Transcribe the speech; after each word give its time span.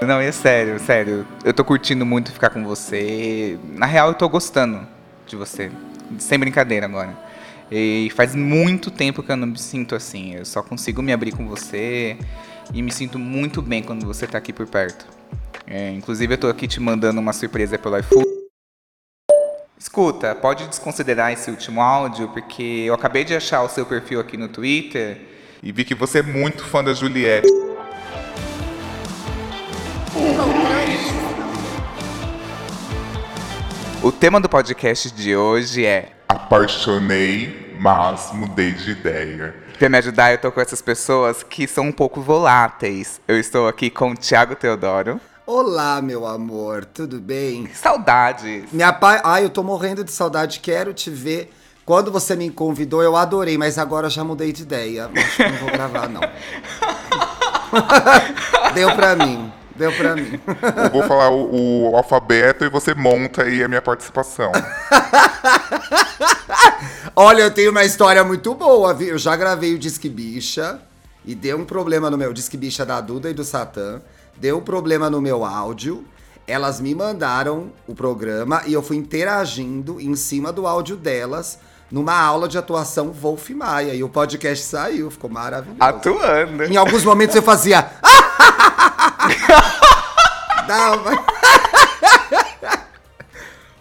Não, 0.00 0.20
é 0.20 0.30
sério, 0.30 0.78
sério. 0.78 1.26
Eu 1.44 1.52
tô 1.52 1.64
curtindo 1.64 2.06
muito 2.06 2.30
ficar 2.32 2.50
com 2.50 2.64
você. 2.64 3.58
Na 3.74 3.84
real, 3.84 4.08
eu 4.08 4.14
tô 4.14 4.28
gostando 4.28 4.86
de 5.26 5.34
você. 5.34 5.70
Sem 6.18 6.38
brincadeira 6.38 6.86
agora. 6.86 7.16
E 7.70 8.10
faz 8.14 8.34
muito 8.34 8.90
tempo 8.90 9.22
que 9.22 9.32
eu 9.32 9.36
não 9.36 9.48
me 9.48 9.58
sinto 9.58 9.96
assim. 9.96 10.34
Eu 10.34 10.44
só 10.44 10.62
consigo 10.62 11.02
me 11.02 11.12
abrir 11.12 11.32
com 11.32 11.48
você 11.48 12.16
e 12.72 12.80
me 12.80 12.92
sinto 12.92 13.18
muito 13.18 13.60
bem 13.60 13.82
quando 13.82 14.06
você 14.06 14.26
tá 14.26 14.38
aqui 14.38 14.52
por 14.52 14.66
perto. 14.66 15.04
É, 15.66 15.90
inclusive, 15.90 16.32
eu 16.32 16.38
tô 16.38 16.48
aqui 16.48 16.68
te 16.68 16.80
mandando 16.80 17.20
uma 17.20 17.32
surpresa 17.32 17.76
pelo 17.76 17.98
iFood. 17.98 18.24
Escuta, 19.76 20.34
pode 20.34 20.66
desconsiderar 20.68 21.32
esse 21.32 21.50
último 21.50 21.80
áudio, 21.80 22.28
porque 22.28 22.84
eu 22.86 22.94
acabei 22.94 23.24
de 23.24 23.34
achar 23.34 23.62
o 23.62 23.68
seu 23.68 23.84
perfil 23.84 24.20
aqui 24.20 24.36
no 24.36 24.48
Twitter 24.48 25.20
e 25.62 25.72
vi 25.72 25.84
que 25.84 25.94
você 25.94 26.20
é 26.20 26.22
muito 26.22 26.64
fã 26.64 26.82
da 26.82 26.94
Juliette. 26.94 27.67
O 34.08 34.10
tema 34.10 34.40
do 34.40 34.48
podcast 34.48 35.10
de 35.10 35.36
hoje 35.36 35.84
é 35.84 36.12
Apaixonei, 36.26 37.76
mas 37.78 38.32
mudei 38.32 38.72
de 38.72 38.92
ideia. 38.92 39.54
Pra 39.78 39.86
me 39.86 39.98
ajudar, 39.98 40.32
eu 40.32 40.38
tô 40.38 40.50
com 40.50 40.62
essas 40.62 40.80
pessoas 40.80 41.42
que 41.42 41.68
são 41.68 41.84
um 41.84 41.92
pouco 41.92 42.22
voláteis. 42.22 43.20
Eu 43.28 43.38
estou 43.38 43.68
aqui 43.68 43.90
com 43.90 44.12
o 44.12 44.16
Thiago 44.16 44.56
Teodoro. 44.56 45.20
Olá, 45.46 46.00
meu 46.00 46.26
amor, 46.26 46.86
tudo 46.86 47.20
bem? 47.20 47.68
Saudades. 47.74 48.72
Minha 48.72 48.94
pai, 48.94 49.20
ai, 49.22 49.44
eu 49.44 49.50
tô 49.50 49.62
morrendo 49.62 50.02
de 50.02 50.10
saudade, 50.10 50.60
quero 50.60 50.94
te 50.94 51.10
ver. 51.10 51.52
Quando 51.84 52.10
você 52.10 52.34
me 52.34 52.48
convidou, 52.48 53.02
eu 53.02 53.14
adorei, 53.14 53.58
mas 53.58 53.76
agora 53.76 54.08
já 54.08 54.24
mudei 54.24 54.54
de 54.54 54.62
ideia. 54.62 55.10
Acho 55.14 55.36
que 55.36 55.48
não 55.50 55.58
vou 55.58 55.70
gravar, 55.70 56.08
não. 56.08 56.22
Deu 58.72 58.96
pra 58.96 59.14
mim. 59.14 59.52
Deu 59.78 59.92
pra 59.92 60.16
mim. 60.16 60.40
Eu 60.84 60.90
vou 60.90 61.04
falar 61.04 61.30
o, 61.30 61.90
o 61.90 61.96
alfabeto 61.96 62.64
e 62.64 62.68
você 62.68 62.94
monta 62.94 63.44
aí 63.44 63.62
a 63.62 63.68
minha 63.68 63.80
participação. 63.80 64.50
Olha, 67.14 67.42
eu 67.42 67.50
tenho 67.50 67.70
uma 67.72 67.84
história 67.84 68.22
muito 68.22 68.54
boa, 68.54 68.94
viu? 68.94 69.08
Eu 69.08 69.18
já 69.18 69.34
gravei 69.34 69.74
o 69.74 69.78
Disque 69.78 70.08
Bicha 70.08 70.80
e 71.24 71.34
deu 71.34 71.58
um 71.58 71.64
problema 71.64 72.08
no 72.08 72.16
meu 72.16 72.32
Disque 72.32 72.56
Bicha 72.56 72.86
da 72.86 73.00
Duda 73.00 73.28
e 73.28 73.34
do 73.34 73.42
Satã. 73.42 74.00
Deu 74.36 74.58
um 74.58 74.60
problema 74.60 75.10
no 75.10 75.20
meu 75.20 75.44
áudio. 75.44 76.04
Elas 76.46 76.80
me 76.80 76.94
mandaram 76.94 77.72
o 77.88 77.94
programa 77.94 78.62
e 78.66 78.72
eu 78.72 78.82
fui 78.82 78.96
interagindo 78.96 80.00
em 80.00 80.14
cima 80.14 80.52
do 80.52 80.66
áudio 80.66 80.96
delas 80.96 81.58
numa 81.90 82.14
aula 82.14 82.48
de 82.48 82.56
atuação 82.56 83.10
Wolf 83.10 83.50
Maia. 83.50 83.94
E 83.94 84.02
o 84.04 84.08
podcast 84.08 84.64
saiu, 84.64 85.10
ficou 85.10 85.28
maravilhoso. 85.28 85.82
Atuando. 85.82 86.64
Em 86.64 86.76
alguns 86.76 87.04
momentos 87.04 87.34
eu 87.34 87.42
fazia. 87.42 87.90
Dava. 90.68 91.18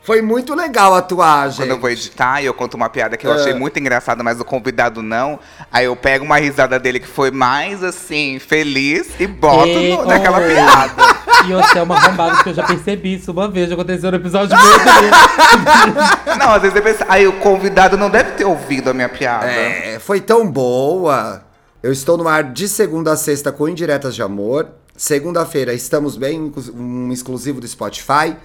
Foi 0.03 0.21
muito 0.21 0.55
legal 0.55 0.95
atuar, 0.95 1.49
gente. 1.49 1.57
Quando 1.57 1.71
eu 1.71 1.79
vou 1.81 1.89
editar 1.89 2.41
e 2.41 2.45
eu 2.45 2.53
conto 2.53 2.75
uma 2.75 2.87
piada 2.87 3.17
que 3.17 3.27
eu 3.27 3.31
achei 3.33 3.51
É. 3.51 3.55
muito 3.55 3.77
engraçada, 3.77 4.23
mas 4.23 4.39
o 4.39 4.45
convidado 4.45 5.01
não, 5.01 5.37
aí 5.69 5.83
eu 5.83 5.97
pego 5.97 6.23
uma 6.23 6.37
risada 6.37 6.79
dele 6.79 7.01
que 7.01 7.07
foi 7.07 7.29
mais 7.29 7.83
assim, 7.83 8.39
feliz 8.39 9.09
e 9.19 9.27
boto 9.27 9.67
E- 9.67 9.97
no- 9.97 10.05
naquela 10.05 10.37
oh. 10.37 10.47
piada. 10.47 11.03
E 11.45 11.51
você 11.51 11.79
é 11.79 11.83
uma 11.83 11.97
arrombada, 11.97 12.35
porque 12.35 12.49
eu 12.51 12.53
já 12.53 12.63
percebi 12.63 13.15
isso 13.15 13.33
uma 13.33 13.49
vez, 13.49 13.67
já 13.67 13.75
aconteceu 13.75 14.09
no 14.09 14.15
episódio 14.15 14.55
meu 14.63 14.79
também. 14.79 16.37
Não, 16.39 16.53
às 16.53 16.61
vezes 16.61 16.77
eu 16.77 16.81
penso, 16.81 17.03
aí 17.09 17.27
o 17.27 17.33
convidado 17.33 17.97
não 17.97 18.09
deve 18.09 18.31
ter 18.31 18.45
ouvido 18.45 18.89
a 18.89 18.93
minha 18.93 19.09
piada. 19.09 19.45
É, 19.45 19.99
foi 19.99 20.21
tão 20.21 20.49
boa. 20.49 21.43
Eu 21.83 21.91
estou 21.91 22.17
no 22.17 22.29
ar 22.29 22.45
de 22.45 22.69
segunda 22.69 23.11
a 23.11 23.17
sexta 23.17 23.51
com 23.51 23.67
Indiretas 23.67 24.15
de 24.15 24.23
Amor. 24.23 24.69
Segunda-feira 24.97 25.75
estamos 25.75 26.17
bem, 26.17 26.51
um 26.73 27.11
exclusivo 27.11 27.61
do 27.61 27.67
Spotify. 27.67 28.35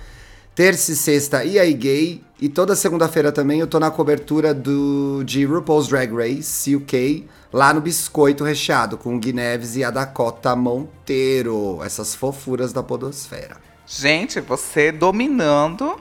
Terça 0.54 0.92
e 0.92 0.94
sexta 0.94 1.42
e 1.44 1.58
aí 1.58 1.72
gay. 1.72 2.22
E 2.38 2.46
toda 2.46 2.76
segunda-feira 2.76 3.32
também 3.32 3.60
eu 3.60 3.66
tô 3.66 3.80
na 3.80 3.90
cobertura 3.90 4.52
do, 4.52 5.22
de 5.24 5.46
RuPaul's 5.46 5.88
Drag 5.88 6.12
Race 6.12 6.76
UK, 6.76 7.26
lá 7.50 7.72
no 7.72 7.80
Biscoito 7.80 8.44
Recheado, 8.44 8.98
com 8.98 9.16
o 9.16 9.18
Gui 9.18 9.32
Neves 9.32 9.76
e 9.76 9.82
a 9.82 9.90
Dakota 9.90 10.54
Monteiro. 10.54 11.80
Essas 11.82 12.14
fofuras 12.14 12.70
da 12.70 12.82
podosfera. 12.82 13.56
Gente, 13.86 14.40
você 14.40 14.92
dominando 14.92 15.98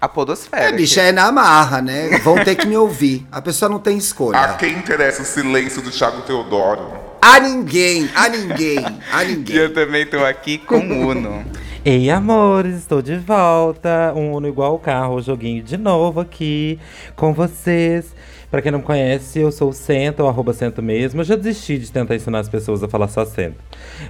a 0.00 0.08
podosfera. 0.08 0.70
É, 0.70 0.72
bicha, 0.72 1.02
é 1.02 1.12
na 1.12 1.30
marra, 1.30 1.80
né? 1.80 2.18
Vão 2.18 2.42
ter 2.42 2.56
que 2.56 2.66
me 2.66 2.76
ouvir. 2.76 3.24
A 3.30 3.40
pessoa 3.40 3.68
não 3.68 3.78
tem 3.78 3.96
escolha. 3.96 4.40
A 4.40 4.54
quem 4.54 4.76
interessa 4.76 5.22
o 5.22 5.24
silêncio 5.24 5.80
do 5.80 5.90
Thiago 5.92 6.22
Teodoro? 6.22 7.07
A 7.20 7.40
ninguém, 7.40 8.08
a 8.14 8.28
ninguém, 8.28 8.78
a 9.12 9.24
E 9.24 9.34
ninguém. 9.36 9.56
eu 9.56 9.72
também 9.72 10.06
tô 10.06 10.24
aqui 10.24 10.58
com 10.58 10.78
o 10.78 11.08
Uno. 11.10 11.44
Ei, 11.84 12.10
amores, 12.10 12.76
estou 12.76 13.00
de 13.02 13.16
volta. 13.16 14.12
Um 14.14 14.32
Uno 14.32 14.46
igual 14.48 14.74
o 14.74 14.78
carro, 14.78 15.16
o 15.16 15.22
joguinho 15.22 15.62
de 15.62 15.76
novo 15.76 16.20
aqui 16.20 16.78
com 17.16 17.32
vocês. 17.32 18.14
Pra 18.50 18.62
quem 18.62 18.72
não 18.72 18.80
conhece, 18.80 19.38
eu 19.38 19.52
sou 19.52 19.68
o 19.68 19.72
Cento, 19.74 20.20
ou 20.20 20.28
arroba 20.28 20.54
Cento 20.54 20.82
mesmo. 20.82 21.20
Eu 21.20 21.24
já 21.24 21.36
desisti 21.36 21.76
de 21.76 21.92
tentar 21.92 22.14
ensinar 22.14 22.38
as 22.38 22.48
pessoas 22.48 22.82
a 22.82 22.88
falar 22.88 23.08
só 23.08 23.22
Cento. 23.26 23.56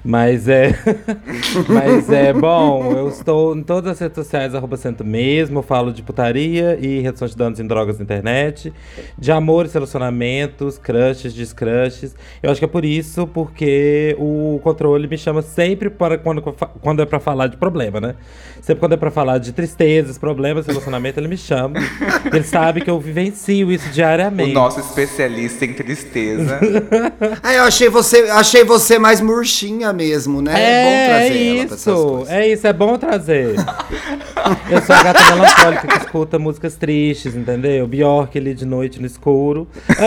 Mas 0.05 0.47
é. 0.47 0.79
Mas 1.69 2.09
é 2.09 2.33
bom, 2.33 2.93
eu 2.93 3.09
estou 3.09 3.57
em 3.57 3.65
todas 3.65 3.93
as 3.93 3.99
redes 3.99 4.15
sociais, 4.15 4.55
arroba 4.55 4.77
Cento 4.77 5.05
mesmo. 5.05 5.59
Eu 5.59 5.63
falo 5.63 5.93
de 5.93 6.05
putaria 6.05 6.79
e 6.81 7.01
redução 7.01 7.27
de 7.27 7.37
danos 7.37 7.59
em 7.59 7.67
drogas 7.67 7.99
na 7.99 8.05
internet, 8.05 8.73
de 9.19 9.33
amor 9.33 9.67
e 9.67 9.69
relacionamentos, 9.69 10.79
crushes, 10.79 11.35
descrushes. 11.35 12.15
Eu 12.41 12.53
acho 12.53 12.61
que 12.61 12.65
é 12.65 12.69
por 12.69 12.85
isso, 12.85 13.27
porque 13.27 14.15
o 14.21 14.61
controle 14.63 15.09
me 15.09 15.19
chama 15.19 15.43
sempre 15.43 15.91
para 15.91 16.17
quando, 16.17 16.43
quando 16.81 17.03
é 17.03 17.07
pra 17.07 17.19
falar 17.19 17.49
de 17.49 17.57
problema, 17.57 18.01
né? 18.01 18.15
Sempre 18.61 18.81
quando 18.81 18.93
é 18.93 18.97
pra 18.97 19.11
falar 19.11 19.39
de 19.39 19.53
tristezas, 19.53 20.17
problemas, 20.17 20.67
relacionamento, 20.67 21.19
ele 21.19 21.29
me 21.29 21.37
chama. 21.37 21.81
ele 22.33 22.45
sabe 22.45 22.83
que 22.83 22.91
eu 22.91 23.01
vivencio 23.01 23.73
isso 23.73 23.91
O 24.29 24.31
diariamente. 24.31 24.53
nosso 24.53 24.81
especialista 24.81 25.65
em 25.65 25.73
tristeza. 25.73 26.59
Ah, 27.43 27.55
eu 27.55 27.63
achei 27.65 27.89
você, 27.89 28.23
achei 28.31 28.65
você 28.65 28.99
mais 28.99 29.21
murchinha 29.21 29.93
mesmo, 29.93 30.41
né? 30.43 30.53
É, 30.53 30.85
bom 30.85 30.91
trazer 31.09 31.39
é 31.39 31.57
ela 31.59 31.67
pra 31.67 31.75
essas 31.75 31.81
isso, 31.81 32.07
coisas. 32.09 32.31
é 32.31 32.49
isso, 32.49 32.67
é 32.67 32.73
bom 32.73 32.99
trazer. 32.99 33.55
eu 34.71 34.83
sou 34.83 34.95
a 34.97 35.03
gata 35.03 35.35
melancólica 35.35 35.87
que 35.87 35.97
escuta 35.99 36.39
músicas 36.39 36.77
tristes, 36.77 37.35
entendeu? 37.35 37.87
Bjork 37.87 38.37
ali 38.39 38.55
de 38.55 38.65
noite 38.65 39.01
no 39.01 39.07
escuro. 39.07 39.69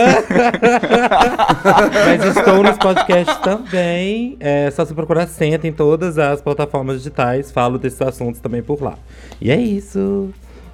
Mas 2.06 2.36
estou 2.36 2.62
nos 2.62 2.76
podcasts 2.78 3.36
também. 3.38 4.36
É 4.40 4.70
só 4.70 4.84
se 4.84 4.94
procurar 4.94 5.26
Senta 5.26 5.66
em 5.66 5.72
todas 5.72 6.18
as 6.18 6.40
plataformas 6.40 6.98
digitais. 6.98 7.50
Falo 7.50 7.78
desses 7.78 8.00
assuntos 8.02 8.40
também 8.40 8.62
por 8.62 8.82
lá. 8.82 8.94
E 9.40 9.50
é 9.50 9.56
isso. 9.60 10.30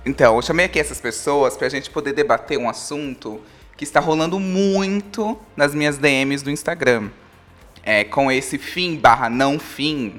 Então, 0.09 0.37
eu 0.37 0.43
chamei 0.43 0.65
aqui 0.65 0.81
essas 0.81 0.99
pessoas 1.03 1.55
pra 1.55 1.69
gente 1.69 1.91
poder 1.91 2.15
debater 2.15 2.59
um 2.59 2.67
assunto 2.67 3.39
que 3.77 3.85
está 3.85 4.01
rolando 4.01 4.41
muito 4.41 5.39
nas 5.55 5.75
minhas 5.75 5.99
DMs 5.99 6.43
do 6.43 6.51
Instagram. 6.51 7.11
É, 7.85 8.05
com 8.05 8.33
esse 8.33 8.57
fim 8.57 8.97
barra 8.97 9.29
não 9.29 9.59
fim 9.59 10.19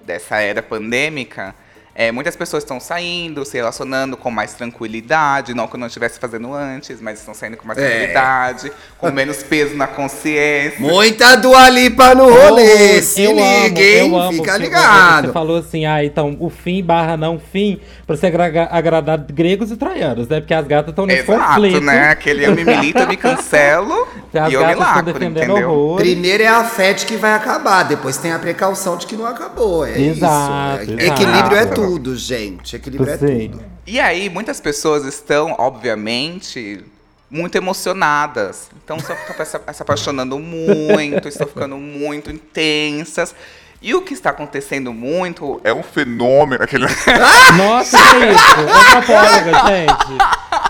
dessa 0.00 0.36
era 0.40 0.62
pandêmica, 0.62 1.54
é, 1.98 2.12
muitas 2.12 2.36
pessoas 2.36 2.62
estão 2.62 2.78
saindo, 2.78 3.42
se 3.46 3.56
relacionando 3.56 4.18
com 4.18 4.30
mais 4.30 4.52
tranquilidade, 4.52 5.54
não 5.54 5.66
que 5.66 5.76
eu 5.76 5.80
não 5.80 5.86
estivesse 5.86 6.20
fazendo 6.20 6.52
antes, 6.52 7.00
mas 7.00 7.18
estão 7.20 7.32
saindo 7.32 7.56
com 7.56 7.66
mais 7.66 7.78
É. 7.78 7.88
tranquilidade, 7.88 8.70
com 8.98 9.10
menos 9.10 9.42
peso 9.42 9.74
na 9.74 9.86
consciência. 9.86 10.78
Muita 10.78 11.36
Dua 11.36 11.70
Lipa 11.70 12.14
no 12.14 12.28
rolê, 12.30 13.00
se 13.00 13.22
eu 13.22 13.30
liga, 13.30 13.46
amo, 13.46 13.78
hein? 13.78 14.10
eu 14.10 14.20
amo. 14.20 14.44
Fica 14.44 14.58
ligado. 14.58 15.28
Você 15.28 15.32
falou 15.32 15.56
assim, 15.56 15.86
ah, 15.86 16.04
então 16.04 16.36
o 16.38 16.50
fim 16.50 16.84
barra 16.84 17.16
não 17.16 17.40
fim, 17.40 17.80
pra 18.06 18.16
você 18.16 18.26
agra- 18.26 18.68
agradar 18.70 19.18
gregos 19.18 19.70
e 19.72 19.76
troianos, 19.76 20.28
né? 20.28 20.40
Porque 20.40 20.54
as 20.54 20.66
gatas 20.66 20.90
estão 20.90 21.04
nesse 21.06 21.22
Exato, 21.30 21.54
conflito. 21.54 21.80
né? 21.80 22.10
Aquele 22.10 22.46
eu 22.46 22.54
me 22.54 22.64
milito, 22.64 22.98
eu 23.00 23.08
me 23.08 23.16
cancelo 23.16 24.06
As 24.32 24.50
e 24.52 24.54
eu 24.54 24.64
me 24.66 24.74
lacro, 24.74 25.12
defendendo 25.12 25.50
entendeu? 25.50 25.70
horror. 25.70 25.96
Primeiro 25.96 26.42
é 26.42 26.46
a 26.46 26.62
FET 26.64 27.04
que 27.06 27.16
vai 27.16 27.32
acabar, 27.32 27.82
depois 27.82 28.16
tem 28.16 28.32
a 28.32 28.38
precaução 28.38 28.96
de 28.96 29.06
que 29.06 29.16
não 29.16 29.26
acabou. 29.26 29.84
É 29.84 29.98
Exato, 30.00 30.82
isso. 30.84 30.92
exato. 31.00 31.22
Equilíbrio 31.22 31.56
é 31.58 31.66
tudo, 31.66 32.16
gente. 32.16 32.76
Equilíbrio 32.76 33.12
é 33.12 33.18
Sim. 33.18 33.48
tudo. 33.50 33.64
E 33.86 33.98
aí, 34.00 34.28
muitas 34.30 34.60
pessoas 34.60 35.04
estão, 35.04 35.54
obviamente, 35.58 36.84
muito 37.30 37.56
emocionadas. 37.56 38.68
Então, 38.84 38.96
estão 38.98 39.16
se 39.44 39.74
se 39.74 39.82
apaixonando 39.82 40.38
muito, 40.38 41.28
estão 41.28 41.46
ficando 41.46 41.76
muito 41.76 42.30
intensas. 42.30 43.34
E 43.80 43.94
o 43.94 44.02
que 44.02 44.14
está 44.14 44.30
acontecendo 44.30 44.92
muito 44.92 45.60
É 45.62 45.72
um 45.72 45.82
fenômeno. 45.82 46.62
Aquele... 46.62 46.86
Nossa, 47.56 47.96
que 47.98 48.26
isso? 48.26 48.60
Antropóloga, 48.78 49.52
gente. 49.68 50.18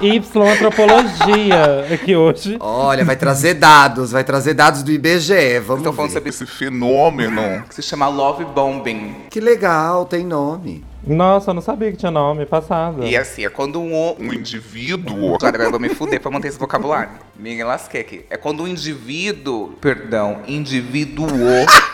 Y 0.01 0.19
Antropologia 0.19 1.87
aqui 1.93 2.15
hoje. 2.15 2.57
Olha, 2.61 3.05
vai 3.05 3.17
trazer 3.17 3.55
dados, 3.55 4.13
vai 4.13 4.25
trazer 4.25 4.55
dados 4.55 4.83
do 4.83 4.91
IBGE. 4.91 5.59
Vamos 5.61 5.81
Estou 5.81 5.93
falando 5.93 6.11
ver. 6.11 6.15
sobre 6.19 6.29
Esse 6.31 6.47
fenômeno. 6.47 7.63
que 7.69 7.75
se 7.75 7.83
chama 7.83 8.07
love 8.09 8.45
bombing. 8.45 9.15
Que 9.31 9.41
legal, 9.41 10.05
tem 10.05 10.25
nome. 10.25 10.85
Nossa, 11.07 11.51
eu 11.51 11.55
não 11.55 11.63
sabia 11.63 11.91
que 11.93 11.97
tinha 11.97 12.11
nome, 12.11 12.45
passado. 12.47 13.05
E 13.05 13.17
assim, 13.17 13.45
é 13.45 13.49
quando 13.49 13.81
um, 13.81 13.95
o- 13.95 14.17
Um 14.19 14.33
indivíduo. 14.33 15.37
Agora 15.41 15.65
eu 15.65 15.71
vou 15.71 15.79
me 15.79 15.89
fuder 15.89 16.21
pra 16.21 16.31
manter 16.31 16.49
esse 16.49 16.59
vocabulário. 16.59 17.11
Me 17.37 17.63
lasquei 17.63 18.01
aqui. 18.01 18.25
É 18.29 18.37
quando 18.37 18.65
um 18.65 18.69
indivíduo, 18.69 19.75
perdão, 19.81 20.41
indivíduo 20.49 21.29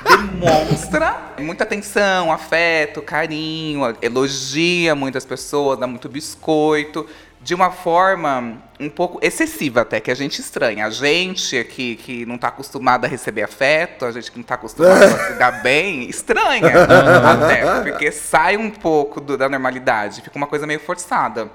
demonstra 0.04 1.34
muita 1.38 1.64
atenção, 1.64 2.32
afeto, 2.32 3.02
carinho, 3.02 3.82
elogia 4.00 4.94
muitas 4.94 5.24
pessoas, 5.26 5.78
dá 5.78 5.86
muito 5.86 6.08
biscoito. 6.08 7.06
De 7.42 7.54
uma 7.54 7.70
forma 7.72 8.62
um 8.78 8.88
pouco 8.88 9.18
excessiva 9.20 9.80
até, 9.80 9.98
que 10.00 10.10
a 10.10 10.14
gente 10.14 10.40
estranha. 10.40 10.86
A 10.86 10.90
gente 10.90 11.58
aqui 11.58 11.96
que 11.96 12.24
não 12.24 12.38
tá 12.38 12.48
acostumado 12.48 13.04
a 13.04 13.08
receber 13.08 13.42
afeto, 13.42 14.04
a 14.04 14.12
gente 14.12 14.30
que 14.30 14.38
não 14.38 14.44
tá 14.44 14.54
acostumado 14.54 15.02
a 15.02 15.26
se 15.26 15.32
dar 15.34 15.62
bem, 15.62 16.08
estranha 16.08 16.70
até. 17.24 17.82
Porque 17.90 18.12
sai 18.12 18.56
um 18.56 18.70
pouco 18.70 19.20
do- 19.20 19.36
da 19.36 19.48
normalidade, 19.48 20.20
fica 20.22 20.36
uma 20.36 20.46
coisa 20.46 20.66
meio 20.66 20.78
forçada. 20.80 21.50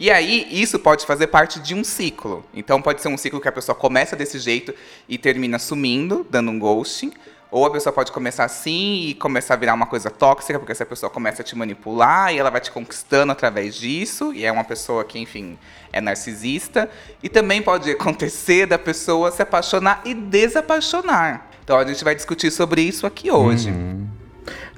E 0.00 0.10
aí, 0.10 0.46
isso 0.50 0.78
pode 0.78 1.06
fazer 1.06 1.28
parte 1.28 1.60
de 1.60 1.74
um 1.74 1.84
ciclo. 1.84 2.44
Então, 2.52 2.82
pode 2.82 3.00
ser 3.00 3.08
um 3.08 3.16
ciclo 3.16 3.40
que 3.40 3.48
a 3.48 3.52
pessoa 3.52 3.74
começa 3.74 4.16
desse 4.16 4.38
jeito 4.38 4.74
e 5.08 5.16
termina 5.16 5.58
sumindo, 5.58 6.26
dando 6.28 6.50
um 6.50 6.58
ghosting. 6.58 7.12
Ou 7.52 7.66
a 7.66 7.70
pessoa 7.70 7.92
pode 7.92 8.10
começar 8.10 8.44
assim 8.44 9.08
e 9.08 9.14
começar 9.14 9.52
a 9.52 9.56
virar 9.58 9.74
uma 9.74 9.84
coisa 9.84 10.08
tóxica, 10.08 10.58
porque 10.58 10.72
essa 10.72 10.86
pessoa 10.86 11.10
começa 11.10 11.42
a 11.42 11.44
te 11.44 11.54
manipular 11.54 12.32
e 12.32 12.38
ela 12.38 12.48
vai 12.48 12.62
te 12.62 12.72
conquistando 12.72 13.30
através 13.30 13.74
disso. 13.74 14.32
E 14.32 14.42
é 14.42 14.50
uma 14.50 14.64
pessoa 14.64 15.04
que, 15.04 15.18
enfim, 15.18 15.58
é 15.92 16.00
narcisista. 16.00 16.88
E 17.22 17.28
também 17.28 17.60
pode 17.60 17.90
acontecer 17.92 18.64
da 18.64 18.78
pessoa 18.78 19.30
se 19.30 19.42
apaixonar 19.42 20.00
e 20.06 20.14
desapaixonar. 20.14 21.50
Então, 21.62 21.76
a 21.76 21.84
gente 21.84 22.02
vai 22.02 22.14
discutir 22.14 22.50
sobre 22.50 22.80
isso 22.80 23.06
aqui 23.06 23.30
hoje. 23.30 23.70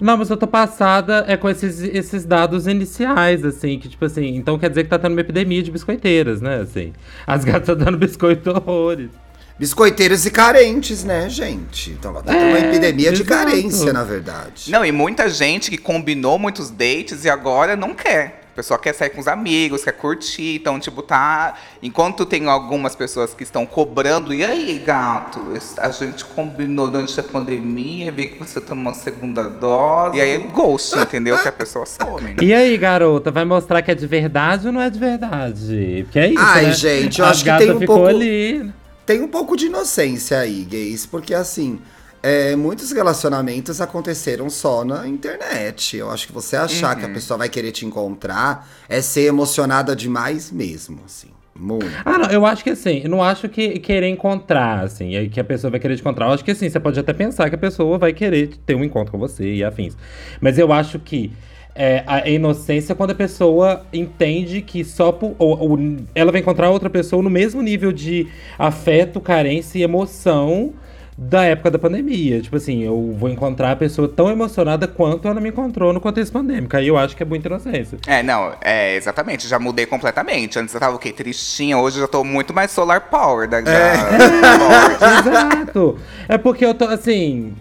Não, 0.00 0.16
mas 0.16 0.28
eu 0.28 0.36
tô 0.36 0.48
passada 0.48 1.24
é 1.28 1.36
com 1.36 1.48
esses, 1.48 1.80
esses 1.80 2.24
dados 2.24 2.66
iniciais, 2.66 3.44
assim, 3.44 3.78
que 3.78 3.88
tipo 3.88 4.04
assim, 4.04 4.34
então 4.34 4.58
quer 4.58 4.68
dizer 4.68 4.82
que 4.82 4.90
tá 4.90 4.98
tendo 4.98 5.12
uma 5.12 5.20
epidemia 5.20 5.62
de 5.62 5.70
biscoiteiras, 5.70 6.40
né, 6.40 6.56
assim. 6.56 6.92
As 7.24 7.44
gatas 7.44 7.68
estão 7.68 7.76
dando 7.76 7.96
biscoito 8.04 8.50
horrores. 8.50 9.10
Biscoiteiros 9.58 10.26
e 10.26 10.30
carentes, 10.32 11.04
né, 11.04 11.28
gente? 11.28 11.90
Então, 11.92 12.12
tá 12.12 12.22
tendo 12.22 12.36
uma 12.38 12.58
É, 12.58 12.68
epidemia 12.68 13.12
de 13.12 13.22
exato. 13.22 13.44
carência, 13.46 13.92
na 13.92 14.02
verdade. 14.02 14.70
Não, 14.70 14.84
e 14.84 14.90
muita 14.90 15.28
gente 15.28 15.70
que 15.70 15.78
combinou 15.78 16.38
muitos 16.40 16.70
dates 16.70 17.24
e 17.24 17.30
agora 17.30 17.76
não 17.76 17.94
quer. 17.94 18.40
A 18.52 18.56
pessoa 18.56 18.78
quer 18.78 18.92
sair 18.94 19.10
com 19.10 19.20
os 19.20 19.26
amigos, 19.28 19.82
quer 19.84 19.92
curtir, 19.92 20.56
então, 20.56 20.78
tipo, 20.78 21.02
tá. 21.02 21.54
Enquanto 21.82 22.24
tem 22.26 22.46
algumas 22.48 22.94
pessoas 22.96 23.32
que 23.34 23.42
estão 23.44 23.64
cobrando, 23.66 24.32
e 24.34 24.44
aí, 24.44 24.78
gato, 24.84 25.40
a 25.78 25.90
gente 25.90 26.24
combinou 26.24 26.88
durante 26.88 27.18
a 27.18 27.22
pandemia, 27.22 28.10
vi 28.12 28.28
que 28.28 28.38
você 28.38 28.60
tomou 28.60 28.92
a 28.92 28.94
segunda 28.94 29.44
dose. 29.44 30.18
E 30.18 30.20
aí, 30.20 30.38
ghost, 30.52 30.96
entendeu? 30.98 31.36
Que 31.38 31.48
a 31.48 31.52
pessoa 31.52 31.84
some. 31.86 32.22
né? 32.30 32.36
E 32.42 32.52
aí, 32.54 32.76
garota, 32.76 33.30
vai 33.32 33.44
mostrar 33.44 33.82
que 33.82 33.90
é 33.90 33.94
de 33.94 34.06
verdade 34.06 34.66
ou 34.68 34.72
não 34.72 34.80
é 34.80 34.90
de 34.90 34.98
verdade? 35.00 36.02
Porque 36.04 36.18
é 36.20 36.28
isso, 36.28 36.38
Ai, 36.40 36.66
né? 36.66 36.72
gente, 36.72 37.18
eu 37.20 37.24
As 37.26 37.30
acho 37.32 37.44
que 37.44 37.56
tem 37.58 37.70
um 37.72 37.78
ficou 37.80 37.96
pouco- 37.96 38.10
ali. 38.10 38.72
Tem 39.06 39.20
um 39.20 39.28
pouco 39.28 39.56
de 39.56 39.66
inocência 39.66 40.38
aí, 40.38 40.64
gays, 40.64 41.04
porque 41.06 41.34
assim. 41.34 41.78
é, 42.22 42.56
muitos 42.56 42.90
relacionamentos 42.90 43.80
aconteceram 43.82 44.48
só 44.48 44.82
na 44.82 45.06
internet. 45.06 45.96
Eu 45.98 46.10
acho 46.10 46.26
que 46.26 46.32
você 46.32 46.56
achar 46.56 46.94
Uhum. 46.94 47.00
que 47.00 47.06
a 47.06 47.14
pessoa 47.14 47.36
vai 47.36 47.50
querer 47.50 47.70
te 47.70 47.84
encontrar 47.84 48.66
é 48.88 49.02
ser 49.02 49.26
emocionada 49.26 49.94
demais 49.94 50.50
mesmo, 50.50 51.00
assim. 51.04 51.28
Muito. 51.54 51.86
Ah, 52.04 52.18
não, 52.18 52.30
eu 52.30 52.44
acho 52.46 52.64
que 52.64 52.70
assim, 52.70 53.02
eu 53.04 53.10
não 53.10 53.22
acho 53.22 53.48
que 53.48 53.78
querer 53.78 54.08
encontrar, 54.08 54.82
assim, 54.84 55.10
que 55.28 55.38
a 55.38 55.44
pessoa 55.44 55.70
vai 55.70 55.78
querer 55.78 55.94
te 55.96 56.00
encontrar. 56.00 56.26
Eu 56.26 56.32
acho 56.32 56.42
que 56.44 56.50
assim, 56.50 56.68
você 56.68 56.80
pode 56.80 56.98
até 56.98 57.12
pensar 57.12 57.48
que 57.48 57.54
a 57.54 57.58
pessoa 57.58 57.96
vai 57.98 58.12
querer 58.12 58.56
ter 58.66 58.74
um 58.74 58.82
encontro 58.82 59.12
com 59.12 59.18
você 59.18 59.54
e 59.56 59.62
afins. 59.62 59.94
Mas 60.40 60.58
eu 60.58 60.72
acho 60.72 60.98
que 60.98 61.30
é, 61.74 62.04
a 62.06 62.28
inocência 62.28 62.92
é 62.92 62.96
quando 62.96 63.10
a 63.10 63.14
pessoa 63.14 63.84
entende 63.92 64.62
que 64.62 64.84
só 64.84 65.10
por. 65.10 65.34
Ou, 65.38 65.58
ou 65.72 65.78
ela 66.14 66.30
vai 66.30 66.40
encontrar 66.40 66.70
outra 66.70 66.88
pessoa 66.88 67.22
no 67.22 67.30
mesmo 67.30 67.60
nível 67.62 67.90
de 67.92 68.28
afeto, 68.58 69.20
carência 69.20 69.78
e 69.78 69.82
emoção 69.82 70.72
da 71.16 71.44
época 71.44 71.70
da 71.70 71.78
pandemia. 71.78 72.40
Tipo 72.40 72.56
assim, 72.56 72.82
eu 72.82 73.14
vou 73.18 73.28
encontrar 73.28 73.70
a 73.72 73.76
pessoa 73.76 74.08
tão 74.08 74.28
emocionada 74.30 74.88
quanto 74.88 75.28
ela 75.28 75.40
me 75.40 75.48
encontrou 75.48 75.92
no 75.92 76.00
contexto 76.00 76.32
pandêmico. 76.32 76.76
Aí 76.76 76.88
eu 76.88 76.96
acho 76.98 77.16
que 77.16 77.22
é 77.22 77.26
muita 77.26 77.46
inocência. 77.48 77.98
É, 78.06 78.20
não, 78.22 78.52
é, 78.60 78.96
exatamente, 78.96 79.46
já 79.46 79.58
mudei 79.58 79.86
completamente. 79.86 80.58
Antes 80.58 80.74
eu 80.74 80.80
tava 80.80 80.96
o 80.96 80.98
quê? 80.98 81.12
Tristinha, 81.12 81.78
hoje 81.78 81.98
eu 81.98 82.02
já 82.02 82.08
tô 82.08 82.24
muito 82.24 82.52
mais 82.52 82.70
solar 82.72 83.00
power 83.10 83.48
da 83.48 83.60
da- 83.62 85.18
Exato. 85.20 85.98
É 86.28 86.36
porque 86.36 86.64
eu 86.64 86.74
tô, 86.74 86.84
assim. 86.86 87.54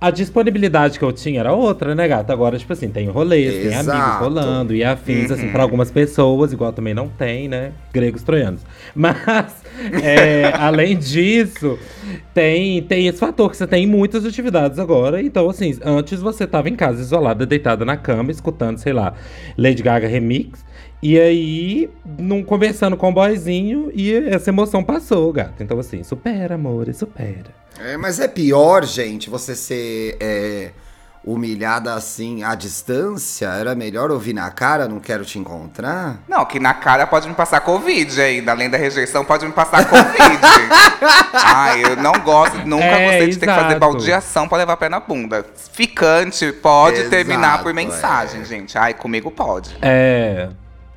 A 0.00 0.12
disponibilidade 0.12 0.96
que 0.96 1.04
eu 1.04 1.12
tinha 1.12 1.40
era 1.40 1.52
outra, 1.52 1.92
né, 1.92 2.06
gata? 2.06 2.32
Agora, 2.32 2.56
tipo 2.56 2.72
assim, 2.72 2.88
tem 2.88 3.08
rolês, 3.08 3.52
tem 3.52 3.74
amigos 3.74 3.94
Exato. 3.94 4.22
rolando 4.22 4.72
e 4.72 4.84
afins, 4.84 5.28
assim, 5.28 5.50
pra 5.50 5.64
algumas 5.64 5.90
pessoas, 5.90 6.52
igual 6.52 6.72
também 6.72 6.94
não 6.94 7.08
tem, 7.08 7.48
né? 7.48 7.72
Gregos 7.92 8.22
troianos. 8.22 8.60
Mas, 8.94 9.60
é, 10.00 10.52
além 10.54 10.96
disso, 10.96 11.76
tem, 12.32 12.80
tem 12.82 13.08
esse 13.08 13.18
fator 13.18 13.50
que 13.50 13.56
você 13.56 13.66
tem 13.66 13.88
muitas 13.88 14.24
atividades 14.24 14.78
agora. 14.78 15.20
Então, 15.20 15.50
assim, 15.50 15.76
antes 15.84 16.20
você 16.20 16.46
tava 16.46 16.68
em 16.68 16.76
casa, 16.76 17.00
isolada, 17.00 17.44
deitada 17.44 17.84
na 17.84 17.96
cama, 17.96 18.30
escutando, 18.30 18.78
sei 18.78 18.92
lá, 18.92 19.14
Lady 19.56 19.82
Gaga 19.82 20.06
Remix. 20.06 20.64
E 21.02 21.18
aí, 21.18 21.90
num, 22.18 22.42
conversando 22.42 22.96
com 22.96 23.10
o 23.10 23.12
boyzinho, 23.12 23.90
e 23.94 24.12
essa 24.12 24.50
emoção 24.50 24.82
passou, 24.82 25.32
gata. 25.32 25.62
Então, 25.62 25.78
assim, 25.78 26.02
supera, 26.02 26.56
amor, 26.56 26.92
supera. 26.92 27.56
É, 27.78 27.96
mas 27.96 28.18
é 28.18 28.26
pior, 28.26 28.84
gente, 28.84 29.30
você 29.30 29.54
ser 29.54 30.16
é, 30.18 30.70
humilhada 31.24 31.94
assim 31.94 32.42
à 32.42 32.56
distância. 32.56 33.46
Era 33.46 33.76
melhor 33.76 34.10
ouvir 34.10 34.32
na 34.32 34.50
cara, 34.50 34.88
não 34.88 34.98
quero 34.98 35.24
te 35.24 35.38
encontrar. 35.38 36.16
Não, 36.26 36.44
que 36.44 36.58
na 36.58 36.74
cara 36.74 37.06
pode 37.06 37.28
me 37.28 37.34
passar 37.34 37.60
Covid 37.60 38.20
ainda. 38.20 38.50
Além 38.50 38.68
da 38.68 38.76
rejeição, 38.76 39.24
pode 39.24 39.46
me 39.46 39.52
passar 39.52 39.88
Covid. 39.88 40.08
Ai, 41.32 41.84
eu 41.84 41.96
não 41.96 42.12
gosto, 42.14 42.56
nunca 42.66 42.84
É, 42.84 43.04
gostei 43.04 43.28
de 43.28 43.38
ter 43.38 43.46
que 43.46 43.52
fazer 43.52 43.66
exato. 43.66 43.80
baldeação 43.80 44.48
pra 44.48 44.58
levar 44.58 44.76
pé 44.76 44.88
na 44.88 44.98
bunda. 44.98 45.46
Ficante 45.72 46.50
pode 46.52 46.96
Exato, 46.96 47.10
terminar 47.10 47.62
por 47.62 47.70
é. 47.70 47.74
mensagem, 47.74 48.44
gente. 48.44 48.76
Ai, 48.76 48.94
comigo 48.94 49.30
pode. 49.30 49.76
É. 49.80 50.48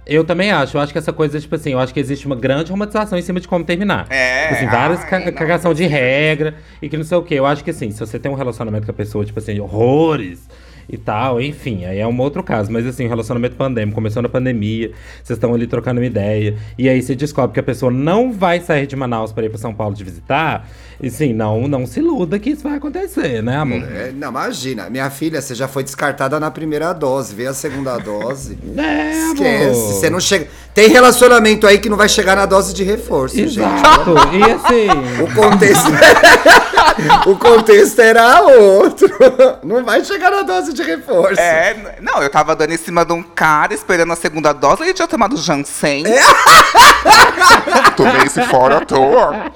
Eu 0.06 0.24
também 0.24 0.52
acho. 0.52 0.76
Eu 0.78 0.82
acho 0.82 0.92
que 0.92 0.98
essa 0.98 1.14
coisa, 1.14 1.40
tipo 1.40 1.54
assim, 1.56 1.72
eu 1.74 1.80
acho 1.80 1.94
que 1.94 2.00
existe 2.00 2.26
uma 2.26 2.36
grande 2.36 2.72
romantização 2.72 3.18
em 3.18 3.22
cima 3.22 3.40
de 3.40 3.48
como 3.48 3.64
terminar. 3.64 4.08
É, 4.10 4.44
Tipo 4.48 4.54
assim, 4.56 4.66
várias 4.68 5.04
ca- 5.04 5.20
não, 5.20 5.32
cagação 5.32 5.74
de 5.74 5.86
regra 5.86 6.56
e 6.82 6.90
que 6.90 6.98
não 6.98 7.04
sei 7.04 7.18
o 7.18 7.22
quê. 7.24 7.36
Eu 7.36 7.46
acho 7.46 7.64
que 7.64 7.70
assim, 7.70 7.92
se 7.92 8.00
você 8.00 8.18
tem 8.20 8.32
um 8.32 8.36
relacionamento 8.36 8.86
com 8.86 8.92
a 8.92 8.96
pessoa, 8.96 9.24
tipo 9.24 9.38
assim, 9.40 9.60
horrores 9.60 10.48
e 10.92 10.98
tal, 10.98 11.42
enfim, 11.42 11.86
aí 11.86 12.00
é 12.00 12.06
um 12.06 12.20
outro 12.20 12.44
caso. 12.44 12.72
Mas 12.72 12.86
assim, 12.86 13.06
o 13.06 13.10
relacionamento 13.10 13.56
pandêmico, 13.56 13.96
começou 13.96 14.22
na 14.22 14.30
pandemia, 14.30 14.92
vocês 15.24 15.38
estão 15.38 15.54
ali 15.54 15.66
trocando 15.66 16.02
uma 16.02 16.06
ideia, 16.06 16.56
e 16.78 16.90
aí 16.90 17.02
você 17.02 17.16
descobre 17.16 17.54
que 17.54 17.60
a 17.60 17.64
pessoa 17.64 17.92
não 17.92 18.34
vai 18.34 18.60
sair 18.60 18.86
de 18.86 18.96
Manaus 18.96 19.32
para 19.32 19.46
ir 19.46 19.50
para 19.50 19.58
São 19.58 19.74
Paulo 19.74 19.96
te 19.96 20.04
visitar, 20.04 20.68
e 21.02 21.10
sim, 21.10 21.34
não, 21.34 21.68
não 21.68 21.88
se 21.88 22.00
iluda 22.00 22.38
que 22.38 22.52
isso 22.52 22.62
vai 22.62 22.76
acontecer, 22.76 23.42
né, 23.42 23.58
amor? 23.58 23.82
É, 23.92 24.12
não, 24.12 24.30
imagina. 24.30 24.88
Minha 24.88 25.10
filha, 25.10 25.42
você 25.42 25.56
já 25.56 25.68
foi 25.68 25.84
descartada 25.84 26.40
na 26.40 26.52
primeira 26.52 26.94
dose. 26.94 27.34
Veio 27.34 27.50
a 27.50 27.54
segunda 27.54 27.98
dose. 27.98 28.58
É, 28.78 29.12
Esquece. 29.32 29.80
amor. 29.80 29.94
Você 29.94 30.10
não 30.10 30.20
chega. 30.20 30.48
Tem 30.74 30.88
relacionamento 30.90 31.66
aí 31.68 31.80
que 31.80 31.90
não 31.90 31.98
vai 31.98 32.08
chegar 32.08 32.36
na 32.36 32.46
dose 32.46 32.74
de 32.74 32.84
reforço, 32.84 33.36
gente. 33.36 33.60
Exato. 33.60 34.14
E 34.34 34.44
assim. 34.52 35.24
O 35.24 35.34
contexto. 35.34 35.92
o 37.28 37.36
contexto 37.38 38.00
era 38.00 38.42
outro. 38.42 39.10
Não 39.64 39.84
vai 39.84 40.04
chegar 40.04 40.32
na 40.32 40.42
dose 40.42 40.74
de 40.74 40.84
reforço. 40.84 41.40
É, 41.40 41.98
não, 42.00 42.22
eu 42.22 42.30
tava 42.30 42.56
dando 42.56 42.74
em 42.74 42.78
cima 42.78 43.06
de 43.06 43.14
um 43.14 43.24
cara 43.24 43.74
esperando 43.74 44.12
a 44.14 44.16
segunda 44.16 44.54
dose, 44.54 44.84
ele 44.84 44.94
tinha 44.94 45.08
tomado 45.08 45.38
Janssen. 45.38 46.04
É. 46.06 46.22
Tomei 47.96 48.24
esse 48.24 48.42
fora 48.44 48.78
à 48.78 48.86
toa. 48.86 49.52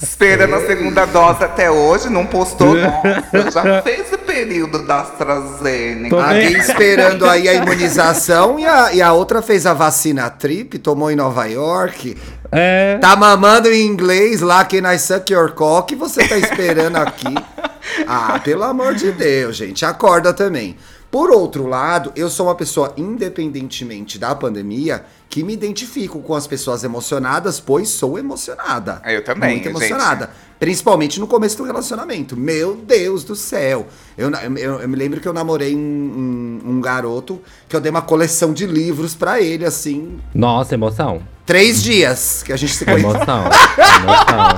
Esperando 0.00 0.54
a 0.56 0.66
segunda 0.66 1.06
dose 1.06 1.42
até 1.44 1.70
hoje, 1.70 2.10
não 2.10 2.26
postou. 2.26 2.74
Nossa, 2.74 3.50
já 3.50 3.82
fez 3.82 4.12
o 4.12 4.18
período 4.18 4.84
da 4.84 5.00
AstraZeneca. 5.00 6.22
Alguém 6.22 6.52
esperando 6.58 7.26
aí 7.26 7.48
a 7.48 7.54
imunização 7.54 8.58
e 8.58 8.66
a, 8.66 8.92
e 8.92 9.00
a 9.00 9.12
outra 9.12 9.40
fez 9.40 9.64
a 9.64 9.72
vacina 9.72 10.28
trip, 10.28 10.78
tomou 10.78 11.10
em 11.10 11.16
Nova 11.16 11.46
York. 11.46 12.16
É. 12.56 12.98
Tá 12.98 13.16
mamando 13.16 13.68
em 13.68 13.84
inglês 13.86 14.40
lá, 14.40 14.64
que 14.64 14.78
I 14.78 14.98
suck 14.98 15.32
your 15.32 15.52
cock, 15.52 15.92
e 15.92 15.96
você 15.96 16.26
tá 16.26 16.38
esperando 16.38 16.96
aqui. 16.96 17.34
Ah, 18.08 18.40
pelo 18.42 18.64
amor 18.64 18.94
de 18.94 19.12
Deus, 19.12 19.56
gente, 19.56 19.84
acorda 19.84 20.32
também. 20.32 20.76
Por 21.10 21.30
outro 21.30 21.66
lado, 21.66 22.10
eu 22.16 22.28
sou 22.28 22.46
uma 22.46 22.54
pessoa, 22.54 22.92
independentemente 22.96 24.18
da 24.18 24.34
pandemia, 24.34 25.04
que 25.28 25.42
me 25.44 25.52
identifico 25.52 26.20
com 26.20 26.34
as 26.34 26.46
pessoas 26.46 26.82
emocionadas, 26.82 27.60
pois 27.60 27.88
sou 27.90 28.18
emocionada. 28.18 29.00
Eu 29.04 29.22
também, 29.22 29.50
Muito 29.60 29.64
gente. 29.64 29.76
emocionada. 29.76 30.30
Principalmente 30.58 31.20
no 31.20 31.26
começo 31.26 31.56
do 31.58 31.64
relacionamento. 31.64 32.36
Meu 32.36 32.74
Deus 32.74 33.22
do 33.22 33.36
céu. 33.36 33.86
Eu, 34.16 34.30
eu, 34.30 34.80
eu 34.80 34.88
me 34.88 34.96
lembro 34.96 35.20
que 35.20 35.28
eu 35.28 35.32
namorei 35.32 35.74
um, 35.76 35.78
um- 36.64 36.70
um 36.72 36.80
garoto 36.80 37.40
que 37.68 37.76
eu 37.76 37.80
dei 37.80 37.90
uma 37.90 38.02
coleção 38.02 38.52
de 38.52 38.66
livros 38.66 39.14
pra 39.14 39.40
ele, 39.40 39.64
assim. 39.64 40.18
Nossa, 40.34 40.74
emoção. 40.74 41.22
Três 41.46 41.82
dias 41.82 42.42
que 42.42 42.52
a 42.52 42.56
gente 42.56 42.72
se 42.72 42.84
conheceu. 42.84 43.10
Emoção. 43.10 43.44
emoção. 44.02 44.56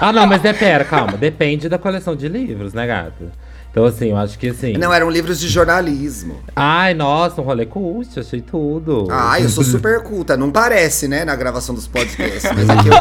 Ah, 0.00 0.12
não, 0.12 0.26
mas 0.26 0.44
é, 0.44 0.52
pera, 0.52 0.84
calma. 0.84 1.12
Depende 1.16 1.68
da 1.68 1.78
coleção 1.78 2.14
de 2.14 2.28
livros, 2.28 2.74
né, 2.74 2.86
gata? 2.86 3.32
Então, 3.70 3.84
assim, 3.84 4.10
eu 4.10 4.16
acho 4.16 4.38
que 4.38 4.48
assim. 4.48 4.72
Não, 4.74 4.92
eram 4.92 5.08
livros 5.10 5.38
de 5.38 5.48
jornalismo. 5.48 6.40
Ai, 6.56 6.94
nossa, 6.94 7.40
um 7.40 7.44
rolê 7.44 7.64
cult, 7.66 8.18
achei 8.18 8.40
tudo. 8.40 9.06
Ah, 9.10 9.40
eu 9.40 9.48
sou 9.48 9.62
super 9.64 10.02
culta. 10.02 10.36
Não 10.36 10.50
parece, 10.50 11.06
né, 11.06 11.24
na 11.24 11.36
gravação 11.36 11.74
dos 11.74 11.86
podcasts. 11.86 12.50
Mas 12.54 12.68
aqui 12.68 12.88
eu, 12.88 12.94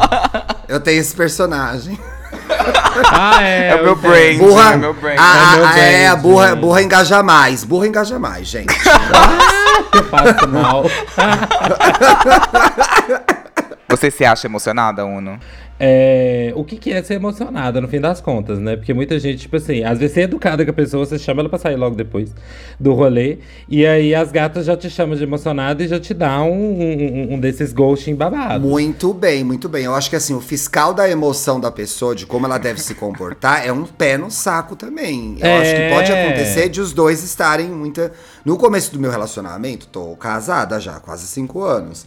eu 0.76 0.80
tenho 0.80 1.00
esse 1.00 1.16
personagem. 1.16 1.98
Ah, 3.12 3.42
é. 3.42 3.70
É 3.70 3.76
o 3.76 3.78
eu 3.80 3.84
meu 3.86 3.96
brain. 3.96 4.38
Burra. 4.38 4.74
É 4.74 4.78
meu 4.78 4.94
brain. 4.94 5.16
Ah, 5.18 5.54
É 5.54 5.58
meu 5.58 5.66
ah, 5.66 5.80
é, 5.80 6.08
a 6.08 6.16
brain, 6.16 6.22
burra, 6.22 6.56
burra 6.56 6.82
engaja 6.82 7.24
mais. 7.24 7.64
Burra 7.64 7.88
engaja 7.88 8.20
mais, 8.20 8.48
gente. 8.48 8.74
Eu 9.94 10.04
faço 10.06 10.48
mal. 10.48 10.84
Você 13.90 14.12
se 14.12 14.26
acha 14.26 14.48
emocionada, 14.48 15.06
Uno? 15.06 15.40
É, 15.80 16.52
o 16.56 16.64
que, 16.64 16.76
que 16.76 16.92
é 16.92 17.04
ser 17.04 17.14
emocionada, 17.14 17.80
no 17.80 17.88
fim 17.88 18.02
das 18.02 18.20
contas, 18.20 18.58
né? 18.58 18.76
Porque 18.76 18.94
muita 18.96 19.20
gente, 19.20 19.42
tipo 19.42 19.56
assim, 19.58 19.84
às 19.84 20.00
vezes 20.00 20.16
você 20.16 20.22
é 20.22 20.24
educada 20.24 20.66
com 20.66 20.72
a 20.72 20.74
pessoa, 20.74 21.06
você 21.06 21.20
chama 21.20 21.42
ela 21.42 21.50
pra 21.50 21.60
sair 21.60 21.76
logo 21.76 21.96
depois 21.96 22.34
do 22.80 22.94
rolê. 22.94 23.38
E 23.70 23.86
aí 23.86 24.16
as 24.16 24.32
gatas 24.32 24.66
já 24.66 24.76
te 24.76 24.90
chamam 24.90 25.16
de 25.16 25.22
emocionada 25.24 25.84
e 25.84 25.88
já 25.88 26.00
te 26.00 26.16
dá 26.16 26.42
um, 26.42 26.50
um, 26.52 27.34
um 27.36 27.40
desses 27.40 27.72
ghosting 27.72 28.16
babados. 28.16 28.68
Muito 28.68 29.14
bem, 29.14 29.44
muito 29.44 29.70
bem. 29.70 29.84
Eu 29.86 29.94
acho 29.94 30.10
que 30.10 30.16
assim, 30.16 30.34
o 30.34 30.42
fiscal 30.42 30.96
da 30.96 31.08
emoção 31.08 31.60
da 31.60 31.72
pessoa, 31.72 32.16
de 32.16 32.26
como 32.26 32.48
ela 32.48 32.58
deve 32.58 32.82
se 32.82 32.96
comportar, 32.96 33.66
é 33.66 33.72
um 33.72 33.84
pé 33.86 34.18
no 34.18 34.32
saco 34.32 34.76
também. 34.76 35.38
Eu 35.40 35.46
É. 35.46 35.62
acho 35.62 35.76
que 35.76 35.90
pode 35.94 36.12
acontecer 36.12 36.70
de 36.70 36.82
os 36.82 36.92
dois 36.92 37.24
estarem 37.24 37.68
muita. 37.68 38.12
No 38.44 38.58
começo 38.58 38.92
do 38.92 39.00
meu 39.00 39.12
relacionamento, 39.12 39.86
tô 39.88 40.16
casada 40.16 40.80
já, 40.80 41.00
quase 41.00 41.28
cinco 41.28 41.64
anos. 41.64 42.04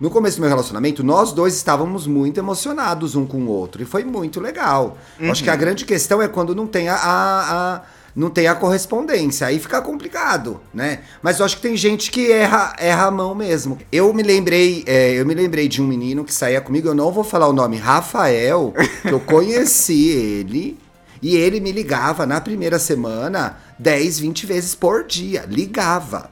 No 0.00 0.10
começo 0.10 0.36
do 0.36 0.40
meu 0.40 0.50
relacionamento, 0.50 1.04
nós 1.04 1.32
dois 1.32 1.54
estávamos 1.54 2.06
muito 2.06 2.38
emocionados 2.38 3.14
um 3.14 3.24
com 3.24 3.38
o 3.38 3.48
outro. 3.48 3.80
E 3.80 3.84
foi 3.84 4.04
muito 4.04 4.40
legal. 4.40 4.98
Eu 5.20 5.30
Acho 5.30 5.42
que 5.44 5.50
a 5.50 5.56
grande 5.56 5.84
questão 5.84 6.20
é 6.20 6.26
quando 6.28 6.54
não 6.54 6.66
tem 6.66 6.88
a- 6.88 6.96
a- 6.96 7.74
a 7.76 7.82
não 8.16 8.30
tem 8.30 8.46
a 8.46 8.54
correspondência. 8.54 9.44
Aí 9.46 9.58
fica 9.58 9.80
complicado, 9.82 10.60
né? 10.72 11.00
Mas 11.20 11.38
eu 11.40 11.44
acho 11.44 11.56
que 11.56 11.62
tem 11.62 11.76
gente 11.76 12.12
que 12.12 12.30
erra, 12.30 12.72
erra 12.78 13.06
a 13.06 13.10
mão 13.10 13.34
mesmo. 13.34 13.76
Eu 13.90 14.12
me 14.14 14.22
lembrei, 14.22 14.84
é, 14.86 15.14
eu 15.14 15.26
me 15.26 15.34
lembrei 15.34 15.66
de 15.68 15.82
um 15.82 15.86
menino 15.86 16.24
que 16.24 16.32
saía 16.32 16.60
comigo, 16.60 16.86
eu 16.88 16.94
não 16.94 17.10
vou 17.10 17.24
falar 17.24 17.48
o 17.48 17.52
nome, 17.52 17.76
Rafael, 17.76 18.72
que 19.02 19.10
eu 19.10 19.18
conheci 19.20 20.10
ele. 20.14 20.78
E 21.22 21.36
ele 21.36 21.58
me 21.58 21.72
ligava 21.72 22.24
na 22.26 22.40
primeira 22.40 22.78
semana 22.78 23.56
10, 23.78 24.18
20 24.20 24.44
vezes 24.46 24.74
por 24.74 25.04
dia. 25.04 25.44
Ligava. 25.48 26.30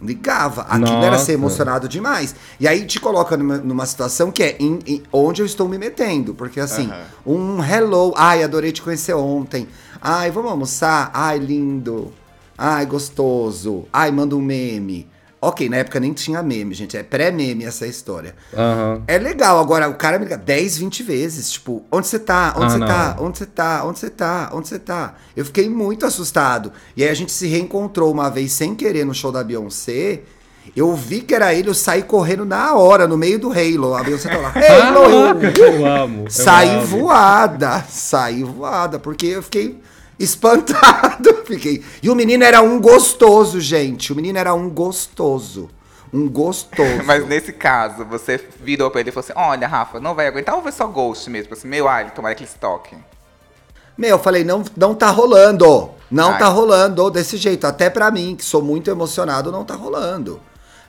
Ligava. 0.00 0.62
Aquilo 0.62 1.02
era 1.02 1.16
ser 1.18 1.32
Nossa. 1.32 1.32
emocionado 1.32 1.88
demais. 1.88 2.34
E 2.60 2.68
aí 2.68 2.86
te 2.86 3.00
coloca 3.00 3.36
numa, 3.36 3.58
numa 3.58 3.84
situação 3.86 4.30
que 4.30 4.42
é 4.42 4.56
em- 4.60 4.78
em- 4.86 5.02
onde 5.12 5.42
eu 5.42 5.46
estou 5.46 5.68
me 5.68 5.76
metendo. 5.78 6.34
Porque 6.34 6.60
assim, 6.60 6.88
um 7.26 7.62
hello, 7.62 8.12
ai, 8.16 8.42
adorei 8.42 8.70
te 8.72 8.80
conhecer 8.80 9.14
ontem. 9.14 9.66
Ai, 10.00 10.30
vamos 10.30 10.50
almoçar? 10.52 11.10
Ai, 11.12 11.38
lindo. 11.38 12.12
Ai, 12.56 12.86
gostoso. 12.86 13.86
Ai, 13.92 14.10
manda 14.12 14.36
um 14.36 14.40
meme. 14.40 15.08
Ok, 15.40 15.68
na 15.68 15.76
época 15.76 16.00
nem 16.00 16.12
tinha 16.12 16.42
meme, 16.42 16.74
gente. 16.74 16.96
É 16.96 17.02
pré-meme 17.04 17.64
essa 17.64 17.86
história. 17.86 18.34
Aham. 18.52 19.02
É 19.06 19.18
legal, 19.18 19.58
agora 19.60 19.88
o 19.88 19.94
cara 19.94 20.18
me 20.18 20.24
liga 20.24 20.36
10, 20.36 20.78
20 20.78 21.02
vezes. 21.04 21.52
Tipo, 21.52 21.84
onde 21.92 22.08
você 22.08 22.18
tá? 22.18 22.54
Onde 22.56 22.66
Ah, 22.66 22.70
você 22.70 22.78
não. 22.78 22.86
tá? 22.88 23.16
Onde 23.20 23.38
você 23.38 23.46
tá? 23.46 23.84
Onde 23.84 23.98
você 24.00 24.10
tá? 24.10 24.50
Onde 24.52 24.68
você 24.68 24.78
tá? 24.80 25.14
Eu 25.36 25.44
fiquei 25.44 25.68
muito 25.68 26.04
assustado. 26.04 26.72
E 26.96 27.04
aí 27.04 27.08
a 27.08 27.14
gente 27.14 27.30
se 27.30 27.46
reencontrou 27.46 28.10
uma 28.12 28.28
vez 28.28 28.50
sem 28.52 28.74
querer 28.74 29.04
no 29.06 29.14
show 29.14 29.30
da 29.30 29.44
Beyoncé. 29.44 30.22
Eu 30.76 30.94
vi 30.94 31.20
que 31.20 31.34
era 31.34 31.54
ele, 31.54 31.70
eu 31.70 31.74
saí 31.74 32.02
correndo 32.02 32.44
na 32.44 32.74
hora, 32.74 33.06
no 33.06 33.16
meio 33.16 33.38
do 33.38 33.50
Halo. 33.52 33.94
A 33.94 34.02
Beyoncé 34.02 34.28
tá 34.28 34.36
lá, 34.38 34.52
Halo! 34.58 35.40
Eu 35.40 35.66
Eu 35.74 35.86
amo. 35.86 36.24
eu 36.24 36.30
saí 36.30 36.68
amo. 36.70 36.84
voada, 36.86 37.84
saí 37.88 38.42
voada, 38.42 38.98
porque 38.98 39.26
eu 39.28 39.42
fiquei 39.42 39.80
espantado. 40.18 41.42
Fiquei. 41.46 41.84
E 42.02 42.10
o 42.10 42.14
menino 42.14 42.44
era 42.44 42.60
um 42.60 42.80
gostoso, 42.80 43.60
gente. 43.60 44.12
O 44.12 44.16
menino 44.16 44.38
era 44.38 44.54
um 44.54 44.68
gostoso. 44.68 45.70
Um 46.12 46.28
gostoso. 46.28 47.02
Mas 47.04 47.26
nesse 47.26 47.52
caso, 47.52 48.04
você 48.04 48.40
virou 48.60 48.90
pra 48.90 49.00
ele 49.00 49.10
e 49.10 49.12
falou 49.12 49.24
assim: 49.24 49.32
Olha, 49.36 49.68
Rafa, 49.68 50.00
não 50.00 50.14
vai 50.14 50.26
aguentar 50.26 50.54
ou 50.54 50.62
vai 50.62 50.72
só 50.72 50.86
ghost 50.86 51.28
mesmo? 51.30 51.52
Assim, 51.52 51.68
meu, 51.68 51.88
ele 51.88 52.10
tomara 52.10 52.34
que 52.34 52.42
ele 52.44 52.50
estoque. 52.50 52.96
Meu, 53.98 54.10
eu 54.10 54.18
falei, 54.18 54.44
não, 54.44 54.62
não 54.76 54.94
tá 54.94 55.10
rolando. 55.10 55.90
Não 56.08 56.30
Ai. 56.30 56.38
tá 56.38 56.46
rolando 56.46 57.10
desse 57.10 57.36
jeito. 57.36 57.66
Até 57.66 57.90
pra 57.90 58.12
mim, 58.12 58.36
que 58.36 58.44
sou 58.44 58.62
muito 58.62 58.88
emocionado, 58.88 59.50
não 59.50 59.64
tá 59.64 59.74
rolando. 59.74 60.40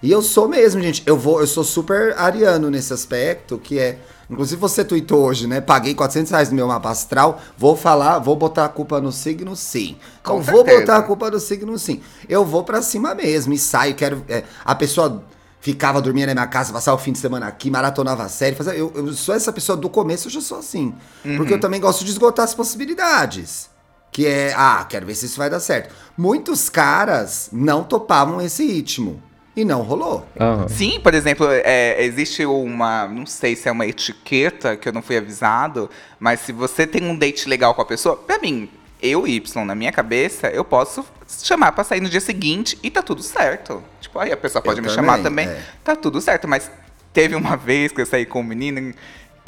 E 0.01 0.11
eu 0.11 0.21
sou 0.21 0.47
mesmo, 0.47 0.79
gente. 0.79 1.01
Eu 1.07 1.17
vou, 1.17 1.41
eu 1.41 1.47
sou 1.47 1.63
super 1.63 2.13
ariano 2.17 2.69
nesse 2.69 2.93
aspecto, 2.93 3.57
que 3.57 3.79
é. 3.79 3.97
Inclusive 4.29 4.61
você 4.61 4.85
tweetou 4.85 5.23
hoje, 5.23 5.47
né? 5.47 5.59
Paguei 5.59 5.95
400 5.95 6.31
reais 6.31 6.49
no 6.49 6.55
meu 6.55 6.67
mapa 6.67 6.89
astral. 6.89 7.41
Vou 7.57 7.75
falar, 7.75 8.19
vou 8.19 8.35
botar 8.35 8.65
a 8.65 8.69
culpa 8.69 9.01
no 9.01 9.11
signo 9.11 9.55
sim. 9.55 9.97
Então 10.21 10.35
Com 10.35 10.41
vou 10.41 10.57
certeza. 10.57 10.79
botar 10.81 10.97
a 10.97 11.01
culpa 11.01 11.31
no 11.31 11.39
signo 11.39 11.79
sim. 11.79 12.01
Eu 12.27 12.45
vou 12.45 12.63
pra 12.63 12.81
cima 12.81 13.15
mesmo 13.15 13.53
e 13.53 13.57
saio. 13.57 13.95
Quero. 13.95 14.23
é, 14.29 14.43
a 14.63 14.75
pessoa 14.75 15.23
ficava 15.59 16.01
dormindo 16.01 16.27
na 16.27 16.33
minha 16.33 16.47
casa, 16.47 16.71
passava 16.71 16.95
o 16.95 16.99
fim 16.99 17.11
de 17.11 17.17
semana 17.19 17.47
aqui, 17.47 17.71
maratonava 17.71 18.23
a 18.23 18.29
série. 18.29 18.55
Fazia, 18.55 18.75
eu, 18.75 18.91
eu 18.95 19.13
sou 19.13 19.33
essa 19.33 19.51
pessoa 19.51 19.75
do 19.75 19.89
começo, 19.89 20.27
eu 20.27 20.31
já 20.31 20.41
sou 20.41 20.59
assim. 20.59 20.93
Porque 21.35 21.53
eu 21.53 21.59
também 21.59 21.81
gosto 21.81 22.05
de 22.05 22.11
esgotar 22.11 22.45
as 22.45 22.53
possibilidades. 22.53 23.69
Que 24.11 24.25
é, 24.25 24.53
ah, 24.55 24.85
quero 24.87 25.05
ver 25.05 25.15
se 25.15 25.25
isso 25.25 25.37
vai 25.37 25.49
dar 25.49 25.59
certo. 25.59 25.93
Muitos 26.17 26.69
caras 26.69 27.49
não 27.51 27.83
topavam 27.83 28.39
esse 28.41 28.65
ritmo. 28.65 29.21
E 29.55 29.65
não 29.65 29.81
rolou. 29.81 30.25
Aham. 30.39 30.67
Sim, 30.67 30.99
por 31.01 31.13
exemplo, 31.13 31.47
é, 31.49 32.03
existe 32.03 32.45
uma. 32.45 33.07
Não 33.07 33.25
sei 33.25 33.55
se 33.55 33.67
é 33.67 33.71
uma 33.71 33.85
etiqueta 33.85 34.77
que 34.77 34.87
eu 34.87 34.93
não 34.93 35.01
fui 35.01 35.17
avisado, 35.17 35.89
mas 36.19 36.39
se 36.41 36.51
você 36.51 36.85
tem 36.87 37.03
um 37.03 37.15
date 37.15 37.49
legal 37.49 37.73
com 37.73 37.81
a 37.81 37.85
pessoa, 37.85 38.15
pra 38.15 38.37
mim, 38.39 38.69
eu, 39.01 39.27
Y, 39.27 39.65
na 39.65 39.75
minha 39.75 39.91
cabeça, 39.91 40.47
eu 40.49 40.63
posso 40.63 41.05
chamar 41.43 41.71
pra 41.71 41.83
sair 41.83 41.99
no 42.01 42.09
dia 42.09 42.21
seguinte 42.21 42.77
e 42.83 42.89
tá 42.89 43.01
tudo 43.01 43.21
certo. 43.23 43.83
Tipo, 43.99 44.19
aí 44.19 44.31
a 44.31 44.37
pessoa 44.37 44.61
pode 44.61 44.79
Eu 44.79 44.83
me 44.83 44.89
também, 44.89 44.95
chamar 45.05 45.21
também, 45.23 45.47
é. 45.47 45.61
tá 45.83 45.95
tudo 45.95 46.21
certo. 46.21 46.47
Mas 46.47 46.69
teve 47.11 47.35
uma 47.35 47.55
vez 47.57 47.91
que 47.91 47.99
eu 48.01 48.05
saí 48.05 48.25
com 48.25 48.39
um 48.41 48.43
menino 48.43 48.93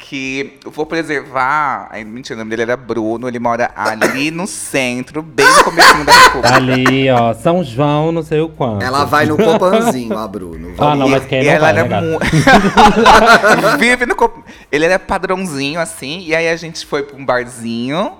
que 0.04 0.58
eu 0.64 0.70
vou 0.70 0.84
preservar. 0.84 1.88
Ai, 1.90 2.02
mentira, 2.04 2.34
o 2.34 2.38
nome 2.38 2.50
dele 2.50 2.62
era 2.62 2.76
Bruno, 2.76 3.28
ele 3.28 3.38
mora 3.38 3.70
ali 3.74 4.30
no 4.30 4.46
centro, 4.46 5.22
bem 5.22 5.46
no 5.46 5.64
começo 5.64 6.04
da 6.04 6.12
República. 6.12 6.54
Ali, 6.56 7.10
ó, 7.10 7.32
São 7.32 7.62
João, 7.62 8.10
não 8.10 8.22
sei 8.22 8.40
o 8.40 8.48
quanto. 8.48 8.82
Ela 8.84 9.04
vai 9.04 9.26
no 9.26 9.36
Copanzinho, 9.36 10.18
a 10.18 10.26
Bruno. 10.26 10.74
Ah, 10.76 10.94
não, 10.96 11.08
mas 11.08 11.24
quem 11.24 11.40
e 11.42 11.44
não 11.44 11.52
ela 11.52 11.72
vai, 11.72 11.78
era 11.78 11.88
né, 11.88 12.00
mu- 12.00 12.18
Vive 13.78 14.04
no. 14.06 14.14
co- 14.16 14.42
Ele 14.70 14.84
era 14.84 14.98
padrãozinho, 14.98 15.80
assim, 15.80 16.20
e 16.26 16.34
aí 16.34 16.48
a 16.48 16.56
gente 16.56 16.84
foi 16.84 17.02
pra 17.04 17.16
um 17.16 17.24
barzinho. 17.24 18.12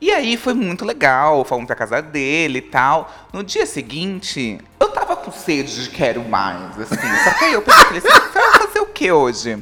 E 0.00 0.10
aí 0.10 0.36
foi 0.36 0.52
muito 0.54 0.84
legal, 0.84 1.44
fomos 1.44 1.66
pra 1.66 1.74
casa 1.74 2.00
dele 2.02 2.58
e 2.58 2.62
tal. 2.62 3.10
No 3.32 3.42
dia 3.42 3.64
seguinte, 3.64 4.58
eu 4.78 4.88
tava 4.88 5.16
com 5.16 5.32
sede 5.32 5.84
de 5.84 5.90
quero 5.90 6.22
mais, 6.28 6.78
assim. 6.78 7.24
Só 7.24 7.30
que 7.38 7.44
aí 7.46 7.52
eu 7.54 7.62
pensei, 7.62 7.84
falei 7.84 7.98
assim, 7.98 8.08
você 8.32 8.38
vai 8.38 8.52
fazer 8.66 8.80
o 8.80 8.86
que 8.86 9.10
hoje? 9.10 9.58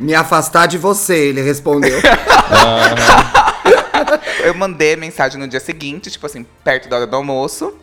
Me 0.00 0.14
afastar 0.14 0.66
de 0.66 0.78
você, 0.78 1.28
ele 1.28 1.42
respondeu. 1.42 2.00
Eu 4.42 4.54
mandei 4.54 4.96
mensagem 4.96 5.38
no 5.38 5.46
dia 5.46 5.60
seguinte, 5.60 6.10
tipo 6.10 6.24
assim, 6.24 6.46
perto 6.64 6.88
da 6.88 6.96
hora 6.96 7.06
do 7.06 7.14
almoço. 7.14 7.76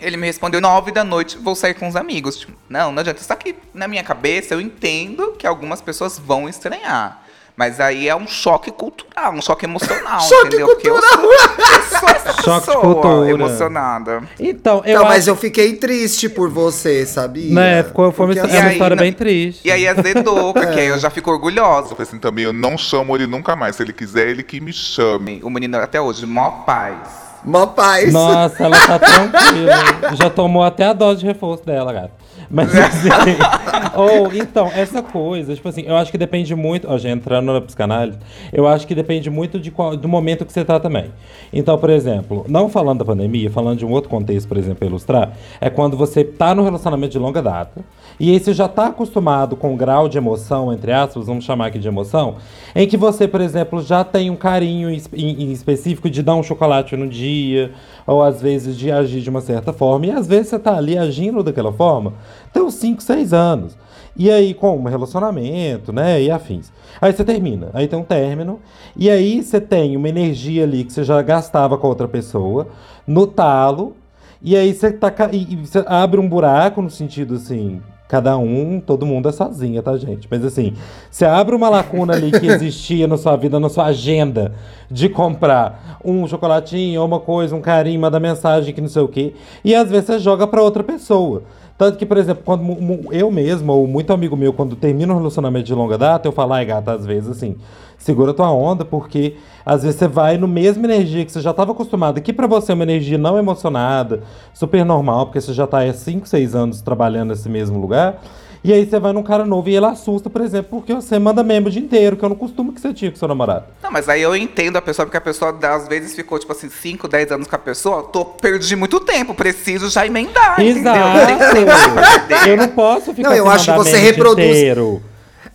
Ele 0.00 0.16
me 0.16 0.26
respondeu, 0.26 0.60
nove 0.60 0.90
da 0.90 1.04
noite, 1.04 1.38
vou 1.38 1.54
sair 1.54 1.74
com 1.74 1.86
os 1.86 1.94
amigos. 1.94 2.38
Tipo, 2.38 2.52
não, 2.68 2.90
não 2.90 2.98
adianta. 2.98 3.22
Só 3.22 3.36
que 3.36 3.54
na 3.72 3.86
minha 3.86 4.02
cabeça 4.02 4.54
eu 4.54 4.60
entendo 4.60 5.36
que 5.38 5.46
algumas 5.46 5.80
pessoas 5.80 6.18
vão 6.18 6.48
estranhar. 6.48 7.21
Mas 7.62 7.78
aí 7.78 8.08
é 8.08 8.16
um 8.16 8.26
choque 8.26 8.72
cultural, 8.72 9.32
um 9.34 9.40
choque 9.40 9.66
emocional, 9.66 10.20
Choque 10.22 10.48
entendeu? 10.48 10.66
Porque 10.66 10.90
eu 10.90 11.00
sou, 11.00 12.80
cultura. 12.82 13.30
emocionada. 13.30 14.20
Então, 14.40 14.82
eu 14.84 14.98
Não, 14.98 15.04
mas 15.04 15.20
acho... 15.20 15.30
eu 15.30 15.36
fiquei 15.36 15.76
triste 15.76 16.28
por 16.28 16.50
você, 16.50 17.06
sabia? 17.06 17.54
Né, 17.54 17.84
ficou, 17.84 18.10
foi 18.10 18.26
uma, 18.26 18.34
é 18.34 18.42
uma 18.42 18.52
E 18.52 18.56
aí, 18.58 18.72
história 18.72 18.96
na- 18.96 19.02
bem 19.02 19.12
triste. 19.12 19.60
E 19.64 19.70
aí 19.70 19.86
azedou, 19.86 20.52
porque 20.54 20.80
aí 20.80 20.88
eu 20.88 20.98
já 20.98 21.08
fico 21.08 21.30
orgulhosa. 21.30 21.84
Eu 21.86 21.90
falei 21.90 22.02
assim 22.02 22.18
também, 22.18 22.44
eu 22.46 22.52
não 22.52 22.76
chamo 22.76 23.14
ele 23.14 23.28
nunca 23.28 23.54
mais. 23.54 23.76
Se 23.76 23.82
ele 23.84 23.92
quiser, 23.92 24.26
ele 24.26 24.42
que 24.42 24.60
me 24.60 24.72
chame. 24.72 25.40
O 25.44 25.48
menino 25.48 25.76
até 25.78 26.00
hoje, 26.00 26.26
mó 26.26 26.50
paz. 26.66 26.96
Mó 27.44 27.66
paz. 27.66 28.12
Nossa, 28.12 28.60
ela 28.64 28.76
tá 28.76 28.98
tranquila. 28.98 30.14
Já 30.18 30.28
tomou 30.28 30.64
até 30.64 30.86
a 30.86 30.92
dose 30.92 31.20
de 31.20 31.26
reforço 31.26 31.64
dela, 31.64 31.92
gata. 31.92 32.10
Mas 32.52 32.68
assim, 32.76 33.08
ou 33.96 34.30
então, 34.34 34.70
essa 34.74 35.02
coisa, 35.02 35.54
tipo 35.54 35.66
assim, 35.66 35.84
eu 35.86 35.96
acho 35.96 36.10
que 36.10 36.18
depende 36.18 36.54
muito, 36.54 36.86
ó, 36.86 36.98
já 36.98 37.08
entrando 37.08 37.50
na 37.50 37.60
psicanálise, 37.62 38.18
eu 38.52 38.66
acho 38.66 38.86
que 38.86 38.94
depende 38.94 39.30
muito 39.30 39.58
de 39.58 39.70
qual, 39.70 39.96
do 39.96 40.06
momento 40.06 40.44
que 40.44 40.52
você 40.52 40.62
tá 40.62 40.78
também. 40.78 41.06
Então, 41.50 41.78
por 41.78 41.88
exemplo, 41.88 42.44
não 42.46 42.68
falando 42.68 42.98
da 42.98 43.04
pandemia, 43.06 43.50
falando 43.50 43.78
de 43.78 43.86
um 43.86 43.90
outro 43.90 44.10
contexto, 44.10 44.46
por 44.46 44.58
exemplo, 44.58 44.76
pra 44.76 44.86
ilustrar, 44.86 45.32
é 45.58 45.70
quando 45.70 45.96
você 45.96 46.22
tá 46.22 46.54
num 46.54 46.62
relacionamento 46.62 47.12
de 47.12 47.18
longa 47.18 47.40
data, 47.40 47.82
e 48.22 48.38
você 48.38 48.54
já 48.54 48.68
tá 48.68 48.86
acostumado 48.86 49.56
com 49.56 49.72
um 49.72 49.76
grau 49.76 50.08
de 50.08 50.16
emoção, 50.16 50.72
entre 50.72 50.92
aspas, 50.92 51.26
vamos 51.26 51.44
chamar 51.44 51.66
aqui 51.66 51.78
de 51.80 51.88
emoção, 51.88 52.36
em 52.72 52.86
que 52.86 52.96
você, 52.96 53.26
por 53.26 53.40
exemplo, 53.40 53.82
já 53.82 54.04
tem 54.04 54.30
um 54.30 54.36
carinho 54.36 54.88
em, 54.88 55.50
específico 55.50 56.08
de 56.08 56.22
dar 56.22 56.36
um 56.36 56.42
chocolate 56.44 56.96
no 56.96 57.08
dia, 57.08 57.72
ou 58.06 58.22
às 58.22 58.40
vezes 58.40 58.78
de 58.78 58.92
agir 58.92 59.22
de 59.22 59.28
uma 59.28 59.40
certa 59.40 59.72
forma, 59.72 60.06
e 60.06 60.12
às 60.12 60.28
vezes 60.28 60.50
você 60.50 60.58
tá 60.60 60.76
ali 60.76 60.96
agindo 60.96 61.42
daquela 61.42 61.72
forma, 61.72 62.14
tem 62.52 62.62
uns 62.62 62.74
5, 62.74 63.02
6 63.02 63.32
anos. 63.32 63.76
E 64.16 64.30
aí, 64.30 64.54
com 64.54 64.76
um 64.76 64.84
relacionamento, 64.84 65.92
né, 65.92 66.22
e 66.22 66.30
afins. 66.30 66.70
Aí 67.00 67.12
você 67.12 67.24
termina, 67.24 67.70
aí 67.74 67.88
tem 67.88 67.98
um 67.98 68.04
término, 68.04 68.60
e 68.96 69.10
aí 69.10 69.42
você 69.42 69.60
tem 69.60 69.96
uma 69.96 70.08
energia 70.08 70.62
ali 70.62 70.84
que 70.84 70.92
você 70.92 71.02
já 71.02 71.20
gastava 71.22 71.76
com 71.76 71.88
outra 71.88 72.06
pessoa, 72.06 72.68
no 73.04 73.26
talo, 73.26 73.96
e 74.40 74.54
aí 74.54 74.72
você, 74.72 74.92
tá, 74.92 75.12
e 75.32 75.56
você 75.56 75.82
abre 75.88 76.20
um 76.20 76.28
buraco 76.28 76.80
no 76.80 76.90
sentido 76.90 77.34
assim, 77.34 77.82
cada 78.12 78.36
um, 78.36 78.78
todo 78.78 79.06
mundo 79.06 79.30
é 79.30 79.32
sozinha, 79.32 79.82
tá, 79.82 79.96
gente? 79.96 80.28
Mas 80.30 80.44
assim, 80.44 80.74
você 81.10 81.24
abre 81.24 81.56
uma 81.56 81.70
lacuna 81.70 82.12
ali 82.12 82.30
que 82.30 82.46
existia 82.46 83.08
na 83.08 83.16
sua 83.16 83.36
vida, 83.36 83.58
na 83.58 83.70
sua 83.70 83.86
agenda, 83.86 84.52
de 84.90 85.08
comprar 85.08 85.98
um 86.04 86.28
chocolatinho, 86.28 87.02
uma 87.02 87.18
coisa, 87.18 87.56
um 87.56 87.62
carinho, 87.62 87.98
mandar 87.98 88.20
mensagem 88.20 88.74
que 88.74 88.82
não 88.82 88.88
sei 88.90 89.00
o 89.00 89.08
quê, 89.08 89.32
e 89.64 89.74
às 89.74 89.88
vezes 89.88 90.04
você 90.04 90.18
joga 90.18 90.46
pra 90.46 90.62
outra 90.62 90.84
pessoa. 90.84 91.44
Tanto 91.76 91.98
que, 91.98 92.06
por 92.06 92.16
exemplo, 92.16 92.42
quando 92.44 92.64
eu 93.12 93.30
mesmo, 93.30 93.72
ou 93.72 93.86
muito 93.86 94.12
amigo 94.12 94.36
meu, 94.36 94.52
quando 94.52 94.76
termina 94.76 95.12
um 95.12 95.16
relacionamento 95.16 95.66
de 95.66 95.74
longa 95.74 95.98
data, 95.98 96.28
eu 96.28 96.32
falo, 96.32 96.52
ai 96.52 96.64
gata, 96.64 96.92
às 96.92 97.04
vezes 97.04 97.30
assim, 97.30 97.56
segura 97.98 98.34
tua 98.34 98.50
onda, 98.50 98.84
porque 98.84 99.36
às 99.64 99.82
vezes 99.82 99.98
você 99.98 100.08
vai 100.08 100.36
no 100.36 100.46
mesmo 100.46 100.84
energia 100.84 101.24
que 101.24 101.32
você 101.32 101.40
já 101.40 101.50
estava 101.50 101.72
acostumado, 101.72 102.20
que 102.20 102.32
pra 102.32 102.46
você 102.46 102.72
é 102.72 102.74
uma 102.74 102.84
energia 102.84 103.18
não 103.18 103.38
emocionada, 103.38 104.22
super 104.52 104.84
normal, 104.84 105.26
porque 105.26 105.40
você 105.40 105.52
já 105.52 105.66
tá 105.66 105.82
há 105.82 105.92
5, 105.92 106.28
6 106.28 106.54
anos 106.54 106.82
trabalhando 106.82 107.30
nesse 107.30 107.48
mesmo 107.48 107.80
lugar. 107.80 108.20
E 108.64 108.72
aí 108.72 108.86
você 108.86 109.00
vai 109.00 109.12
num 109.12 109.24
cara 109.24 109.44
novo 109.44 109.68
e 109.68 109.74
ele 109.76 109.86
assusta, 109.86 110.30
por 110.30 110.40
exemplo, 110.40 110.78
porque 110.78 110.94
você 110.94 111.18
manda 111.18 111.42
membro 111.42 111.68
o 111.68 111.72
dia 111.72 111.82
inteiro, 111.82 112.16
que 112.16 112.24
eu 112.24 112.28
não 112.28 112.36
costumo 112.36 112.72
que 112.72 112.80
você 112.80 112.94
tinha 112.94 113.10
com 113.10 113.16
seu 113.16 113.26
namorado. 113.26 113.64
Não, 113.82 113.90
mas 113.90 114.08
aí 114.08 114.22
eu 114.22 114.36
entendo 114.36 114.76
a 114.76 114.82
pessoa, 114.82 115.04
porque 115.04 115.16
a 115.16 115.20
pessoa 115.20 115.58
às 115.74 115.88
vezes 115.88 116.14
ficou, 116.14 116.38
tipo 116.38 116.52
assim, 116.52 116.68
5, 116.70 117.08
10 117.08 117.32
anos 117.32 117.48
com 117.48 117.56
a 117.56 117.58
pessoa, 117.58 118.04
tô, 118.04 118.24
perdi 118.24 118.76
muito 118.76 119.00
tempo, 119.00 119.34
preciso 119.34 119.88
já 119.90 120.06
emendar. 120.06 120.60
Exato! 120.60 121.18
Eu 122.48 122.56
não 122.56 122.68
posso 122.68 123.12
ficar 123.12 123.30
Não, 123.30 123.36
eu 123.36 123.48
acho 123.48 123.70
que 123.72 123.76
você 123.78 123.92
meme 123.92 123.98
o 123.98 124.02
dia 124.02 124.12
reproduz- 124.12 124.46
inteiro. 124.56 125.02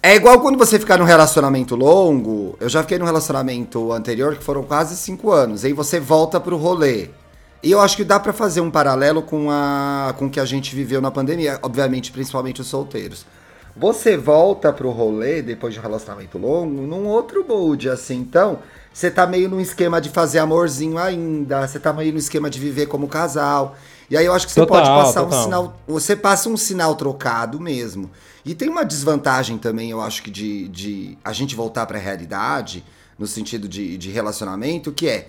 É 0.01 0.15
igual 0.15 0.39
quando 0.39 0.57
você 0.57 0.77
ficar 0.79 0.97
num 0.97 1.05
relacionamento 1.05 1.75
longo. 1.75 2.55
Eu 2.59 2.69
já 2.69 2.81
fiquei 2.81 2.99
num 2.99 3.05
relacionamento 3.05 3.91
anterior 3.91 4.35
que 4.35 4.43
foram 4.43 4.63
quase 4.63 4.95
cinco 4.95 5.31
anos. 5.31 5.65
Aí 5.65 5.73
você 5.73 5.99
volta 5.99 6.39
pro 6.39 6.55
rolê. 6.55 7.09
E 7.67 7.71
eu 7.71 7.81
acho 7.81 7.97
que 7.97 8.05
dá 8.05 8.17
pra 8.17 8.31
fazer 8.31 8.61
um 8.61 8.71
paralelo 8.71 9.21
com 9.21 9.51
a 9.51 10.15
com 10.17 10.27
o 10.27 10.29
que 10.29 10.39
a 10.39 10.45
gente 10.45 10.73
viveu 10.73 11.01
na 11.01 11.11
pandemia, 11.11 11.59
obviamente, 11.61 12.13
principalmente 12.13 12.61
os 12.61 12.67
solteiros. 12.67 13.25
Você 13.75 14.15
volta 14.15 14.71
pro 14.71 14.89
rolê 14.89 15.41
depois 15.41 15.73
de 15.73 15.79
um 15.81 15.83
relacionamento 15.83 16.37
longo 16.37 16.83
num 16.87 17.05
outro 17.05 17.45
mood, 17.45 17.89
assim. 17.89 18.19
Então, 18.19 18.59
você 18.93 19.11
tá 19.11 19.27
meio 19.27 19.49
num 19.49 19.59
esquema 19.59 19.99
de 19.99 20.07
fazer 20.07 20.39
amorzinho 20.39 20.97
ainda, 20.97 21.67
você 21.67 21.77
tá 21.77 21.91
meio 21.91 22.13
no 22.13 22.19
esquema 22.19 22.49
de 22.49 22.57
viver 22.57 22.85
como 22.85 23.05
casal. 23.05 23.75
E 24.09 24.15
aí 24.15 24.25
eu 24.25 24.33
acho 24.33 24.47
que 24.47 24.53
você 24.53 24.61
Total, 24.61 24.77
pode 24.77 24.89
passar 24.89 25.23
total. 25.25 25.37
um 25.37 25.43
sinal 25.43 25.79
você 25.85 26.15
passa 26.15 26.47
um 26.47 26.55
sinal 26.55 26.95
trocado 26.95 27.59
mesmo. 27.59 28.09
E 28.45 28.55
tem 28.55 28.69
uma 28.69 28.85
desvantagem 28.85 29.57
também, 29.57 29.91
eu 29.91 29.99
acho 29.99 30.23
que 30.23 30.31
de, 30.31 30.69
de 30.69 31.17
a 31.21 31.33
gente 31.33 31.53
voltar 31.53 31.85
para 31.85 31.97
a 31.97 32.01
realidade, 32.01 32.81
no 33.19 33.27
sentido 33.27 33.67
de, 33.67 33.97
de 33.97 34.09
relacionamento, 34.09 34.89
que 34.93 35.09
é 35.09 35.27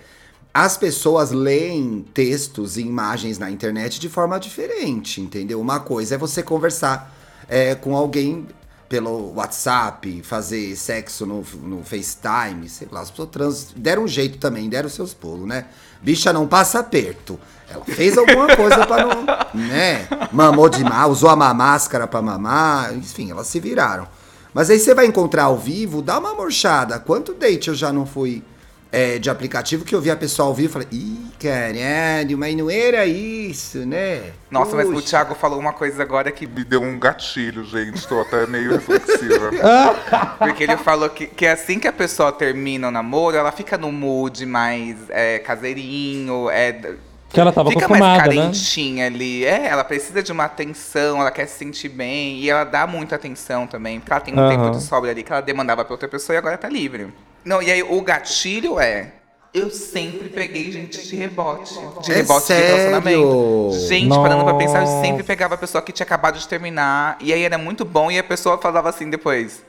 as 0.53 0.77
pessoas 0.77 1.31
leem 1.31 2.05
textos 2.13 2.77
e 2.77 2.81
imagens 2.81 3.37
na 3.37 3.49
internet 3.51 3.99
de 3.99 4.09
forma 4.09 4.39
diferente, 4.39 5.21
entendeu? 5.21 5.61
Uma 5.61 5.79
coisa 5.79 6.15
é 6.15 6.17
você 6.17 6.41
conversar 6.41 7.15
é, 7.47 7.75
com 7.75 7.95
alguém 7.95 8.47
pelo 8.89 9.35
WhatsApp, 9.35 10.23
fazer 10.23 10.75
sexo 10.75 11.23
no, 11.23 11.45
no 11.61 11.83
FaceTime, 11.83 12.67
sei 12.67 12.87
lá, 12.91 13.01
as 13.01 13.11
pessoas 13.11 13.29
trans 13.29 13.67
deram 13.75 14.03
um 14.03 14.07
jeito 14.07 14.39
também, 14.39 14.67
deram 14.67 14.89
seus 14.89 15.13
pulos, 15.13 15.47
né? 15.47 15.65
Bicha 16.01 16.33
não 16.33 16.47
passa 16.47 16.79
aperto. 16.79 17.39
Ela 17.69 17.85
fez 17.85 18.17
alguma 18.17 18.55
coisa 18.55 18.87
pra 18.87 19.05
não. 19.05 19.23
né? 19.53 20.07
Mamou 20.31 20.67
demais, 20.67 21.11
usou 21.11 21.31
uma 21.31 21.53
máscara 21.53 22.07
pra 22.07 22.19
mamar, 22.19 22.95
enfim, 22.95 23.29
elas 23.29 23.45
se 23.45 23.59
viraram. 23.59 24.07
Mas 24.51 24.71
aí 24.71 24.79
você 24.79 24.95
vai 24.95 25.05
encontrar 25.05 25.43
ao 25.43 25.57
vivo, 25.57 26.01
dá 26.01 26.17
uma 26.17 26.33
murchada. 26.33 26.97
Quanto 26.99 27.35
date 27.35 27.67
eu 27.67 27.75
já 27.75 27.93
não 27.93 28.07
fui 28.07 28.43
é, 28.91 29.19
de 29.19 29.29
aplicativo 29.29 29.85
que 29.85 29.93
eu 29.93 30.01
vi 30.01 30.09
a 30.09 30.15
pessoa 30.15 30.53
vivo 30.53 30.69
e 30.69 30.71
falei, 30.71 30.87
ih, 30.91 31.31
caralho, 31.39 32.37
mas 32.37 32.55
não 32.55 32.69
era 32.69 33.05
isso, 33.05 33.85
né? 33.85 34.31
Nossa, 34.49 34.75
mas 34.75 34.87
o 34.89 34.93
Puxa. 34.93 35.07
Thiago 35.07 35.35
falou 35.35 35.59
uma 35.59 35.73
coisa 35.73 36.01
agora 36.01 36.31
que. 36.31 36.47
Me 36.47 36.63
deu 36.63 36.81
um 36.81 36.97
gatilho, 36.97 37.63
gente. 37.63 38.07
Tô 38.07 38.19
até 38.19 38.47
meio 38.47 38.71
reflexiva. 38.71 39.51
Porque 40.39 40.63
ele 40.63 40.77
falou 40.77 41.07
que, 41.09 41.27
que 41.27 41.45
assim 41.45 41.79
que 41.79 41.87
a 41.87 41.93
pessoa 41.93 42.31
termina 42.31 42.87
o 42.87 42.91
namoro, 42.91 43.37
ela 43.37 43.51
fica 43.51 43.77
no 43.77 43.91
mood 43.91 44.43
mais 44.45 44.97
é, 45.09 45.37
caseirinho, 45.39 46.49
é. 46.49 46.95
Que 47.29 47.39
ela 47.39 47.51
tava 47.51 47.69
fica 47.69 47.87
mais 47.87 48.01
né? 48.01 48.17
carentinha 48.17 49.05
ali. 49.05 49.45
É, 49.45 49.67
ela 49.67 49.83
precisa 49.83 50.23
de 50.23 50.31
uma 50.31 50.45
atenção, 50.45 51.21
ela 51.21 51.29
quer 51.29 51.45
se 51.45 51.59
sentir 51.59 51.89
bem. 51.89 52.39
E 52.39 52.49
ela 52.49 52.63
dá 52.63 52.87
muita 52.87 53.17
atenção 53.17 53.67
também. 53.67 53.99
Porque 53.99 54.11
ela 54.11 54.19
tem 54.19 54.33
um 54.33 54.39
Aham. 54.39 54.49
tempo 54.49 54.71
de 54.71 54.81
sobra 54.81 55.11
ali 55.11 55.21
que 55.21 55.31
ela 55.31 55.41
demandava 55.41 55.85
pra 55.85 55.93
outra 55.93 56.09
pessoa 56.09 56.33
e 56.33 56.37
agora 56.39 56.57
tá 56.57 56.67
livre. 56.67 57.13
Não, 57.43 57.61
e 57.61 57.71
aí 57.71 57.83
o 57.83 58.01
gatilho 58.01 58.79
é. 58.79 59.13
Eu 59.51 59.71
sempre 59.71 60.29
peguei 60.29 60.71
gente 60.71 61.07
de 61.07 61.15
rebote. 61.15 61.73
De 62.03 62.11
É 62.11 62.15
rebote 62.17 62.45
sério? 62.45 62.65
de 62.65 62.71
relacionamento. 62.71 63.71
Gente, 63.87 64.15
parando 64.15 64.43
pra 64.43 64.53
pensar, 64.53 64.79
eu 64.81 64.85
Nossa. 64.85 65.01
sempre 65.01 65.23
pegava 65.23 65.55
a 65.55 65.57
pessoa 65.57 65.81
que 65.81 65.91
tinha 65.91 66.05
acabado 66.05 66.37
de 66.37 66.47
terminar. 66.47 67.17
E 67.19 67.33
aí 67.33 67.41
era 67.41 67.57
muito 67.57 67.83
bom. 67.83 68.11
E 68.11 68.19
a 68.19 68.23
pessoa 68.23 68.59
falava 68.59 68.89
assim 68.89 69.09
depois. 69.09 69.63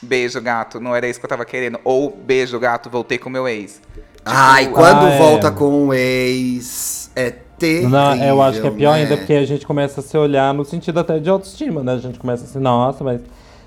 Beijo, 0.00 0.40
gato, 0.40 0.80
não 0.80 0.96
era 0.96 1.06
isso 1.06 1.20
que 1.20 1.26
eu 1.26 1.28
tava 1.28 1.44
querendo. 1.44 1.78
Ou 1.84 2.10
beijo, 2.10 2.58
gato, 2.58 2.88
voltei 2.88 3.18
com 3.18 3.28
meu 3.28 3.46
ex. 3.46 3.82
Ai, 4.24 4.64
Tipo, 4.64 4.76
quando 4.76 5.04
ah, 5.06 5.10
é. 5.10 5.18
volta 5.18 5.50
com 5.50 5.88
o 5.88 5.94
ex, 5.94 7.10
é 7.14 7.30
terrível. 7.58 7.90
Não, 7.90 8.16
eu 8.16 8.40
acho 8.40 8.60
que 8.62 8.66
é 8.66 8.70
pior 8.70 8.92
né? 8.94 9.02
ainda, 9.02 9.16
porque 9.18 9.34
a 9.34 9.44
gente 9.44 9.66
começa 9.66 10.00
a 10.00 10.02
se 10.02 10.16
olhar 10.16 10.54
no 10.54 10.64
sentido 10.64 10.98
até 11.00 11.18
de 11.18 11.28
autoestima, 11.28 11.82
né? 11.82 11.92
A 11.92 11.98
gente 11.98 12.18
começa 12.18 12.44
assim, 12.44 12.58
nossa, 12.58 13.04
mas 13.04 13.20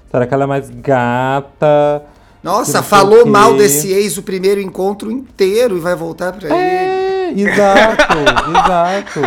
será 0.09 0.25
que 0.25 0.33
ela 0.33 0.45
é 0.45 0.47
mais 0.47 0.69
gata? 0.71 2.03
Não 2.43 2.57
Nossa, 2.57 2.83
falou 2.83 3.25
mal 3.25 3.55
desse 3.55 3.89
ex 3.89 4.17
o 4.17 4.21
primeiro 4.21 4.59
encontro 4.59 5.09
inteiro 5.09 5.77
e 5.77 5.79
vai 5.79 5.95
voltar 5.95 6.33
pra 6.33 6.49
ele. 6.49 6.57
É, 6.57 7.31
exato, 7.31 8.17
exato. 8.51 9.21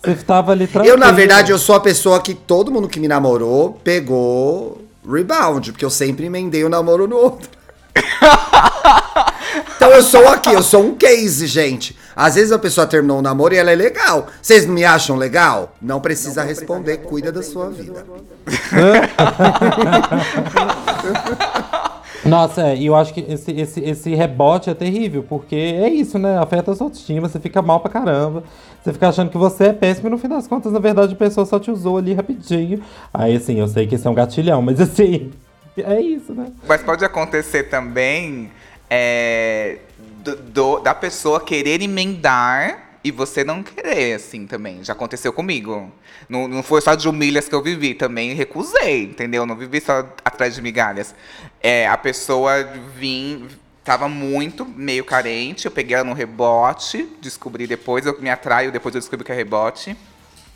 Você 0.00 0.14
tava 0.24 0.52
ali 0.52 0.68
tranquilo. 0.68 0.94
Eu, 0.94 0.98
na 0.98 1.10
verdade, 1.10 1.50
eu 1.50 1.58
sou 1.58 1.74
a 1.74 1.80
pessoa 1.80 2.20
que 2.20 2.34
todo 2.34 2.70
mundo 2.70 2.88
que 2.88 3.00
me 3.00 3.08
namorou 3.08 3.80
pegou 3.82 4.80
rebound, 5.04 5.72
porque 5.72 5.84
eu 5.84 5.90
sempre 5.90 6.26
emendei 6.26 6.62
o 6.62 6.68
namoro 6.68 7.08
no 7.08 7.16
outro. 7.16 7.50
então 9.76 9.90
eu 9.90 10.04
sou 10.04 10.28
aqui, 10.28 10.52
eu 10.52 10.62
sou 10.62 10.86
um 10.86 10.94
case, 10.94 11.48
gente. 11.48 11.98
Às 12.14 12.36
vezes 12.36 12.52
a 12.52 12.60
pessoa 12.60 12.86
terminou 12.86 13.18
o 13.18 13.22
namoro 13.22 13.54
e 13.54 13.56
ela 13.56 13.72
é 13.72 13.74
legal. 13.74 14.28
Vocês 14.40 14.64
não 14.64 14.74
me 14.74 14.84
acham 14.84 15.16
legal? 15.16 15.74
Não 15.82 16.00
precisa 16.00 16.44
responder, 16.44 16.98
cuida 16.98 17.32
da 17.32 17.42
sua 17.42 17.70
vida. 17.70 18.06
Nossa, 22.24 22.68
é, 22.68 22.76
e 22.76 22.86
eu 22.86 22.94
acho 22.96 23.12
que 23.14 23.20
esse, 23.20 23.52
esse, 23.52 23.80
esse 23.80 24.14
rebote 24.14 24.68
é 24.70 24.74
terrível, 24.74 25.24
porque 25.28 25.54
é 25.54 25.88
isso, 25.88 26.18
né? 26.18 26.38
Afeta 26.38 26.72
a 26.72 26.74
sua 26.74 26.86
autoestima, 26.86 27.28
você 27.28 27.38
fica 27.38 27.62
mal 27.62 27.80
pra 27.80 27.90
caramba. 27.90 28.42
Você 28.82 28.92
fica 28.92 29.08
achando 29.08 29.30
que 29.30 29.38
você 29.38 29.64
é 29.66 29.72
péssimo 29.72 30.08
e 30.08 30.10
no 30.10 30.18
fim 30.18 30.28
das 30.28 30.46
contas, 30.46 30.72
na 30.72 30.78
verdade, 30.78 31.12
a 31.12 31.16
pessoa 31.16 31.44
só 31.44 31.58
te 31.58 31.70
usou 31.70 31.98
ali 31.98 32.14
rapidinho. 32.14 32.80
Aí, 33.12 33.36
assim, 33.36 33.58
eu 33.58 33.66
sei 33.68 33.86
que 33.86 33.94
esse 33.96 34.06
é 34.06 34.10
um 34.10 34.14
gatilhão, 34.14 34.62
mas 34.62 34.80
assim, 34.80 35.32
é 35.76 36.00
isso, 36.00 36.32
né? 36.32 36.46
Mas 36.66 36.82
pode 36.82 37.04
acontecer 37.04 37.64
também 37.64 38.50
é, 38.88 39.78
do- 40.24 40.36
do- 40.36 40.78
da 40.80 40.94
pessoa 40.94 41.40
querer 41.40 41.82
emendar 41.82 42.85
e 43.06 43.12
você 43.12 43.44
não 43.44 43.62
querer, 43.62 44.14
assim, 44.14 44.48
também. 44.48 44.82
Já 44.82 44.92
aconteceu 44.92 45.32
comigo. 45.32 45.92
Não, 46.28 46.48
não 46.48 46.60
foi 46.60 46.80
só 46.80 46.92
de 46.96 47.08
humilhas 47.08 47.48
que 47.48 47.54
eu 47.54 47.62
vivi, 47.62 47.94
também 47.94 48.34
recusei, 48.34 49.04
entendeu? 49.04 49.46
Não 49.46 49.54
vivi 49.54 49.80
só 49.80 50.04
atrás 50.24 50.56
de 50.56 50.60
migalhas. 50.60 51.14
É, 51.62 51.86
a 51.86 51.96
pessoa 51.96 52.64
vim, 52.96 53.46
tava 53.84 54.08
muito 54.08 54.64
meio 54.64 55.04
carente, 55.04 55.66
eu 55.66 55.70
peguei 55.70 55.94
ela 55.94 56.02
no 56.02 56.14
rebote, 56.14 57.08
descobri 57.20 57.68
depois, 57.68 58.04
eu 58.04 58.20
me 58.20 58.28
atraio, 58.28 58.72
depois 58.72 58.92
eu 58.92 59.00
descobri 59.00 59.24
que 59.24 59.30
é 59.30 59.36
rebote. 59.36 59.96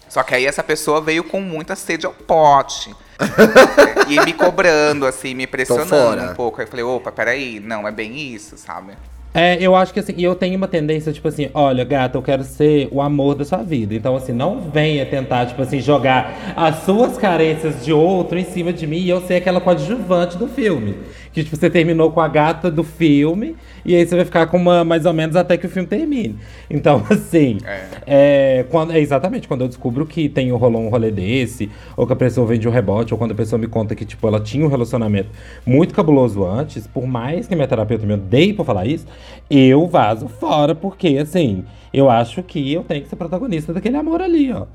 Só 0.09 0.25
que 0.25 0.35
aí 0.35 0.45
essa 0.45 0.65
pessoa 0.65 1.01
veio 1.01 1.23
com 1.23 1.41
muita 1.41 1.77
sede 1.77 2.05
ao 2.05 2.13
pote. 2.13 2.93
e 4.11 4.19
me 4.25 4.33
cobrando, 4.33 5.07
assim, 5.07 5.35
me 5.37 5.47
pressionando 5.47 6.33
um 6.33 6.35
pouco. 6.35 6.61
Aí 6.61 6.67
eu 6.67 6.69
falei, 6.69 6.85
opa, 6.85 7.13
peraí, 7.13 7.61
não, 7.61 7.87
é 7.87 7.93
bem 7.93 8.19
isso, 8.19 8.59
sabe? 8.59 8.95
É, 9.33 9.57
eu 9.63 9.77
acho 9.77 9.93
que 9.93 10.01
assim, 10.01 10.15
e 10.17 10.25
eu 10.25 10.35
tenho 10.35 10.57
uma 10.57 10.67
tendência, 10.67 11.13
tipo 11.13 11.29
assim, 11.29 11.49
olha, 11.55 11.85
gata, 11.85 12.19
eu 12.19 12.23
quero 12.23 12.43
ser 12.43 12.89
o 12.91 13.01
amor 13.01 13.37
da 13.37 13.45
sua 13.45 13.63
vida. 13.63 13.95
Então, 13.95 14.17
assim, 14.17 14.33
não 14.33 14.61
venha 14.61 15.07
tentar, 15.07 15.47
tipo 15.47 15.63
assim, 15.63 15.81
jogar 15.81 16.53
as 16.57 16.83
suas 16.85 17.17
carências 17.17 17.85
de 17.85 17.93
outro 17.93 18.37
em 18.39 18.45
cima 18.45 18.73
de 18.73 18.87
mim 18.89 18.99
e 18.99 19.09
eu 19.09 19.21
ser 19.21 19.35
aquela 19.35 19.61
coadjuvante 19.61 20.37
do 20.37 20.49
filme. 20.49 20.97
Que, 21.33 21.45
tipo, 21.45 21.57
você 21.57 21.71
terminou 21.71 22.11
com 22.11 22.21
a 22.21 22.27
gata 22.27 22.71
do 22.71 22.83
filme 22.83 23.55
e 23.85 23.95
aí 23.95 24.07
você 24.07 24.17
vai 24.17 24.25
ficar 24.25 24.47
com 24.47 24.57
uma 24.57 24.85
mais 24.85 25.07
ou 25.07 25.13
menos 25.13 25.37
até 25.37 25.57
que 25.57 25.67
o 25.67 25.69
filme 25.69 25.89
termine. 25.89 26.37
Então, 26.69 27.03
assim, 27.11 27.59
é. 28.07 28.65
quando, 28.71 28.93
é 28.93 29.01
exatamente 29.01 29.49
quando 29.49 29.63
eu 29.63 29.69
descubro 29.69 30.07
que 30.07 30.29
tem 30.29 30.51
rolou 30.51 30.83
um 30.83 30.89
rolê 30.89 31.11
desse, 31.11 31.71
ou 31.97 32.07
que 32.07 32.13
a 32.13 32.17
pessoa 32.17 32.47
vende 32.47 32.69
um 32.69 32.71
rebote, 32.71 33.15
ou 33.15 33.19
quando 33.19 33.33
a 33.33 33.35
pessoa 33.35 33.59
me 33.59 33.67
conta 33.67 33.95
que, 33.95 34.05
tipo, 34.05 34.27
ela 34.27 34.41
tinha 34.41 34.65
um 34.65 34.69
relacionamento 34.69 35.31
muito 35.65 35.95
cabuloso 35.95 36.45
antes, 36.45 36.87
por 36.87 37.07
mais 37.07 37.47
que 37.47 37.55
minha 37.55 37.69
terapeuta 37.69 38.07
me 38.07 38.15
odeie 38.15 38.53
por 38.53 38.67
falar 38.67 38.87
isso, 38.87 39.07
eu 39.51 39.87
vazo 39.87 40.29
fora, 40.29 40.75
porque, 40.75 41.19
assim, 41.19 41.65
eu 41.93 42.09
acho 42.09 42.43
que 42.43 42.73
eu 42.73 42.83
tenho 42.85 43.03
que 43.03 43.09
ser 43.09 43.17
protagonista 43.17 43.73
daquele 43.73 43.97
amor 43.97 44.21
ali, 44.21 44.53
ó. 44.53 44.67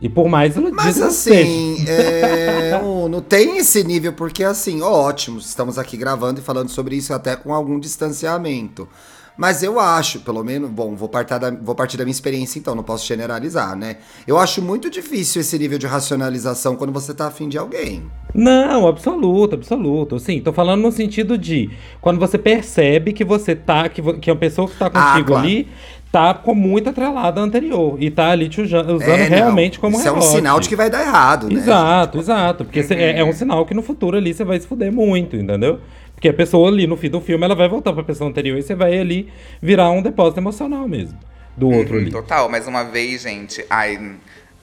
E 0.00 0.08
por 0.08 0.28
mais 0.28 0.56
iludido 0.56 0.76
Mas 0.76 1.00
assim, 1.00 1.84
é, 1.86 2.80
não 3.08 3.20
tem 3.20 3.58
esse 3.58 3.84
nível, 3.84 4.12
porque 4.12 4.42
assim, 4.42 4.82
ótimo, 4.82 5.38
estamos 5.38 5.78
aqui 5.78 5.96
gravando 5.96 6.40
e 6.40 6.42
falando 6.42 6.70
sobre 6.70 6.96
isso 6.96 7.12
até 7.14 7.36
com 7.36 7.52
algum 7.54 7.78
distanciamento. 7.78 8.88
Mas 9.36 9.62
eu 9.62 9.80
acho, 9.80 10.20
pelo 10.20 10.44
menos, 10.44 10.68
bom, 10.70 10.94
vou 10.94 11.08
partir, 11.08 11.38
da, 11.38 11.50
vou 11.50 11.74
partir 11.74 11.96
da 11.96 12.04
minha 12.04 12.12
experiência 12.12 12.58
então, 12.58 12.74
não 12.74 12.82
posso 12.82 13.06
generalizar, 13.06 13.74
né? 13.74 13.96
Eu 14.26 14.38
acho 14.38 14.60
muito 14.60 14.90
difícil 14.90 15.40
esse 15.40 15.58
nível 15.58 15.78
de 15.78 15.86
racionalização 15.86 16.76
quando 16.76 16.92
você 16.92 17.14
tá 17.14 17.28
afim 17.28 17.48
de 17.48 17.56
alguém. 17.56 18.04
Não, 18.34 18.86
absoluto, 18.86 19.54
absoluto. 19.54 20.18
Sim, 20.18 20.40
tô 20.40 20.52
falando 20.52 20.82
no 20.82 20.92
sentido 20.92 21.38
de 21.38 21.70
quando 22.00 22.20
você 22.20 22.36
percebe 22.36 23.12
que 23.14 23.24
você 23.24 23.56
tá, 23.56 23.88
que, 23.88 24.02
que 24.18 24.30
a 24.30 24.36
pessoa 24.36 24.68
que 24.68 24.76
tá 24.76 24.90
Ah, 24.92 25.12
contigo 25.12 25.28
claro. 25.28 25.46
ali 25.46 25.68
tá 26.12 26.34
com 26.34 26.54
muito 26.54 26.90
atrelada 26.90 27.40
à 27.40 27.44
anterior 27.44 27.96
e 27.98 28.10
tá 28.10 28.28
ali 28.28 28.46
te 28.50 28.60
usa- 28.60 28.82
usando 28.82 29.08
É, 29.08 29.30
não, 29.30 29.36
realmente 29.36 29.78
como 29.78 29.98
Isso 29.98 30.06
é 30.06 30.12
um 30.12 30.20
sinal 30.20 30.60
de 30.60 30.68
que 30.68 30.76
vai 30.76 30.90
dar 30.90 31.00
errado, 31.00 31.48
né? 31.48 31.54
Exato, 31.58 32.18
exato. 32.18 32.64
Porque 32.66 32.80
é, 32.94 33.18
é 33.20 33.24
um 33.24 33.32
sinal 33.32 33.64
que 33.64 33.72
no 33.72 33.80
futuro 33.82 34.18
ali 34.18 34.34
você 34.34 34.44
vai 34.44 34.60
se 34.60 34.66
fuder 34.66 34.92
muito, 34.92 35.34
entendeu? 35.36 35.80
Porque 36.14 36.28
a 36.28 36.34
pessoa 36.34 36.68
ali 36.68 36.86
no 36.86 36.96
fim 36.98 37.08
do 37.08 37.20
filme 37.20 37.44
ela 37.44 37.54
vai 37.54 37.66
voltar 37.68 37.94
pra 37.94 38.04
pessoa 38.04 38.28
anterior 38.28 38.58
e 38.58 38.62
você 38.62 38.74
vai 38.74 38.96
ali 38.98 39.32
virar 39.60 39.90
um 39.90 40.02
depósito 40.02 40.38
emocional 40.38 40.86
mesmo. 40.86 41.18
Do 41.56 41.70
outro 41.70 41.94
Uhum, 41.96 42.02
ali. 42.02 42.10
Total, 42.10 42.48
mais 42.48 42.68
uma 42.68 42.82
vez, 42.84 43.22
gente. 43.22 43.64
Ai, 43.70 43.98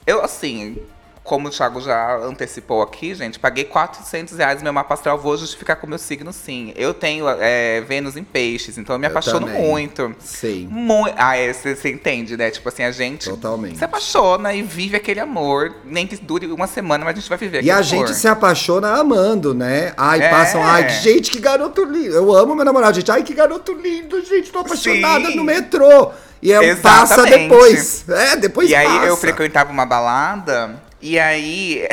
eu, 0.06 0.22
assim, 0.24 0.76
como 1.22 1.48
o 1.48 1.50
Thiago 1.50 1.80
já 1.80 2.16
antecipou 2.18 2.82
aqui, 2.82 3.14
gente, 3.14 3.38
paguei 3.38 3.64
400 3.64 4.36
reais 4.36 4.58
no 4.58 4.64
meu 4.64 4.72
mapa 4.72 4.94
astral. 4.94 5.18
Vou 5.18 5.36
justificar 5.36 5.76
com 5.76 5.86
o 5.86 5.90
meu 5.90 5.98
signo, 5.98 6.32
sim. 6.32 6.72
Eu 6.74 6.92
tenho 6.92 7.26
é, 7.28 7.80
Vênus 7.82 8.16
em 8.16 8.24
peixes, 8.24 8.76
então 8.78 8.94
eu 8.94 8.98
me 8.98 9.06
Eu 9.06 9.10
apaixono 9.10 9.46
também. 9.46 9.62
muito. 9.62 10.14
Sim, 10.18 10.66
Muito. 10.70 11.14
Ah, 11.16 11.34
você 11.52 11.90
entende, 11.90 12.36
né? 12.36 12.50
Tipo 12.50 12.68
assim, 12.68 12.82
a 12.82 12.90
gente 12.90 13.28
totalmente. 13.30 13.78
se 13.78 13.84
apaixona 13.84 14.52
e 14.54 14.62
vive 14.62 14.96
aquele 14.96 15.20
amor. 15.20 15.72
Nem 15.84 16.06
que 16.06 16.16
dure 16.16 16.46
uma 16.46 16.66
semana, 16.66 17.04
mas 17.04 17.14
a 17.16 17.20
gente 17.20 17.28
vai 17.28 17.38
viver 17.38 17.58
E 17.62 17.70
aquele 17.70 17.72
a 17.72 17.76
amor. 17.76 18.06
gente 18.08 18.18
se 18.18 18.26
apaixona 18.26 18.88
amando, 18.98 19.54
né? 19.54 19.92
Ai, 19.96 20.20
É. 20.22 20.28
passam, 20.30 20.62
ai, 20.64 20.88
gente, 20.88 21.30
que 21.30 21.38
garoto 21.38 21.84
lindo. 21.84 22.14
Eu 22.14 22.34
amo 22.34 22.54
meu 22.56 22.64
namorado, 22.64 22.96
gente. 22.96 23.10
Ai, 23.12 23.22
que 23.22 23.34
garoto 23.34 23.72
lindo, 23.74 24.24
gente. 24.24 24.50
Tô 24.50 24.60
apaixonada 24.60 25.28
Sim. 25.28 25.36
no 25.36 25.44
metrô. 25.44 26.10
E 26.42 26.50
é, 26.52 26.74
passa 26.76 27.24
depois. 27.24 28.08
É, 28.08 28.34
depois 28.36 28.68
E 28.70 28.74
aí 28.74 28.86
passa. 28.86 29.06
eu 29.06 29.16
frequentava 29.16 29.70
uma 29.70 29.84
balada, 29.84 30.80
e 31.00 31.18
aí. 31.18 31.86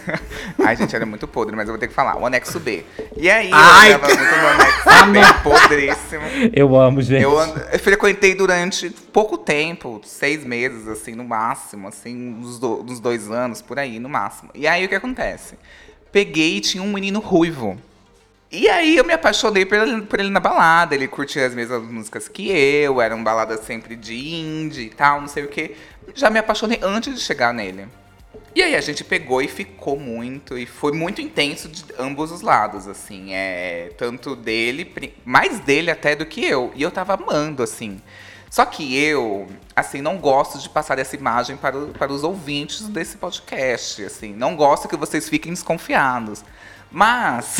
Ai, 0.62 0.76
gente, 0.76 0.94
era 0.94 1.06
muito 1.06 1.26
podre, 1.26 1.54
mas 1.56 1.66
eu 1.68 1.72
vou 1.72 1.78
ter 1.80 1.88
que 1.88 1.94
falar. 1.94 2.16
O 2.16 2.26
anexo 2.26 2.60
B. 2.60 2.84
E 3.16 3.30
aí 3.30 3.50
Ai, 3.52 3.92
eu 3.92 3.96
andava 3.96 4.14
muito 4.14 4.36
no 4.36 4.46
anexo 4.48 5.10
B, 5.12 5.42
podríssimo. 5.42 6.22
Eu 6.52 6.76
amo, 6.76 7.00
gente. 7.02 7.22
Eu, 7.22 7.38
and- 7.38 7.54
eu 7.72 7.78
frequentei 7.78 8.34
durante 8.34 8.90
pouco 8.90 9.38
tempo, 9.38 10.00
seis 10.04 10.44
meses, 10.44 10.86
assim, 10.88 11.12
no 11.14 11.24
máximo, 11.24 11.88
assim, 11.88 12.34
uns, 12.40 12.58
do- 12.58 12.82
uns 12.82 13.00
dois 13.00 13.30
anos, 13.30 13.62
por 13.62 13.78
aí, 13.78 13.98
no 13.98 14.08
máximo. 14.08 14.50
E 14.54 14.66
aí 14.66 14.84
o 14.84 14.88
que 14.88 14.94
acontece? 14.94 15.54
Peguei 16.12 16.56
e 16.56 16.60
tinha 16.60 16.82
um 16.82 16.92
menino 16.92 17.20
ruivo. 17.20 17.78
E 18.52 18.68
aí 18.68 18.96
eu 18.96 19.04
me 19.04 19.12
apaixonei 19.12 19.64
por 19.64 19.78
ele, 19.78 20.02
por 20.02 20.18
ele 20.18 20.28
na 20.30 20.40
balada. 20.40 20.92
Ele 20.94 21.06
curtia 21.06 21.46
as 21.46 21.54
mesmas 21.54 21.82
músicas 21.84 22.28
que 22.28 22.50
eu, 22.50 23.00
eram 23.00 23.22
baladas 23.22 23.60
sempre 23.60 23.94
de 23.94 24.14
indie 24.34 24.86
e 24.86 24.90
tal, 24.90 25.20
não 25.20 25.28
sei 25.28 25.44
o 25.44 25.48
quê. 25.48 25.76
Já 26.14 26.28
me 26.28 26.40
apaixonei 26.40 26.80
antes 26.82 27.14
de 27.14 27.20
chegar 27.20 27.54
nele. 27.54 27.86
E 28.54 28.62
aí 28.62 28.74
a 28.74 28.80
gente 28.80 29.04
pegou 29.04 29.40
e 29.40 29.48
ficou 29.48 29.98
muito, 29.98 30.58
e 30.58 30.66
foi 30.66 30.92
muito 30.92 31.20
intenso 31.20 31.68
de 31.68 31.84
ambos 31.98 32.32
os 32.32 32.40
lados, 32.40 32.88
assim, 32.88 33.32
é, 33.32 33.92
tanto 33.96 34.34
dele, 34.34 34.92
mais 35.24 35.60
dele 35.60 35.90
até 35.90 36.16
do 36.16 36.26
que 36.26 36.44
eu, 36.44 36.72
e 36.74 36.82
eu 36.82 36.90
tava 36.90 37.14
amando, 37.14 37.62
assim. 37.62 38.00
Só 38.50 38.64
que 38.64 38.96
eu, 38.96 39.46
assim, 39.76 40.00
não 40.00 40.18
gosto 40.18 40.58
de 40.58 40.68
passar 40.68 40.98
essa 40.98 41.14
imagem 41.14 41.56
para, 41.56 41.78
para 41.86 42.12
os 42.12 42.24
ouvintes 42.24 42.88
desse 42.88 43.16
podcast, 43.16 44.04
assim, 44.04 44.34
não 44.34 44.56
gosto 44.56 44.88
que 44.88 44.96
vocês 44.96 45.28
fiquem 45.28 45.52
desconfiados. 45.52 46.44
Mas 46.90 47.56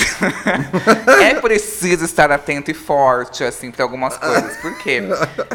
é 1.22 1.34
preciso 1.40 2.04
estar 2.04 2.32
atento 2.32 2.70
e 2.70 2.74
forte, 2.74 3.44
assim, 3.44 3.70
para 3.70 3.84
algumas 3.84 4.16
coisas. 4.16 4.56
Por 4.56 4.76
quê? 4.78 5.02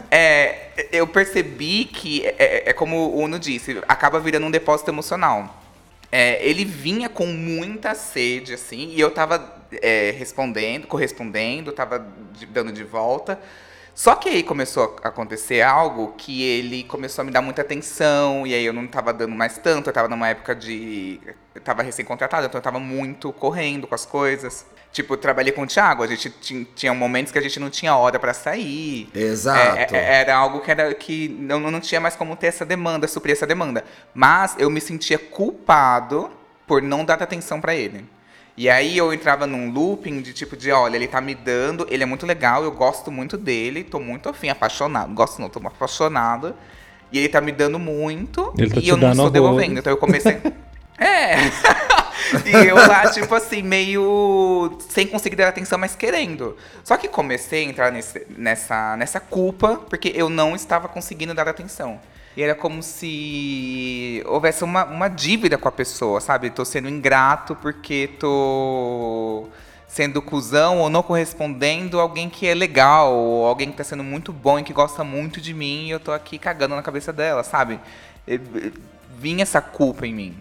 É, 0.09 0.69
eu 0.91 1.05
percebi 1.05 1.85
que, 1.85 2.25
é, 2.25 2.69
é 2.69 2.73
como 2.73 2.95
o 2.95 3.19
Uno 3.19 3.37
disse, 3.37 3.81
acaba 3.87 4.19
virando 4.19 4.47
um 4.47 4.51
depósito 4.51 4.89
emocional. 4.89 5.61
É, 6.09 6.39
ele 6.47 6.63
vinha 6.63 7.09
com 7.09 7.25
muita 7.25 7.93
sede, 7.93 8.53
assim, 8.53 8.93
e 8.93 8.99
eu 9.01 9.11
tava 9.11 9.53
é, 9.81 10.15
respondendo, 10.17 10.87
correspondendo, 10.87 11.73
tava 11.73 12.07
dando 12.49 12.71
de 12.71 12.83
volta. 12.83 13.37
Só 13.95 14.13
que 14.13 14.27
aí 14.27 14.43
começou 14.43 14.97
a 15.01 15.07
acontecer 15.07 15.61
algo 15.61 16.13
que 16.17 16.43
ele 16.43 16.83
começou 16.83 17.21
a 17.21 17.25
me 17.25 17.31
dar 17.31 17.41
muita 17.41 17.61
atenção, 17.61 18.45
e 18.45 18.53
aí 18.53 18.65
eu 18.65 18.73
não 18.73 18.85
tava 18.85 19.13
dando 19.13 19.33
mais 19.33 19.57
tanto, 19.57 19.89
eu 19.89 19.93
tava 19.93 20.09
numa 20.09 20.27
época 20.27 20.53
de. 20.53 21.19
Eu 21.55 21.61
tava 21.61 21.81
recém-contratada, 21.81 22.45
então 22.47 22.59
eu 22.59 22.61
tava 22.61 22.77
muito 22.77 23.31
correndo 23.31 23.87
com 23.87 23.95
as 23.95 24.05
coisas. 24.05 24.65
Tipo, 24.91 25.15
trabalhei 25.15 25.53
com 25.53 25.61
o 25.61 25.67
Thiago, 25.67 26.03
a 26.03 26.07
gente 26.07 26.29
tin- 26.29 26.67
tinha 26.75 26.93
momentos 26.93 27.31
que 27.31 27.39
a 27.39 27.41
gente 27.41 27.57
não 27.57 27.69
tinha 27.69 27.95
hora 27.95 28.19
pra 28.19 28.33
sair. 28.33 29.09
Exato. 29.15 29.95
É, 29.95 29.97
é, 29.97 30.21
era 30.21 30.35
algo 30.35 30.59
que, 30.59 30.71
era, 30.71 30.93
que 30.93 31.29
não, 31.39 31.59
não 31.59 31.79
tinha 31.79 32.01
mais 32.01 32.15
como 32.17 32.35
ter 32.35 32.47
essa 32.47 32.65
demanda, 32.65 33.07
suprir 33.07 33.31
essa 33.31 33.47
demanda. 33.47 33.83
Mas 34.13 34.55
eu 34.59 34.69
me 34.69 34.81
sentia 34.81 35.17
culpado 35.17 36.29
por 36.67 36.81
não 36.81 37.05
dar 37.05 37.21
atenção 37.21 37.61
pra 37.61 37.73
ele. 37.73 38.05
E 38.57 38.69
aí 38.69 38.97
eu 38.97 39.13
entrava 39.13 39.45
num 39.45 39.69
looping 39.69 40.21
de 40.21 40.31
tipo 40.31 40.55
de, 40.55 40.71
olha, 40.71 40.95
ele 40.95 41.07
tá 41.07 41.19
me 41.19 41.35
dando, 41.35 41.85
ele 41.89 42.03
é 42.03 42.05
muito 42.05 42.25
legal, 42.25 42.63
eu 42.63 42.71
gosto 42.71 43.11
muito 43.11 43.37
dele, 43.37 43.83
tô 43.83 43.99
muito 43.99 44.29
afim, 44.29 44.49
apaixonado. 44.49 45.13
Gosto 45.13 45.41
não, 45.41 45.49
tô 45.49 45.59
apaixonado. 45.59 46.55
E 47.11 47.19
ele 47.19 47.29
tá 47.29 47.39
me 47.41 47.51
dando 47.51 47.77
muito 47.77 48.53
Ele 48.57 48.69
tá 48.69 48.79
e 48.81 48.87
eu 48.87 48.97
não 48.97 49.11
estou 49.11 49.29
devolvendo. 49.29 49.77
Então 49.79 49.91
eu 49.91 49.97
comecei. 49.97 50.41
é! 50.97 51.35
e 52.45 52.67
eu 52.67 52.75
lá, 52.75 53.09
tipo 53.11 53.33
assim, 53.35 53.61
meio 53.61 54.77
sem 54.89 55.05
conseguir 55.05 55.35
dar 55.35 55.49
atenção, 55.49 55.77
mas 55.77 55.95
querendo. 55.95 56.55
Só 56.83 56.95
que 56.97 57.07
comecei 57.09 57.65
a 57.65 57.69
entrar 57.69 57.91
nesse- 57.91 58.25
nessa, 58.37 58.95
nessa 58.97 59.19
culpa, 59.19 59.81
porque 59.89 60.11
eu 60.15 60.29
não 60.29 60.55
estava 60.55 60.87
conseguindo 60.87 61.33
dar 61.33 61.47
atenção. 61.47 61.99
E 62.35 62.43
era 62.43 62.53
como 62.53 62.83
se 62.83 64.21
houvesse 64.25 64.63
uma, 64.63 64.83
uma 64.83 65.07
dívida 65.07 65.57
com 65.57 65.69
a 65.69 65.71
pessoa, 65.71 66.19
sabe? 66.19 66.49
Tô 66.49 66.65
sendo 66.65 66.89
ingrato 66.89 67.55
porque 67.55 68.09
tô 68.19 69.47
sendo 69.87 70.21
cuzão 70.21 70.79
ou 70.79 70.89
não 70.89 71.01
correspondendo 71.01 72.01
alguém 72.01 72.29
que 72.29 72.45
é 72.45 72.53
legal, 72.53 73.13
ou 73.13 73.45
alguém 73.45 73.71
que 73.71 73.77
tá 73.77 73.83
sendo 73.85 74.03
muito 74.03 74.33
bom 74.33 74.59
e 74.59 74.63
que 74.63 74.73
gosta 74.73 75.05
muito 75.05 75.39
de 75.39 75.53
mim 75.53 75.87
e 75.87 75.91
eu 75.91 75.99
tô 76.01 76.11
aqui 76.11 76.37
cagando 76.37 76.75
na 76.75 76.81
cabeça 76.81 77.13
dela, 77.13 77.43
sabe? 77.43 77.79
Vinha 79.17 79.43
essa 79.43 79.61
culpa 79.61 80.05
em 80.05 80.13
mim. 80.13 80.37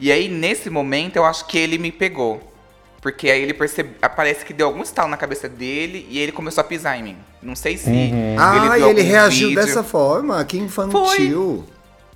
E 0.00 0.10
aí, 0.10 0.28
nesse 0.28 0.68
momento, 0.68 1.16
eu 1.16 1.24
acho 1.24 1.46
que 1.46 1.56
ele 1.56 1.78
me 1.78 1.92
pegou. 1.92 2.55
Porque 3.06 3.30
aí 3.30 3.40
ele 3.40 3.54
percebe, 3.54 3.90
parece 4.16 4.44
que 4.44 4.52
deu 4.52 4.66
algum 4.66 4.82
estalo 4.82 5.08
na 5.08 5.16
cabeça 5.16 5.48
dele 5.48 6.04
e 6.10 6.18
ele 6.18 6.32
começou 6.32 6.60
a 6.60 6.64
pisar 6.64 6.98
em 6.98 7.04
mim. 7.04 7.16
Não 7.40 7.54
sei 7.54 7.76
se 7.78 7.88
Ah, 8.36 8.56
ele 8.56 8.66
e 8.66 8.68
viu 8.68 8.74
ele 8.74 8.84
algum 9.00 9.02
reagiu 9.12 9.48
vídeo. 9.50 9.64
dessa 9.64 9.84
forma? 9.84 10.44
Que 10.44 10.58
infantil. 10.58 11.64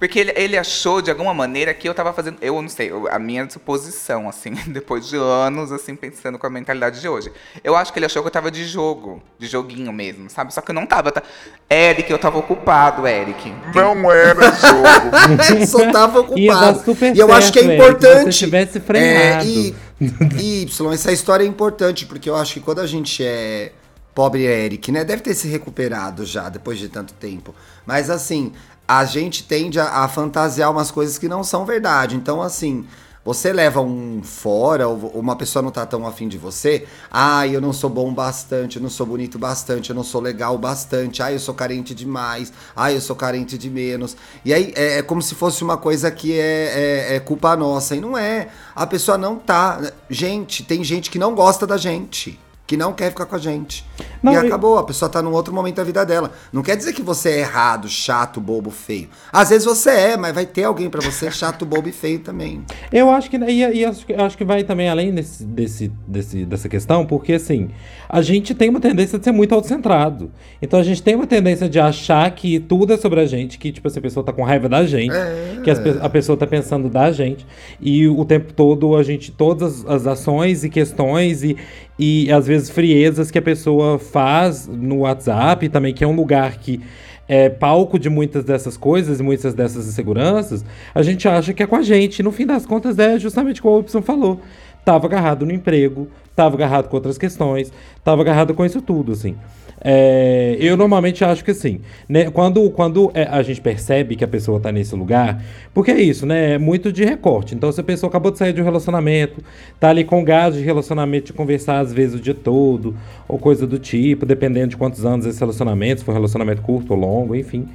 Porque 0.01 0.19
ele, 0.19 0.33
ele 0.35 0.57
achou, 0.57 1.03
de 1.03 1.11
alguma 1.11 1.35
maneira, 1.35 1.75
que 1.75 1.87
eu 1.87 1.93
tava 1.93 2.11
fazendo. 2.15 2.39
Eu 2.41 2.61
não 2.63 2.71
sei, 2.71 2.91
eu- 2.91 3.07
a 3.11 3.19
minha 3.19 3.49
suposição, 3.51 4.29
assim, 4.31 4.53
depois 4.67 5.07
de 5.07 5.15
anos, 5.17 5.71
assim, 5.71 5.95
pensando 5.95 6.39
com 6.39 6.47
a 6.47 6.51
mentalidade 6.51 7.03
de 7.03 7.09
hoje. 7.09 7.31
Eu 7.63 7.77
acho 7.77 7.93
que 7.93 7.99
ele 7.99 8.07
achou 8.07 8.23
que 8.23 8.27
eu 8.27 8.33
tava 8.33 8.51
de 8.51 8.65
jogo, 8.65 9.23
de 9.39 9.47
joguinho 9.47 9.93
mesmo, 9.93 10.29
sabe? 10.31 10.55
Só 10.55 10.63
que 10.63 10.71
eu 10.71 10.75
não 10.75 10.87
tava. 10.87 11.13
Tá... 11.13 11.23
Eric, 11.71 12.11
eu 12.11 12.19
tava 12.19 12.39
ocupado, 12.39 13.07
Eric. 13.07 13.53
Não 13.75 14.11
era 14.11 14.51
jogo. 14.53 15.67
Só 15.69 15.93
tava 15.93 16.21
ocupado. 16.21 16.83
super 16.83 17.15
E 17.15 17.19
eu 17.21 17.31
acho 17.31 17.53
que 17.53 17.59
é 17.59 17.63
certo, 17.63 17.83
Eric, 17.83 18.01
se 18.01 18.07
importante. 18.09 18.39
tivesse 18.39 18.79
É, 18.79 18.81
frenado. 18.81 19.45
e, 19.45 19.75
y, 20.39 20.67
essa 20.93 21.13
história 21.13 21.45
é 21.45 21.47
importante, 21.47 22.07
porque 22.07 22.31
eu 22.31 22.37
acho 22.37 22.55
que 22.55 22.61
quando 22.61 22.81
a 22.81 22.87
gente 22.87 23.23
é 23.23 23.73
pobre 24.15 24.45
Eric, 24.45 24.91
né? 24.91 25.05
Deve 25.05 25.23
ter 25.23 25.35
se 25.35 25.49
recuperado 25.49 26.25
já 26.25 26.49
depois 26.49 26.79
de 26.79 26.89
tanto 26.89 27.15
tempo. 27.15 27.55
Mas 27.87 28.11
assim, 28.11 28.53
a 28.87 29.05
gente 29.05 29.45
tende 29.45 29.79
a, 29.79 30.05
a 30.05 30.09
fantasiar 30.09 30.71
umas 30.71 30.91
coisas 30.91 31.19
que 31.19 31.29
não 31.29 31.45
são 31.45 31.65
verdade. 31.65 32.17
Então, 32.17 32.43
assim, 32.43 32.87
Você 33.23 33.53
leva 33.53 33.83
um 33.83 34.23
fora, 34.23 34.89
ou 34.89 34.97
uma 35.15 35.37
pessoa 35.37 35.63
não 35.63 35.71
tá 35.71 35.85
tão 35.85 36.07
afim 36.07 36.27
de 36.27 36.39
você. 36.39 36.87
Ah, 37.11 37.47
eu 37.47 37.61
não 37.61 37.71
sou 37.71 37.91
bom 37.91 38.13
bastante, 38.15 38.77
eu 38.77 38.83
não 38.83 38.89
sou 38.89 39.07
bonito 39.07 39.39
bastante, 39.39 39.91
eu 39.91 39.97
não 39.97 40.03
sou 40.03 40.23
legal 40.23 40.57
bastante. 40.57 41.23
Ah, 41.23 41.31
eu 41.31 41.39
sou 41.39 41.55
carente 41.55 41.95
demais. 41.95 42.51
Ah, 42.75 42.91
eu 42.91 43.01
sou 43.01 43.15
carente 43.15 43.59
de 43.59 43.69
menos. 43.69 44.17
E 44.43 44.55
aí 44.55 44.73
é, 44.75 44.99
é 44.99 45.03
como 45.03 45.21
se 45.21 45.35
fosse 45.35 45.63
uma 45.63 45.77
coisa 45.77 46.11
que 46.11 46.33
é, 46.33 47.11
é, 47.11 47.17
é 47.17 47.21
culpa 47.21 47.55
nossa. 47.55 47.95
E 47.95 48.01
não 48.01 48.17
é. 48.17 48.49
A 48.75 48.87
pessoa 48.87 49.19
não 49.19 49.37
tá. 49.37 49.93
Gente, 50.09 50.65
tem 50.65 50.83
gente 50.83 51.11
que 51.11 51.19
não 51.19 51.35
gosta 51.35 51.67
da 51.67 51.77
gente 51.77 52.41
que 52.71 52.77
não 52.77 52.93
quer 52.93 53.11
ficar 53.11 53.27
com 53.27 53.35
a 53.35 53.39
gente. 53.39 53.85
Não, 54.23 54.33
e 54.33 54.37
acabou, 54.37 54.79
a 54.79 54.85
pessoa 54.85 55.09
tá 55.09 55.21
num 55.21 55.33
outro 55.33 55.53
momento 55.53 55.75
da 55.75 55.83
vida 55.83 56.07
dela. 56.07 56.31
Não 56.53 56.63
quer 56.63 56.77
dizer 56.77 56.93
que 56.93 57.03
você 57.03 57.31
é 57.31 57.39
errado, 57.41 57.89
chato, 57.89 58.41
bobo, 58.41 58.71
feio. 58.71 59.09
Às 59.33 59.49
vezes 59.49 59.65
você 59.65 59.91
é, 59.91 60.17
mas 60.17 60.33
vai 60.33 60.47
ter 60.47 60.63
alguém 60.63 60.89
para 60.89 61.01
você 61.01 61.29
chato, 61.33 61.67
bobo 61.67 61.89
e 61.89 61.93
feio 61.93 62.21
também. 62.21 62.65
Eu 62.93 63.11
acho 63.11 63.29
que 63.29 63.37
e, 63.37 63.59
e 63.59 63.85
acho, 63.85 64.07
acho, 64.17 64.39
que 64.39 64.45
vai 64.45 64.63
também 64.63 64.89
além 64.89 65.13
desse, 65.13 65.43
desse, 65.43 65.91
desse, 66.07 66.45
dessa 66.45 66.69
questão, 66.69 67.05
porque 67.05 67.33
assim, 67.33 67.71
a 68.09 68.23
gente 68.23 68.55
tem 68.55 68.69
uma 68.69 68.79
tendência 68.79 69.19
de 69.19 69.25
ser 69.25 69.33
muito 69.33 69.53
autocentrado. 69.53 70.31
Então 70.63 70.79
a 70.79 70.85
gente 70.85 71.03
tem 71.03 71.17
uma 71.17 71.27
tendência 71.27 71.69
de 71.69 71.81
achar 71.81 72.31
que 72.31 72.61
tudo 72.61 72.93
é 72.93 72.97
sobre 72.97 73.19
a 73.19 73.27
gente, 73.27 73.59
que 73.59 73.73
tipo, 73.73 73.89
essa 73.89 74.01
pessoa 74.01 74.25
tá 74.25 74.33
com 74.33 74.45
raiva 74.45 74.69
da 74.69 74.87
gente, 74.87 75.13
é. 75.13 75.59
que 75.65 75.71
as, 75.73 75.81
a 76.01 76.09
pessoa 76.09 76.39
tá 76.39 76.47
pensando 76.47 76.89
da 76.89 77.11
gente, 77.11 77.45
e 77.81 78.07
o 78.07 78.25
tempo 78.25 78.53
todo 78.53 78.95
a 78.95 79.03
gente, 79.03 79.33
todas 79.33 79.85
as 79.87 80.07
ações 80.07 80.63
e 80.63 80.71
questões 80.71 81.43
e, 81.43 81.57
e 82.01 82.33
às 82.33 82.47
vezes 82.47 82.71
friezas 82.71 83.31
que 83.31 83.39
a 83.39 83.43
pessoa 83.43 83.99
faz 83.99 84.67
no 84.67 85.01
WhatsApp 85.01 85.69
também, 85.69 85.93
que 85.93 86.03
é 86.03 86.07
um 86.07 86.17
lugar 86.17 86.57
que 86.57 86.81
é 87.29 87.51
palco 87.51 87.99
de 87.99 88.09
muitas 88.09 88.43
dessas 88.43 88.75
coisas 88.75 89.21
muitas 89.21 89.53
dessas 89.53 89.87
inseguranças, 89.87 90.65
a 90.95 91.03
gente 91.03 91.29
acha 91.29 91.53
que 91.53 91.63
é 91.63 91.67
com 91.67 91.77
a 91.77 91.83
gente. 91.83 92.23
No 92.23 92.33
fim 92.33 92.47
das 92.47 92.65
contas, 92.65 92.99
é 92.99 93.19
justamente 93.19 93.61
como 93.61 93.77
o 93.77 93.81
Y 93.81 94.03
falou. 94.03 94.41
Tava 94.83 95.07
agarrado 95.07 95.45
no 95.45 95.53
emprego, 95.53 96.09
tava 96.41 96.55
agarrado 96.55 96.89
com 96.89 96.97
outras 96.97 97.19
questões, 97.19 97.71
tava 98.03 98.23
agarrado 98.23 98.55
com 98.55 98.65
isso 98.65 98.81
tudo, 98.81 99.13
assim. 99.13 99.37
É, 99.83 100.57
eu 100.59 100.77
normalmente 100.77 101.25
acho 101.25 101.43
que 101.43 101.51
assim, 101.51 101.81
né, 102.07 102.31
quando, 102.31 102.71
quando 102.71 103.11
é, 103.15 103.25
a 103.25 103.43
gente 103.43 103.61
percebe 103.63 104.15
que 104.15 104.23
a 104.25 104.29
pessoa 104.29 104.59
está 104.59 104.73
nesse 104.73 104.95
lugar, 104.95 105.43
porque 105.73 105.91
é 105.91 106.01
isso, 106.01 106.25
né? 106.25 106.55
É 106.55 106.59
muito 106.59 106.91
de 106.91 107.05
recorte. 107.05 107.55
Então, 107.55 107.71
se 107.71 107.81
a 107.81 107.85
pessoa 107.85 108.09
acabou 108.09 108.31
de 108.31 108.39
sair 108.39 108.55
de 108.55 108.61
um 108.61 108.65
relacionamento, 108.65 109.43
tá 109.79 109.91
ali 109.91 110.03
com 110.03 110.25
gás 110.25 110.55
de 110.55 110.63
relacionamento, 110.63 111.27
de 111.27 111.33
conversar 111.35 111.81
às 111.81 111.93
vezes 111.93 112.19
o 112.19 112.23
dia 112.23 112.35
todo, 112.35 112.95
ou 113.29 113.39
coisa 113.39 113.67
do 113.67 113.79
tipo, 113.79 114.25
dependendo 114.25 114.69
de 114.69 114.77
quantos 114.79 115.05
anos 115.05 115.27
esse 115.27 115.41
relacionamento, 115.41 116.01
se 116.01 116.05
for 116.07 116.13
um 116.13 116.15
relacionamento 116.15 116.63
curto 116.63 116.95
ou 116.95 116.99
longo, 116.99 117.37
enfim. 117.37 117.69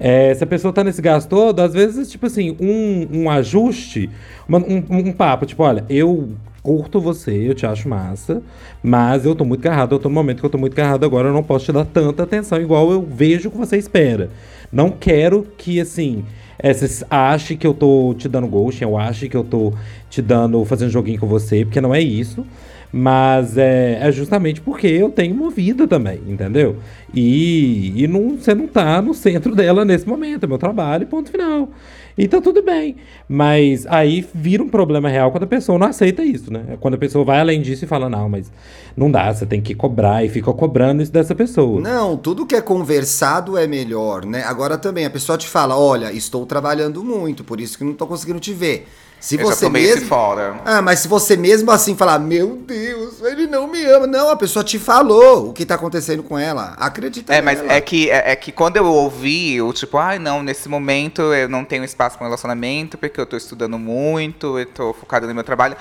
É, 0.00 0.34
se 0.34 0.42
a 0.42 0.46
pessoa 0.46 0.72
tá 0.72 0.82
nesse 0.82 1.02
gás 1.02 1.26
todo, 1.26 1.60
às 1.60 1.74
vezes, 1.74 2.10
tipo 2.10 2.26
assim, 2.26 2.56
um, 2.60 3.22
um 3.22 3.30
ajuste, 3.30 4.08
um, 4.48 5.08
um 5.08 5.12
papo, 5.12 5.44
tipo, 5.44 5.62
olha, 5.62 5.84
eu 5.88 6.30
curto 6.66 7.00
você, 7.00 7.48
eu 7.48 7.54
te 7.54 7.64
acho 7.64 7.88
massa, 7.88 8.42
mas 8.82 9.24
eu 9.24 9.36
tô 9.36 9.44
muito 9.44 9.62
carrado, 9.62 9.94
eu 9.94 10.00
tô 10.00 10.08
no 10.08 10.14
momento 10.16 10.40
que 10.40 10.46
eu 10.46 10.50
tô 10.50 10.58
muito 10.58 10.74
carrado 10.74 11.06
agora, 11.06 11.28
eu 11.28 11.32
não 11.32 11.44
posso 11.44 11.66
te 11.66 11.70
dar 11.70 11.84
tanta 11.84 12.24
atenção 12.24 12.60
igual 12.60 12.90
eu 12.90 13.00
vejo 13.00 13.52
que 13.52 13.56
você 13.56 13.76
espera. 13.76 14.30
Não 14.72 14.90
quero 14.90 15.46
que, 15.56 15.80
assim, 15.80 16.24
é, 16.58 16.74
você 16.74 17.06
ache 17.08 17.54
que 17.54 17.64
eu 17.64 17.72
tô 17.72 18.16
te 18.18 18.28
dando 18.28 18.48
ghost, 18.48 18.82
eu 18.82 18.98
acho 18.98 19.28
que 19.28 19.36
eu 19.36 19.44
tô 19.44 19.74
te 20.10 20.20
dando, 20.20 20.64
fazendo 20.64 20.90
joguinho 20.90 21.20
com 21.20 21.28
você, 21.28 21.64
porque 21.64 21.80
não 21.80 21.94
é 21.94 22.00
isso. 22.00 22.44
Mas 22.92 23.56
é, 23.56 23.98
é, 24.00 24.10
justamente 24.10 24.60
porque 24.60 24.88
eu 24.88 25.08
tenho 25.08 25.36
uma 25.36 25.50
vida 25.50 25.86
também, 25.86 26.18
entendeu? 26.26 26.76
E, 27.14 27.92
e 27.94 28.08
não, 28.08 28.36
você 28.36 28.56
não 28.56 28.66
tá 28.66 29.00
no 29.00 29.14
centro 29.14 29.54
dela 29.54 29.84
nesse 29.84 30.08
momento, 30.08 30.44
é 30.44 30.46
meu 30.48 30.58
trabalho, 30.58 31.06
ponto 31.06 31.30
final. 31.30 31.68
E 32.16 32.26
tá 32.26 32.40
tudo 32.40 32.62
bem. 32.62 32.96
Mas 33.28 33.86
aí 33.86 34.26
vira 34.34 34.62
um 34.62 34.68
problema 34.68 35.08
real 35.08 35.30
quando 35.30 35.42
a 35.42 35.46
pessoa 35.46 35.78
não 35.78 35.86
aceita 35.86 36.24
isso, 36.24 36.50
né? 36.52 36.78
Quando 36.80 36.94
a 36.94 36.98
pessoa 36.98 37.24
vai 37.24 37.40
além 37.40 37.60
disso 37.60 37.84
e 37.84 37.88
fala, 37.88 38.08
não, 38.08 38.28
mas 38.28 38.50
não 38.96 39.10
dá, 39.10 39.32
você 39.32 39.44
tem 39.44 39.60
que 39.60 39.74
cobrar 39.74 40.24
e 40.24 40.28
fica 40.28 40.50
cobrando 40.52 41.02
isso 41.02 41.12
dessa 41.12 41.34
pessoa. 41.34 41.80
Não, 41.80 42.16
tudo 42.16 42.46
que 42.46 42.54
é 42.54 42.60
conversado 42.62 43.58
é 43.58 43.66
melhor, 43.66 44.24
né? 44.24 44.42
Agora 44.44 44.78
também, 44.78 45.04
a 45.04 45.10
pessoa 45.10 45.36
te 45.36 45.46
fala, 45.46 45.78
olha, 45.78 46.10
estou 46.10 46.46
trabalhando 46.46 47.04
muito, 47.04 47.44
por 47.44 47.60
isso 47.60 47.76
que 47.76 47.84
não 47.84 47.92
tô 47.92 48.06
conseguindo 48.06 48.40
te 48.40 48.54
ver. 48.54 48.88
Se 49.20 49.36
eu 49.36 49.44
você 49.44 49.68
mesmo. 49.68 50.06
fora. 50.06 50.60
Ah, 50.64 50.80
mas 50.80 51.00
se 51.00 51.08
você 51.08 51.36
mesmo 51.36 51.70
assim 51.70 51.96
falar, 51.96 52.18
meu 52.18 52.56
Deus, 52.56 53.20
ele 53.22 53.46
não 53.46 53.66
me 53.66 53.82
ama. 53.84 54.06
Não, 54.06 54.30
a 54.30 54.36
pessoa 54.36 54.64
te 54.64 54.78
falou 54.78 55.48
o 55.48 55.52
que 55.52 55.64
tá 55.64 55.74
acontecendo 55.74 56.22
com 56.22 56.38
ela. 56.38 56.74
Acredita 56.78 57.34
É, 57.34 57.40
mas 57.40 57.60
é 57.66 57.80
que, 57.80 58.10
é, 58.10 58.32
é, 58.32 58.36
que 58.36 58.52
quando 58.52 58.76
eu 58.76 58.86
ouvi, 58.86 59.60
o 59.60 59.72
tipo, 59.72 59.98
ai, 59.98 60.16
ah, 60.16 60.20
não, 60.20 60.42
nesse 60.42 60.68
momento 60.68 61.22
eu 61.34 61.48
não 61.48 61.64
tenho 61.64 61.82
espaço 61.84 62.16
para 62.16 62.26
relacionamento, 62.26 62.96
porque 62.96 63.20
eu 63.20 63.26
tô 63.26 63.36
estudando 63.36 63.78
muito, 63.78 64.58
eu 64.58 64.66
tô 64.66 64.92
focado 64.92 65.26
no 65.26 65.34
meu 65.34 65.44
trabalho. 65.44 65.76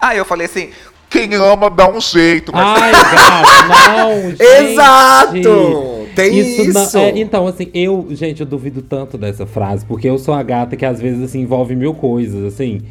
Aí 0.00 0.16
eu 0.18 0.24
falei 0.24 0.46
assim, 0.46 0.70
quem 1.10 1.34
ama 1.34 1.68
dá 1.68 1.88
um 1.88 2.00
jeito. 2.00 2.52
Mas... 2.52 2.82
Ai, 2.82 2.92
gato, 2.92 3.68
não, 3.68 4.30
gente. 4.30 4.42
Exato! 4.42 5.99
Tem 6.14 6.38
isso. 6.38 6.62
isso. 6.62 6.96
Não, 6.96 7.04
é, 7.04 7.18
então, 7.18 7.46
assim, 7.46 7.68
eu, 7.72 8.06
gente, 8.10 8.40
eu 8.40 8.46
duvido 8.46 8.82
tanto 8.82 9.16
dessa 9.16 9.46
frase, 9.46 9.84
porque 9.84 10.08
eu 10.08 10.18
sou 10.18 10.34
a 10.34 10.42
gata 10.42 10.76
que 10.76 10.84
às 10.84 11.00
vezes, 11.00 11.22
assim, 11.22 11.40
envolve 11.40 11.74
mil 11.74 11.94
coisas, 11.94 12.44
assim. 12.44 12.82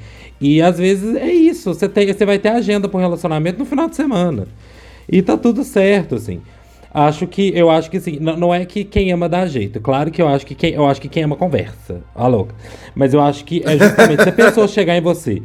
E 0.41 0.62
às 0.62 0.77
vezes 0.77 1.15
é 1.15 1.32
isso, 1.32 1.73
você, 1.73 1.89
tem, 1.89 2.12
você 2.12 2.25
vai 2.25 2.39
ter 2.39 2.49
agenda 2.49 2.88
pro 2.88 2.99
relacionamento 2.99 3.60
no 3.60 3.65
final 3.65 3.89
de 3.89 3.95
semana. 3.95 4.47
E 5.08 5.21
tá 5.21 5.36
tudo 5.36 5.63
certo, 5.63 6.15
assim. 6.15 6.41
Acho 6.93 7.27
que, 7.27 7.51
eu 7.55 7.69
acho 7.69 7.89
que 7.91 7.97
assim, 7.97 8.17
não, 8.19 8.36
não 8.36 8.53
é 8.53 8.65
que 8.65 8.84
quem 8.84 9.12
ama 9.12 9.29
dá 9.29 9.45
jeito. 9.45 9.79
Claro 9.79 10.10
que 10.10 10.21
eu 10.21 10.27
acho 10.27 10.45
que 10.45 10.55
quem, 10.55 10.73
eu 10.73 10.88
acho 10.88 10.99
que 10.99 11.08
quem 11.08 11.23
ama 11.23 11.36
conversa. 11.36 12.01
Ó, 12.15 12.27
louca. 12.27 12.55
Mas 12.95 13.13
eu 13.13 13.21
acho 13.21 13.45
que 13.45 13.62
é 13.63 13.77
justamente 13.77 14.23
se 14.23 14.29
a 14.29 14.32
pessoa 14.32 14.67
chegar 14.67 14.97
em 14.97 15.01
você 15.01 15.41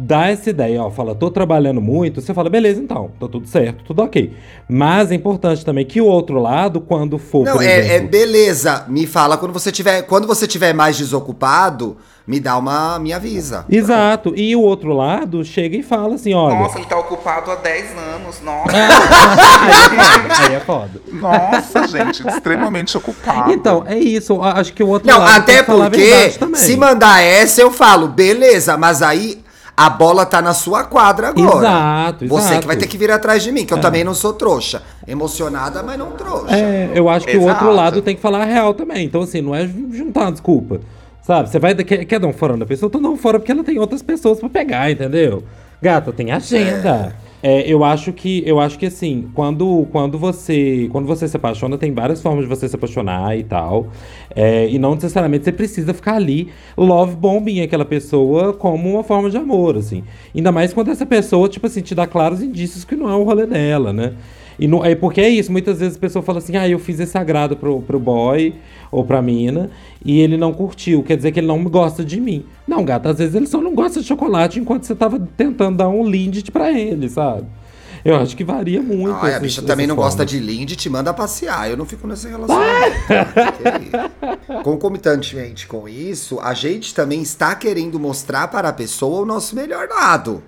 dá 0.00 0.28
essa 0.28 0.48
ideia, 0.48 0.82
ó, 0.82 0.90
fala, 0.90 1.14
tô 1.14 1.30
trabalhando 1.30 1.80
muito, 1.80 2.20
você 2.22 2.32
fala, 2.32 2.48
beleza, 2.48 2.80
então, 2.80 3.10
tá 3.20 3.28
tudo 3.28 3.46
certo, 3.46 3.84
tudo 3.84 4.02
ok. 4.02 4.34
Mas 4.68 5.12
é 5.12 5.14
importante 5.14 5.64
também 5.64 5.84
que 5.84 6.00
o 6.00 6.06
outro 6.06 6.38
lado, 6.40 6.80
quando 6.80 7.18
for. 7.18 7.44
Não, 7.44 7.60
é, 7.60 7.80
exemplo, 7.80 7.92
é, 7.92 8.00
beleza. 8.00 8.84
Me 8.88 9.06
fala 9.06 9.36
quando 9.36 9.52
você 9.52 9.70
tiver. 9.70 10.02
Quando 10.02 10.26
você 10.26 10.46
tiver 10.46 10.72
mais 10.72 10.96
desocupado, 10.96 11.98
me 12.26 12.40
dá 12.40 12.56
uma. 12.56 12.98
me 12.98 13.12
avisa. 13.12 13.66
Exato. 13.68 14.32
E 14.34 14.56
o 14.56 14.62
outro 14.62 14.92
lado 14.92 15.44
chega 15.44 15.76
e 15.76 15.82
fala 15.82 16.14
assim, 16.14 16.32
olha. 16.32 16.56
Nossa, 16.56 16.78
ele 16.78 16.86
tá 16.86 16.98
ocupado 16.98 17.50
há 17.50 17.56
10 17.56 17.98
anos, 17.98 18.40
nossa. 18.42 18.70
aí, 20.48 20.54
é 20.54 20.60
foda. 20.60 21.00
Nossa, 21.12 21.86
gente, 21.88 22.26
extremamente 22.26 22.96
ocupado. 22.96 23.52
Então, 23.52 23.84
é 23.86 23.98
isso. 23.98 24.40
Acho 24.40 24.72
que 24.72 24.82
o 24.82 24.88
outro 24.88 25.10
Não, 25.10 25.18
lado. 25.18 25.36
Até 25.36 25.62
porque, 25.62 26.32
se 26.54 26.76
mandar 26.76 27.20
essa, 27.20 27.60
eu 27.60 27.70
falo, 27.70 28.08
beleza, 28.08 28.76
mas 28.76 29.02
aí 29.02 29.40
a 29.76 29.88
bola 29.88 30.26
tá 30.26 30.42
na 30.42 30.52
sua 30.54 30.84
quadra 30.84 31.28
agora. 31.28 31.58
Exato, 31.58 32.26
Você 32.28 32.46
exato. 32.48 32.60
que 32.60 32.66
vai 32.66 32.76
ter 32.76 32.86
que 32.86 32.98
vir 32.98 33.10
atrás 33.10 33.42
de 33.42 33.50
mim, 33.50 33.64
que 33.64 33.72
é. 33.72 33.76
eu 33.76 33.80
também 33.80 34.04
não 34.04 34.14
sou 34.14 34.32
trouxa. 34.32 34.82
Emocionada, 35.06 35.82
mas 35.82 35.98
não 35.98 36.12
trouxa. 36.12 36.54
É, 36.54 36.90
eu 36.94 37.08
acho 37.08 37.26
que 37.26 37.32
exato. 37.32 37.46
o 37.46 37.48
outro 37.48 37.72
lado 37.72 38.02
tem 38.02 38.14
que 38.14 38.20
falar 38.20 38.42
a 38.42 38.44
real 38.44 38.74
também. 38.74 39.04
Então, 39.04 39.22
assim, 39.22 39.40
não 39.40 39.54
é 39.54 39.66
juntar 39.66 40.22
uma 40.22 40.32
desculpa. 40.32 40.80
Sabe? 41.22 41.48
Você 41.48 41.58
vai. 41.58 41.74
Quer, 41.74 42.04
quer 42.04 42.18
dar 42.18 42.26
um 42.26 42.32
fora 42.32 42.56
da 42.56 42.66
pessoa? 42.66 42.88
Então 42.88 43.00
dá 43.00 43.08
um 43.08 43.16
fora 43.16 43.38
porque 43.38 43.52
ela 43.52 43.62
tem 43.62 43.78
outras 43.78 44.02
pessoas 44.02 44.40
para 44.40 44.48
pegar, 44.48 44.90
entendeu? 44.90 45.44
Gata, 45.80 46.12
tem 46.12 46.32
agenda. 46.32 47.14
É. 47.26 47.29
É, 47.42 47.62
eu 47.70 47.82
acho 47.82 48.12
que 48.12 48.42
eu 48.46 48.60
acho 48.60 48.78
que 48.78 48.86
assim, 48.86 49.30
quando, 49.34 49.86
quando 49.90 50.18
você 50.18 50.88
quando 50.92 51.06
você 51.06 51.26
se 51.26 51.36
apaixona, 51.36 51.78
tem 51.78 51.92
várias 51.92 52.20
formas 52.20 52.44
de 52.44 52.48
você 52.48 52.68
se 52.68 52.76
apaixonar 52.76 53.36
e 53.36 53.44
tal. 53.44 53.88
É, 54.34 54.68
e 54.68 54.78
não 54.78 54.94
necessariamente 54.94 55.44
você 55.44 55.52
precisa 55.52 55.94
ficar 55.94 56.16
ali 56.16 56.50
love 56.76 57.16
bombing 57.16 57.62
aquela 57.62 57.84
pessoa 57.84 58.52
como 58.52 58.90
uma 58.90 59.02
forma 59.02 59.30
de 59.30 59.36
amor, 59.36 59.76
assim. 59.76 60.04
Ainda 60.34 60.52
mais 60.52 60.72
quando 60.72 60.90
essa 60.90 61.06
pessoa, 61.06 61.48
tipo 61.48 61.66
assim, 61.66 61.80
te 61.80 61.94
dá 61.94 62.06
claros 62.06 62.42
indícios 62.42 62.84
que 62.84 62.94
não 62.94 63.08
é 63.08 63.14
o 63.14 63.22
rolê 63.22 63.46
dela, 63.46 63.92
né? 63.92 64.14
E 64.60 64.68
não, 64.68 64.84
é 64.84 64.94
porque 64.94 65.22
é 65.22 65.28
isso, 65.30 65.50
muitas 65.50 65.80
vezes 65.80 65.96
a 65.96 66.00
pessoa 66.00 66.22
fala 66.22 66.36
assim, 66.36 66.54
ah, 66.54 66.68
eu 66.68 66.78
fiz 66.78 67.00
esse 67.00 67.16
agrado 67.16 67.56
pro, 67.56 67.80
pro 67.80 67.98
boy 67.98 68.54
ou 68.92 69.02
pra 69.02 69.22
mina 69.22 69.70
e 70.04 70.20
ele 70.20 70.36
não 70.36 70.52
curtiu, 70.52 71.02
quer 71.02 71.16
dizer 71.16 71.32
que 71.32 71.40
ele 71.40 71.46
não 71.46 71.64
gosta 71.64 72.04
de 72.04 72.20
mim. 72.20 72.44
Não, 72.68 72.84
gata, 72.84 73.08
às 73.08 73.16
vezes 73.16 73.34
ele 73.34 73.46
só 73.46 73.58
não 73.58 73.74
gosta 73.74 74.02
de 74.02 74.06
chocolate 74.06 74.60
enquanto 74.60 74.82
você 74.82 74.94
tava 74.94 75.18
tentando 75.34 75.78
dar 75.78 75.88
um 75.88 76.06
Lindt 76.06 76.52
pra 76.52 76.70
ele, 76.70 77.08
sabe? 77.08 77.46
Eu 78.04 78.16
acho 78.16 78.36
que 78.36 78.44
varia 78.44 78.82
muito. 78.82 79.14
Ah, 79.14 79.36
a 79.36 79.40
bicha 79.40 79.62
também 79.62 79.86
não 79.86 79.94
forma. 79.94 80.10
gosta 80.10 80.26
de 80.26 80.38
Lindt, 80.38 80.76
te 80.76 80.90
manda 80.90 81.12
passear. 81.14 81.70
Eu 81.70 81.76
não 81.76 81.86
fico 81.86 82.06
nessa 82.06 82.28
relacionamento. 82.28 82.96
Concomitantemente 84.62 85.66
com 85.66 85.88
isso, 85.88 86.38
a 86.40 86.52
gente 86.52 86.94
também 86.94 87.22
está 87.22 87.54
querendo 87.54 87.98
mostrar 87.98 88.48
para 88.48 88.68
a 88.68 88.72
pessoa 88.72 89.22
o 89.22 89.26
nosso 89.26 89.54
melhor 89.56 89.88
lado. 89.88 90.42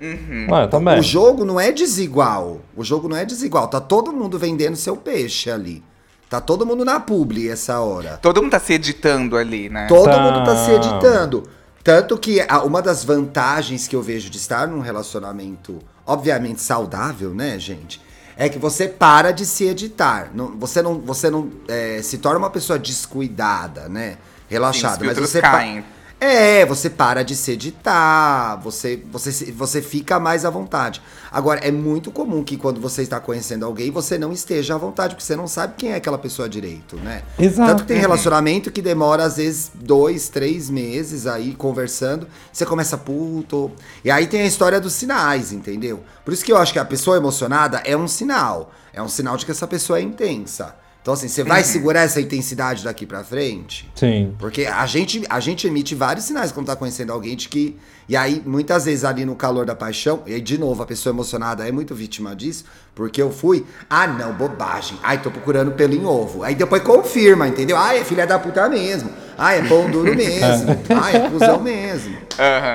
Uhum. 0.00 0.46
Ué, 0.50 0.66
também. 0.66 0.98
O 0.98 1.02
jogo 1.02 1.44
não 1.44 1.60
é 1.60 1.70
desigual. 1.70 2.60
O 2.74 2.82
jogo 2.82 3.08
não 3.08 3.16
é 3.16 3.24
desigual. 3.24 3.68
Tá 3.68 3.80
todo 3.80 4.12
mundo 4.12 4.38
vendendo 4.38 4.76
seu 4.76 4.96
peixe 4.96 5.50
ali. 5.50 5.82
Tá 6.28 6.40
todo 6.40 6.64
mundo 6.64 6.84
na 6.84 7.00
publi 7.00 7.48
essa 7.48 7.80
hora. 7.80 8.18
Todo 8.22 8.40
mundo 8.40 8.52
tá 8.52 8.60
se 8.60 8.72
editando 8.74 9.36
ali, 9.36 9.68
né? 9.68 9.86
Todo 9.88 10.04
tá. 10.04 10.20
mundo 10.20 10.44
tá 10.44 10.64
se 10.64 10.70
editando. 10.70 11.42
Tanto 11.82 12.16
que 12.16 12.38
uma 12.64 12.80
das 12.80 13.04
vantagens 13.04 13.88
que 13.88 13.96
eu 13.96 14.02
vejo 14.02 14.30
de 14.30 14.38
estar 14.38 14.68
num 14.68 14.80
relacionamento, 14.80 15.78
obviamente 16.06 16.60
saudável, 16.60 17.34
né, 17.34 17.58
gente? 17.58 18.00
É 18.36 18.48
que 18.48 18.58
você 18.58 18.86
para 18.86 19.32
de 19.32 19.44
se 19.44 19.64
editar. 19.64 20.30
Não, 20.32 20.56
você 20.56 20.80
não, 20.80 21.00
você 21.00 21.28
não 21.28 21.50
é, 21.68 22.00
se 22.02 22.18
torna 22.18 22.38
uma 22.38 22.50
pessoa 22.50 22.78
descuidada, 22.78 23.88
né? 23.88 24.16
Relaxada. 24.48 25.04
Sim, 25.04 25.10
os 25.10 25.18
mas 25.18 25.30
você 25.30 25.40
caem. 25.40 25.84
É, 26.20 26.66
você 26.66 26.90
para 26.90 27.22
de 27.24 27.34
se 27.34 27.52
editar, 27.52 28.56
você, 28.56 29.02
você, 29.10 29.50
você 29.52 29.80
fica 29.80 30.20
mais 30.20 30.44
à 30.44 30.50
vontade. 30.50 31.00
Agora, 31.32 31.60
é 31.60 31.70
muito 31.70 32.10
comum 32.10 32.44
que 32.44 32.58
quando 32.58 32.78
você 32.78 33.00
está 33.00 33.18
conhecendo 33.18 33.64
alguém, 33.64 33.90
você 33.90 34.18
não 34.18 34.30
esteja 34.30 34.74
à 34.74 34.78
vontade, 34.78 35.14
porque 35.14 35.24
você 35.24 35.34
não 35.34 35.48
sabe 35.48 35.76
quem 35.78 35.92
é 35.92 35.96
aquela 35.96 36.18
pessoa 36.18 36.46
direito, 36.46 36.96
né? 36.96 37.22
Exato. 37.38 37.70
Tanto 37.70 37.82
que 37.84 37.88
tem 37.88 37.96
relacionamento 37.96 38.70
que 38.70 38.82
demora, 38.82 39.24
às 39.24 39.38
vezes, 39.38 39.70
dois, 39.74 40.28
três 40.28 40.68
meses 40.68 41.26
aí 41.26 41.54
conversando. 41.54 42.28
Você 42.52 42.66
começa, 42.66 42.98
puto. 42.98 43.70
E 44.04 44.10
aí 44.10 44.26
tem 44.26 44.42
a 44.42 44.46
história 44.46 44.78
dos 44.78 44.92
sinais, 44.92 45.52
entendeu? 45.52 46.04
Por 46.22 46.34
isso 46.34 46.44
que 46.44 46.52
eu 46.52 46.58
acho 46.58 46.70
que 46.70 46.78
a 46.78 46.84
pessoa 46.84 47.16
emocionada 47.16 47.80
é 47.82 47.96
um 47.96 48.06
sinal. 48.06 48.72
É 48.92 49.00
um 49.00 49.08
sinal 49.08 49.38
de 49.38 49.46
que 49.46 49.52
essa 49.52 49.66
pessoa 49.66 49.98
é 49.98 50.02
intensa. 50.02 50.76
Então, 51.02 51.14
assim, 51.14 51.28
você 51.28 51.42
vai 51.42 51.64
segurar 51.64 52.00
essa 52.02 52.20
intensidade 52.20 52.84
daqui 52.84 53.06
pra 53.06 53.24
frente? 53.24 53.90
Sim. 53.94 54.34
Porque 54.38 54.66
a 54.66 54.84
gente, 54.84 55.24
a 55.30 55.40
gente 55.40 55.66
emite 55.66 55.94
vários 55.94 56.26
sinais 56.26 56.52
quando 56.52 56.66
tá 56.66 56.76
conhecendo 56.76 57.10
alguém 57.10 57.34
de 57.36 57.48
que. 57.48 57.76
E 58.06 58.14
aí, 58.16 58.42
muitas 58.44 58.84
vezes, 58.84 59.02
ali 59.04 59.24
no 59.24 59.34
calor 59.34 59.64
da 59.64 59.74
paixão, 59.74 60.22
e 60.26 60.34
aí, 60.34 60.40
de 60.42 60.58
novo, 60.58 60.82
a 60.82 60.86
pessoa 60.86 61.12
emocionada 61.14 61.66
é 61.66 61.72
muito 61.72 61.94
vítima 61.94 62.36
disso, 62.36 62.64
porque 62.94 63.22
eu 63.22 63.30
fui. 63.30 63.64
Ah, 63.88 64.06
não, 64.06 64.34
bobagem. 64.34 64.98
Ai, 65.02 65.22
tô 65.22 65.30
procurando 65.30 65.72
pelo 65.72 65.94
em 65.94 66.04
ovo. 66.04 66.42
Aí 66.42 66.54
depois 66.54 66.82
confirma, 66.82 67.48
entendeu? 67.48 67.78
Ah, 67.78 67.96
é 67.96 68.04
filha 68.04 68.26
da 68.26 68.38
puta 68.38 68.68
mesmo. 68.68 69.10
Ah, 69.38 69.54
é 69.54 69.62
pão 69.66 69.90
duro 69.90 70.12
mesmo. 70.16 70.76
Ah, 71.02 71.12
é 71.12 71.30
cuzão 71.30 71.60
mesmo. 71.62 72.14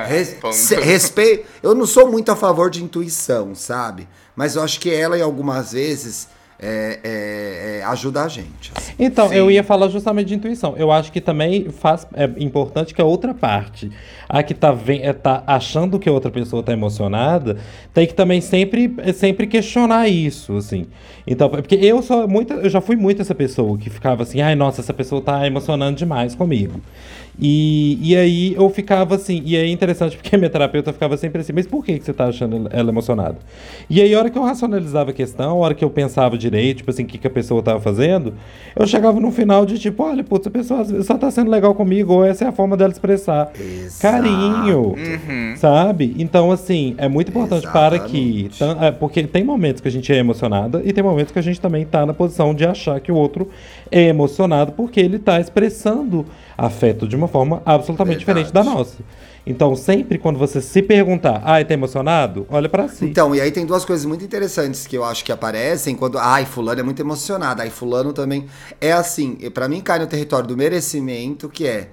Res- 0.08 0.36
respeito. 0.82 1.46
Eu 1.62 1.76
não 1.76 1.86
sou 1.86 2.10
muito 2.10 2.32
a 2.32 2.34
favor 2.36 2.70
de 2.70 2.82
intuição, 2.82 3.54
sabe? 3.54 4.08
Mas 4.34 4.56
eu 4.56 4.62
acho 4.64 4.80
que 4.80 4.92
ela, 4.92 5.16
em 5.16 5.22
algumas 5.22 5.72
vezes, 5.72 6.26
é, 6.58 6.98
é, 7.04 7.78
é, 7.80 7.84
ajuda 7.84 8.22
a 8.22 8.28
gente. 8.28 8.72
assim. 8.74 8.92
Então, 8.98 9.28
Sim. 9.28 9.34
eu 9.34 9.50
ia 9.50 9.62
falar 9.62 9.88
justamente 9.88 10.28
de 10.28 10.34
intuição. 10.34 10.74
Eu 10.76 10.90
acho 10.90 11.12
que 11.12 11.20
também 11.20 11.68
faz, 11.70 12.06
é 12.14 12.24
importante 12.38 12.94
que 12.94 13.00
a 13.00 13.04
outra 13.04 13.34
parte, 13.34 13.90
a 14.28 14.42
que 14.42 14.54
tá, 14.54 14.72
ven- 14.72 15.02
é, 15.02 15.12
tá 15.12 15.42
achando 15.46 15.98
que 15.98 16.08
a 16.08 16.12
outra 16.12 16.30
pessoa 16.30 16.62
tá 16.62 16.72
emocionada, 16.72 17.58
tem 17.92 18.06
que 18.06 18.14
também 18.14 18.40
sempre, 18.40 18.94
é, 18.98 19.12
sempre 19.12 19.46
questionar 19.46 20.08
isso, 20.08 20.56
assim. 20.56 20.86
Então, 21.26 21.48
porque 21.50 21.74
eu 21.74 22.00
sou 22.02 22.26
muito, 22.26 22.52
eu 22.54 22.70
já 22.70 22.80
fui 22.80 22.96
muito 22.96 23.20
essa 23.20 23.34
pessoa 23.34 23.76
que 23.76 23.90
ficava 23.90 24.22
assim, 24.22 24.40
ai, 24.40 24.54
nossa, 24.54 24.80
essa 24.80 24.94
pessoa 24.94 25.20
tá 25.20 25.46
emocionando 25.46 25.96
demais 25.98 26.34
comigo. 26.34 26.80
E, 27.38 27.98
e 28.00 28.16
aí 28.16 28.54
eu 28.54 28.68
ficava 28.70 29.14
assim, 29.16 29.42
e 29.44 29.56
é 29.56 29.68
interessante 29.68 30.16
porque 30.16 30.34
a 30.34 30.38
minha 30.38 30.48
terapeuta 30.48 30.92
ficava 30.92 31.16
sempre 31.16 31.42
assim, 31.42 31.52
mas 31.52 31.66
por 31.66 31.84
que, 31.84 31.98
que 31.98 32.04
você 32.04 32.12
tá 32.12 32.26
achando 32.26 32.68
ela 32.72 32.90
emocionada? 32.90 33.36
E 33.90 34.00
aí, 34.00 34.14
a 34.14 34.18
hora 34.18 34.30
que 34.30 34.38
eu 34.38 34.42
racionalizava 34.42 35.10
a 35.10 35.12
questão, 35.12 35.50
a 35.50 35.54
hora 35.54 35.74
que 35.74 35.84
eu 35.84 35.90
pensava 35.90 36.38
direito, 36.38 36.78
tipo 36.78 36.90
assim, 36.90 37.02
o 37.04 37.06
que, 37.06 37.18
que 37.18 37.26
a 37.26 37.30
pessoa 37.30 37.62
tava 37.62 37.80
fazendo, 37.80 38.34
eu 38.74 38.86
chegava 38.86 39.20
no 39.20 39.30
final 39.30 39.66
de 39.66 39.78
tipo, 39.78 40.02
olha, 40.02 40.24
putz, 40.24 40.46
a 40.46 40.50
pessoa 40.50 40.84
só 41.02 41.18
tá 41.18 41.30
sendo 41.30 41.50
legal 41.50 41.74
comigo, 41.74 42.14
ou 42.14 42.24
essa 42.24 42.44
é 42.44 42.48
a 42.48 42.52
forma 42.52 42.76
dela 42.76 42.92
expressar 42.92 43.50
Exato. 43.58 44.00
carinho, 44.00 44.94
sabe? 45.56 46.14
Então, 46.18 46.50
assim, 46.50 46.94
é 46.96 47.08
muito 47.08 47.28
importante 47.28 47.70
para 47.70 47.98
que. 47.98 48.46
Exatamente. 48.46 48.84
é, 48.84 48.90
porque 48.92 49.22
tem 49.24 49.44
momentos 49.44 49.82
que 49.82 49.88
a 49.88 49.90
gente 49.90 50.10
é 50.10 50.16
emocionada 50.16 50.80
e 50.84 50.92
tem 50.92 51.04
momentos 51.04 51.32
que 51.32 51.38
a 51.38 51.42
gente 51.42 51.60
também 51.60 51.84
tá 51.84 52.06
na 52.06 52.14
posição 52.14 52.54
de 52.54 52.64
achar 52.64 52.98
que 53.00 53.12
o 53.12 53.14
outro 53.14 53.50
é 53.90 54.02
emocionado 54.08 54.72
porque 54.72 55.00
ele 55.00 55.18
tá 55.18 55.40
expressando 55.40 56.26
afeto 56.56 57.06
de 57.06 57.16
uma 57.16 57.28
forma 57.28 57.62
absolutamente 57.64 58.24
Verdade. 58.24 58.46
diferente 58.48 58.52
da 58.52 58.64
nossa. 58.64 58.96
Então, 59.46 59.76
sempre 59.76 60.18
quando 60.18 60.40
você 60.40 60.60
se 60.60 60.82
perguntar, 60.82 61.40
ai, 61.44 61.64
tá 61.64 61.72
emocionado? 61.72 62.44
Olha 62.50 62.68
pra 62.68 62.88
si. 62.88 63.04
Então, 63.04 63.32
e 63.32 63.40
aí 63.40 63.52
tem 63.52 63.64
duas 63.64 63.84
coisas 63.84 64.04
muito 64.04 64.24
interessantes 64.24 64.88
que 64.88 64.96
eu 64.96 65.04
acho 65.04 65.24
que 65.24 65.30
aparecem 65.30 65.94
quando. 65.94 66.18
Ai, 66.18 66.44
fulano 66.44 66.80
é 66.80 66.82
muito 66.82 67.00
emocionado. 67.00 67.62
Ai, 67.62 67.70
fulano 67.70 68.12
também. 68.12 68.46
É 68.80 68.90
assim, 68.90 69.38
e 69.38 69.48
pra 69.48 69.68
mim 69.68 69.80
cai 69.80 70.00
no 70.00 70.06
território 70.08 70.48
do 70.48 70.56
merecimento, 70.56 71.48
que 71.48 71.64
é, 71.64 71.90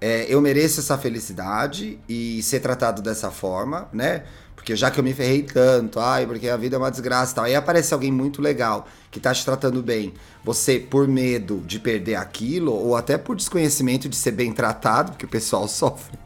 é, 0.00 0.26
eu 0.28 0.40
mereço 0.40 0.80
essa 0.80 0.98
felicidade 0.98 1.96
e 2.08 2.42
ser 2.42 2.58
tratado 2.58 3.00
dessa 3.00 3.30
forma, 3.30 3.88
né? 3.92 4.24
Porque 4.66 4.74
já 4.74 4.90
que 4.90 4.98
eu 4.98 5.04
me 5.04 5.14
ferrei 5.14 5.44
tanto, 5.44 6.00
ai, 6.00 6.26
porque 6.26 6.48
a 6.48 6.56
vida 6.56 6.74
é 6.74 6.78
uma 6.80 6.90
desgraça 6.90 7.30
e 7.30 7.34
tal. 7.36 7.44
Aí 7.44 7.54
aparece 7.54 7.94
alguém 7.94 8.10
muito 8.10 8.42
legal 8.42 8.88
que 9.12 9.20
tá 9.20 9.32
te 9.32 9.44
tratando 9.44 9.80
bem. 9.80 10.12
Você, 10.42 10.80
por 10.80 11.06
medo 11.06 11.62
de 11.64 11.78
perder 11.78 12.16
aquilo, 12.16 12.72
ou 12.72 12.96
até 12.96 13.16
por 13.16 13.36
desconhecimento 13.36 14.08
de 14.08 14.16
ser 14.16 14.32
bem 14.32 14.52
tratado, 14.52 15.12
porque 15.12 15.24
o 15.24 15.28
pessoal 15.28 15.68
sofre. 15.70 16.18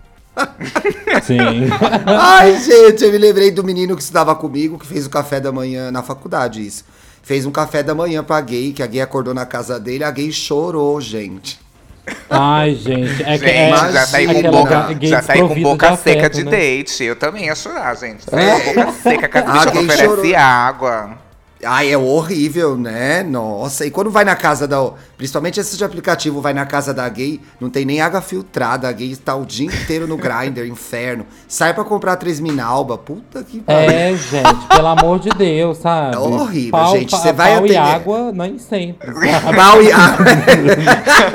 Sim. 1.22 1.38
Ai, 2.07 2.59
gente, 2.59 3.05
eu 3.05 3.12
me 3.12 3.18
lembrei 3.18 3.50
do 3.50 3.62
menino 3.62 3.94
que 3.94 4.00
estudava 4.00 4.35
comigo, 4.35 4.79
que 4.79 4.87
fez 4.87 5.05
o 5.05 5.11
café 5.11 5.38
da 5.38 5.53
manhã 5.53 5.90
na 5.90 6.03
faculdade, 6.03 6.66
isso. 6.66 6.87
Fez 7.22 7.44
um 7.44 7.50
café 7.50 7.83
da 7.83 7.94
manhã 7.94 8.24
pra 8.24 8.40
gay, 8.40 8.72
que 8.72 8.83
a 8.83 8.87
gay 8.87 9.03
acordou 9.03 9.35
na 9.35 9.44
casa 9.44 9.79
dele, 9.79 10.03
a 10.03 10.11
gay 10.11 10.33
chorou, 10.33 10.98
gente. 10.98 11.61
Ai, 12.29 12.75
gente. 12.75 13.23
É 13.23 13.38
que 13.38 13.44
é, 13.44 13.77
Gente, 13.77 13.92
já 13.92 14.07
saí 14.07 14.27
com 14.27 14.51
boca, 14.51 14.96
já 15.01 15.23
saí 15.23 15.40
com 15.40 15.62
boca 15.62 15.90
de 15.90 15.96
seca 15.99 16.20
afeto, 16.27 16.35
de 16.37 16.44
né? 16.44 16.51
date. 16.51 17.05
Eu 17.05 17.16
também 17.16 17.46
ia 17.46 17.55
chorar, 17.55 17.96
gente. 17.96 18.25
Saí 18.25 18.61
com 18.61 18.75
boca 18.75 18.92
seca, 18.92 19.29
que 19.29 19.38
a 19.38 19.42
bicha 19.42 19.70
oferece 19.70 20.05
chorou? 20.05 20.37
água. 20.37 21.29
Ai, 21.62 21.92
é 21.92 21.99
horrível, 21.99 22.75
né? 22.77 23.23
Nossa, 23.23 23.85
e 23.85 23.90
quando 23.90 24.11
vai 24.11 24.25
na 24.25 24.35
casa 24.35 24.66
da. 24.66 24.92
Principalmente 25.18 25.61
esses 25.61 25.77
de 25.77 25.85
aplicativo, 25.85 26.40
vai 26.40 26.55
na 26.55 26.64
casa 26.64 26.94
da 26.94 27.07
gay, 27.07 27.38
não 27.61 27.68
tem 27.68 27.85
nem 27.85 28.01
água 28.01 28.23
filtrada, 28.23 28.88
a 28.88 28.92
gay 28.92 29.11
está 29.12 29.35
o 29.35 29.44
dia 29.44 29.66
inteiro 29.66 30.07
no 30.07 30.16
grinder, 30.16 30.64
inferno. 30.70 31.27
Sai 31.46 31.75
pra 31.75 31.85
comprar 31.85 32.16
três 32.16 32.40
minalba, 32.40 32.96
puta 32.96 33.42
que 33.44 33.61
pariu. 33.61 33.90
É, 33.90 34.16
gente, 34.16 34.66
pelo 34.75 34.87
amor 34.87 35.18
de 35.18 35.29
Deus, 35.31 35.77
sabe? 35.77 36.14
É 36.14 36.18
horrível, 36.18 36.70
Pau- 36.70 36.96
gente, 36.96 37.11
você 37.11 37.31
vai 37.33 37.55
pau 37.57 37.66
e 37.66 37.77
atender- 37.77 37.94
água, 37.94 38.33
nem 38.33 38.59
sempre. 38.59 39.12
sabe? 39.12 39.53
Pau 39.57 39.83
e 39.83 39.92
água. 39.92 40.25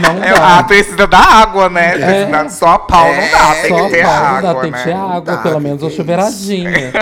Não 0.00 0.22
É, 0.24 0.32
dá. 0.32 0.58
ah, 0.58 0.62
precisa 0.64 1.06
da 1.06 1.18
água, 1.18 1.68
né? 1.68 1.92
Precisa- 1.98 2.48
Só 2.50 2.66
a 2.68 2.78
pau 2.78 3.06
não 3.08 3.30
dá, 3.30 3.54
tem 3.54 3.64
É. 3.64 3.68
Só 3.78 3.84
que 3.84 3.90
ter 3.90 4.02
pau, 4.04 4.12
água, 4.12 4.42
não 4.42 4.54
dá, 4.54 4.60
tem 4.60 4.72
que 4.72 4.78
né? 4.78 4.84
ter 4.84 4.92
água, 4.92 5.20
Dá, 5.20 5.36
pelo 5.38 5.60
menos 5.60 5.82
uma 5.82 5.90
é 5.90 5.94
chuveiradinha. 5.94 6.92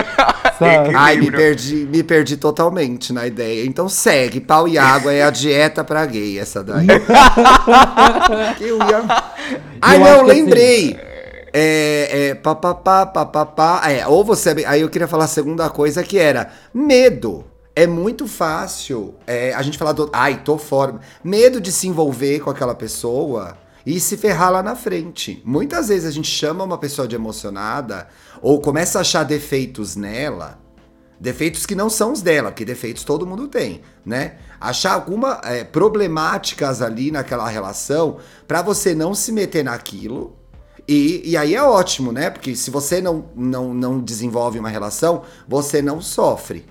sabe? 0.59 0.95
Ai, 0.95 1.17
me 1.17 1.31
perdi, 1.31 1.87
me 1.91 2.03
perdi 2.03 2.22
totalmente 2.37 3.11
na 3.11 3.27
ideia. 3.27 3.65
Então 3.65 3.87
segue, 3.89 4.39
pau 4.39 4.67
e 4.67 4.77
água 4.77 5.11
é 5.13 5.23
a 5.23 5.29
dieta 5.29 5.83
pra 5.83 6.05
gay, 6.05 6.39
essa 6.39 6.63
daí. 6.63 6.87
eu 8.59 8.77
ia... 8.77 9.23
Ai, 9.81 9.95
Eu 9.97 9.99
não, 9.99 10.25
que 10.25 10.31
assim- 10.31 10.41
lembrei. 10.41 10.99
É, 11.55 12.29
é, 12.29 12.35
papapá, 12.35 13.05
papapá. 13.05 13.81
É, 13.85 14.07
ou 14.07 14.23
você. 14.23 14.49
Aí 14.65 14.81
eu 14.81 14.89
queria 14.89 15.07
falar 15.07 15.25
a 15.25 15.27
segunda 15.27 15.69
coisa 15.69 16.03
que 16.03 16.17
era 16.17 16.49
medo. 16.73 17.45
É 17.75 17.85
muito 17.85 18.27
fácil 18.27 19.15
é, 19.27 19.53
a 19.53 19.61
gente 19.61 19.77
falar 19.77 19.91
do. 19.91 20.09
Ai, 20.11 20.41
tô 20.43 20.57
fora. 20.57 20.99
Medo 21.23 21.61
de 21.61 21.71
se 21.71 21.87
envolver 21.87 22.39
com 22.39 22.49
aquela 22.49 22.73
pessoa 22.73 23.55
e 23.85 23.99
se 23.99 24.17
ferrar 24.17 24.51
lá 24.51 24.63
na 24.63 24.75
frente. 24.75 25.41
Muitas 25.45 25.89
vezes 25.89 26.05
a 26.05 26.11
gente 26.11 26.27
chama 26.27 26.63
uma 26.63 26.77
pessoa 26.77 27.07
de 27.07 27.15
emocionada 27.15 28.07
ou 28.41 28.59
começa 28.59 28.97
a 28.97 29.01
achar 29.01 29.23
defeitos 29.23 29.95
nela. 29.95 30.57
Defeitos 31.23 31.65
que 31.65 31.73
não 31.73 31.89
são 31.89 32.11
os 32.11 32.21
dela, 32.21 32.51
porque 32.51 32.65
defeitos 32.65 33.05
todo 33.05 33.25
mundo 33.25 33.47
tem, 33.47 33.79
né? 34.05 34.35
Achar 34.59 34.91
alguma 34.91 35.39
é, 35.45 35.63
problemáticas 35.63 36.81
ali 36.81 37.11
naquela 37.11 37.47
relação 37.47 38.17
pra 38.45 38.61
você 38.61 38.93
não 38.93 39.15
se 39.15 39.31
meter 39.31 39.63
naquilo. 39.63 40.35
E, 40.85 41.21
e 41.23 41.37
aí 41.37 41.55
é 41.55 41.63
ótimo, 41.63 42.11
né? 42.11 42.29
Porque 42.29 42.57
se 42.57 42.69
você 42.69 42.99
não, 42.99 43.23
não, 43.33 43.73
não 43.73 44.01
desenvolve 44.01 44.59
uma 44.59 44.67
relação, 44.67 45.21
você 45.47 45.81
não 45.81 46.01
sofre. 46.01 46.65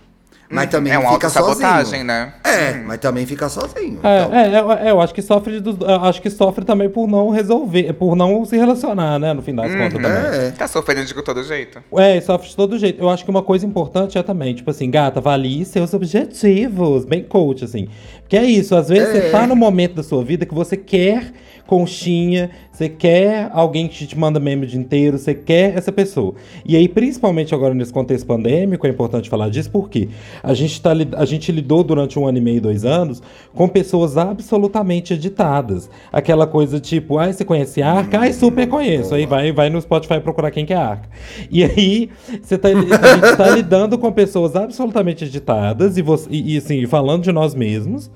Mas 0.53 0.71
também 0.71 0.93
é 0.93 0.99
uma 0.99 1.13
fica 1.13 1.29
sozinho. 1.31 2.05
né? 2.05 2.33
É, 2.45 2.75
mas 2.85 2.99
também 2.99 3.25
fica 3.27 3.49
sozinho. 3.49 3.99
É, 4.03 4.21
então. 4.23 4.35
é, 4.35 4.83
é, 4.85 4.89
é, 4.89 4.91
eu 4.91 5.01
acho 5.01 5.15
que 5.15 5.23
sofre 5.23 5.59
dos- 5.61 5.79
eu 5.81 6.05
acho 6.05 6.21
que 6.21 6.29
sofre 6.31 6.65
também 6.65 6.89
por 6.91 7.09
não 7.09 7.31
resolver, 7.31 7.93
por 7.95 8.15
não 8.15 8.45
se 8.45 8.57
relacionar, 8.57 9.19
né, 9.19 9.33
no 9.33 9.41
fim 9.43 9.55
das 9.55 9.73
contas 9.75 9.93
também. 9.95 10.11
É, 10.13 10.47
é. 10.49 10.51
Tá 10.51 10.69
sofrendo 10.69 11.05
de 11.07 11.15
todo 11.23 11.43
jeito. 11.43 11.83
É, 11.97 12.21
sofre 12.21 12.49
de 12.49 12.57
todo 12.57 12.79
jeito. 12.79 13.01
Eu 13.03 13.09
acho 13.09 13.25
que 13.25 13.31
uma 13.31 13.43
coisa 13.43 13.65
importante 13.67 14.19
é 14.19 14.23
também, 14.23 14.55
tipo 14.55 14.71
assim, 14.71 14.91
gata, 14.91 15.19
avalie 15.21 15.65
seus 15.65 15.93
objetivos, 16.37 17.05
bem 17.05 17.23
coach, 17.23 17.65
assim. 17.65 17.89
Porque 18.21 18.37
é 18.37 18.45
isso, 18.45 18.75
às 18.77 18.89
vezes 18.89 19.09
É. 19.15 19.21
você 19.23 19.31
tá 19.31 19.47
no 19.47 19.57
momento 19.57 19.95
da 19.95 20.03
sua 20.03 20.23
vida 20.25 20.45
que 20.47 20.55
você 20.55 20.77
quer 20.77 21.33
conchinha, 21.73 22.51
você 22.71 22.87
quer 22.87 23.49
alguém 23.51 23.89
que 23.89 24.07
te 24.07 24.19
manda 24.19 24.39
meme 24.39 24.67
o 24.67 24.69
dia 24.69 24.79
inteiro, 24.79 25.17
você 25.17 25.33
quer 25.33 25.75
essa 25.75 25.91
pessoa. 25.91 26.35
E 26.67 26.77
aí, 26.77 26.87
principalmente 26.87 27.55
agora 27.55 27.73
nesse 27.73 27.91
contexto 27.91 28.27
pandêmico, 28.27 28.87
é 28.87 28.91
importante 28.91 29.31
falar 29.31 29.49
disso, 29.49 29.71
porque 29.71 30.11
a 30.43 30.53
gente, 30.53 30.83
tá, 30.83 30.91
a 31.17 31.25
gente 31.25 31.51
lidou 31.51 31.83
durante 31.83 32.19
um 32.19 32.27
ano 32.27 32.37
e 32.37 32.41
meio, 32.43 32.61
dois 32.61 32.85
anos, 32.85 33.23
com 33.55 33.67
pessoas 33.67 34.19
absolutamente 34.19 35.15
editadas. 35.15 35.89
Aquela 36.13 36.47
coisa 36.47 36.79
tipo, 36.79 37.17
ai, 37.17 37.33
você 37.33 37.43
conhece 37.43 37.81
Arca? 37.81 38.21
Ai, 38.21 38.35
super 38.35 38.69
conheço. 38.69 39.15
Aí 39.15 39.25
vai, 39.25 39.51
vai 39.51 39.71
no 39.71 39.81
Spotify 39.81 40.21
procurar 40.21 40.51
quem 40.51 40.67
que 40.67 40.75
é 40.75 40.77
Arca. 40.77 41.09
E 41.51 41.65
aí, 41.65 42.11
você 42.43 42.59
tá, 42.59 42.69
a 42.69 42.73
gente 42.75 43.37
tá 43.39 43.49
lidando 43.49 43.97
com 43.97 44.13
pessoas 44.13 44.55
absolutamente 44.55 45.25
editadas 45.25 45.97
e, 45.97 46.03
você, 46.03 46.29
e, 46.31 46.53
e, 46.53 46.59
assim, 46.59 46.85
falando 46.85 47.23
de 47.23 47.33
nós 47.33 47.55
mesmos. 47.55 48.11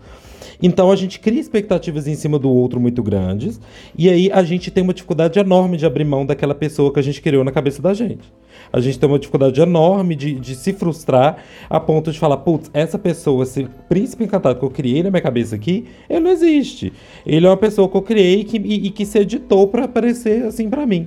Então 0.62 0.90
a 0.90 0.96
gente 0.96 1.20
cria 1.20 1.40
expectativas 1.40 2.06
em 2.06 2.14
cima 2.14 2.38
do 2.38 2.50
outro 2.50 2.80
muito 2.80 3.02
grandes. 3.02 3.60
E 3.96 4.08
aí 4.08 4.30
a 4.32 4.42
gente 4.42 4.70
tem 4.70 4.82
uma 4.82 4.94
dificuldade 4.94 5.38
enorme 5.38 5.76
de 5.76 5.86
abrir 5.86 6.04
mão 6.04 6.24
daquela 6.24 6.54
pessoa 6.54 6.92
que 6.92 6.98
a 6.98 7.02
gente 7.02 7.20
criou 7.20 7.44
na 7.44 7.52
cabeça 7.52 7.82
da 7.82 7.92
gente. 7.94 8.32
A 8.72 8.80
gente 8.80 8.98
tem 8.98 9.08
uma 9.08 9.18
dificuldade 9.18 9.60
enorme 9.60 10.14
de, 10.14 10.34
de 10.34 10.54
se 10.54 10.72
frustrar 10.72 11.38
a 11.68 11.78
ponto 11.78 12.10
de 12.10 12.18
falar, 12.18 12.38
putz, 12.38 12.70
essa 12.72 12.98
pessoa, 12.98 13.42
esse 13.42 13.68
príncipe 13.88 14.24
encantado 14.24 14.58
que 14.58 14.64
eu 14.64 14.70
criei 14.70 15.02
na 15.02 15.10
minha 15.10 15.22
cabeça 15.22 15.54
aqui, 15.54 15.86
ele 16.08 16.20
não 16.20 16.30
existe. 16.30 16.92
Ele 17.24 17.46
é 17.46 17.48
uma 17.48 17.56
pessoa 17.56 17.88
que 17.88 17.96
eu 17.96 18.02
criei 18.02 18.44
que, 18.44 18.56
e, 18.56 18.86
e 18.86 18.90
que 18.90 19.04
se 19.04 19.18
editou 19.18 19.68
pra 19.68 19.84
aparecer 19.84 20.44
assim 20.44 20.68
pra 20.68 20.86
mim. 20.86 21.06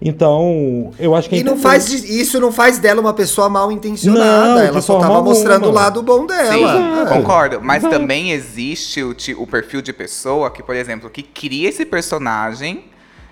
Então, 0.00 0.92
eu 0.98 1.14
acho 1.14 1.28
que 1.28 1.34
é 1.34 1.38
E 1.38 1.42
não 1.42 1.54
importante- 1.54 1.90
faz 1.90 1.92
isso 2.04 2.40
não 2.40 2.52
faz 2.52 2.78
dela 2.78 3.00
uma 3.00 3.12
pessoa 3.12 3.48
mal 3.48 3.70
intencionada. 3.72 4.54
Não, 4.54 4.58
ela 4.60 4.80
só 4.80 4.98
tava 5.00 5.20
mostrando 5.22 5.62
o 5.64 5.66
alguma. 5.66 5.80
lado 5.82 6.02
bom 6.02 6.24
dela. 6.24 6.52
Sim, 6.52 7.02
É. 7.02 7.06
concordo. 7.06 7.60
Mas 7.60 7.82
Exato. 7.82 7.98
também 7.98 8.30
existe 8.30 9.02
o, 9.02 9.14
o 9.38 9.46
perfil 9.46 9.82
de 9.82 9.92
pessoa 9.92 10.50
que, 10.50 10.62
por 10.62 10.76
exemplo, 10.76 11.10
que 11.10 11.22
cria 11.22 11.68
esse 11.68 11.84
personagem. 11.84 12.84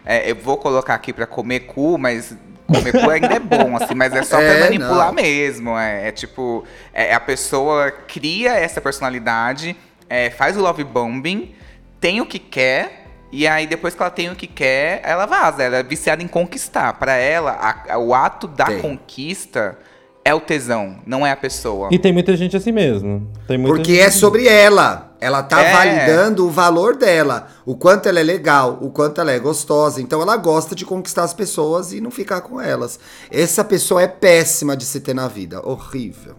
é, 0.05 0.31
eu 0.31 0.37
vou 0.37 0.57
colocar 0.57 0.95
aqui 0.95 1.13
pra 1.13 1.27
comer 1.27 1.61
cu, 1.61 1.99
mas 1.99 2.33
comer 2.69 2.93
cu 2.93 3.11
ainda 3.11 3.27
é 3.35 3.41
bom, 3.41 3.77
assim, 3.77 3.95
mas 3.95 4.13
é 4.13 4.23
só 4.23 4.39
É, 4.43 4.55
pra 4.57 4.65
manipular 4.67 5.07
não. 5.09 5.15
mesmo. 5.15 5.77
É, 5.77 6.09
é 6.09 6.13
tipo, 6.13 6.65
é, 6.95 7.13
a 7.15 7.19
pessoa 7.21 7.91
cria 7.91 8.53
essa 8.53 8.81
personalidade, 8.81 9.77
é, 10.09 10.31
faz 10.31 10.57
o 10.57 10.61
love 10.61 10.85
bombing, 10.85 11.55
tem 12.01 12.21
o 12.21 12.27
que 12.27 12.39
quer. 12.39 13.06
E 13.33 13.47
aí, 13.47 13.67
depois 13.67 13.95
que 13.95 14.01
ela 14.03 14.11
tem 14.11 14.31
o 14.31 14.37
que 14.37 14.47
quer, 14.47 15.01
ela 15.05 15.27
vaza. 15.27 15.63
Ela 15.63 15.77
é 15.79 15.83
viciada 15.83 16.23
em 16.23 16.29
conquistar. 16.29 16.93
Pra 16.95 17.15
ela, 17.15 17.51
a- 17.53 17.95
a- 17.95 17.99
o 17.99 18.15
ato 18.15 18.47
da 18.47 18.67
Tem. 18.67 18.81
conquista 18.81 19.77
é 20.25 20.33
o 20.35 20.41
tesão, 20.41 20.99
não 21.07 21.27
é 21.27 21.31
a 21.33 21.37
pessoa. 21.37 21.89
E 21.93 21.99
tem 21.99 22.13
muita 22.13 22.37
gente 22.37 22.57
assim 22.57 22.73
mesmo. 22.73 23.31
Tem 23.47 23.59
muita 23.59 23.77
Porque 23.77 23.93
gente 23.95 24.03
é 24.03 24.07
assim. 24.07 24.19
sobre 24.19 24.47
ela. 24.49 25.13
Ela 25.21 25.43
tá 25.43 25.61
É. 25.63 25.73
validando 25.73 26.47
o 26.47 26.51
valor 26.51 26.95
dela. 26.97 27.49
O 27.65 27.75
quanto 27.77 28.09
ela 28.09 28.21
é 28.21 28.23
legal, 28.23 28.79
o 28.81 28.91
quanto 28.91 29.21
ela 29.21 29.33
é 29.33 29.39
gostosa. 29.39 30.01
Então 30.01 30.21
ela 30.23 30.37
gosta 30.37 30.75
de 30.75 30.85
conquistar 30.85 31.23
as 31.25 31.33
pessoas 31.35 31.93
e 31.93 32.01
não 32.01 32.11
ficar 32.11 32.41
com 32.43 32.61
elas. 32.61 32.99
Essa 33.31 33.65
pessoa 33.65 34.03
é 34.03 34.07
péssima 34.09 34.77
de 34.77 34.85
se 34.85 35.01
ter 35.01 35.15
na 35.15 35.27
vida. 35.27 35.61
Horrível. 35.67 36.37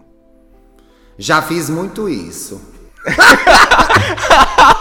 Já 1.18 1.42
fiz 1.42 1.68
muito 1.68 2.08
isso. 2.08 2.60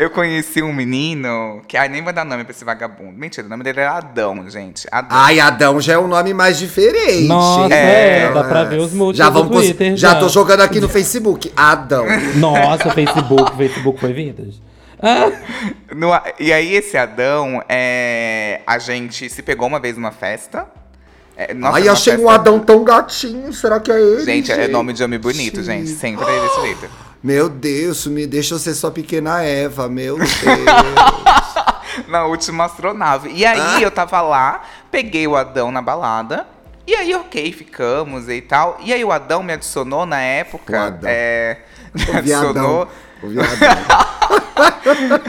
Eu 0.00 0.10
conheci 0.10 0.62
um 0.62 0.72
menino 0.72 1.60
que, 1.66 1.76
ai, 1.76 1.88
nem 1.88 2.00
vou 2.04 2.12
dar 2.12 2.24
nome 2.24 2.44
pra 2.44 2.52
esse 2.52 2.64
vagabundo. 2.64 3.18
Mentira, 3.18 3.44
o 3.44 3.50
nome 3.50 3.64
dele 3.64 3.80
era 3.80 3.96
Adão, 3.96 4.48
gente. 4.48 4.86
Adão. 4.92 5.08
Ai, 5.18 5.40
Adão 5.40 5.80
já 5.80 5.94
é 5.94 5.98
um 5.98 6.06
nome 6.06 6.32
mais 6.32 6.56
diferente. 6.56 7.26
Nossa, 7.26 7.74
É, 7.74 8.30
dá 8.32 8.44
pra 8.44 8.62
ver 8.62 8.78
os 8.78 8.92
múltiplos 8.92 9.16
Já 9.16 9.28
do 9.28 9.42
vamos 9.42 9.56
Twitter. 9.64 9.96
já 9.96 10.14
tô 10.14 10.28
jogando 10.28 10.60
aqui 10.60 10.78
no 10.80 10.88
Facebook. 10.88 11.52
Adão. 11.56 12.06
Nossa, 12.38 12.90
Facebook, 12.92 13.56
Facebook 13.56 13.98
foi 13.98 14.12
vintage. 14.12 14.62
Ah, 15.02 15.32
No- 15.92 16.10
e 16.38 16.52
aí, 16.52 16.74
esse 16.76 16.96
Adão, 16.96 17.60
é, 17.68 18.60
a 18.64 18.78
gente 18.78 19.28
se 19.28 19.42
pegou 19.42 19.66
uma 19.66 19.80
vez 19.80 19.96
numa 19.96 20.12
festa. 20.12 20.66
É, 21.36 21.52
nossa, 21.54 21.76
Ai, 21.76 21.88
achei 21.88 22.12
um 22.14 22.18
festa- 22.18 22.32
Adão 22.34 22.60
tão 22.60 22.84
gatinho. 22.84 23.52
Será 23.52 23.80
que 23.80 23.90
é 23.90 24.00
ele? 24.00 24.24
Gente, 24.24 24.52
é 24.52 24.68
nome 24.68 24.92
de 24.92 25.02
homem 25.02 25.18
bonito, 25.18 25.60
gente. 25.62 25.88
Sempre 25.90 26.24
é 26.24 26.40
desse 26.40 26.60
jeito. 26.60 26.88
Meu 27.22 27.48
Deus, 27.48 28.06
me 28.06 28.26
deixa 28.26 28.54
eu 28.54 28.58
ser 28.58 28.74
sua 28.74 28.90
pequena 28.90 29.42
Eva, 29.42 29.88
meu 29.88 30.16
Deus. 30.18 30.28
Na 32.06 32.24
última 32.26 32.64
astronave. 32.66 33.30
E 33.32 33.44
aí, 33.44 33.60
Ah. 33.60 33.80
eu 33.80 33.90
tava 33.90 34.20
lá, 34.20 34.62
peguei 34.90 35.26
o 35.26 35.36
Adão 35.36 35.70
na 35.72 35.82
balada. 35.82 36.46
E 36.86 36.94
aí, 36.94 37.14
ok, 37.14 37.52
ficamos 37.52 38.28
e 38.28 38.40
tal. 38.40 38.78
E 38.80 38.92
aí, 38.92 39.04
o 39.04 39.12
Adão 39.12 39.42
me 39.42 39.52
adicionou 39.52 40.06
na 40.06 40.20
época. 40.20 40.72
O 40.72 40.82
Adão. 40.86 41.10
É, 41.12 41.58
me 41.92 42.02
o 42.04 42.06
viadão. 42.06 42.18
adicionou. 42.48 42.88
O 43.22 43.28
viadão. 43.28 43.58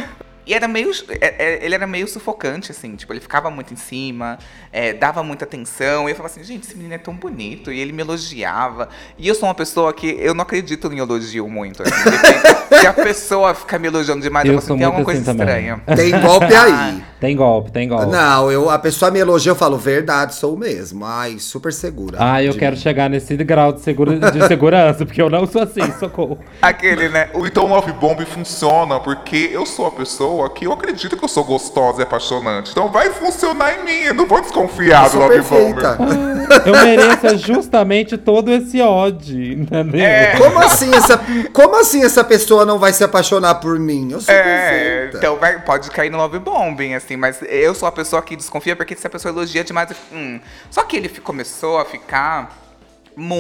E 0.50 0.54
era 0.56 0.68
meio. 0.68 0.90
é, 1.22 1.36
é, 1.38 1.66
Ele 1.66 1.76
era 1.76 1.86
meio 1.86 2.08
sufocante, 2.08 2.72
assim. 2.72 2.96
Tipo, 2.96 3.14
ele 3.14 3.20
ficava 3.20 3.52
muito 3.52 3.72
em 3.72 3.78
cima, 3.78 4.40
é, 4.74 4.94
dava 4.94 5.22
muita 5.22 5.46
atenção. 5.46 6.10
E 6.10 6.12
eu 6.12 6.16
falava 6.16 6.34
assim, 6.34 6.44
gente, 6.44 6.64
esse 6.66 6.76
menino 6.76 6.96
é 6.96 6.98
tão 6.98 7.14
bonito. 7.14 7.72
E 7.72 7.80
ele 7.80 7.92
me 7.94 8.02
elogiava. 8.02 8.90
E 9.18 9.28
eu 9.28 9.36
sou 9.36 9.48
uma 9.48 9.54
pessoa 9.54 9.94
que 9.94 10.08
eu 10.20 10.34
não 10.34 10.42
acredito 10.42 10.92
em 10.92 10.98
elogio 10.98 11.48
muito. 11.48 11.84
Assim, 11.84 11.94
repente, 12.10 12.58
se 12.82 12.88
a 12.88 12.94
pessoa 12.94 13.54
fica 13.54 13.78
me 13.78 13.88
elogiando 13.88 14.22
demais, 14.22 14.46
eu, 14.48 14.54
Eu 14.54 14.58
assim, 14.58 14.76
tem 14.76 14.84
alguma 14.86 14.94
muito 15.04 15.06
coisa 15.06 15.22
assim 15.22 15.38
também. 15.38 15.68
estranha. 15.70 15.82
Tem 15.96 16.20
golpe 16.22 16.56
aí. 16.56 17.04
tem 17.20 17.36
golpe, 17.36 17.72
tem 17.72 17.88
golpe. 17.88 18.06
Não, 18.08 18.52
eu, 18.52 18.70
a 18.70 18.80
pessoa 18.80 19.12
me 19.12 19.20
elogia, 19.20 19.52
eu 19.52 19.56
falo, 19.56 19.78
verdade, 19.78 20.34
sou 20.34 20.56
o 20.56 20.58
mesmo. 20.58 21.06
Ai, 21.06 21.38
super 21.38 21.72
segura. 21.72 22.18
Ah, 22.20 22.42
eu 22.42 22.54
de 22.54 22.58
quero 22.60 22.76
mim. 22.76 22.82
chegar 22.82 23.10
nesse 23.10 23.36
grau 23.38 23.72
de, 23.74 23.82
segura- 23.82 24.18
de 24.32 24.48
segurança, 24.48 25.06
porque 25.06 25.22
eu 25.22 25.30
não 25.30 25.46
sou 25.46 25.62
assim, 25.62 25.82
socorro. 26.00 26.40
Aquele, 26.62 27.10
né? 27.10 27.30
Ou 27.34 27.46
então 27.46 27.66
o 27.66 27.68
Love 27.68 27.92
Bomb 27.94 28.26
funciona 28.26 29.00
porque 29.00 29.50
eu 29.52 29.66
sou 29.66 29.86
a 29.88 29.92
pessoa 29.92 30.39
que 30.48 30.66
eu 30.68 30.72
acredito 30.72 31.18
que 31.18 31.24
eu 31.24 31.28
sou 31.28 31.44
gostosa 31.44 32.02
e 32.02 32.04
apaixonante. 32.04 32.72
Então 32.72 32.88
vai 32.90 33.10
funcionar 33.10 33.80
em 33.80 33.84
mim. 33.84 34.06
Eu 34.06 34.14
não 34.14 34.28
vou 34.28 34.40
desconfiar 34.40 35.06
Eu 35.06 35.10
do 35.12 35.18
Love 35.20 35.34
perfeita. 35.34 35.96
Bomb. 35.96 36.40
Eu 36.66 36.74
mereço 36.74 37.38
justamente 37.40 38.18
todo 38.18 38.52
esse 38.52 38.82
ódio, 38.82 39.54
entendeu? 39.54 40.02
É. 40.04 40.36
Como 40.38 40.60
assim, 40.60 40.94
essa, 40.96 41.20
como 41.54 41.76
assim 41.76 42.04
essa 42.04 42.24
pessoa 42.24 42.66
não 42.66 42.80
vai 42.80 42.94
se 42.94 43.04
apaixonar 43.04 43.56
por 43.56 43.78
mim? 43.80 44.12
Eu 44.12 44.22
sou 44.22 44.34
É, 44.34 44.44
perfeita. 44.44 45.18
então 45.18 45.36
vai, 45.38 45.60
pode 45.62 45.90
cair 45.92 46.10
no 46.10 46.18
love 46.18 46.40
bombing, 46.40 46.94
assim, 46.96 47.16
mas 47.16 47.40
eu 47.48 47.74
sou 47.76 47.88
a 47.88 47.92
pessoa 47.92 48.22
que 48.22 48.36
desconfia 48.36 48.76
porque 48.76 48.96
se 48.96 49.06
a 49.06 49.10
pessoa 49.10 49.32
elogia 49.32 49.64
demais, 49.64 49.90
hum. 50.12 50.40
Só 50.72 50.84
que 50.84 50.98
ele 50.98 51.10
começou 51.10 51.78
a 51.80 51.86
ficar. 51.86 52.58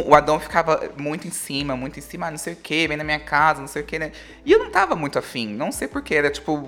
O 0.05 0.13
Adão 0.13 0.39
ficava 0.41 0.89
muito 0.97 1.25
em 1.25 1.31
cima, 1.31 1.73
muito 1.75 1.97
em 1.97 2.01
cima, 2.01 2.27
ah, 2.27 2.31
não 2.31 2.37
sei 2.37 2.51
o 2.51 2.55
que, 2.57 2.85
vem 2.87 2.97
na 2.97 3.03
minha 3.03 3.19
casa, 3.19 3.61
não 3.61 3.67
sei 3.67 3.81
o 3.81 3.85
que, 3.85 3.97
né? 3.97 4.11
E 4.45 4.51
eu 4.51 4.59
não 4.59 4.69
tava 4.69 4.93
muito 4.93 5.17
afim, 5.17 5.47
não 5.47 5.71
sei 5.71 5.87
porquê, 5.87 6.15
era 6.15 6.29
tipo, 6.29 6.67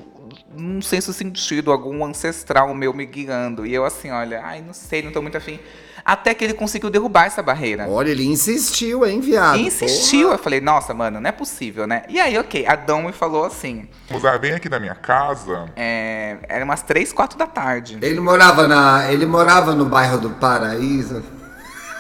um 0.58 0.82
senso 0.82 1.14
sentido, 1.14 1.72
algum 1.72 2.04
ancestral 2.06 2.74
meu 2.74 2.94
me 2.94 3.06
guiando. 3.06 3.66
E 3.66 3.74
eu 3.74 3.86
assim, 3.86 4.12
olha, 4.12 4.42
ai, 4.44 4.62
não 4.62 4.74
sei, 4.74 5.02
não 5.02 5.12
tô 5.12 5.22
muito 5.22 5.38
afim. 5.38 5.60
Até 6.04 6.34
que 6.34 6.44
ele 6.44 6.54
conseguiu 6.54 6.90
derrubar 6.90 7.26
essa 7.26 7.44
barreira. 7.44 7.88
Olha, 7.88 8.10
ele 8.10 8.26
insistiu, 8.26 9.06
hein, 9.06 9.20
viado? 9.22 9.60
Insistiu, 9.60 10.32
eu 10.32 10.38
falei, 10.38 10.60
nossa, 10.60 10.94
mano, 10.96 11.22
não 11.22 11.30
é 11.30 11.32
possível, 11.32 11.86
né? 11.86 12.04
E 12.10 12.20
aí, 12.20 12.38
ok, 12.40 12.66
Adão 12.66 13.04
me 13.04 13.12
falou 13.12 13.46
assim, 13.46 13.88
Mozart, 14.10 14.42
vem 14.42 14.54
aqui 14.54 14.68
na 14.68 14.80
minha 14.80 14.96
casa. 14.96 15.72
é, 15.76 16.38
era 16.50 16.66
umas 16.66 16.82
três, 16.82 17.14
quatro 17.14 17.38
da 17.38 17.46
tarde. 17.46 18.00
Ele 18.02 18.20
morava, 18.20 18.68
na, 18.68 19.12
ele 19.12 19.28
morava 19.28 19.76
no 19.76 19.86
bairro 19.86 20.18
do 20.18 20.32
Paraíso. 20.32 21.24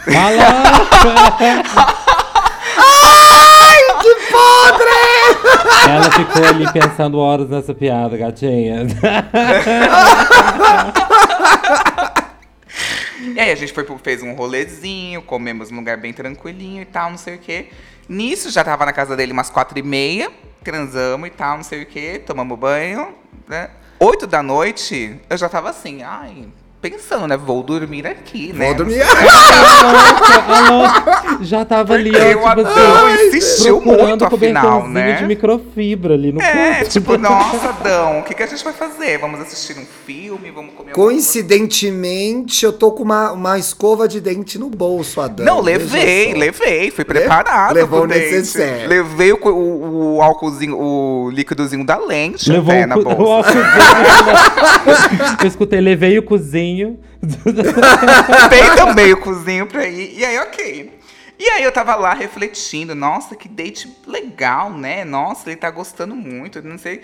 Fala! 0.03 2.01
Que 4.01 4.15
podre! 4.31 5.20
Ela 5.89 6.11
ficou 6.11 6.45
ali 6.45 6.71
pensando 6.71 7.17
horas 7.17 7.49
nessa 7.49 7.73
piada, 7.73 8.17
gatinha. 8.17 8.87
E 13.33 13.39
aí 13.39 13.51
a 13.51 13.55
gente 13.55 13.71
foi, 13.71 13.85
fez 14.03 14.21
um 14.21 14.33
rolezinho, 14.33 15.21
comemos 15.21 15.69
num 15.71 15.77
lugar 15.77 15.97
bem 15.97 16.11
tranquilinho 16.11 16.81
e 16.81 16.85
tal, 16.85 17.11
não 17.11 17.17
sei 17.17 17.35
o 17.35 17.37
quê. 17.37 17.69
Nisso 18.09 18.49
já 18.51 18.63
tava 18.63 18.85
na 18.85 18.91
casa 18.91 19.15
dele 19.15 19.31
umas 19.31 19.49
quatro 19.49 19.77
e 19.79 19.83
meia, 19.83 20.29
transamos 20.63 21.27
e 21.27 21.31
tal, 21.31 21.57
não 21.57 21.63
sei 21.63 21.83
o 21.83 21.85
quê, 21.85 22.21
tomamos 22.25 22.57
banho, 22.59 23.15
né? 23.47 23.69
Oito 23.99 24.27
da 24.27 24.43
noite, 24.43 25.19
eu 25.29 25.37
já 25.37 25.47
tava 25.47 25.69
assim, 25.69 26.03
ai, 26.03 26.47
pensando, 26.81 27.27
né? 27.27 27.37
Vou 27.37 27.61
dormir 27.61 28.07
aqui, 28.07 28.51
né? 28.53 28.65
Vou 28.65 28.73
dormir. 28.75 29.01
Alô, 30.47 30.83
já 31.45 31.63
tava 31.63 31.93
ali, 31.93 32.11
Porque 32.11 32.25
ó, 32.25 32.29
o 32.29 32.33
tipo 32.33 32.47
Adão 32.47 33.07
assim, 33.07 33.27
insistiu 33.27 33.81
muito, 33.81 34.25
afinal, 34.25 34.87
né? 34.87 35.13
de 35.13 35.25
microfibra 35.25 36.13
ali 36.15 36.31
no 36.31 36.41
É, 36.41 36.75
corpo. 36.77 36.89
tipo, 36.89 37.17
nossa, 37.17 37.69
Adão, 37.69 38.19
o 38.19 38.23
que, 38.23 38.33
que 38.33 38.43
a 38.43 38.47
gente 38.47 38.63
vai 38.63 38.73
fazer? 38.73 39.17
Vamos 39.19 39.39
assistir 39.41 39.77
um 39.77 39.85
filme, 40.05 40.49
vamos 40.51 40.73
comer 40.73 40.91
alguma 40.91 40.93
coisa? 40.93 40.93
Coincidentemente, 40.93 42.65
eu 42.65 42.73
tô 42.73 42.91
com 42.91 43.03
uma, 43.03 43.31
uma 43.31 43.59
escova 43.59 44.07
de 44.07 44.19
dente 44.19 44.57
no 44.57 44.69
bolso, 44.69 45.21
Adão. 45.21 45.45
Não, 45.45 45.61
levei, 45.61 46.33
levei, 46.33 46.89
fui 46.91 47.05
preparado. 47.05 47.73
Levou 47.75 48.01
pro 48.01 48.09
o 48.09 48.11
necessaire. 48.11 48.87
Levei 48.87 49.31
o, 49.33 49.39
o, 49.47 50.15
o 50.15 50.21
álcoolzinho, 50.21 50.77
o 50.79 51.29
líquidozinho 51.31 51.85
da 51.85 51.97
lente 51.97 52.51
Levou 52.51 52.73
até 52.73 52.85
o, 52.85 52.87
na 52.87 52.95
bolsa. 53.01 53.17
o 53.21 53.31
álcoolzinho. 53.31 53.61
Eu 55.41 55.47
escutei, 55.47 55.79
levei 55.81 56.17
o 56.17 56.23
cozinho. 56.23 56.70
Tem 58.49 58.75
também 58.75 59.13
o 59.13 59.17
cozinho 59.17 59.67
pra 59.67 59.87
ir. 59.87 60.17
E 60.17 60.25
aí, 60.25 60.37
ok. 60.39 60.99
E 61.39 61.49
aí 61.49 61.63
eu 61.63 61.71
tava 61.71 61.95
lá 61.95 62.13
refletindo, 62.13 62.93
nossa, 62.93 63.35
que 63.35 63.49
date 63.49 63.91
legal, 64.05 64.71
né? 64.71 65.03
Nossa, 65.03 65.49
ele 65.49 65.55
tá 65.55 65.71
gostando 65.71 66.15
muito, 66.15 66.61
não 66.61 66.77
sei. 66.77 67.01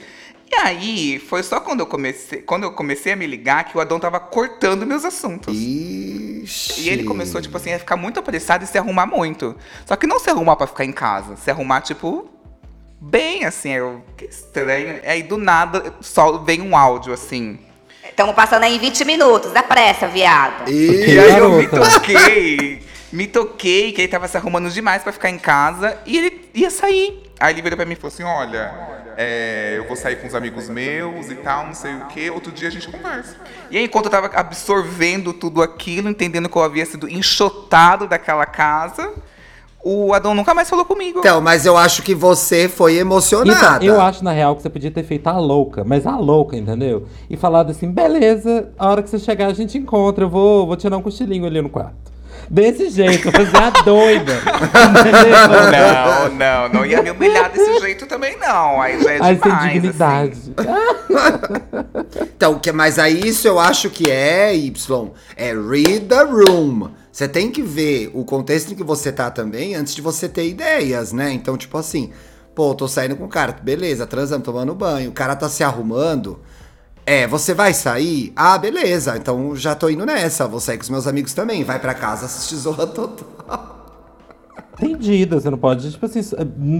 E 0.49 0.55
aí, 0.55 1.20
foi 1.20 1.43
só 1.43 1.59
quando 1.59 1.82
eu 1.82 1.86
comecei, 1.88 2.41
quando 2.41 2.63
eu 2.63 2.72
comecei 2.72 3.11
a 3.11 3.15
me 3.15 3.28
ligar 3.28 3.65
que 3.65 3.78
o 3.78 3.82
Adão 3.82 3.99
tava 3.99 4.20
cortando 4.20 4.86
meus 4.86 5.03
assuntos. 5.03 5.57
Ixi. 5.57 6.82
E 6.82 6.89
ele 6.89 7.03
começou, 7.03 7.41
tipo 7.41 7.57
assim, 7.57 7.74
a 7.74 7.80
ficar 7.80 7.97
muito 7.97 8.20
apressado 8.20 8.63
e 8.63 8.68
se 8.68 8.78
arrumar 8.78 9.07
muito. 9.07 9.55
Só 9.86 9.95
que 9.95 10.07
não 10.07 10.20
se 10.20 10.30
arrumar 10.30 10.55
pra 10.55 10.68
ficar 10.68 10.86
em 10.86 10.93
casa, 10.93 11.36
se 11.36 11.51
arrumar, 11.51 11.82
tipo, 11.82 12.30
bem, 13.01 13.43
assim. 13.43 13.72
Eu, 13.72 14.03
que 14.15 14.26
estranho. 14.26 15.01
Aí 15.03 15.24
do 15.24 15.36
nada 15.36 15.95
só 15.99 16.38
vem 16.38 16.61
um 16.61 16.78
áudio, 16.78 17.11
assim. 17.11 17.59
Estamos 18.10 18.36
passando 18.36 18.64
aí 18.64 18.76
em 18.76 18.80
20 18.80 19.05
minutos, 19.05 19.51
dá 19.51 19.64
pressa, 19.64 20.08
viado. 20.08 20.70
E 20.70 21.14
E 21.14 21.20
aí 21.20 21.38
eu 21.38 21.51
me 21.51 21.68
toquei 21.68 22.88
Me 23.12 23.26
toquei 23.26 23.93
que 23.93 24.01
ele 24.01 24.08
tava 24.08 24.28
se 24.28 24.36
arrumando 24.36 24.70
demais 24.70 25.01
pra 25.01 25.14
ficar 25.14 25.30
em 25.30 25.39
casa 25.39 25.97
e 26.05 26.18
ele 26.18 26.49
ia 26.53 26.70
sair. 26.70 27.24
Aí 27.39 27.53
ele 27.53 27.62
virou 27.62 27.78
pra 27.78 27.86
mim 27.86 27.93
e 27.93 27.95
falou 27.95 28.14
assim: 28.14 28.24
olha, 28.24 28.74
é, 29.16 29.76
eu 29.78 29.86
vou 29.86 29.95
sair 29.95 30.18
com 30.18 30.28
os 30.28 30.36
amigos 30.36 30.68
meus 30.68 31.30
e 31.30 31.36
tal, 31.36 31.66
não 31.66 31.74
sei 31.74 31.93
o 31.95 32.05
que, 32.08 32.30
outro 32.30 32.51
dia 32.51 32.68
a 32.68 32.72
gente 32.72 32.88
conversa. 32.88 33.36
E 33.72 33.78
aí, 33.78 33.86
enquanto 33.86 34.05
eu 34.05 34.12
tava 34.12 34.28
absorvendo 34.36 35.34
tudo 35.34 35.62
aquilo, 35.62 36.10
entendendo 36.10 36.49
que 36.49 36.58
eu 36.58 36.64
havia 36.64 36.86
sido 36.86 37.08
enxotado 37.08 38.08
daquela 38.08 38.45
casa, 38.45 39.14
o 39.84 40.13
Adão 40.13 40.34
nunca 40.34 40.53
mais 40.53 40.69
falou 40.69 40.84
comigo. 40.86 41.19
Então, 41.19 41.39
mas 41.39 41.65
eu 41.65 41.78
acho 41.78 42.01
que 42.01 42.13
você 42.13 42.67
foi 42.67 42.97
emocionada. 42.97 43.84
Então, 43.84 43.95
eu 43.95 44.01
acho, 44.01 44.23
na 44.23 44.32
real, 44.32 44.55
que 44.55 44.61
você 44.61 44.69
podia 44.69 44.91
ter 44.91 45.03
feito 45.03 45.28
a 45.28 45.38
louca, 45.38 45.84
mas 45.84 46.05
a 46.05 46.17
louca, 46.17 46.57
entendeu? 46.57 47.05
E 47.30 47.38
falado 47.38 47.71
assim, 47.71 47.91
beleza, 47.91 48.69
a 48.78 48.89
hora 48.89 49.01
que 49.01 49.09
você 49.09 49.19
chegar 49.19 49.47
a 49.47 49.53
gente 49.53 49.78
encontra, 49.78 50.25
eu 50.25 50.30
vou, 50.30 50.67
vou 50.67 50.75
tirar 50.75 50.97
um 50.97 51.01
cochilinho 51.01 51.45
ali 51.45 51.61
no 51.61 51.69
quarto. 51.69 51.95
Desse 52.49 52.89
jeito, 52.89 53.30
fazer 53.32 53.57
a 53.57 53.69
doida. 53.84 54.34
Não, 55.71 56.30
não, 56.36 56.69
não 56.69 56.86
ia 56.86 57.01
me 57.01 57.11
humilhar 57.11 57.51
desse 57.51 57.80
jeito 57.80 58.05
também, 58.05 58.38
não. 58.38 58.82
Aí 58.82 59.01
já 59.03 59.11
é 59.11 59.19
Aí 59.21 59.36
sem 59.36 59.51
demais. 59.51 59.73
dignidade. 59.73 60.32
assim. 60.32 60.53
Então, 62.38 62.59
que, 62.59 62.71
mas 62.71 62.99
aí 62.99 63.19
isso 63.28 63.47
eu 63.47 63.59
acho 63.59 63.89
que 63.89 64.09
é, 64.09 64.55
Y, 64.55 65.09
é 65.36 65.53
read 65.53 66.01
the 66.01 66.23
room. 66.23 66.89
Você 67.18 67.28
tem 67.28 67.49
que 67.49 67.63
ver 67.63 68.11
o 68.13 68.24
contexto 68.24 68.72
em 68.72 68.76
que 68.76 68.84
você 68.84 69.11
tá 69.11 69.32
também 69.32 69.74
antes 69.74 69.95
de 69.95 70.03
você 70.03 70.30
ter 70.30 70.47
ideias, 70.47 71.11
né? 71.11 71.32
Então, 71.32 71.57
tipo 71.57 71.76
assim, 71.76 72.11
pô, 72.53 72.76
tô 72.76 72.88
saindo 72.88 73.15
com 73.15 73.26
o 73.26 73.28
cara, 73.28 73.53
beleza, 73.59 74.05
transando, 74.05 74.43
tomando 74.43 74.76
banho, 74.76 75.09
o 75.09 75.13
cara 75.13 75.36
tá 75.36 75.49
se 75.49 75.63
arrumando. 75.63 76.38
É, 77.03 77.26
você 77.26 77.55
vai 77.55 77.74
sair? 77.74 78.32
Ah, 78.36 78.55
beleza, 78.59 79.18
então 79.18 79.55
já 79.55 79.74
tô 79.74 79.89
indo 79.89 80.05
nessa, 80.05 80.47
vou 80.47 80.59
sair 80.59 80.78
com 80.78 80.84
os 80.84 80.91
meus 80.91 81.07
amigos 81.07 81.34
também. 81.34 81.63
Vai 81.63 81.80
pra 81.80 81.95
casa 81.95 82.28
assistir 82.28 82.55
Zorra 82.57 82.86
Total. 82.86 84.05
Entendido, 84.80 85.41
você 85.41 85.49
não 85.49 85.57
pode, 85.57 85.89
tipo 85.89 86.05
assim, 86.05 86.22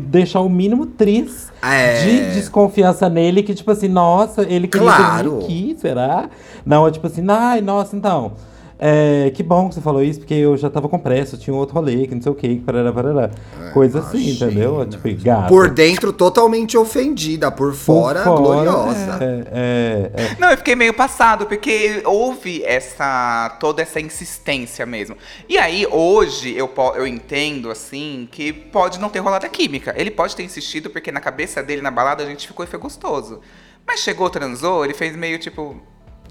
deixar 0.04 0.42
o 0.42 0.50
mínimo 0.50 0.86
tris 0.86 1.52
É. 1.64 2.04
de 2.04 2.34
desconfiança 2.36 3.10
nele, 3.10 3.42
que, 3.42 3.56
tipo 3.56 3.72
assim, 3.72 3.88
nossa, 3.88 4.44
ele 4.44 4.68
queria 4.68 4.86
Claro. 4.88 5.40
aqui, 5.40 5.76
será? 5.82 6.30
Não, 6.64 6.86
é 6.86 6.92
tipo 6.92 7.08
assim, 7.08 7.26
ai, 7.28 7.60
nossa, 7.60 7.96
então. 7.96 8.34
É, 8.80 9.32
que 9.32 9.42
bom 9.42 9.70
que 9.70 9.76
você 9.76 9.82
falou 9.82 10.04
isso, 10.04 10.20
porque 10.20 10.36
eu 10.36 10.56
já 10.56 10.70
tava 10.70 10.88
com 10.88 11.00
pressa, 11.00 11.36
tinha 11.36 11.54
um 11.54 11.58
outro 11.58 11.74
rolê, 11.74 12.06
que 12.06 12.14
não 12.14 12.22
sei 12.22 12.32
o 12.32 12.36
que, 12.36 12.58
parará, 12.58 12.94
parará. 12.94 13.32
Coisa 13.74 14.00
assim, 14.00 14.20
imagina. 14.20 14.52
entendeu? 14.52 14.86
Tipo, 14.86 15.24
gato. 15.24 15.48
Por 15.48 15.70
dentro, 15.72 16.14
totalmente 16.14 16.78
ofendida, 16.78 17.50
por 17.52 17.72
Por 17.72 17.76
fora, 17.76 18.24
gloriosa. 18.24 19.18
É, 19.20 19.48
é, 19.52 20.12
é. 20.14 20.36
Não, 20.40 20.52
eu 20.52 20.58
fiquei 20.58 20.76
meio 20.76 20.94
passado, 20.94 21.48
porque 21.48 22.04
houve 22.06 22.64
essa. 22.64 23.58
toda 23.60 23.82
essa 23.82 24.00
insistência 24.00 24.86
mesmo. 24.86 25.18
E 25.50 25.58
aí, 25.58 25.88
hoje, 25.90 26.56
eu, 26.56 26.72
eu 26.96 27.08
entendo, 27.08 27.72
assim, 27.72 28.28
que 28.32 28.54
pode 28.54 29.00
não 29.00 29.10
ter 29.10 29.20
rolado 29.20 29.46
a 29.46 29.50
química. 29.50 29.94
Ele 29.98 30.12
pode 30.12 30.36
ter 30.36 30.44
insistido, 30.44 30.92
porque 30.92 31.12
na 31.12 31.20
cabeça 31.20 31.64
dele, 31.64 31.82
na 31.82 31.90
balada, 31.90 32.24
a 32.24 32.28
gente 32.28 32.48
ficou 32.48 32.64
e 32.64 32.68
foi 32.68 32.78
gostoso. 32.78 33.42
Mas 33.88 34.02
chegou, 34.02 34.30
transou, 34.30 34.86
ele 34.86 34.94
fez 34.94 35.16
meio 35.16 35.40
tipo. 35.40 35.76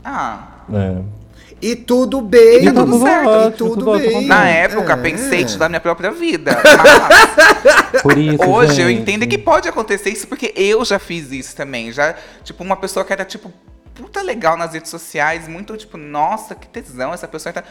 Ah. 0.05 0.65
é. 0.73 1.26
E 1.61 1.75
tudo 1.75 2.21
bem, 2.21 2.65
E 2.67 2.73
tá 2.73 2.85
tudo 2.85 2.99
certo, 3.01 3.31
e 3.31 3.51
tudo 3.53 3.75
tudo 3.85 3.99
bem. 3.99 4.27
Na 4.27 4.47
época, 4.47 4.93
É. 4.93 4.97
pensei 4.97 5.41
em 5.41 5.45
tirar 5.47 5.69
minha 5.71 5.81
própria 5.81 6.11
vida. 6.11 6.53
Mas 7.93 8.03
Por 8.03 8.19
isso, 8.19 8.43
hoje 8.45 8.81
eu 8.83 8.89
gente. 8.89 9.01
entendo 9.01 9.27
que 9.27 9.39
pode 9.39 9.69
acontecer 9.69 10.11
isso, 10.11 10.27
porque 10.29 10.53
eu 10.55 10.85
já 10.85 10.99
fiz 10.99 11.31
isso 11.33 11.57
também. 11.57 11.91
Já, 11.93 12.15
tipo, 12.45 12.63
uma 12.63 12.77
pessoa 12.77 13.05
que 13.05 13.13
era, 13.13 13.25
tipo, 13.25 13.51
puta 13.95 14.21
legal 14.23 14.57
nas 14.57 14.75
redes 14.75 14.91
sociais, 14.91 15.49
muito, 15.49 15.77
tipo, 15.77 15.97
nossa, 15.97 16.55
que 16.55 16.69
tesão, 16.69 17.13
essa 17.15 17.27
pessoa 17.27 17.53
tá. 17.53 17.65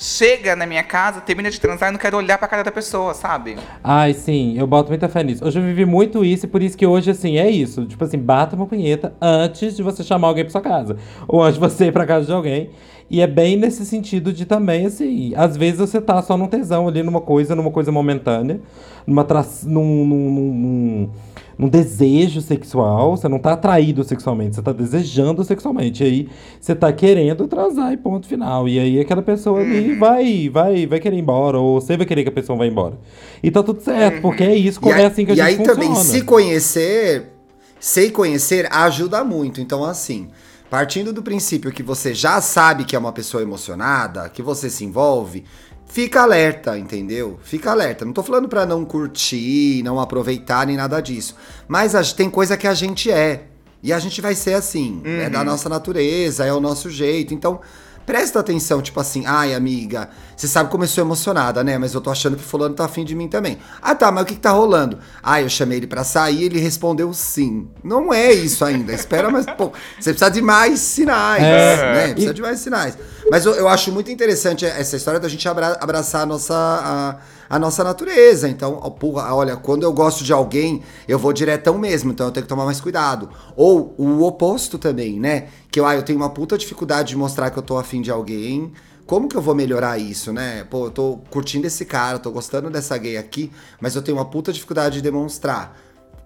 Chega 0.00 0.54
na 0.54 0.64
minha 0.64 0.82
casa, 0.84 1.20
termina 1.20 1.50
de 1.50 1.58
transar 1.60 1.88
e 1.88 1.92
não 1.92 1.98
quero 1.98 2.16
olhar 2.16 2.38
pra 2.38 2.46
cara 2.46 2.62
da 2.62 2.70
pessoa, 2.70 3.14
sabe? 3.14 3.56
Ai, 3.82 4.14
sim, 4.14 4.56
eu 4.56 4.64
boto 4.64 4.90
muita 4.90 5.08
fé 5.08 5.24
nisso. 5.24 5.44
Hoje 5.44 5.58
eu 5.58 5.62
vivi 5.64 5.84
muito 5.84 6.24
isso 6.24 6.44
e 6.46 6.48
por 6.48 6.62
isso 6.62 6.76
que 6.76 6.86
hoje, 6.86 7.10
assim, 7.10 7.36
é 7.36 7.50
isso. 7.50 7.84
Tipo 7.84 8.04
assim, 8.04 8.18
bata 8.18 8.54
uma 8.54 8.66
punheta 8.66 9.12
antes 9.20 9.74
de 9.76 9.82
você 9.82 10.04
chamar 10.04 10.28
alguém 10.28 10.44
pra 10.44 10.52
sua 10.52 10.60
casa. 10.60 10.96
Ou 11.26 11.42
antes 11.42 11.54
de 11.54 11.60
você 11.60 11.86
ir 11.86 11.92
pra 11.92 12.06
casa 12.06 12.26
de 12.26 12.32
alguém. 12.32 12.70
E 13.10 13.20
é 13.22 13.26
bem 13.26 13.56
nesse 13.56 13.86
sentido 13.86 14.32
de 14.34 14.44
também, 14.44 14.84
assim, 14.84 15.32
às 15.34 15.56
vezes 15.56 15.78
você 15.80 15.98
tá 16.00 16.20
só 16.22 16.36
num 16.36 16.46
tesão 16.46 16.86
ali, 16.86 17.02
numa 17.02 17.22
coisa, 17.22 17.54
numa 17.54 17.70
coisa 17.70 17.90
momentânea, 17.90 18.60
numa 19.06 19.24
tra... 19.24 19.42
num, 19.64 20.04
num, 20.04 20.30
num, 20.30 21.10
num- 21.58 21.68
desejo 21.68 22.42
sexual, 22.42 23.16
você 23.16 23.26
não 23.26 23.38
tá 23.38 23.54
atraído 23.54 24.04
sexualmente, 24.04 24.56
você 24.56 24.62
tá 24.62 24.72
desejando 24.72 25.42
sexualmente. 25.42 26.04
E 26.04 26.06
aí 26.06 26.28
você 26.60 26.74
tá 26.74 26.92
querendo 26.92 27.48
transar 27.48 27.92
e 27.94 27.96
ponto 27.96 28.26
final. 28.26 28.68
E 28.68 28.78
aí 28.78 29.00
aquela 29.00 29.22
pessoa 29.22 29.60
ali 29.60 29.94
vai, 29.94 30.50
vai, 30.50 30.86
vai 30.86 31.00
querer 31.00 31.16
ir 31.16 31.20
embora, 31.20 31.58
ou 31.58 31.80
você 31.80 31.96
vai 31.96 32.04
querer 32.04 32.24
que 32.24 32.28
a 32.28 32.32
pessoa 32.32 32.58
vá 32.58 32.66
embora. 32.66 32.98
E 33.42 33.50
tá 33.50 33.62
tudo 33.62 33.80
certo, 33.80 34.20
porque 34.20 34.44
é 34.44 34.54
isso, 34.54 34.80
E, 34.84 34.88
é 34.90 35.06
assim 35.06 35.24
que 35.24 35.32
a 35.32 35.34
e 35.34 35.36
gente 35.38 35.46
aí 35.46 35.56
funciona. 35.56 35.80
também, 35.80 35.94
se 35.94 36.20
conhecer, 36.22 37.32
se 37.80 38.10
conhecer 38.10 38.68
ajuda 38.70 39.24
muito. 39.24 39.60
Então, 39.62 39.82
assim, 39.82 40.28
partindo 40.70 41.12
do 41.12 41.22
princípio 41.22 41.72
que 41.72 41.82
você 41.82 42.14
já 42.14 42.40
sabe 42.40 42.84
que 42.84 42.94
é 42.94 42.98
uma 42.98 43.12
pessoa 43.12 43.42
emocionada, 43.42 44.28
que 44.28 44.42
você 44.42 44.68
se 44.68 44.84
envolve, 44.84 45.44
fica 45.86 46.22
alerta, 46.22 46.78
entendeu? 46.78 47.38
Fica 47.42 47.70
alerta. 47.70 48.04
Não 48.04 48.12
tô 48.12 48.22
falando 48.22 48.48
pra 48.48 48.66
não 48.66 48.84
curtir, 48.84 49.82
não 49.82 49.98
aproveitar, 49.98 50.66
nem 50.66 50.76
nada 50.76 51.00
disso. 51.00 51.34
Mas 51.66 51.94
a- 51.94 52.02
tem 52.04 52.28
coisa 52.28 52.56
que 52.56 52.66
a 52.66 52.74
gente 52.74 53.10
é. 53.10 53.44
E 53.82 53.92
a 53.92 53.98
gente 53.98 54.20
vai 54.20 54.34
ser 54.34 54.54
assim. 54.54 55.00
É 55.04 55.30
da 55.30 55.44
nossa 55.44 55.68
natureza, 55.68 56.44
é 56.44 56.52
o 56.52 56.60
nosso 56.60 56.90
jeito. 56.90 57.32
Então. 57.32 57.60
Presta 58.04 58.40
atenção, 58.40 58.80
tipo 58.80 58.98
assim, 58.98 59.26
ai 59.26 59.52
amiga, 59.52 60.08
você 60.38 60.46
sabe 60.46 60.70
como 60.70 60.84
eu 60.84 60.88
sou 60.88 61.02
emocionada, 61.02 61.64
né? 61.64 61.76
Mas 61.78 61.92
eu 61.94 62.00
tô 62.00 62.10
achando 62.10 62.36
que 62.36 62.42
fulano 62.44 62.72
tá 62.74 62.84
afim 62.84 63.04
de 63.04 63.12
mim 63.14 63.26
também. 63.26 63.58
Ah 63.82 63.92
tá, 63.94 64.12
mas 64.12 64.22
o 64.22 64.26
que, 64.26 64.34
que 64.34 64.40
tá 64.40 64.52
rolando? 64.52 64.98
Ah, 65.20 65.42
eu 65.42 65.48
chamei 65.48 65.78
ele 65.78 65.86
pra 65.88 66.04
sair 66.04 66.44
ele 66.44 66.60
respondeu 66.60 67.12
sim. 67.12 67.66
Não 67.82 68.14
é 68.14 68.32
isso 68.32 68.64
ainda, 68.64 68.92
espera, 68.92 69.28
mas 69.30 69.44
pô, 69.46 69.72
você 69.98 70.10
precisa 70.12 70.30
de 70.30 70.40
mais 70.40 70.78
sinais, 70.78 71.42
É. 71.42 71.92
né? 71.94 72.12
Precisa 72.12 72.32
de 72.32 72.40
mais 72.40 72.60
sinais. 72.60 72.96
Mas 73.30 73.44
eu, 73.44 73.54
eu 73.54 73.66
acho 73.68 73.90
muito 73.90 74.10
interessante 74.12 74.64
essa 74.64 74.96
história 74.96 75.18
da 75.18 75.28
gente 75.28 75.46
abra- 75.48 75.76
abraçar 75.80 76.22
a 76.22 76.26
nossa, 76.26 76.54
a, 76.54 77.16
a 77.56 77.58
nossa 77.58 77.82
natureza. 77.82 78.48
Então, 78.48 78.74
porra, 78.98 79.34
olha, 79.34 79.56
quando 79.56 79.82
eu 79.82 79.92
gosto 79.92 80.22
de 80.22 80.32
alguém, 80.32 80.82
eu 81.08 81.18
vou 81.18 81.32
diretão 81.32 81.76
mesmo, 81.76 82.12
então 82.12 82.26
eu 82.26 82.32
tenho 82.32 82.44
que 82.44 82.48
tomar 82.48 82.64
mais 82.64 82.80
cuidado. 82.80 83.28
Ou 83.56 83.92
o 83.98 84.22
oposto 84.22 84.78
também, 84.78 85.18
né? 85.18 85.48
Que 85.70 85.80
eu, 85.80 85.84
ah, 85.84 85.94
eu 85.96 86.02
tenho 86.02 86.18
uma 86.18 86.30
puta 86.30 86.56
dificuldade 86.56 87.08
de 87.10 87.16
mostrar 87.16 87.50
que 87.50 87.58
eu 87.58 87.62
tô 87.62 87.76
afim 87.76 88.00
de 88.00 88.10
alguém. 88.10 88.72
Como 89.08 89.26
que 89.26 89.38
eu 89.38 89.40
vou 89.40 89.54
melhorar 89.54 89.96
isso, 89.96 90.34
né? 90.34 90.64
Pô, 90.64 90.84
eu 90.84 90.90
tô 90.90 91.18
curtindo 91.30 91.66
esse 91.66 91.86
cara, 91.86 92.18
tô 92.18 92.30
gostando 92.30 92.68
dessa 92.68 92.94
gay 92.98 93.16
aqui, 93.16 93.50
mas 93.80 93.96
eu 93.96 94.02
tenho 94.02 94.18
uma 94.18 94.26
puta 94.26 94.52
dificuldade 94.52 94.96
de 94.96 95.00
demonstrar 95.00 95.80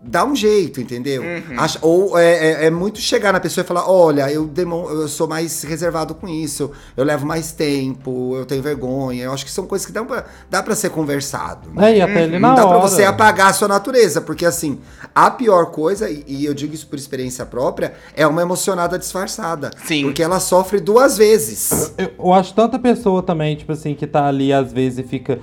dá 0.05 0.25
um 0.25 0.35
jeito, 0.35 0.81
entendeu? 0.81 1.23
Acha- 1.57 1.79
ou 1.83 2.19
é, 2.19 2.65
é- 2.65 2.67
é 2.67 2.71
muito 2.71 2.99
chegar 2.99 3.33
na 3.33 3.39
pessoa 3.41 3.63
e 3.65 3.67
falar: 3.67 3.89
olha, 3.91 4.31
eu, 4.31 4.47
demon- 4.47 4.89
eu 4.91 5.07
sou 5.09 5.29
mais 5.29 5.63
reservado 5.63 6.15
com 6.15 6.29
isso, 6.29 6.71
eu 6.97 7.05
levo 7.05 7.25
mais 7.27 7.53
tempo, 7.53 8.35
eu 8.37 8.45
tenho 8.45 8.63
vergonha. 8.63 9.25
Eu 9.25 9.33
acho 9.33 9.45
que 9.45 9.51
são 9.51 9.67
coisas 9.67 9.87
que 9.87 9.93
dá 9.93 10.03
pra, 10.05 10.25
dá 10.51 10.63
pra 10.63 10.75
ser 10.75 10.91
conversado. 10.91 11.71
né? 11.73 11.93
É, 11.93 11.97
e 11.99 12.01
até 12.01 12.25
ele 12.25 12.39
na 12.39 12.49
Não 12.49 12.55
dá 12.55 12.67
hora. 12.67 12.81
pra 12.81 12.89
você 12.89 13.05
apagar 13.05 13.51
a 13.51 13.53
sua 13.53 13.69
natureza, 13.69 14.21
porque 14.21 14.45
assim, 14.45 14.81
a 15.15 15.31
pior 15.31 15.67
coisa, 15.71 16.11
e, 16.11 16.25
e 16.27 16.45
eu 16.45 16.55
digo 16.55 16.75
isso 16.75 16.87
por 16.87 16.97
experiência 16.99 17.47
própria, 17.47 17.95
é 18.17 18.27
uma 18.27 18.43
emocionada 18.43 18.99
disfarçada. 18.99 19.71
Sim. 19.87 20.05
Porque 20.05 20.23
ela 20.23 20.41
sofre 20.41 20.81
duas 20.81 21.17
vezes. 21.17 21.93
Eu, 21.97 22.11
eu 22.19 22.33
acho 22.33 22.53
tanta 22.55 22.79
pessoa 22.79 23.23
também, 23.23 23.55
tipo 23.57 23.73
assim, 23.73 23.95
que 23.95 24.07
tá 24.07 24.27
ali 24.27 24.53
às 24.53 24.73
vezes 24.73 24.99
e 24.99 25.03
fica. 25.03 25.39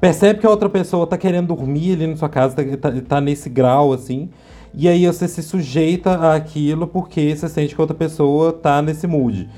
Percebe 0.00 0.40
que 0.40 0.46
a 0.46 0.50
outra 0.50 0.70
pessoa 0.70 1.06
tá 1.06 1.18
querendo 1.18 1.48
dormir 1.48 1.92
ali 1.92 2.06
na 2.06 2.16
sua 2.16 2.28
casa, 2.28 2.56
tá, 2.56 2.90
tá, 2.90 3.00
tá 3.06 3.20
nesse 3.20 3.50
grau, 3.50 3.92
assim. 3.92 4.30
E 4.72 4.88
aí 4.88 5.06
você 5.06 5.28
se 5.28 5.42
sujeita 5.42 6.32
àquilo 6.32 6.86
porque 6.86 7.36
você 7.36 7.48
sente 7.48 7.74
que 7.74 7.80
a 7.80 7.84
outra 7.84 7.96
pessoa 7.96 8.52
tá 8.52 8.80
nesse 8.80 9.06
mood. 9.06 9.48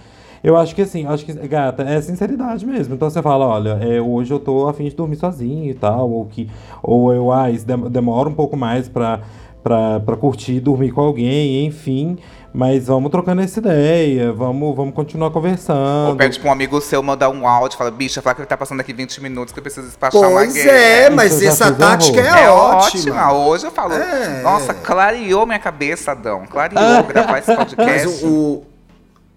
Eu 0.42 0.56
acho 0.56 0.74
que 0.74 0.82
assim, 0.82 1.06
acho 1.06 1.24
que, 1.24 1.32
gata, 1.46 1.84
é 1.84 2.00
sinceridade 2.00 2.66
mesmo. 2.66 2.94
Então 2.94 3.08
você 3.08 3.22
fala, 3.22 3.46
olha, 3.46 3.78
é, 3.80 4.00
hoje 4.00 4.32
eu 4.32 4.40
tô 4.40 4.68
afim 4.68 4.88
de 4.88 4.96
dormir 4.96 5.14
sozinho 5.14 5.70
e 5.70 5.74
tal, 5.74 6.10
ou 6.10 6.24
que. 6.26 6.48
Ou 6.82 7.12
eu, 7.14 7.30
ah, 7.30 7.46
demora 7.88 8.28
um 8.28 8.34
pouco 8.34 8.56
mais 8.56 8.88
pra, 8.88 9.20
pra, 9.62 10.00
pra 10.00 10.16
curtir 10.16 10.58
dormir 10.58 10.90
com 10.90 11.02
alguém, 11.02 11.64
enfim. 11.64 12.16
Mas 12.54 12.86
vamos 12.86 13.10
trocando 13.10 13.40
essa 13.40 13.60
ideia, 13.60 14.30
vamos, 14.30 14.76
vamos 14.76 14.94
continuar 14.94 15.30
conversando. 15.30 16.10
Ou 16.10 16.16
pede 16.16 16.38
pra 16.38 16.50
um 16.50 16.52
amigo 16.52 16.78
seu 16.82 17.02
mandar 17.02 17.30
um 17.30 17.46
áudio, 17.48 17.78
fala, 17.78 17.90
bicha, 17.90 18.20
fala 18.20 18.34
que 18.34 18.42
ele 18.42 18.46
tá 18.46 18.58
passando 18.58 18.80
aqui 18.80 18.92
20 18.92 19.22
minutos 19.22 19.52
que 19.54 19.58
eu 19.58 19.62
preciso 19.62 19.86
despachar 19.86 20.20
uma 20.20 20.30
Pois 20.40 20.54
é, 20.54 21.06
Isso 21.06 21.16
mas 21.16 21.40
já 21.40 21.48
essa 21.48 21.72
tática 21.72 22.20
é, 22.20 22.44
É 22.44 22.50
ótima. 22.50 23.14
ótima. 23.28 23.32
Hoje 23.32 23.64
eu 23.66 23.70
falo, 23.70 23.94
É, 23.94 24.42
nossa, 24.42 24.74
clareou 24.74 25.46
minha 25.46 25.58
cabeça, 25.58 26.12
Adão. 26.12 26.44
Clareou 26.46 27.02
gravar 27.04 27.38
esse 27.38 27.48
Mas 27.56 27.56
podcast. 27.56 28.26
o, 28.26 28.28
o, 28.28 28.66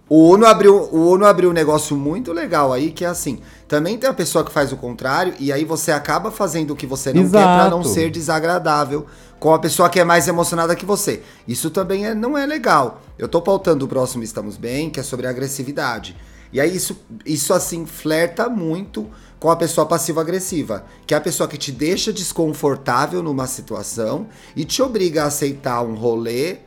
o 0.10 0.30
Uno 0.34 0.46
abriu, 0.46 0.76
o 0.92 1.12
Uno 1.14 1.26
abriu 1.26 1.50
um 1.52 1.54
negócio 1.54 1.96
muito 1.96 2.34
legal 2.34 2.74
aí, 2.74 2.92
que 2.92 3.06
é 3.06 3.08
assim, 3.08 3.40
também 3.66 3.98
tem 3.98 4.10
a 4.10 4.14
pessoa 4.14 4.44
que 4.44 4.52
faz 4.52 4.74
o 4.74 4.78
contrário, 4.78 5.34
e 5.40 5.54
aí 5.54 5.64
você 5.64 5.92
acaba 5.94 6.32
fazendo 6.32 6.72
o 6.72 6.76
que 6.76 6.86
você 6.86 7.14
não 7.14 7.24
quer 7.24 7.30
pra 7.44 7.70
não 7.70 7.80
Exato. 7.80 7.94
ser 7.96 8.12
desagradável 8.12 9.06
com 9.40 9.54
a 9.54 9.60
pessoa 9.60 9.90
que 9.90 10.00
é 10.00 10.04
mais 10.04 10.28
emocionada 10.28 10.76
que 10.76 10.86
você. 10.86 11.22
Isso 11.48 11.70
também 11.70 12.06
é, 12.06 12.16
não 12.16 12.38
é 12.38 12.46
legal. 12.46 13.02
Eu 13.18 13.28
tô 13.28 13.42
pautando 13.42 13.86
o 13.86 13.88
próximo 13.88 14.24
Estamos 14.24 14.58
Bem, 14.58 14.90
que 14.90 15.00
é 15.00 15.04
sobre 15.04 15.28
agressividade. 15.28 16.16
E 16.54 16.60
aí 16.60 16.76
isso, 16.76 16.98
isso 17.26 17.54
assim, 17.54 17.86
flerta 17.86 18.48
muito 18.48 19.08
com 19.40 19.50
a 19.50 19.56
pessoa 19.56 19.86
passivo-agressiva, 19.86 20.86
que 21.06 21.14
é 21.14 21.18
a 21.18 21.22
pessoa 21.22 21.50
que 21.50 21.58
te 21.58 21.72
deixa 21.72 22.14
desconfortável 22.14 23.22
numa 23.22 23.46
situação 23.46 24.28
e 24.56 24.64
te 24.64 24.82
obriga 24.82 25.24
a 25.24 25.28
aceitar 25.28 25.82
um 25.84 25.96
rolê 25.96 26.60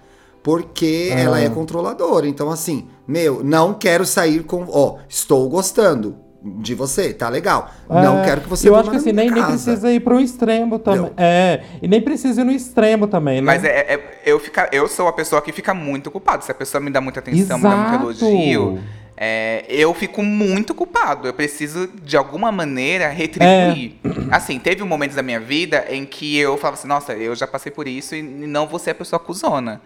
porque 0.43 1.11
Ah. 1.13 1.19
ela 1.21 1.41
é 1.41 1.49
controladora. 1.49 2.29
Então, 2.29 2.51
assim, 2.51 2.89
meu, 3.07 3.43
não 3.43 3.75
quero 3.75 4.07
sair 4.07 4.45
com. 4.45 4.67
Ó, 4.69 4.99
estou 5.09 5.49
gostando 5.49 6.17
de 6.43 6.75
você, 6.75 7.13
tá 7.13 7.29
legal. 7.29 7.71
não 7.89 8.21
É, 8.21 8.25
quero 8.25 8.41
que 8.43 8.49
você 8.49 8.69
Eu 8.69 8.77
acho 8.77 8.91
que 8.91 8.97
assim, 8.97 9.13
nem, 9.13 9.31
nem 9.31 9.43
precisa 9.45 9.91
ir 9.93 10.01
pro 10.01 10.21
extremo 10.21 10.79
também. 10.79 11.01
Não. 11.03 11.13
É, 11.17 11.63
e 11.83 11.89
nem 11.89 12.01
precisa 12.01 12.41
ir 12.41 12.45
no 12.45 12.53
extremo 12.53 13.07
também, 13.09 13.37
né? 13.41 13.43
Mas 13.43 13.65
é, 13.65 13.69
é- 13.95 14.21
eu, 14.25 14.39
fica, 14.39 14.69
eu 14.73 14.87
sou 14.89 15.09
a 15.09 15.13
pessoa 15.13 15.43
que 15.43 15.51
fica 15.53 15.75
muito 15.75 16.11
culpada. 16.11 16.43
Se 16.43 16.51
a 16.51 16.55
pessoa 16.55 16.81
me 16.81 16.91
dá 16.91 17.01
muita 17.01 17.19
atenção, 17.21 17.57
me 17.59 17.65
dá 17.65 17.77
muito 17.77 18.11
Exato. 18.11 18.25
elogio, 18.27 18.79
é, 19.17 19.65
eu 19.69 19.93
fico 19.95 20.23
muito 20.23 20.75
culpado. 20.75 21.27
Eu 21.27 21.35
preciso, 21.35 21.89
de 22.05 22.17
alguma 22.17 22.53
maneira, 22.53 23.05
É. 23.05 23.11
retribuir. 23.13 23.97
Assim, 24.31 24.61
teve 24.61 24.85
momentos 24.85 25.17
da 25.17 25.23
minha 25.23 25.41
vida 25.41 25.87
em 25.91 26.05
que 26.07 26.39
eu 26.39 26.57
falava 26.57 26.77
assim, 26.79 26.87
nossa, 26.87 27.15
eu 27.15 27.35
já 27.35 27.49
passei 27.49 27.73
por 27.73 27.89
isso 27.89 28.15
e 28.15 28.23
não 28.23 28.67
vou 28.67 28.79
ser 28.79 28.91
a 28.91 28.95
pessoa 28.95 29.19
cuzona. 29.19 29.81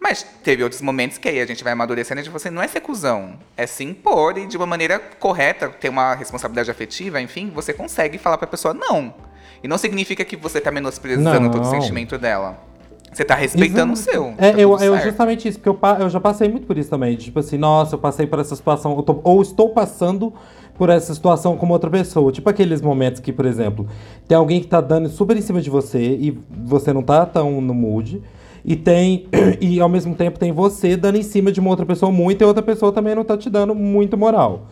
Mas 0.00 0.24
teve 0.42 0.62
outros 0.62 0.80
momentos 0.80 1.18
que 1.18 1.28
aí 1.28 1.40
a 1.40 1.46
gente 1.46 1.62
vai 1.62 1.74
amadurecendo 1.74 2.18
e 2.18 2.20
a 2.20 2.24
gente 2.24 2.30
fala 2.32 2.38
assim, 2.38 2.50
não 2.54 2.62
é 2.62 2.68
ser 2.68 2.80
cuzão, 2.80 3.34
é 3.56 3.66
se 3.66 3.84
impor 3.84 4.38
e 4.38 4.46
de 4.46 4.56
uma 4.56 4.64
maneira 4.66 4.98
correta, 4.98 5.68
ter 5.68 5.90
uma 5.90 6.14
responsabilidade 6.14 6.70
afetiva, 6.70 7.20
enfim, 7.20 7.50
você 7.54 7.72
consegue 7.74 8.16
falar 8.16 8.38
pra 8.38 8.46
pessoa 8.46 8.72
não. 8.72 9.12
E 9.62 9.68
não 9.68 9.76
significa 9.76 10.24
que 10.24 10.36
você 10.36 10.58
tá 10.58 10.70
menosprezando 10.70 11.38
Não. 11.38 11.50
todo 11.50 11.62
o 11.62 11.70
sentimento 11.70 12.16
dela. 12.16 12.58
Você 13.12 13.24
tá 13.24 13.34
respeitando 13.34 13.92
Exato. 13.92 14.08
o 14.08 14.12
seu. 14.12 14.34
É, 14.38 14.52
tá 14.52 14.58
eu, 14.58 14.78
eu 14.78 14.98
justamente 15.00 15.46
isso, 15.48 15.58
porque 15.60 15.68
eu, 15.68 15.78
eu 15.98 16.08
já 16.08 16.18
passei 16.20 16.48
muito 16.48 16.66
por 16.66 16.78
isso 16.78 16.88
também. 16.88 17.14
Tipo 17.16 17.40
assim, 17.40 17.58
nossa, 17.58 17.94
eu 17.94 17.98
passei 17.98 18.26
por 18.26 18.38
essa 18.38 18.56
situação, 18.56 18.96
eu 18.96 19.02
tô- 19.02 19.20
ou 19.22 19.42
estou 19.42 19.68
passando 19.70 20.32
por 20.78 20.88
essa 20.88 21.12
situação 21.12 21.56
com 21.58 21.68
outra 21.68 21.90
pessoa. 21.90 22.32
Tipo 22.32 22.48
aqueles 22.48 22.80
momentos 22.80 23.20
que, 23.20 23.32
por 23.34 23.44
exemplo, 23.44 23.86
tem 24.26 24.38
alguém 24.38 24.60
que 24.60 24.66
tá 24.68 24.80
dando 24.80 25.08
super 25.10 25.36
em 25.36 25.42
cima 25.42 25.60
de 25.60 25.68
você 25.68 26.00
e 26.00 26.38
você 26.48 26.92
não 26.92 27.02
tá 27.02 27.26
tão 27.26 27.60
no 27.60 27.74
mood. 27.74 28.22
E 28.64 28.76
tem. 28.76 29.26
E 29.60 29.80
ao 29.80 29.88
mesmo 29.88 30.14
tempo 30.14 30.38
tem 30.38 30.52
você 30.52 30.96
dando 30.96 31.16
em 31.16 31.22
cima 31.22 31.52
de 31.52 31.60
uma 31.60 31.70
outra 31.70 31.84
pessoa 31.84 32.10
muito 32.10 32.42
e 32.42 32.44
outra 32.44 32.62
pessoa 32.62 32.92
também 32.92 33.14
não 33.14 33.24
tá 33.24 33.36
te 33.36 33.50
dando 33.50 33.74
muito 33.74 34.16
moral. 34.16 34.66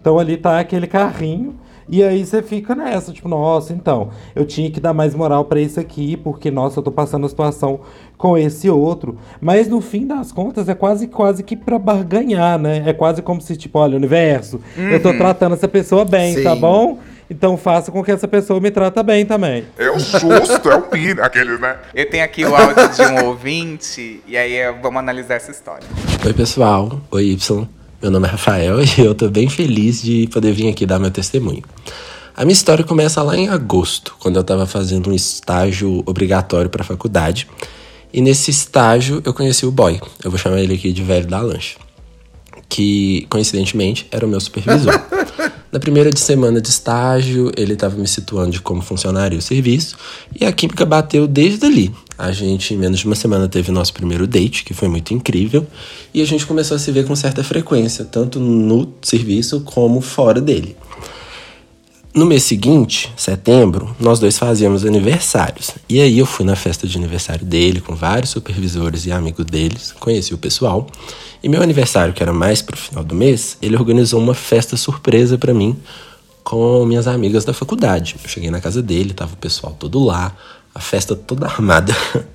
Então 0.00 0.18
ali 0.18 0.36
tá 0.36 0.58
aquele 0.58 0.86
carrinho. 0.86 1.54
E 1.88 2.02
aí 2.02 2.24
você 2.24 2.42
fica 2.42 2.74
nessa, 2.74 3.12
tipo, 3.12 3.28
nossa, 3.28 3.72
então, 3.72 4.08
eu 4.34 4.46
tinha 4.46 4.70
que 4.70 4.80
dar 4.80 4.94
mais 4.94 5.14
moral 5.14 5.44
pra 5.44 5.60
isso 5.60 5.78
aqui, 5.78 6.16
porque, 6.16 6.50
nossa, 6.50 6.78
eu 6.78 6.82
tô 6.82 6.90
passando 6.90 7.26
a 7.26 7.28
situação 7.28 7.80
com 8.16 8.38
esse 8.38 8.70
outro. 8.70 9.18
Mas 9.40 9.68
no 9.68 9.80
fim 9.82 10.06
das 10.06 10.32
contas 10.32 10.68
é 10.68 10.74
quase, 10.74 11.08
quase 11.08 11.42
que 11.42 11.54
pra 11.54 11.78
barganhar, 11.78 12.58
né? 12.58 12.82
É 12.86 12.92
quase 12.94 13.20
como 13.20 13.40
se, 13.40 13.54
tipo, 13.56 13.78
olha, 13.78 13.96
universo, 13.96 14.60
eu 14.76 15.02
tô 15.02 15.12
tratando 15.12 15.54
essa 15.54 15.68
pessoa 15.68 16.06
bem, 16.06 16.42
tá 16.42 16.54
Sim. 16.54 16.60
bom? 16.60 16.98
Então 17.28 17.56
faça 17.56 17.90
com 17.90 18.04
que 18.04 18.10
essa 18.10 18.28
pessoa 18.28 18.60
me 18.60 18.70
trata 18.70 19.02
bem 19.02 19.24
também. 19.24 19.64
É 19.78 19.90
o 19.90 19.98
justo, 19.98 20.70
é 20.70 20.76
o 20.76 20.90
mínimo, 20.92 21.22
aqueles, 21.22 21.58
né? 21.58 21.78
Eu 21.94 22.08
tenho 22.08 22.24
aqui 22.24 22.44
o 22.44 22.54
áudio 22.54 22.88
de 22.88 23.02
um 23.02 23.24
ouvinte, 23.26 24.20
e 24.26 24.36
aí 24.36 24.56
vamos 24.82 24.98
analisar 24.98 25.34
essa 25.34 25.50
história. 25.50 25.86
Oi, 26.24 26.32
pessoal. 26.32 27.00
Oi, 27.10 27.30
Y. 27.30 27.68
Meu 28.02 28.10
nome 28.10 28.28
é 28.28 28.30
Rafael 28.30 28.76
e 28.84 29.00
eu 29.00 29.14
tô 29.14 29.30
bem 29.30 29.48
feliz 29.48 30.02
de 30.02 30.28
poder 30.30 30.52
vir 30.52 30.68
aqui 30.68 30.84
dar 30.84 30.98
meu 30.98 31.10
testemunho. 31.10 31.62
A 32.36 32.44
minha 32.44 32.52
história 32.52 32.84
começa 32.84 33.22
lá 33.22 33.36
em 33.36 33.48
agosto, 33.48 34.14
quando 34.18 34.36
eu 34.36 34.44
tava 34.44 34.66
fazendo 34.66 35.08
um 35.08 35.14
estágio 35.14 36.02
obrigatório 36.04 36.68
pra 36.68 36.84
faculdade. 36.84 37.48
E 38.12 38.20
nesse 38.20 38.50
estágio 38.50 39.22
eu 39.24 39.32
conheci 39.32 39.64
o 39.64 39.70
boy. 39.70 40.00
Eu 40.22 40.30
vou 40.30 40.38
chamar 40.38 40.60
ele 40.60 40.74
aqui 40.74 40.92
de 40.92 41.02
velho 41.02 41.26
da 41.26 41.40
lancha. 41.40 41.78
Que, 42.68 43.26
coincidentemente, 43.30 44.06
era 44.10 44.26
o 44.26 44.28
meu 44.28 44.40
supervisor. 44.40 44.92
Na 45.74 45.80
primeira 45.80 46.12
de 46.12 46.20
semana 46.20 46.60
de 46.60 46.68
estágio, 46.68 47.50
ele 47.56 47.72
estava 47.72 47.96
me 47.96 48.06
situando 48.06 48.52
de 48.52 48.60
como 48.60 48.80
funcionaria 48.80 49.36
o 49.36 49.42
serviço 49.42 49.96
e 50.40 50.44
a 50.44 50.52
química 50.52 50.86
bateu 50.86 51.26
desde 51.26 51.66
ali. 51.66 51.92
A 52.16 52.30
gente, 52.30 52.72
em 52.72 52.76
menos 52.76 53.00
de 53.00 53.06
uma 53.06 53.16
semana, 53.16 53.48
teve 53.48 53.72
nosso 53.72 53.92
primeiro 53.92 54.24
date, 54.24 54.62
que 54.62 54.72
foi 54.72 54.86
muito 54.86 55.12
incrível, 55.12 55.66
e 56.14 56.22
a 56.22 56.24
gente 56.24 56.46
começou 56.46 56.76
a 56.76 56.78
se 56.78 56.92
ver 56.92 57.04
com 57.04 57.16
certa 57.16 57.42
frequência, 57.42 58.04
tanto 58.04 58.38
no 58.38 58.94
serviço 59.02 59.62
como 59.62 60.00
fora 60.00 60.40
dele. 60.40 60.76
No 62.14 62.24
mês 62.24 62.44
seguinte, 62.44 63.12
setembro, 63.16 63.92
nós 63.98 64.20
dois 64.20 64.38
fazíamos 64.38 64.84
aniversários. 64.84 65.72
E 65.88 66.00
aí 66.00 66.16
eu 66.16 66.24
fui 66.24 66.46
na 66.46 66.54
festa 66.54 66.86
de 66.86 66.96
aniversário 66.96 67.44
dele, 67.44 67.80
com 67.80 67.92
vários 67.96 68.30
supervisores 68.30 69.04
e 69.04 69.10
amigos 69.10 69.44
deles, 69.44 69.92
conheci 69.98 70.32
o 70.32 70.38
pessoal. 70.38 70.86
E 71.42 71.48
meu 71.48 71.60
aniversário, 71.60 72.14
que 72.14 72.22
era 72.22 72.32
mais 72.32 72.62
pro 72.62 72.76
final 72.76 73.02
do 73.02 73.16
mês, 73.16 73.58
ele 73.60 73.74
organizou 73.74 74.20
uma 74.20 74.32
festa 74.32 74.76
surpresa 74.76 75.36
pra 75.36 75.52
mim 75.52 75.76
com 76.44 76.86
minhas 76.86 77.08
amigas 77.08 77.44
da 77.44 77.52
faculdade. 77.52 78.14
Eu 78.22 78.30
cheguei 78.30 78.48
na 78.48 78.60
casa 78.60 78.80
dele, 78.80 79.12
tava 79.12 79.34
o 79.34 79.36
pessoal 79.36 79.74
todo 79.76 79.98
lá, 80.04 80.36
a 80.72 80.78
festa 80.78 81.16
toda 81.16 81.46
armada. 81.46 81.92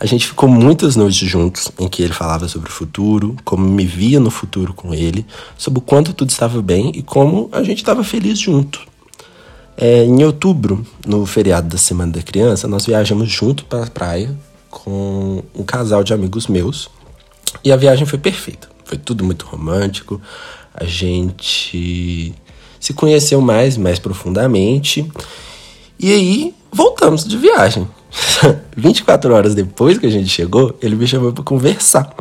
A 0.00 0.06
gente 0.06 0.26
ficou 0.26 0.48
muitas 0.48 0.96
noites 0.96 1.28
juntos, 1.28 1.70
em 1.78 1.88
que 1.88 2.02
ele 2.02 2.12
falava 2.12 2.48
sobre 2.48 2.68
o 2.68 2.72
futuro, 2.72 3.36
como 3.44 3.64
me 3.64 3.84
via 3.86 4.18
no 4.18 4.30
futuro 4.30 4.74
com 4.74 4.92
ele, 4.92 5.24
sobre 5.56 5.78
o 5.78 5.82
quanto 5.82 6.12
tudo 6.12 6.30
estava 6.30 6.60
bem 6.60 6.90
e 6.94 7.02
como 7.02 7.48
a 7.52 7.62
gente 7.62 7.78
estava 7.78 8.02
feliz 8.02 8.38
junto. 8.38 8.93
É, 9.76 10.04
em 10.04 10.22
outubro, 10.24 10.86
no 11.06 11.26
feriado 11.26 11.68
da 11.68 11.76
Semana 11.76 12.12
da 12.12 12.22
Criança, 12.22 12.68
nós 12.68 12.86
viajamos 12.86 13.28
junto 13.28 13.64
para 13.64 13.84
a 13.84 13.90
praia 13.90 14.36
com 14.70 15.42
um 15.54 15.62
casal 15.64 16.04
de 16.04 16.12
amigos 16.12 16.46
meus. 16.46 16.88
E 17.62 17.72
a 17.72 17.76
viagem 17.76 18.06
foi 18.06 18.18
perfeita. 18.18 18.68
Foi 18.84 18.98
tudo 18.98 19.24
muito 19.24 19.46
romântico. 19.46 20.20
A 20.72 20.84
gente 20.84 22.34
se 22.78 22.92
conheceu 22.92 23.40
mais, 23.40 23.76
mais 23.76 23.98
profundamente. 23.98 25.10
E 25.98 26.12
aí, 26.12 26.54
voltamos 26.72 27.26
de 27.26 27.36
viagem. 27.36 27.88
24 28.76 29.32
horas 29.34 29.54
depois 29.54 29.98
que 29.98 30.06
a 30.06 30.10
gente 30.10 30.28
chegou, 30.28 30.76
ele 30.82 30.94
me 30.94 31.06
chamou 31.06 31.32
para 31.32 31.42
conversar. 31.42 32.12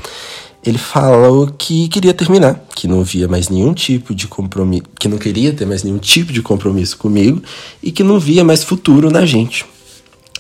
Ele 0.66 0.78
falou 0.78 1.48
que 1.48 1.90
queria 1.90 2.14
terminar, 2.14 2.64
que 2.74 2.88
não 2.88 3.04
via 3.04 3.28
mais 3.28 3.50
nenhum 3.50 3.74
tipo 3.74 4.16
de 4.16 4.28
compromisso, 4.28 4.84
que 4.98 5.10
não 5.10 5.18
queria 5.18 5.52
ter 5.52 5.66
mais 5.66 5.84
nenhum 5.84 5.98
tipo 5.98 6.32
de 6.32 6.42
compromisso 6.42 6.98
comigo 6.98 7.42
e 7.82 7.92
que 7.92 8.04
não 8.04 8.18
via 8.18 8.44
mais 8.44 8.64
futuro 8.64 9.12
na 9.12 9.26
gente. 9.26 9.66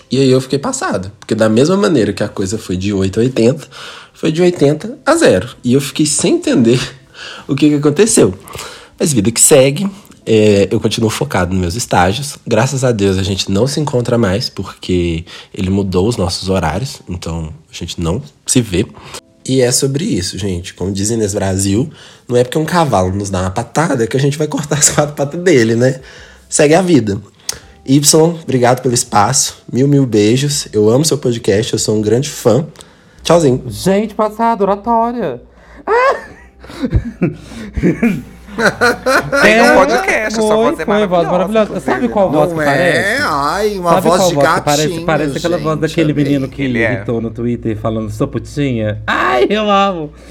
E 0.09 0.19
aí 0.19 0.30
eu 0.30 0.39
fiquei 0.39 0.59
passado, 0.59 1.11
porque 1.19 1.36
da 1.36 1.49
mesma 1.49 1.76
maneira 1.76 2.13
que 2.13 2.24
a 2.24 2.30
coisa 2.30 2.57
foi 2.57 2.78
de 2.78 2.93
8 2.93 3.19
a 3.19 3.24
80, 3.24 3.67
foi 4.13 4.32
de 4.32 4.41
80 4.41 4.99
a 5.05 5.15
0. 5.15 5.49
E 5.63 5.74
eu 5.74 5.82
fiquei 5.82 6.05
sem 6.05 6.36
entender 6.36 6.80
o 7.47 7.55
que, 7.55 7.67
que 7.67 7.76
aconteceu. 7.76 8.34
Mas 8.97 9.11
vida 9.11 9.32
que 9.32 9.41
segue, 9.41 9.89
é, 10.26 10.67
eu 10.71 10.80
continuo 10.80 11.09
focado 11.09 11.51
nos 11.51 11.59
meus 11.59 11.76
estágios. 11.76 12.38
Graças 12.47 12.84
a 12.84 12.91
Deus 12.91 13.17
a 13.17 13.24
gente 13.24 13.51
não 13.51 13.67
se 13.67 13.80
encontra 13.80 14.17
mais, 14.17 14.49
porque 14.49 15.26
ele 15.53 15.69
mudou 15.69 16.07
os 16.07 16.15
nossos 16.15 16.47
horários, 16.47 17.01
então 17.09 17.53
a 17.69 17.74
gente 17.76 17.99
não 17.99 18.21
se 18.45 18.61
vê. 18.61 18.86
E 19.45 19.61
é 19.61 19.71
sobre 19.71 20.05
isso, 20.05 20.37
gente. 20.37 20.73
Como 20.73 20.91
dizem 20.91 21.17
nesse 21.17 21.35
Brasil, 21.35 21.89
não 22.27 22.37
é 22.37 22.43
porque 22.43 22.57
um 22.57 22.65
cavalo 22.65 23.13
nos 23.13 23.29
dá 23.29 23.41
uma 23.41 23.51
patada 23.51 24.07
que 24.07 24.15
a 24.15 24.19
gente 24.19 24.37
vai 24.37 24.47
cortar 24.47 24.77
as 24.79 24.89
quatro 24.89 25.15
patas 25.15 25.41
dele, 25.41 25.75
né? 25.75 25.99
Segue 26.49 26.73
a 26.73 26.81
vida. 26.81 27.19
Y, 27.85 28.39
obrigado 28.41 28.81
pelo 28.81 28.93
espaço. 28.93 29.61
Mil, 29.71 29.87
mil 29.87 30.05
beijos. 30.05 30.67
Eu 30.71 30.89
amo 30.89 31.03
seu 31.03 31.17
podcast, 31.17 31.73
eu 31.73 31.79
sou 31.79 31.97
um 31.97 32.01
grande 32.01 32.29
fã. 32.29 32.65
Tchauzinho. 33.23 33.63
Gente, 33.67 34.15
passado, 34.15 34.61
oratória. 34.61 35.41
Tem 39.41 39.62
um 39.62 39.76
podcast, 39.76 40.39
a 40.39 40.41
sua 40.41 40.56
voz 40.56 40.80
é 40.80 40.86
foi, 40.86 40.93
maravilhosa. 40.93 41.08
voz 41.08 41.28
maravilhosa. 41.32 41.80
Sabe 41.80 42.08
qual 42.10 42.32
voz 42.32 42.49
Não 42.51 42.58
que 42.58 42.64
é? 42.64 42.66
parece? 42.66 43.22
Ai, 43.24 43.78
uma 43.80 43.89
Sabe 43.91 44.08
voz 44.08 44.18
qual 44.20 44.30
de 44.30 44.36
voz 44.36 44.45
gatinho. 44.47 44.64
parece? 44.66 44.99
Parece 45.06 45.38
aquela 45.38 45.58
voz 45.58 45.74
gente, 45.80 45.82
daquele 45.89 46.12
amei. 46.12 46.24
menino 46.24 46.47
que 46.47 46.62
Ele 46.64 46.82
é. 46.84 47.04
no 47.08 47.30
Twitter 47.32 47.78
falando 47.78 48.10
sou 48.10 48.28
putinha. 48.28 49.01
Ai, 49.08 49.47
eu 49.49 49.70
amo. 49.70 50.14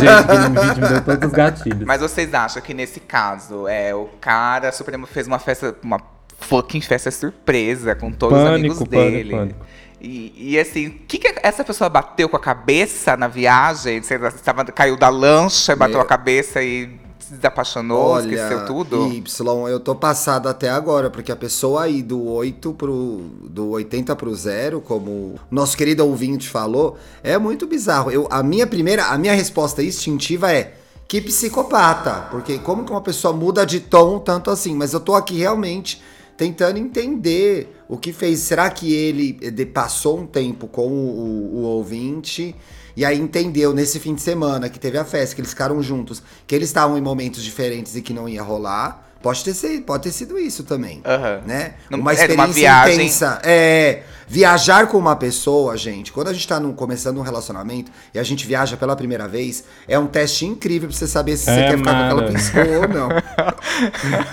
Gente, 0.00 0.08
aquele 0.08 0.66
vídeo 0.68 0.82
me 0.82 0.88
deu 0.88 1.04
todos 1.04 1.26
os 1.28 1.32
gatilhos. 1.32 1.84
Mas 1.84 2.00
vocês 2.00 2.32
acham 2.32 2.62
que 2.62 2.72
nesse 2.72 3.00
caso, 3.00 3.66
é, 3.66 3.94
o 3.94 4.08
cara 4.20 4.70
Supremo 4.72 5.06
fez 5.06 5.26
uma 5.26 5.38
festa, 5.38 5.74
uma 5.82 6.00
fucking 6.38 6.80
festa 6.80 7.10
surpresa 7.10 7.94
com 7.94 8.12
todos 8.12 8.38
os 8.38 8.44
Pânico, 8.44 8.58
amigos 8.58 8.78
pânico, 8.78 8.92
dele. 8.94 9.30
pânico. 9.30 9.66
E, 10.00 10.52
e 10.52 10.58
assim, 10.58 10.88
o 10.88 10.92
que, 11.08 11.18
que 11.18 11.34
essa 11.42 11.64
pessoa 11.64 11.88
bateu 11.88 12.28
com 12.28 12.36
a 12.36 12.40
cabeça 12.40 13.16
na 13.16 13.28
viagem? 13.28 14.02
Você 14.02 14.14
estava, 14.14 14.64
caiu 14.66 14.96
da 14.96 15.08
lancha, 15.08 15.74
bateu 15.74 15.94
Meu- 15.94 16.02
a 16.02 16.04
cabeça 16.06 16.62
e 16.62 16.90
se 17.18 17.34
desapaixonou, 17.34 18.20
esqueceu 18.20 18.66
tudo? 18.66 19.08
Y, 19.12 19.68
eu 19.68 19.80
tô 19.80 19.94
passado 19.94 20.48
até 20.48 20.70
agora, 20.70 21.10
porque 21.10 21.32
a 21.32 21.36
pessoa 21.36 21.82
aí 21.84 22.02
do 22.02 22.24
8 22.24 22.72
pro. 22.74 23.20
do 23.48 23.70
80 23.70 24.14
pro 24.14 24.34
zero, 24.34 24.80
como 24.80 25.10
o 25.10 25.40
nosso 25.50 25.76
querido 25.76 26.06
ouvinte 26.06 26.48
falou, 26.48 26.96
é 27.24 27.36
muito 27.36 27.66
bizarro. 27.66 28.10
Eu, 28.10 28.28
a 28.30 28.42
minha 28.42 28.66
primeira, 28.66 29.06
a 29.06 29.18
minha 29.18 29.34
resposta 29.34 29.82
instintiva 29.82 30.52
é. 30.52 30.74
Que 31.08 31.20
psicopata, 31.20 32.26
porque 32.32 32.58
como 32.58 32.84
que 32.84 32.90
uma 32.90 33.00
pessoa 33.00 33.32
muda 33.32 33.64
de 33.64 33.78
tom 33.78 34.18
tanto 34.18 34.50
assim? 34.50 34.74
Mas 34.74 34.92
eu 34.92 34.98
tô 34.98 35.14
aqui 35.14 35.38
realmente 35.38 36.02
tentando 36.36 36.78
entender 36.78 37.76
o 37.88 37.96
que 37.96 38.12
fez. 38.12 38.40
Será 38.40 38.70
que 38.70 38.92
ele 38.92 39.38
eh, 39.42 39.64
passou 39.66 40.18
um 40.20 40.26
tempo 40.26 40.66
com 40.68 40.86
o, 40.88 40.92
o- 40.92 41.56
o 41.58 41.62
ouvinte 41.62 42.54
e 42.96 43.04
aí 43.04 43.18
entendeu 43.18 43.72
nesse 43.74 43.98
fim 44.00 44.14
de 44.14 44.22
semana 44.22 44.68
que 44.68 44.78
teve 44.78 44.98
a 44.98 45.04
festa, 45.04 45.34
que 45.34 45.40
eles 45.40 45.50
ficaram 45.50 45.82
juntos, 45.82 46.22
que 46.46 46.54
eles 46.54 46.68
estavam 46.68 46.96
em 46.96 47.00
momentos 47.00 47.42
diferentes 47.42 47.94
e 47.96 48.02
que 48.02 48.12
não 48.12 48.28
ia 48.28 48.42
rolar? 48.42 49.05
Pode 49.22 49.42
ter, 49.42 49.54
sido, 49.54 49.82
pode 49.82 50.02
ter 50.04 50.12
sido 50.12 50.38
isso 50.38 50.62
também. 50.62 51.00
Aham. 51.04 51.40
Né? 51.46 51.74
Não- 51.90 51.98
uma 51.98 52.12
é, 52.12 52.28
numa 52.28 52.44
experiência 52.44 52.52
viagem. 52.54 52.94
intensa. 52.96 53.40
É, 53.44 54.02
viajar 54.28 54.86
com 54.88 54.98
uma 54.98 55.16
pessoa, 55.16 55.76
gente, 55.76 56.12
quando 56.12 56.28
a 56.28 56.32
gente 56.32 56.46
tá 56.46 56.60
num- 56.60 56.72
começando 56.72 57.18
um 57.18 57.22
relacionamento 57.22 57.90
e 58.14 58.18
a 58.18 58.22
gente 58.22 58.46
viaja 58.46 58.76
pela 58.76 58.94
primeira 58.94 59.26
vez, 59.26 59.64
é 59.88 59.98
um 59.98 60.06
teste 60.06 60.44
incrível 60.46 60.88
pra 60.88 60.96
você 60.96 61.06
saber 61.08 61.36
se 61.36 61.44
você 61.46 61.50
É, 61.52 61.70
quer 61.70 61.78
ficar 61.78 61.92
com 61.92 62.04
aquela 62.04 62.32
pessoa 62.32 62.64
ou 62.82 62.88
não. 62.88 63.08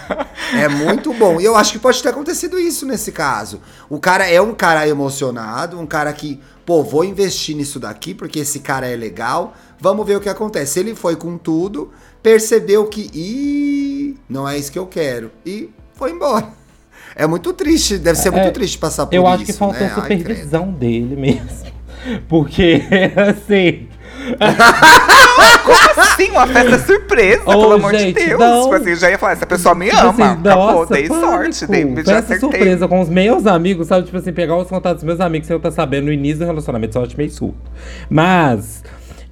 É 0.55 0.67
muito 0.67 1.13
bom. 1.13 1.39
E 1.41 1.45
eu 1.45 1.55
acho 1.55 1.71
que 1.73 1.79
pode 1.79 2.01
ter 2.01 2.09
acontecido 2.09 2.59
isso 2.59 2.85
nesse 2.85 3.11
caso. 3.11 3.59
O 3.89 3.99
cara 3.99 4.27
é 4.29 4.39
um 4.41 4.53
cara 4.53 4.87
emocionado, 4.87 5.79
um 5.79 5.85
cara 5.85 6.13
que, 6.13 6.39
pô, 6.65 6.83
vou 6.83 7.03
investir 7.03 7.55
nisso 7.55 7.79
daqui 7.79 8.13
porque 8.13 8.39
esse 8.39 8.59
cara 8.59 8.87
é 8.87 8.95
legal. 8.95 9.55
Vamos 9.79 10.05
ver 10.05 10.17
o 10.17 10.21
que 10.21 10.29
acontece. 10.29 10.79
Ele 10.79 10.93
foi 10.95 11.15
com 11.15 11.37
tudo, 11.37 11.91
percebeu 12.23 12.85
que, 12.87 13.09
ih, 13.13 14.15
não 14.27 14.47
é 14.49 14.57
isso 14.57 14.71
que 14.71 14.79
eu 14.79 14.87
quero. 14.87 15.29
E 15.45 15.69
foi 15.93 16.11
embora. 16.11 16.47
É 17.15 17.27
muito 17.27 17.53
triste, 17.53 17.99
deve 17.99 18.17
ser 18.17 18.31
muito 18.31 18.47
É, 18.47 18.49
triste 18.49 18.75
passar 18.79 19.05
por 19.05 19.13
Eu 19.15 19.21
isso. 19.21 19.31
acho 19.33 19.45
que 19.45 19.53
faltou 19.53 19.81
né? 19.81 19.93
Ai, 19.95 20.01
supervisão 20.17 20.71
dele 20.71 21.15
mesmo. 21.15 21.47
Porque, 22.27 22.81
assim. 23.15 23.87
Sim, 26.17 26.31
uma 26.31 26.47
festa 26.47 26.79
surpresa, 26.79 27.41
Ô, 27.45 27.51
pelo 27.51 27.73
amor 27.73 27.93
gente, 27.95 28.17
de 28.19 28.25
Deus. 28.25 28.39
não. 28.39 28.63
Tipo 28.63 28.75
assim, 28.75 28.89
eu 28.89 28.95
já 28.95 29.09
ia 29.11 29.17
falar, 29.19 29.33
essa 29.33 29.45
pessoa 29.45 29.75
me 29.75 29.85
Tipo 29.89 29.97
ama. 30.01 30.09
assim, 30.09 30.21
Acabou, 30.23 30.73
nossa, 30.73 30.93
dei 30.93 31.07
pânico. 31.07 31.27
sorte, 31.27 31.67
dei, 31.67 31.81
já 31.83 31.95
Festa 31.95 32.13
acertei. 32.19 32.39
surpresa 32.39 32.87
com 32.87 33.01
os 33.01 33.09
meus 33.09 33.45
amigos, 33.45 33.87
sabe? 33.87 34.05
Tipo 34.05 34.17
assim, 34.17 34.33
pegar 34.33 34.57
os 34.57 34.67
contatos 34.67 35.03
dos 35.03 35.07
meus 35.07 35.19
amigos 35.19 35.47
sem 35.47 35.53
eu 35.53 35.57
estar 35.57 35.71
sabendo 35.71 36.05
no 36.05 36.11
início 36.13 36.39
do 36.39 36.45
relacionamento, 36.45 36.93
só 36.93 37.03
acho 37.03 37.15
meio 37.17 37.29
surto. 37.31 37.57
Mas, 38.09 38.83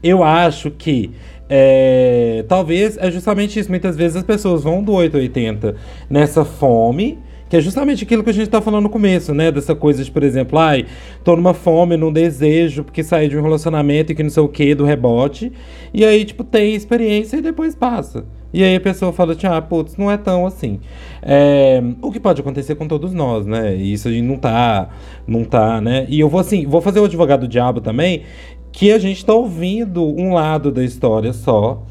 eu 0.04 0.24
acho 0.24 0.70
que. 0.72 1.12
É, 1.54 2.46
talvez 2.48 2.98
é 2.98 3.12
justamente 3.12 3.60
isso. 3.60 3.70
Muitas 3.70 3.98
vezes 3.98 4.16
as 4.16 4.24
pessoas 4.24 4.64
vão 4.64 4.82
do 4.82 4.94
880 4.94 5.76
nessa 6.10 6.46
fome, 6.46 7.20
que 7.50 7.58
é 7.58 7.60
justamente 7.60 8.06
aquilo 8.06 8.24
que 8.24 8.30
a 8.30 8.34
gente 8.34 8.50
tá 8.50 8.62
falando 8.62 8.84
no 8.84 8.90
começo, 8.90 9.34
né? 9.34 9.52
Dessa 9.52 9.76
coisa 9.76 10.02
de, 10.02 10.10
por 10.10 10.24
exemplo, 10.24 10.58
ai, 10.58 10.86
tô 11.26 11.36
numa 11.36 11.54
fome, 11.54 11.98
num 11.98 12.10
desejo, 12.10 12.86
porque 12.86 13.04
saí 13.04 13.28
de 13.28 13.38
um 13.38 13.42
relacionamento 13.42 14.14
e 14.14 14.16
que 14.16 14.24
não 14.24 14.30
sei 14.30 14.42
o 14.42 14.48
que, 14.48 14.74
do 14.74 14.86
rebote. 14.86 15.52
E 15.94 16.06
aí, 16.06 16.24
tipo, 16.24 16.46
tem 16.46 16.74
experiência 16.74 17.36
e 17.36 17.42
depois 17.42 17.76
passa. 17.76 18.24
E 18.54 18.64
aí 18.64 18.74
a 18.74 18.80
pessoa 18.80 19.12
fala, 19.12 19.36
tipo, 19.36 19.52
ah, 19.52 19.62
putz, 19.62 19.98
não 19.98 20.10
é 20.10 20.16
tão 20.16 20.46
assim. 20.46 20.80
É, 21.22 21.84
o 22.02 22.12
que 22.14 22.20
pode 22.20 22.40
acontecer 22.40 22.76
com 22.76 22.88
todos 22.88 23.14
nós, 23.14 23.46
né? 23.46 23.76
E 23.76 23.92
isso 23.92 24.08
a 24.08 24.12
gente 24.12 24.26
não 24.26 24.38
tá, 24.38 24.90
não 25.28 25.44
tá, 25.44 25.82
né? 25.82 26.06
E 26.08 26.18
eu 26.18 26.30
vou 26.30 26.40
assim, 26.40 26.66
vou 26.66 26.80
fazer 26.80 27.02
o 27.02 27.06
advogado 27.06 27.42
do 27.42 27.48
diabo 27.50 27.82
também, 27.82 28.24
que 28.72 28.92
a 28.92 28.98
gente 29.00 29.26
tá 29.26 29.34
ouvindo 29.34 30.04
um 30.04 30.34
lado 30.34 30.72
da 30.72 30.84
história 30.84 31.34
só. 31.34 31.84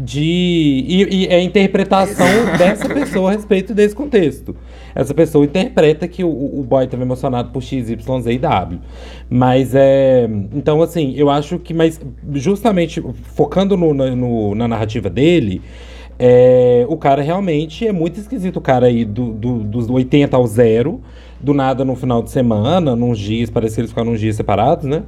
De. 0.00 0.20
E, 0.22 1.08
e 1.22 1.26
é 1.26 1.36
a 1.36 1.42
interpretação 1.42 2.26
dessa 2.56 2.88
pessoa 2.88 3.30
a 3.30 3.32
respeito 3.32 3.74
desse 3.74 3.94
contexto. 3.96 4.54
Essa 4.94 5.12
pessoa 5.12 5.44
interpreta 5.44 6.06
que 6.06 6.22
o, 6.22 6.28
o 6.28 6.62
boy 6.62 6.84
estava 6.84 7.02
emocionado 7.02 7.50
por 7.50 7.60
X, 7.62 7.90
Y, 7.90 8.20
Z 8.20 8.32
e 8.32 8.38
W. 8.38 8.78
Mas 9.28 9.74
é. 9.74 10.28
Então, 10.54 10.80
assim, 10.82 11.14
eu 11.16 11.28
acho 11.28 11.58
que. 11.58 11.74
Mas 11.74 12.00
justamente 12.34 13.02
focando 13.34 13.76
no- 13.76 13.92
na- 13.92 14.14
no- 14.14 14.54
na 14.54 14.68
narrativa 14.68 15.10
dele. 15.10 15.60
É, 16.20 16.84
o 16.88 16.96
cara 16.96 17.22
realmente 17.22 17.86
é 17.86 17.92
muito 17.92 18.18
esquisito, 18.18 18.56
o 18.56 18.60
cara 18.60 18.86
aí 18.86 19.04
do, 19.04 19.32
do- 19.32 19.58
dos 19.62 19.88
80 19.88 20.36
ao 20.36 20.44
zero, 20.48 21.00
do 21.40 21.54
nada 21.54 21.84
no 21.84 21.94
final 21.94 22.22
de 22.22 22.30
semana, 22.30 22.96
nos 22.96 23.18
dias, 23.18 23.50
parece 23.50 23.76
que 23.76 23.80
eles 23.82 23.90
ficaram 23.90 24.12
uns 24.12 24.20
dias 24.20 24.36
separados, 24.36 24.84
né? 24.84 25.02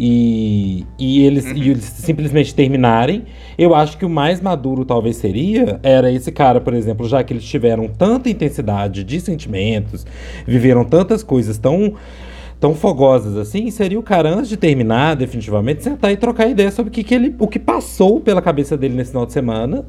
E, 0.00 0.86
e, 0.96 1.24
eles, 1.24 1.44
e 1.46 1.70
eles 1.70 1.84
simplesmente 1.84 2.54
terminarem. 2.54 3.24
Eu 3.58 3.74
acho 3.74 3.98
que 3.98 4.04
o 4.04 4.08
mais 4.08 4.40
maduro 4.40 4.84
talvez 4.84 5.16
seria, 5.16 5.80
era 5.82 6.10
esse 6.12 6.30
cara, 6.30 6.60
por 6.60 6.72
exemplo, 6.72 7.08
já 7.08 7.22
que 7.24 7.32
eles 7.32 7.44
tiveram 7.44 7.88
tanta 7.88 8.30
intensidade 8.30 9.02
de 9.02 9.20
sentimentos, 9.20 10.06
viveram 10.46 10.84
tantas 10.84 11.22
coisas 11.22 11.58
tão 11.58 11.94
tão 12.60 12.74
fogosas 12.74 13.36
assim, 13.36 13.70
seria 13.70 13.98
o 13.98 14.02
cara, 14.02 14.30
antes 14.30 14.48
de 14.48 14.56
terminar, 14.56 15.14
definitivamente, 15.14 15.82
sentar 15.84 16.10
e 16.10 16.16
trocar 16.16 16.48
ideia 16.48 16.72
sobre 16.72 16.90
o 16.90 16.92
que, 16.92 17.04
que 17.04 17.14
ele, 17.14 17.32
o 17.38 17.46
que 17.46 17.58
passou 17.58 18.20
pela 18.20 18.42
cabeça 18.42 18.76
dele 18.76 18.94
nesse 18.94 19.10
final 19.10 19.24
de 19.24 19.32
semana, 19.32 19.86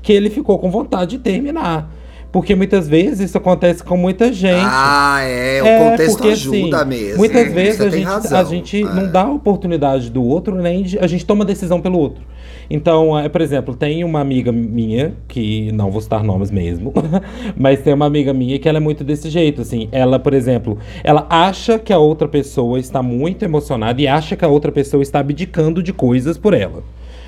que 0.00 0.14
ele 0.14 0.30
ficou 0.30 0.58
com 0.58 0.70
vontade 0.70 1.18
de 1.18 1.22
terminar. 1.22 1.92
Porque 2.32 2.54
muitas 2.54 2.86
vezes 2.88 3.30
isso 3.30 3.38
acontece 3.38 3.82
com 3.82 3.96
muita 3.96 4.32
gente. 4.32 4.60
Ah, 4.66 5.20
é, 5.22 5.62
o 5.62 5.66
É, 5.66 5.90
contexto 5.90 6.16
porque, 6.18 6.32
ajuda 6.32 6.76
assim, 6.82 6.88
mesmo. 6.88 7.18
Muitas 7.18 7.44
Você 7.44 7.50
vezes 7.54 7.80
a 7.80 7.88
gente, 7.90 8.04
razão. 8.04 8.38
a 8.40 8.44
gente 8.44 8.82
É. 8.82 8.84
não 8.84 9.10
dá 9.10 9.22
a 9.22 9.30
oportunidade 9.32 10.10
do 10.10 10.22
outro, 10.22 10.54
nem 10.56 10.82
de- 10.82 10.98
a 10.98 11.06
gente 11.06 11.24
toma 11.24 11.44
decisão 11.44 11.80
pelo 11.80 11.98
outro. 11.98 12.22
Então, 12.68 13.16
é, 13.18 13.28
por 13.28 13.40
exemplo, 13.40 13.74
tem 13.76 14.02
uma 14.02 14.20
amiga 14.20 14.50
minha, 14.50 15.14
que 15.28 15.70
não 15.72 15.88
vou 15.90 16.00
citar 16.00 16.22
nomes 16.24 16.50
mesmo, 16.50 16.92
mas 17.56 17.80
tem 17.80 17.94
uma 17.94 18.06
amiga 18.06 18.34
minha 18.34 18.58
que 18.58 18.68
ela 18.68 18.78
é 18.78 18.80
muito 18.80 19.04
desse 19.04 19.30
jeito, 19.30 19.62
assim. 19.62 19.88
Ela, 19.92 20.18
por 20.18 20.34
exemplo, 20.34 20.76
ela 21.04 21.26
acha 21.30 21.78
que 21.78 21.92
a 21.92 21.98
outra 21.98 22.26
pessoa 22.26 22.78
está 22.78 23.00
muito 23.02 23.44
emocionada 23.44 24.02
e 24.02 24.08
acha 24.08 24.34
que 24.36 24.44
a 24.44 24.48
outra 24.48 24.72
pessoa 24.72 25.00
está 25.02 25.20
abdicando 25.20 25.80
de 25.82 25.92
coisas 25.92 26.36
por 26.36 26.52
ela. 26.54 26.82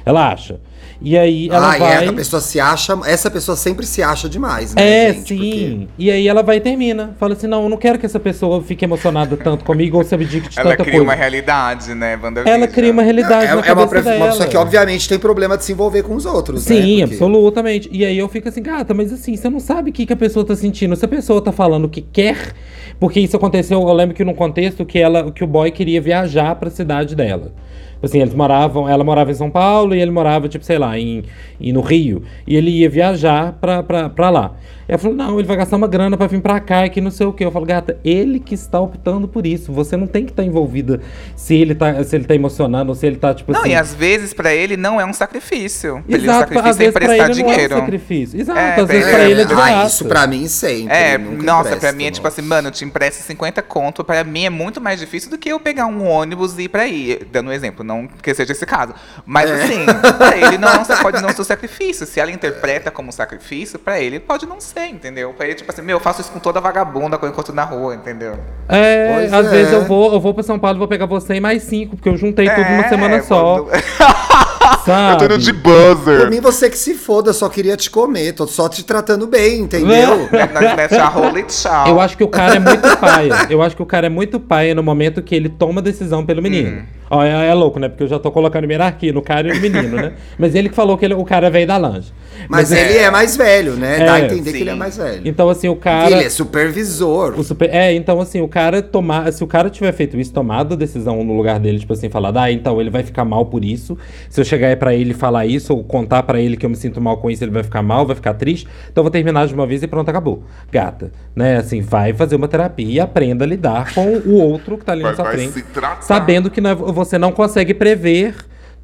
Ela 0.05 0.33
acha. 0.33 0.59
E 1.01 1.17
aí 1.17 1.49
ela 1.49 1.75
ah, 1.75 1.79
vai. 1.79 2.05
é, 2.05 2.09
a 2.09 2.13
pessoa 2.13 2.41
se 2.41 2.59
acha. 2.59 2.99
Essa 3.07 3.31
pessoa 3.31 3.57
sempre 3.57 3.87
se 3.87 4.03
acha 4.03 4.29
demais, 4.29 4.75
né? 4.75 4.83
É, 5.09 5.13
gente? 5.15 5.29
sim. 5.29 5.89
E 5.97 6.11
aí 6.11 6.27
ela 6.27 6.43
vai 6.43 6.57
e 6.57 6.61
termina. 6.61 7.15
Fala 7.21 7.35
assim: 7.35 7.47
não, 7.47 7.63
eu 7.63 7.69
não 7.69 7.77
quero 7.77 7.99
que 8.01 8.07
essa 8.07 8.19
pessoa 8.19 8.61
fique 8.63 8.85
emocionada 8.85 9.37
tanto 9.37 9.65
comigo 9.65 9.97
ou 9.97 10.03
se 10.05 10.13
abdique 10.15 10.49
de 10.49 10.59
Ela 10.59 10.71
tanta 10.71 10.83
cria 10.83 10.95
coisa. 10.95 11.05
uma 11.05 11.15
realidade, 11.15 11.95
né, 11.95 12.19
WandaVision? 12.21 12.57
Ela 12.57 12.67
cria 12.67 12.91
uma 12.91 13.03
Porque 13.03 13.13
realidade 13.15 13.45
é, 13.45 13.55
na 13.55 13.67
é 13.67 13.73
uma, 13.73 13.87
pessoa 13.87 14.49
que, 14.49 14.57
obviamente, 14.57 15.09
tem 15.09 15.19
problema 15.19 15.57
de 15.57 15.65
se 15.65 15.73
envolver 15.73 16.03
com 16.03 16.17
os 16.17 16.27
outros. 16.27 16.67
né? 16.67 16.77
Sim, 16.77 16.99
Porque- 17.01 17.15
absolutamente. 17.15 17.89
E 17.93 18.05
aí 18.05 18.19
eu 18.19 18.29
fico 18.29 18.49
assim, 18.49 18.63
gata, 18.63 18.93
mas 18.93 19.13
assim, 19.13 19.37
você 19.37 19.49
não 19.49 19.61
sabe 19.61 19.91
o 19.91 19.93
que, 19.93 20.05
que 20.05 20.13
a 20.13 20.17
pessoa 20.17 20.45
tá 20.45 20.57
sentindo. 20.57 20.97
Se 20.97 21.05
a 21.05 21.09
pessoa 21.09 21.41
tá 21.41 21.53
falando 21.53 21.89
que 21.89 22.03
quer, 22.03 22.53
porque 22.99 23.21
isso 23.21 23.37
aconteceu, 23.37 23.81
eu 23.81 23.93
lembro 23.93 24.17
que 24.17 24.25
num 24.25 24.35
contexto 24.35 24.85
que 24.85 24.99
ela, 24.99 25.31
que 25.31 25.45
o 25.45 25.47
boy 25.47 25.71
queria 25.71 26.01
viajar 26.01 26.57
pra 26.57 26.71
cidade 26.71 27.15
dela. 27.15 27.53
Tipo 27.99 28.07
Assim, 28.07 28.21
eles 28.21 28.33
moravam, 28.35 28.89
ela 28.89 29.03
morava 29.03 29.31
em 29.31 29.35
São 29.35 29.51
Paulo 29.51 29.95
e 29.95 30.01
ele 30.01 30.11
morava, 30.11 30.49
tipo, 30.49 30.65
sei 30.65 30.79
lá, 30.79 30.97
em, 30.99 31.25
em- 31.61 31.73
no 31.73 31.81
Rio. 31.81 32.23
E 32.47 32.57
ele 32.57 32.71
ia 32.71 32.89
viajar 32.89 33.53
pra, 33.61 33.83
pra, 33.83 34.09
pra 34.09 34.31
lá. 34.31 34.53
Ela 34.87 34.97
falou, 34.97 35.15
não, 35.17 35.39
ele 35.39 35.47
vai 35.47 35.57
gastar 35.59 35.77
uma 35.77 35.87
grana 35.87 36.17
pra 36.17 36.27
vir 36.27 36.41
pra 36.41 36.59
cá 36.61 36.87
e 36.87 36.91
que 36.91 36.99
não 37.01 37.11
sei 37.11 37.27
o 37.27 37.33
quê. 37.33 37.45
Eu 37.45 37.51
falo, 37.51 37.67
gata, 37.67 37.99
ele 38.03 38.41
que 38.41 38.55
está 38.55 38.81
optando 38.81 39.29
por 39.29 39.45
isso. 39.47 39.71
Você 39.73 39.97
não 39.99 40.07
tem 40.07 40.25
que 40.25 40.31
estar 40.31 40.43
envolvida 40.45 41.01
se 41.37 41.55
ele 41.57 41.75
tá, 41.75 42.03
se 42.05 42.17
ele 42.17 42.25
tá 42.25 42.35
emocionando 42.35 42.89
ou 42.91 42.95
se 42.95 43.07
ele 43.07 43.17
tá, 43.17 43.35
tipo 43.35 43.53
Não, 43.53 43.61
assim. 43.61 43.71
e 43.71 43.75
às 43.75 43.93
vezes 43.93 44.33
pra 44.33 44.55
ele 44.55 44.79
não 44.79 44.99
é 44.99 45.05
um 45.05 45.13
sacrifício. 45.13 46.03
Pra 46.07 46.17
ele, 46.17 46.27
o 46.27 46.31
Exato, 46.31 46.39
sacrifício 46.55 46.71
às 46.71 46.77
é 46.77 46.79
vezes 46.79 46.93
pra 46.95 47.05
emprestar 47.05 47.31
ele 47.31 47.43
não 47.43 47.49
é 47.49 47.53
um 47.53 47.55
dinheiro. 47.55 47.75
sacrifício. 47.77 48.41
Exato, 48.41 48.59
É, 48.59 48.69
às 48.69 48.75
pra 48.77 48.85
vezes 48.85 49.03
ele 49.09 49.15
pra 49.17 49.25
é- 49.25 49.31
ele 49.31 49.41
é 49.43 49.45
de 49.45 49.53
ah, 49.55 49.85
isso 49.87 50.05
pra 50.07 50.27
mim 50.27 50.49
sempre. 50.49 50.95
É, 50.97 51.19
nunca 51.19 51.43
nossa, 51.43 51.69
pra 51.69 51.77
empresto, 51.77 51.97
mim 51.97 52.05
é 52.05 52.11
tipo 52.11 52.27
nossa. 52.27 52.41
assim, 52.41 52.49
mano, 52.49 52.69
eu 52.69 52.73
te 52.73 52.85
empresto 52.85 53.23
50 53.25 53.61
conto, 53.61 54.03
pra 54.03 54.25
mim 54.25 54.45
é 54.47 54.51
muito 54.51 54.81
mais 54.81 54.99
difícil 54.99 55.29
do 55.29 55.37
que 55.37 55.51
eu 55.51 55.61
pegar 55.61 55.85
um 55.87 56.07
ônibus 56.09 56.59
e 56.59 56.63
ir 56.63 56.69
pra 56.69 56.83
aí. 56.85 57.21
Dando 57.31 57.51
um 57.51 57.53
exemplo, 57.53 57.85
não 57.89 58.07
que 58.07 58.35
seja 58.35 58.53
esse 58.53 58.67
caso. 58.67 58.95
Mas 59.27 59.51
É. 59.51 59.55
assim, 59.65 59.85
pra 60.19 60.37
ele 60.37 60.59
não 60.59 60.85
pode 61.03 61.21
não 61.23 61.31
ser 61.31 61.41
um 61.41 61.45
sacrifício. 61.45 62.07
Se 62.07 62.21
ela 62.21 62.31
interpreta 62.31 62.91
como 62.91 63.11
sacrifício, 63.13 63.79
pra 63.79 63.99
ele 64.01 64.21
pode 64.21 64.47
não 64.47 64.61
ser, 64.61 64.87
entendeu? 64.87 65.33
Pra 65.35 65.47
ele, 65.47 65.55
tipo 65.55 65.71
assim, 65.71 65.83
meu, 65.83 65.97
eu 65.97 66.01
faço 66.01 66.21
isso 66.21 66.31
com 66.31 66.39
toda 66.39 66.61
vagabunda 66.61 67.19
que 67.19 67.25
eu 67.25 67.29
encontro 67.31 67.55
na 67.55 67.65
rua, 67.65 67.95
entendeu? 67.95 68.39
É, 68.69 69.15
Pois 69.15 69.33
às 69.33 69.47
é. 69.47 69.51
vezes 69.51 69.73
eu 69.73 69.85
vou, 69.85 70.13
eu 70.13 70.21
vou 70.21 70.35
pra 70.35 70.43
São 70.43 70.59
Paulo 70.59 70.77
e 70.77 70.79
vou 70.79 70.89
pegar 70.89 71.07
você 71.07 71.35
e 71.35 71.41
mais 71.41 71.63
cinco, 71.63 71.97
porque 71.97 72.09
eu 72.09 72.17
juntei 72.17 72.49
tudo 72.49 72.69
numa 72.69 72.85
É, 72.85 72.89
semana 72.89 73.23
só. 73.23 73.67
Sabe? 74.85 75.13
Eu 75.25 75.29
tô 75.29 75.35
indo 75.35 75.39
de 75.45 75.53
Por 75.55 75.95
buzzer. 75.97 76.31
mim, 76.31 76.41
você 76.41 76.69
que 76.71 76.79
se 76.79 76.95
foda, 76.95 77.31
eu 77.31 77.35
só 77.35 77.49
queria 77.49 77.77
te 77.77 77.91
comer. 77.91 78.33
Tô 78.33 78.47
só 78.47 78.69
te 78.69 78.85
tratando 78.85 79.27
bem, 79.27 79.61
entendeu? 79.61 80.29
Mete 80.77 80.95
a 80.95 81.07
rola 81.09 81.39
e 81.41 81.43
tchau. 81.45 81.89
Eu 81.89 82.01
acho 82.01 82.17
que 82.17 82.25
o 82.25 82.29
cara 82.29 82.57
é 82.57 82.59
muito 82.59 82.97
paia. 82.99 83.47
Eu 83.51 83.63
acho 83.63 83.77
que 83.77 83.83
o 83.83 83.87
cara 83.87 84.07
é 84.07 84.11
muito 84.11 84.39
paia 84.41 84.75
no 84.75 84.83
momento 84.83 85.23
que 85.23 85.35
ele 85.35 85.49
toma 85.49 85.81
a 85.81 85.85
decisão 85.85 86.25
pelo 86.25 86.43
menino. 86.43 86.83
Ó, 87.11 87.23
é, 87.25 87.49
é 87.49 87.55
louco, 87.55 87.79
né? 87.79 87.89
Porque 87.89 88.03
eu 88.03 88.09
já 88.09 88.19
tô 88.19 88.31
colocando 88.31 88.71
hierarquia 88.71 89.15
no 89.15 89.23
cara 89.23 89.49
e 89.49 89.55
no 89.55 89.61
menino, 89.63 89.97
né? 89.97 90.13
Mas 90.39 90.55
ele 90.55 90.69
que 90.69 90.75
falou 90.75 90.99
que 90.99 91.07
ele- 91.07 91.15
o 91.15 91.25
cara 91.25 91.49
veio 91.49 91.67
da 91.67 91.79
lanche. 91.79 92.13
Mas, 92.51 92.71
ele 92.71 92.99
é 92.99 93.11
mais 93.11 93.35
velho, 93.35 93.73
né? 93.77 94.05
Dá 94.05 94.13
a 94.15 94.21
É, 94.21 94.25
entender 94.27 94.53
que 94.53 94.59
ele 94.59 94.69
é 94.69 94.73
sim. 94.75 94.79
mais 94.79 94.97
velho. 94.99 95.23
Então, 95.25 95.49
assim, 95.49 95.69
o 95.69 95.75
cara. 95.75 96.11
Ele 96.11 96.25
é 96.25 96.29
supervisor. 96.31 97.35
O 97.39 97.43
super- 97.43 97.71
É, 97.75 97.95
então 97.95 98.21
assim, 98.21 98.43
o 98.43 98.49
cara 98.49 98.83
tomar. 98.83 99.33
Se 99.33 99.43
o 99.43 99.47
cara 99.47 99.71
tiver 99.71 99.91
feito 99.93 100.19
isso, 100.21 100.33
tomado 100.35 100.75
a 100.75 100.77
decisão 100.77 101.25
no 101.25 101.35
lugar 101.35 101.59
dele, 101.59 101.79
tipo 101.79 101.95
assim, 101.95 102.11
falar, 102.11 102.31
ah, 102.37 102.53
então 102.53 102.79
ele 102.79 102.91
vai 102.91 103.03
ficar 103.03 103.25
mal 103.25 103.47
por 103.47 103.65
isso. 103.65 103.97
Se 104.29 104.39
eu 104.41 104.45
chegar 104.45 104.58
aí 104.67 104.77
pra 104.77 104.95
ele 104.95 105.15
falar 105.15 105.47
isso, 105.47 105.73
ou 105.75 105.85
contar 105.85 106.23
pra 106.23 106.41
ele 106.41 106.57
que 106.57 106.67
eu 106.67 106.71
me 106.71 106.77
sinto 106.77 107.01
mal 107.01 107.19
com 107.19 107.31
isso, 107.31 107.45
ele 107.45 107.51
vai 107.51 107.63
ficar 107.63 107.83
mal, 107.83 108.07
vai 108.07 108.17
ficar 108.17 108.35
triste. 108.35 108.67
Então 108.91 109.01
eu 109.01 109.05
vou 109.05 109.11
terminar 109.11 109.47
de 109.47 109.55
uma 109.55 109.67
vez 109.67 109.83
e 109.83 109.87
pronto, 109.87 110.09
acabou. 110.09 110.43
Gata, 110.71 111.11
né? 111.35 111.57
Assim, 111.59 111.81
vai 111.81 112.13
fazer 112.13 112.37
uma 112.37 112.49
terapia 112.49 112.87
e 112.93 113.01
aprenda 113.01 113.45
a 113.45 113.49
lidar 113.49 113.95
com 113.95 114.07
o 114.27 114.35
outro 114.41 114.77
que 114.79 114.85
tá 114.85 114.93
ali 114.93 115.03
Vai- 115.03 115.13
na 115.13 115.17
sua 115.17 115.25
frente. 115.31 115.65
Sabendo 116.01 116.51
que 116.51 116.61
não 116.61 116.71
é- 116.71 116.75
você 116.75 117.19
não 117.19 117.33
consegue 117.33 117.73
prever 117.75 118.35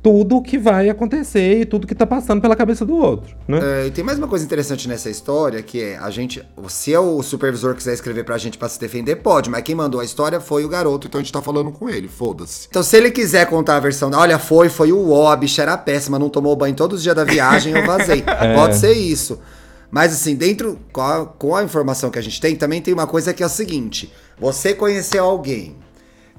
tudo 0.05 0.43
que 0.43 0.59
vai 0.59 0.91
acontecer 0.91 1.63
e 1.63 1.65
tudo 1.65 1.87
que 1.87 1.95
tá 1.95 2.07
passando 2.07 2.39
pela 2.39 2.55
cabeça 2.55 2.85
do 2.85 2.95
outro, 2.95 3.35
né? 3.49 3.85
É, 3.85 3.87
e 3.87 3.91
tem 3.91 4.05
mais 4.05 4.19
uma 4.19 4.29
coisa 4.29 4.45
interessante 4.45 4.87
nessa 4.87 5.09
história, 5.09 5.63
que 5.63 5.81
é 5.81 5.97
a 5.97 6.11
gente. 6.11 6.47
Se 6.69 6.95
o 6.95 7.23
supervisor 7.23 7.75
quiser 7.75 7.95
escrever 7.95 8.23
pra 8.23 8.37
gente 8.37 8.59
pra 8.59 8.69
se 8.69 8.79
defender, 8.79 9.17
pode, 9.17 9.49
mas 9.49 9.63
quem 9.63 9.75
mandou 9.75 10.03
a 10.03 10.05
história 10.05 10.41
foi 10.41 10.63
o 10.63 10.69
garoto, 10.69 11.07
então 11.07 11.19
a 11.19 11.25
gente 11.25 11.33
tá 11.33 11.41
falando 11.41 11.73
com 11.73 11.89
ele, 11.89 12.07
foda-se. 12.07 12.67
Então, 12.69 12.83
se 12.83 12.95
ele 12.99 13.11
quiser 13.11 13.47
contar 13.47 13.77
a 13.77 13.81
versão 13.81 14.11
da. 14.11 14.19
Olha, 14.19 14.39
foi, 14.39 14.69
foi 14.69 14.93
o 14.93 15.11
ó, 15.11 15.33
a 15.33 15.37
bicha 15.37 15.63
era 15.63 15.79
péssima, 15.79 16.19
não 16.19 16.29
tomou 16.29 16.55
banho 16.55 16.75
todos 16.77 16.99
os 16.99 17.03
dias 17.03 17.17
da 17.17 17.25
viagem, 17.25 17.73
eu 17.73 17.87
vazei. 17.87 18.23
Pode 18.55 18.77
ser 18.77 18.93
isso. 18.93 19.41
Mas 19.91 20.13
assim, 20.13 20.35
dentro, 20.35 20.79
com 20.93 21.01
a, 21.01 21.25
com 21.25 21.57
a 21.57 21.65
informação 21.65 22.11
que 22.11 22.19
a 22.19 22.23
gente 22.23 22.39
tem, 22.39 22.55
também 22.57 22.83
tem 22.83 22.93
uma 22.93 23.07
coisa 23.07 23.33
que 23.33 23.43
é 23.43 23.47
o 23.47 23.49
seguinte: 23.49 24.13
você 24.39 24.75
conheceu 24.75 25.25
alguém, 25.25 25.77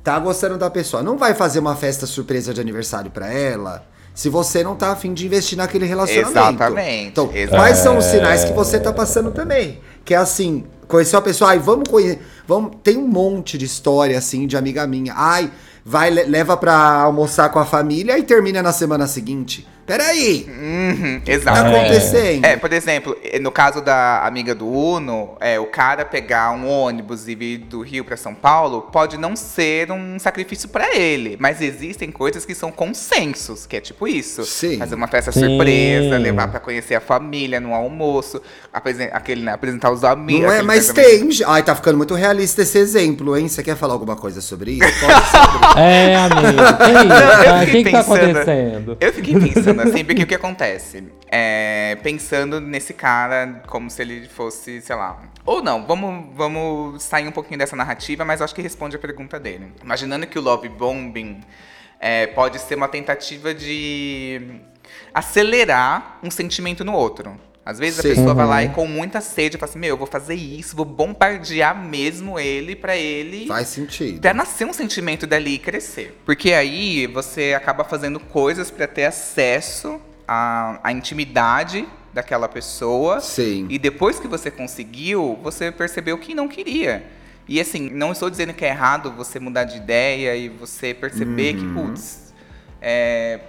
tá 0.06 0.18
gostando 0.20 0.58
da 0.58 0.70
pessoa, 0.70 1.04
não 1.04 1.18
vai 1.18 1.34
fazer 1.34 1.60
uma 1.60 1.76
festa 1.76 2.06
surpresa 2.06 2.54
de 2.54 2.62
aniversário 2.62 3.12
pra 3.12 3.28
ela 3.34 3.84
se 4.14 4.30
você 4.30 4.64
não 4.64 4.76
tá 4.78 4.92
afim 4.94 5.14
de 5.14 5.26
investir 5.26 5.58
naquele 5.58 5.86
relacionamento. 5.86 6.30
Exatamente, 6.40 7.08
Então, 7.10 7.26
exatamente. 7.26 7.50
quais 7.50 7.78
são 7.80 7.98
os 7.98 8.06
sinais 8.06 8.46
que 8.46 8.54
você 8.54 8.80
tá 8.80 8.94
passando 8.94 9.32
também? 9.32 9.82
Que 10.06 10.14
é 10.14 10.18
assim, 10.18 10.64
conheceu 10.88 11.20
a 11.20 11.22
pessoa, 11.22 11.50
ai, 11.50 11.60
vamos 11.60 11.90
conhecer. 11.90 12.22
Vamos, 12.48 12.78
tem 12.82 12.96
um 12.96 13.08
monte 13.08 13.58
de 13.58 13.66
história 13.66 14.18
assim 14.18 14.48
de 14.48 14.56
amiga 14.56 14.88
minha. 14.88 15.12
Ai, 15.18 15.52
vai, 15.84 16.10
le- 16.12 16.24
leva 16.26 16.56
pra 16.56 16.74
almoçar 16.76 17.50
com 17.50 17.60
a 17.60 17.66
família 17.66 18.18
e 18.18 18.24
termina 18.24 18.64
na 18.64 18.72
semana 18.72 19.06
seguinte. 19.08 19.68
Peraí, 19.86 20.48
Uhum, 20.50 21.18
o 21.18 21.22
que 21.22 21.26
tá 21.28 21.32
exatamente. 21.34 21.76
acontecendo? 21.78 22.44
É, 22.46 22.56
por 22.58 22.74
exemplo, 22.74 23.16
no 23.40 23.52
caso 23.52 23.82
da 23.82 24.26
amiga 24.26 24.56
do 24.56 24.68
Uno, 24.68 25.38
é, 25.40 25.60
o 25.60 25.68
cara 25.68 26.04
pegar 26.04 26.52
um 26.54 26.68
ônibus 26.68 27.28
e 27.28 27.36
vir 27.36 27.58
do 27.60 27.82
Rio 27.82 28.04
para 28.04 28.18
São 28.18 28.34
Paulo 28.34 28.82
pode 28.92 29.16
não 29.16 29.36
ser 29.36 29.92
um 29.92 30.18
sacrifício 30.18 30.68
para 30.70 30.96
ele, 30.96 31.38
mas 31.40 31.62
existem 31.62 32.10
coisas 32.12 32.46
que 32.46 32.56
são 32.56 32.72
consensos, 32.72 33.68
que 33.68 33.78
é 33.78 33.80
tipo 33.80 34.08
isso. 34.08 34.44
Sim. 34.44 34.80
Fazer 34.80 34.96
uma 34.96 35.08
festa 35.08 35.32
Sim. 35.32 35.42
surpresa, 35.42 36.18
levar 36.18 36.48
para 36.48 36.60
conhecer 36.60 36.96
a 36.96 37.02
família 37.02 37.60
no 37.60 37.74
almoço, 37.74 38.42
apresen- 38.74 39.10
aquele, 39.14 39.44
né, 39.44 39.52
apresentar 39.54 39.92
os 39.92 40.04
amigos. 40.04 40.46
Não 40.46 40.52
é, 40.52 40.64
mas 40.64 40.88
tem. 40.92 41.30
Ai, 41.46 41.62
tá 41.62 41.76
ficando 41.76 41.98
muito 41.98 42.16
realista 42.16 42.64
esse 42.64 42.78
exemplo, 42.80 43.38
hein? 43.38 43.48
Você 43.48 43.62
quer 43.62 43.76
falar 43.76 43.94
alguma 43.94 44.16
coisa 44.16 44.42
sobre 44.42 44.72
isso? 44.72 45.00
Pode 45.00 45.30
ser. 45.30 45.36
É, 45.78 46.16
amigo. 46.16 46.58
Que 46.78 46.92
isso? 46.92 47.50
Ah, 47.50 47.64
O 47.64 47.66
que, 47.66 47.84
que 47.84 47.92
tá 47.92 48.00
acontecendo? 48.00 48.98
Eu 49.00 49.12
fiquei 49.14 49.36
pensando 49.38 49.75
assim, 49.84 50.04
porque 50.06 50.24
o 50.24 50.28
que 50.28 50.36
acontece? 50.36 51.04
É, 51.28 51.98
pensando 52.04 52.60
nesse 52.60 52.94
cara 52.94 53.64
como 53.68 53.90
se 53.90 54.02
ele 54.02 54.28
fosse, 54.28 54.82
sei 54.82 54.96
lá. 54.96 55.22
Ou 55.46 55.62
não, 55.62 55.86
vamos, 55.86 56.36
vamos 56.36 57.04
sair 57.04 57.28
um 57.28 57.32
pouquinho 57.32 57.60
dessa 57.60 57.76
narrativa, 57.76 58.26
mas 58.26 58.42
acho 58.42 58.54
que 58.54 58.62
responde 58.62 58.96
a 58.96 59.00
pergunta 59.00 59.40
dele. 59.40 59.72
Imaginando 59.84 60.28
que 60.28 60.40
o 60.40 60.42
love 60.42 60.70
bombing 60.70 61.42
é, 62.00 62.28
pode 62.28 62.60
ser 62.60 62.76
uma 62.76 62.88
tentativa 62.88 63.54
de 63.54 64.60
acelerar 65.14 66.20
um 66.24 66.32
sentimento 66.32 66.84
no 66.84 66.94
outro. 66.94 67.40
Às 67.66 67.80
vezes 67.80 68.00
Sim. 68.00 68.12
a 68.12 68.16
pessoa 68.16 68.34
vai 68.36 68.46
lá 68.46 68.56
Uhum. 68.58 68.62
e 68.66 68.70
com 68.70 68.86
muita 68.88 69.20
sede 69.22 69.58
fala 69.58 69.70
assim: 69.70 69.80
Meu, 69.80 69.90
eu 69.90 69.98
vou 69.98 70.06
fazer 70.06 70.36
isso, 70.36 70.76
vou 70.76 70.86
bombardear 70.86 71.76
mesmo 71.76 72.40
ele 72.40 72.76
pra 72.76 72.96
ele 72.96 73.48
Faz 73.48 73.70
sentido. 73.70 74.18
até 74.20 74.34
nascer 74.34 74.66
um 74.68 74.74
sentimento 74.74 75.26
dali 75.26 75.56
e 75.56 75.58
crescer. 75.60 76.22
Porque 76.26 76.54
aí 76.54 77.08
você 77.08 77.54
acaba 77.56 77.84
fazendo 77.84 78.20
coisas 78.20 78.70
pra 78.70 78.86
ter 78.88 79.06
acesso 79.06 80.00
à, 80.28 80.80
à 80.84 80.92
intimidade 80.92 81.88
daquela 82.14 82.48
pessoa. 82.48 83.20
Sim. 83.20 83.66
E 83.70 83.80
depois 83.80 84.20
que 84.20 84.28
você 84.28 84.52
conseguiu, 84.52 85.38
você 85.42 85.72
percebeu 85.72 86.18
que 86.20 86.36
não 86.36 86.48
queria. 86.48 87.04
E 87.48 87.60
assim, 87.60 87.90
não 87.90 88.12
estou 88.12 88.30
dizendo 88.30 88.54
que 88.54 88.64
é 88.64 88.70
errado 88.70 89.12
você 89.12 89.40
mudar 89.40 89.64
de 89.66 89.78
ideia 89.78 90.36
e 90.36 90.50
você 90.50 90.94
perceber 90.94 91.54
que, 91.56 91.66
putz, 91.74 92.34
é, 92.82 93.40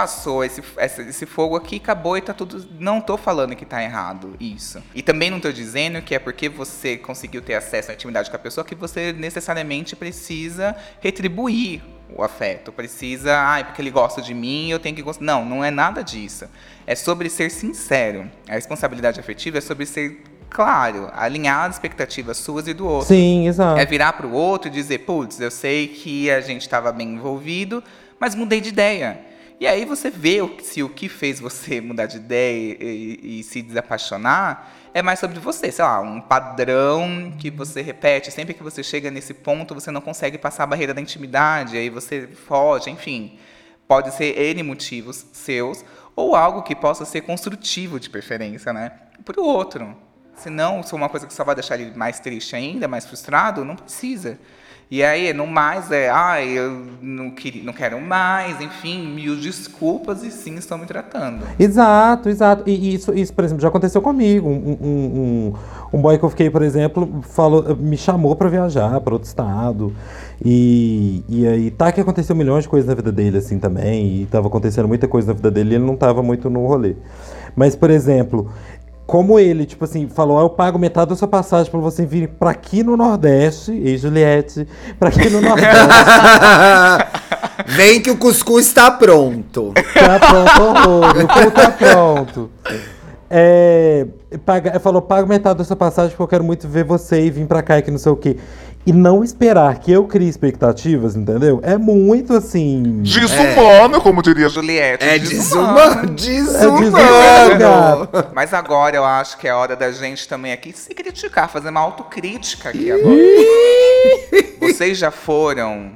passou 0.00 0.42
esse, 0.42 0.62
esse, 0.78 1.02
esse 1.02 1.26
fogo 1.26 1.56
aqui, 1.56 1.76
acabou 1.76 2.16
e 2.16 2.22
tá 2.22 2.32
tudo. 2.32 2.66
Não 2.78 3.02
tô 3.02 3.18
falando 3.18 3.54
que 3.54 3.66
tá 3.66 3.82
errado 3.82 4.34
isso. 4.40 4.82
E 4.94 5.02
também 5.02 5.28
não 5.28 5.38
tô 5.38 5.52
dizendo 5.52 6.00
que 6.00 6.14
é 6.14 6.18
porque 6.18 6.48
você 6.48 6.96
conseguiu 6.96 7.42
ter 7.42 7.54
acesso 7.54 7.90
à 7.90 7.94
intimidade 7.94 8.30
com 8.30 8.36
a 8.36 8.38
pessoa 8.38 8.64
que 8.64 8.74
você 8.74 9.12
necessariamente 9.12 9.94
precisa 9.94 10.74
retribuir 11.00 11.82
o 12.16 12.22
afeto. 12.22 12.72
Precisa, 12.72 13.36
ai, 13.36 13.62
porque 13.62 13.82
ele 13.82 13.90
gosta 13.90 14.22
de 14.22 14.32
mim, 14.32 14.70
eu 14.70 14.78
tenho 14.78 14.96
que 14.96 15.02
gostar. 15.02 15.22
Não, 15.22 15.44
não 15.44 15.62
é 15.62 15.70
nada 15.70 16.02
disso. 16.02 16.46
É 16.86 16.94
sobre 16.94 17.28
ser 17.28 17.50
sincero. 17.50 18.30
A 18.48 18.54
responsabilidade 18.54 19.20
afetiva 19.20 19.58
é 19.58 19.60
sobre 19.60 19.84
ser 19.84 20.22
claro, 20.48 21.10
alinhar 21.12 21.68
as 21.68 21.74
expectativas 21.76 22.38
suas 22.38 22.66
e 22.66 22.72
do 22.72 22.88
outro. 22.88 23.08
Sim, 23.08 23.46
exato. 23.46 23.78
É 23.78 23.84
virar 23.84 24.14
pro 24.14 24.32
outro 24.32 24.68
e 24.68 24.70
dizer, 24.72 25.00
putz, 25.00 25.38
eu 25.40 25.50
sei 25.50 25.88
que 25.88 26.30
a 26.30 26.40
gente 26.40 26.62
estava 26.62 26.90
bem 26.90 27.16
envolvido, 27.16 27.84
mas 28.18 28.34
mudei 28.34 28.62
de 28.62 28.70
ideia. 28.70 29.28
E 29.60 29.66
aí 29.66 29.84
você 29.84 30.10
vê 30.10 30.40
o- 30.40 30.56
se 30.62 30.82
o 30.82 30.88
que 30.88 31.06
fez 31.08 31.38
você 31.38 31.80
mudar 31.82 32.06
de 32.06 32.16
ideia 32.16 32.76
e, 32.80 33.40
e 33.40 33.42
se 33.42 33.60
desapaixonar 33.62 34.72
é 34.94 35.02
mais 35.02 35.18
sobre 35.20 35.38
você, 35.38 35.70
sei 35.70 35.84
lá, 35.84 36.00
um 36.00 36.20
padrão 36.20 37.32
que 37.38 37.50
você 37.50 37.82
repete. 37.82 38.32
Sempre 38.32 38.54
que 38.54 38.62
você 38.62 38.82
chega 38.82 39.10
nesse 39.10 39.34
ponto, 39.34 39.74
você 39.74 39.90
não 39.90 40.00
consegue 40.00 40.38
passar 40.38 40.64
a 40.64 40.66
barreira 40.66 40.94
da 40.94 41.00
intimidade, 41.00 41.76
aí 41.76 41.90
você 41.90 42.26
foge, 42.26 42.90
enfim. 42.90 43.38
Pode 43.86 44.12
ser 44.14 44.36
N 44.38 44.62
motivos 44.62 45.26
seus, 45.32 45.84
ou 46.16 46.34
algo 46.34 46.62
que 46.62 46.74
possa 46.74 47.04
ser 47.04 47.20
construtivo 47.20 48.00
de 48.00 48.08
preferência, 48.10 48.72
né? 48.72 48.92
Pro 49.24 49.44
outro. 49.44 49.96
Se 50.40 50.48
não, 50.48 50.82
se 50.82 50.90
for 50.90 50.96
uma 50.96 51.08
coisa 51.08 51.26
que 51.26 51.34
só 51.34 51.44
vai 51.44 51.54
deixar 51.54 51.78
ele 51.78 51.94
mais 51.94 52.18
triste 52.18 52.56
ainda, 52.56 52.88
mais 52.88 53.04
frustrado, 53.04 53.64
não 53.64 53.76
precisa. 53.76 54.38
E 54.90 55.04
aí, 55.04 55.32
no 55.32 55.46
mais, 55.46 55.92
é, 55.92 56.08
ai, 56.10 56.48
eu 56.48 56.84
não, 57.00 57.30
queria, 57.30 57.62
não 57.62 57.72
quero 57.72 58.00
mais, 58.00 58.60
enfim, 58.60 59.06
mil 59.06 59.36
desculpas 59.36 60.24
e 60.24 60.32
sim 60.32 60.56
estão 60.56 60.76
me 60.78 60.84
tratando. 60.84 61.44
Exato, 61.60 62.28
exato. 62.28 62.64
E 62.66 62.94
isso, 62.94 63.14
isso, 63.14 63.32
por 63.32 63.44
exemplo, 63.44 63.62
já 63.62 63.68
aconteceu 63.68 64.02
comigo. 64.02 64.48
Um, 64.48 64.78
um, 64.80 64.86
um, 64.88 65.54
um 65.92 66.02
boy 66.02 66.18
que 66.18 66.24
eu 66.24 66.30
fiquei, 66.30 66.50
por 66.50 66.62
exemplo, 66.62 67.22
falou, 67.22 67.76
me 67.76 67.96
chamou 67.96 68.34
pra 68.34 68.48
viajar 68.48 69.00
para 69.00 69.12
outro 69.12 69.28
estado. 69.28 69.94
E, 70.44 71.22
e 71.28 71.46
aí, 71.46 71.70
tá 71.70 71.92
que 71.92 72.00
aconteceu 72.00 72.34
milhões 72.34 72.64
de 72.64 72.68
coisas 72.68 72.88
na 72.88 72.94
vida 72.96 73.12
dele, 73.12 73.38
assim, 73.38 73.60
também. 73.60 74.22
E 74.22 74.26
tava 74.26 74.48
acontecendo 74.48 74.88
muita 74.88 75.06
coisa 75.06 75.28
na 75.28 75.34
vida 75.34 75.52
dele 75.52 75.70
e 75.70 75.74
ele 75.76 75.84
não 75.84 75.94
tava 75.94 76.20
muito 76.20 76.50
no 76.50 76.66
rolê. 76.66 76.96
Mas, 77.54 77.76
por 77.76 77.90
exemplo, 77.90 78.50
como 79.10 79.40
ele, 79.40 79.66
tipo 79.66 79.84
assim, 79.84 80.08
falou, 80.08 80.38
ah, 80.38 80.42
eu 80.42 80.48
pago 80.48 80.78
metade 80.78 81.10
da 81.10 81.16
sua 81.16 81.26
passagem 81.26 81.68
pra 81.68 81.80
você 81.80 82.06
vir 82.06 82.28
pra 82.28 82.50
aqui 82.50 82.84
no 82.84 82.96
Nordeste, 82.96 83.72
e 83.72 83.98
Juliette, 83.98 84.68
pra 85.00 85.08
aqui 85.08 85.28
no 85.28 85.40
Nordeste. 85.40 85.74
Vem 87.74 88.00
que 88.00 88.08
o 88.08 88.16
cuscuz 88.16 88.68
está 88.68 88.88
pronto. 88.88 89.72
Tá 89.74 90.20
pronto, 90.20 90.62
horror. 90.62 91.24
O 91.24 91.26
cu 91.26 91.50
tá 91.50 91.70
pronto. 91.72 92.50
É, 93.28 94.06
paga, 94.46 94.78
falou, 94.78 95.02
paga 95.02 95.26
metade 95.26 95.58
da 95.58 95.64
sua 95.64 95.74
passagem 95.74 96.10
porque 96.10 96.22
eu 96.22 96.28
quero 96.28 96.44
muito 96.44 96.68
ver 96.68 96.84
você 96.84 97.20
e 97.20 97.30
vir 97.30 97.48
pra 97.48 97.62
cá 97.62 97.78
e 97.78 97.82
que 97.82 97.90
não 97.90 97.98
sei 97.98 98.12
o 98.12 98.16
quê. 98.16 98.36
E 98.86 98.92
não 98.92 99.22
esperar 99.22 99.78
que 99.78 99.92
eu 99.92 100.06
crie 100.06 100.28
expectativas, 100.28 101.14
entendeu? 101.14 101.60
É 101.62 101.76
muito 101.76 102.32
assim. 102.34 103.02
Desumano, 103.02 104.00
como 104.00 104.22
diria. 104.22 104.48
Juliette. 104.48 105.04
É 105.04 105.18
desumano. 105.18 106.06
desumano. 106.14 106.80
desumano, 106.80 107.58
Desumano. 107.58 108.08
Mas 108.34 108.54
agora 108.54 108.96
eu 108.96 109.04
acho 109.04 109.36
que 109.36 109.46
é 109.46 109.52
hora 109.52 109.76
da 109.76 109.92
gente 109.92 110.26
também 110.26 110.52
aqui 110.52 110.72
se 110.72 110.94
criticar, 110.94 111.50
fazer 111.50 111.68
uma 111.68 111.80
autocrítica 111.80 112.70
aqui 112.70 112.90
agora. 112.90 113.16
Vocês 114.60 114.96
já 114.96 115.10
foram 115.10 115.92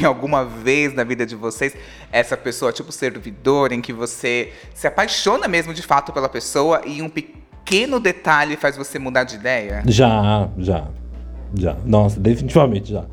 em 0.00 0.04
alguma 0.04 0.44
vez 0.44 0.94
na 0.94 1.02
vida 1.02 1.26
de 1.26 1.34
vocês 1.34 1.74
essa 2.12 2.36
pessoa 2.36 2.72
tipo 2.72 2.92
servidor 2.92 3.72
em 3.72 3.80
que 3.80 3.92
você 3.92 4.52
se 4.74 4.86
apaixona 4.86 5.48
mesmo 5.48 5.74
de 5.74 5.82
fato 5.82 6.12
pela 6.12 6.28
pessoa 6.28 6.82
e 6.84 7.02
um 7.02 7.08
pequeno 7.08 7.98
detalhe 7.98 8.56
faz 8.56 8.76
você 8.76 8.98
mudar 8.98 9.24
de 9.24 9.36
ideia? 9.36 9.82
Já, 9.86 10.48
já. 10.58 10.86
Já. 11.54 11.76
Nossa, 11.84 12.18
definitivamente 12.20 12.92
já. 12.92 13.04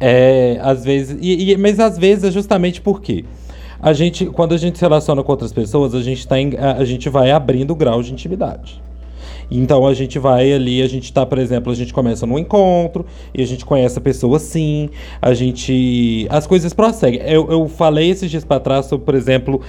É, 0.00 0.58
às 0.62 0.84
vezes. 0.84 1.16
e- 1.20 1.52
e- 1.52 1.56
mas 1.56 1.78
às 1.78 1.96
vezes 1.98 2.24
é 2.24 2.30
justamente 2.30 2.80
porque. 2.80 3.24
A 3.80 3.92
gente, 3.92 4.24
quando 4.26 4.54
a 4.54 4.56
gente 4.56 4.78
se 4.78 4.82
relaciona 4.82 5.22
com 5.22 5.30
outras 5.30 5.52
pessoas, 5.52 5.94
a 5.94 6.00
gente, 6.02 6.26
tá 6.26 6.40
em- 6.40 6.56
a, 6.56 6.76
a 6.76 6.84
gente 6.84 7.08
vai 7.10 7.30
abrindo 7.30 7.72
o 7.72 7.74
grau 7.76 8.02
de 8.02 8.12
intimidade. 8.12 8.82
Então 9.50 9.86
a 9.86 9.92
gente 9.92 10.18
vai 10.18 10.50
ali, 10.54 10.80
a 10.80 10.86
gente 10.88 11.12
tá, 11.12 11.26
por 11.26 11.36
exemplo, 11.38 11.70
a 11.70 11.74
gente 11.74 11.92
começa 11.92 12.26
num 12.26 12.38
encontro 12.38 13.04
e 13.34 13.42
a 13.42 13.46
gente 13.46 13.62
conhece 13.64 13.98
a 13.98 14.00
pessoa 14.00 14.38
assim, 14.38 14.88
a 15.20 15.34
gente. 15.34 16.26
As 16.30 16.46
coisas 16.46 16.72
prosseguem. 16.72 17.20
Eu, 17.26 17.50
eu 17.50 17.68
falei 17.68 18.08
esses 18.08 18.30
dias 18.30 18.42
pra 18.44 18.58
trás 18.58 18.86
sobre, 18.86 19.04
por 19.04 19.14
exemplo, 19.14 19.60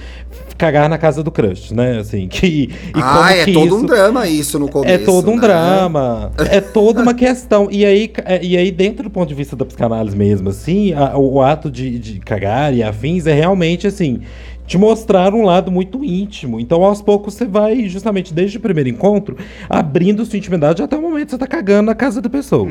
cagar 0.56 0.88
na 0.88 0.98
casa 0.98 1.22
do 1.22 1.30
crush, 1.30 1.72
né? 1.72 1.98
Assim, 1.98 2.26
que. 2.28 2.46
E 2.46 2.70
Ah, 2.94 3.34
é 3.36 3.44
que 3.44 3.52
todo 3.52 3.66
isso- 3.66 3.76
um 3.76 3.86
drama 3.86 4.26
isso 4.28 4.58
no 4.58 4.68
começo. 4.68 4.92
é 4.94 4.98
todo 4.98 5.30
um 5.30 5.34
né? 5.36 5.40
drama. 5.42 6.32
É 6.50 6.60
toda 6.60 7.02
uma 7.02 7.14
questão. 7.14 7.68
E 7.70 7.84
aí, 7.84 8.10
é- 8.24 8.44
e 8.44 8.56
aí, 8.56 8.70
dentro 8.70 9.04
do 9.04 9.10
ponto 9.10 9.28
de 9.28 9.34
vista 9.34 9.54
da 9.56 9.64
psicanálise 9.64 10.16
mesmo, 10.16 10.48
assim, 10.50 10.92
a- 10.92 11.16
o, 11.16 11.40
ato 11.42 11.70
de, 11.70 11.98
de 11.98 12.20
cagar 12.20 12.74
e 12.74 12.82
afins 12.82 13.26
é 13.26 13.32
realmente 13.34 13.86
assim. 13.86 14.20
Te 14.66 14.76
mostrar 14.76 15.32
um 15.32 15.44
lado 15.44 15.70
muito 15.70 16.04
íntimo. 16.04 16.58
Então, 16.58 16.82
aos 16.82 17.00
poucos, 17.00 17.34
você 17.34 17.44
vai, 17.44 17.88
justamente 17.88 18.34
desde 18.34 18.56
o 18.56 18.60
primeiro 18.60 18.88
encontro, 18.90 19.36
abrindo 19.70 20.24
sua 20.24 20.36
intimidade 20.38 20.82
até 20.82 20.96
o 20.96 21.00
momento 21.02 21.26
que 21.26 21.30
você 21.30 21.38
tá 21.38 21.46
cagando 21.46 21.86
na 21.86 21.94
casa 21.94 22.20
da 22.20 22.28
pessoa. 22.28 22.68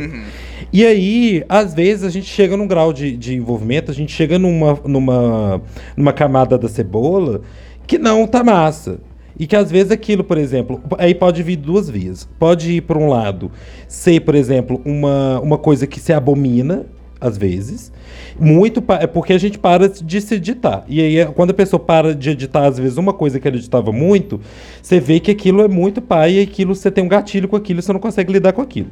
E 0.73 0.85
aí, 0.85 1.45
às 1.47 1.73
vezes, 1.73 2.03
a 2.03 2.09
gente 2.09 2.25
chega 2.27 2.57
num 2.57 2.67
grau 2.67 2.91
de, 2.91 3.15
de 3.15 3.33
envolvimento, 3.35 3.91
a 3.91 3.93
gente 3.93 4.11
chega 4.11 4.37
numa, 4.37 4.77
numa, 4.85 5.61
numa 5.95 6.11
camada 6.11 6.57
da 6.57 6.67
cebola 6.67 7.39
que 7.87 7.97
não 7.97 8.25
tá 8.27 8.43
massa. 8.43 8.99
E 9.37 9.45
que 9.45 9.55
às 9.55 9.69
vezes 9.69 9.91
aquilo, 9.91 10.23
por 10.23 10.37
exemplo, 10.37 10.81
aí 10.97 11.13
pode 11.13 11.43
vir 11.43 11.57
duas 11.57 11.89
vias. 11.89 12.27
Pode 12.39 12.71
ir 12.71 12.81
por 12.81 12.97
um 12.97 13.09
lado, 13.09 13.51
ser, 13.87 14.21
por 14.21 14.33
exemplo, 14.33 14.81
uma, 14.85 15.41
uma 15.41 15.57
coisa 15.57 15.85
que 15.85 15.99
se 15.99 16.13
abomina, 16.13 16.85
às 17.19 17.37
vezes. 17.37 17.91
Muito 18.39 18.83
é 18.99 19.07
porque 19.07 19.33
a 19.33 19.37
gente 19.37 19.57
para 19.59 19.89
de 19.89 20.21
se 20.21 20.35
editar. 20.35 20.85
E 20.87 21.01
aí, 21.01 21.17
é- 21.17 21.25
quando 21.25 21.51
a 21.51 21.53
pessoa 21.53 21.79
para 21.79 22.15
de 22.15 22.29
editar, 22.29 22.65
às 22.65 22.77
vezes, 22.77 22.97
uma 22.97 23.11
coisa 23.13 23.39
que 23.39 23.47
ela 23.47 23.57
editava 23.57 23.91
muito, 23.91 24.39
você 24.81 24.99
vê 24.99 25.19
que 25.19 25.31
aquilo 25.31 25.61
é 25.61 25.67
muito 25.67 26.01
pai 26.01 26.35
e 26.35 26.41
aquilo 26.41 26.73
você 26.73 26.89
tem 26.89 27.03
um 27.03 27.07
gatilho 27.07 27.47
com 27.47 27.55
aquilo 27.55 27.79
e 27.79 27.83
você 27.83 27.91
não 27.91 27.99
consegue 27.99 28.31
lidar 28.31 28.53
com 28.53 28.61
aquilo. 28.61 28.89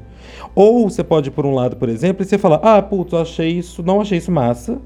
Ou 0.56 0.90
você 0.90 1.04
pode 1.04 1.30
ir 1.30 1.32
por 1.32 1.46
um 1.46 1.54
lado, 1.54 1.76
por 1.78 1.88
exemplo, 1.90 2.24
e 2.24 2.26
você 2.28 2.38
falar: 2.38 2.60
Ah, 2.64 2.82
putz, 2.82 3.14
eu 3.14 3.20
achei 3.20 3.50
isso, 3.50 3.82
não 3.82 4.02
achei 4.02 4.18
isso 4.18 4.32
massa. 4.32 4.78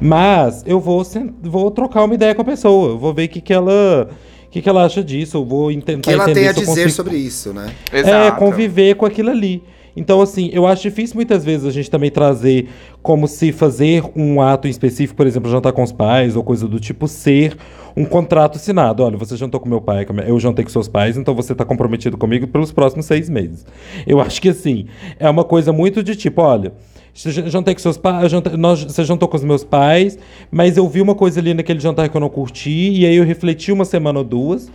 Mas 0.00 0.62
eu 0.66 0.78
vou, 0.78 1.02
vou 1.42 1.70
trocar 1.70 2.04
uma 2.04 2.14
ideia 2.14 2.34
com 2.34 2.42
a 2.42 2.44
pessoa. 2.44 2.90
Eu 2.90 2.98
vou 2.98 3.14
ver 3.14 3.24
o 3.24 3.28
que, 3.28 3.40
que 3.40 3.52
ela. 3.52 4.08
O 4.46 4.48
que, 4.50 4.62
que 4.62 4.68
ela 4.68 4.84
acha 4.84 5.02
disso? 5.02 5.36
Eu 5.38 5.44
vou 5.44 5.68
O 5.68 5.82
tentar 5.82 6.02
que 6.02 6.10
ela 6.14 6.24
entender 6.24 6.40
tem 6.40 6.48
a 6.48 6.52
dizer 6.52 6.66
consigo- 6.66 6.90
sobre 6.90 7.16
isso, 7.16 7.52
né? 7.52 7.72
é, 7.92 7.98
Exato. 8.00 8.38
conviver 8.38 8.94
com 8.94 9.04
aquilo 9.04 9.30
ali. 9.30 9.62
Então, 9.94 10.20
assim, 10.20 10.50
eu 10.52 10.66
acho 10.66 10.82
difícil 10.82 11.16
muitas 11.16 11.42
vezes 11.44 11.66
a 11.66 11.70
gente 11.70 11.90
também 11.90 12.10
trazer 12.10 12.68
como 13.02 13.26
se 13.26 13.50
fazer 13.50 14.02
um 14.14 14.40
ato 14.42 14.66
em 14.66 14.70
específico, 14.70 15.16
por 15.16 15.26
exemplo, 15.26 15.50
jantar 15.50 15.72
com 15.72 15.82
os 15.82 15.90
pais 15.92 16.36
ou 16.36 16.44
coisa 16.44 16.68
do 16.68 16.78
tipo, 16.78 17.08
ser 17.08 17.56
um 17.96 18.04
contrato 18.04 18.56
assinado. 18.56 19.02
Olha, 19.02 19.16
você 19.16 19.36
jantou 19.36 19.58
com 19.58 19.68
meu 19.68 19.80
pai, 19.80 20.06
eu 20.26 20.38
jantei 20.38 20.64
com 20.64 20.70
seus 20.70 20.86
pais, 20.86 21.16
então 21.16 21.34
você 21.34 21.52
está 21.52 21.64
comprometido 21.64 22.18
comigo 22.18 22.46
pelos 22.46 22.70
próximos 22.72 23.06
seis 23.06 23.28
meses. 23.30 23.64
Eu 24.06 24.20
acho 24.20 24.40
que, 24.40 24.50
assim, 24.50 24.86
é 25.18 25.28
uma 25.30 25.44
coisa 25.44 25.72
muito 25.72 26.02
de 26.02 26.14
tipo, 26.14 26.42
olha. 26.42 26.72
Jantei 27.16 27.74
com 27.74 27.80
seus 27.80 27.96
pais, 27.96 28.30
nós, 28.58 28.84
você 28.84 29.02
jantou 29.02 29.26
com 29.26 29.36
os 29.38 29.42
meus 29.44 29.64
pais, 29.64 30.18
mas 30.50 30.76
eu 30.76 30.86
vi 30.86 31.00
uma 31.00 31.14
coisa 31.14 31.40
ali 31.40 31.54
naquele 31.54 31.80
jantar 31.80 32.10
que 32.10 32.16
eu 32.16 32.20
não 32.20 32.28
curti, 32.28 32.90
e 32.90 33.06
aí 33.06 33.16
eu 33.16 33.24
refleti 33.24 33.72
uma 33.72 33.86
semana 33.86 34.18
ou 34.18 34.24
duas, 34.24 34.70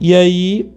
e 0.00 0.14
aí 0.14 0.70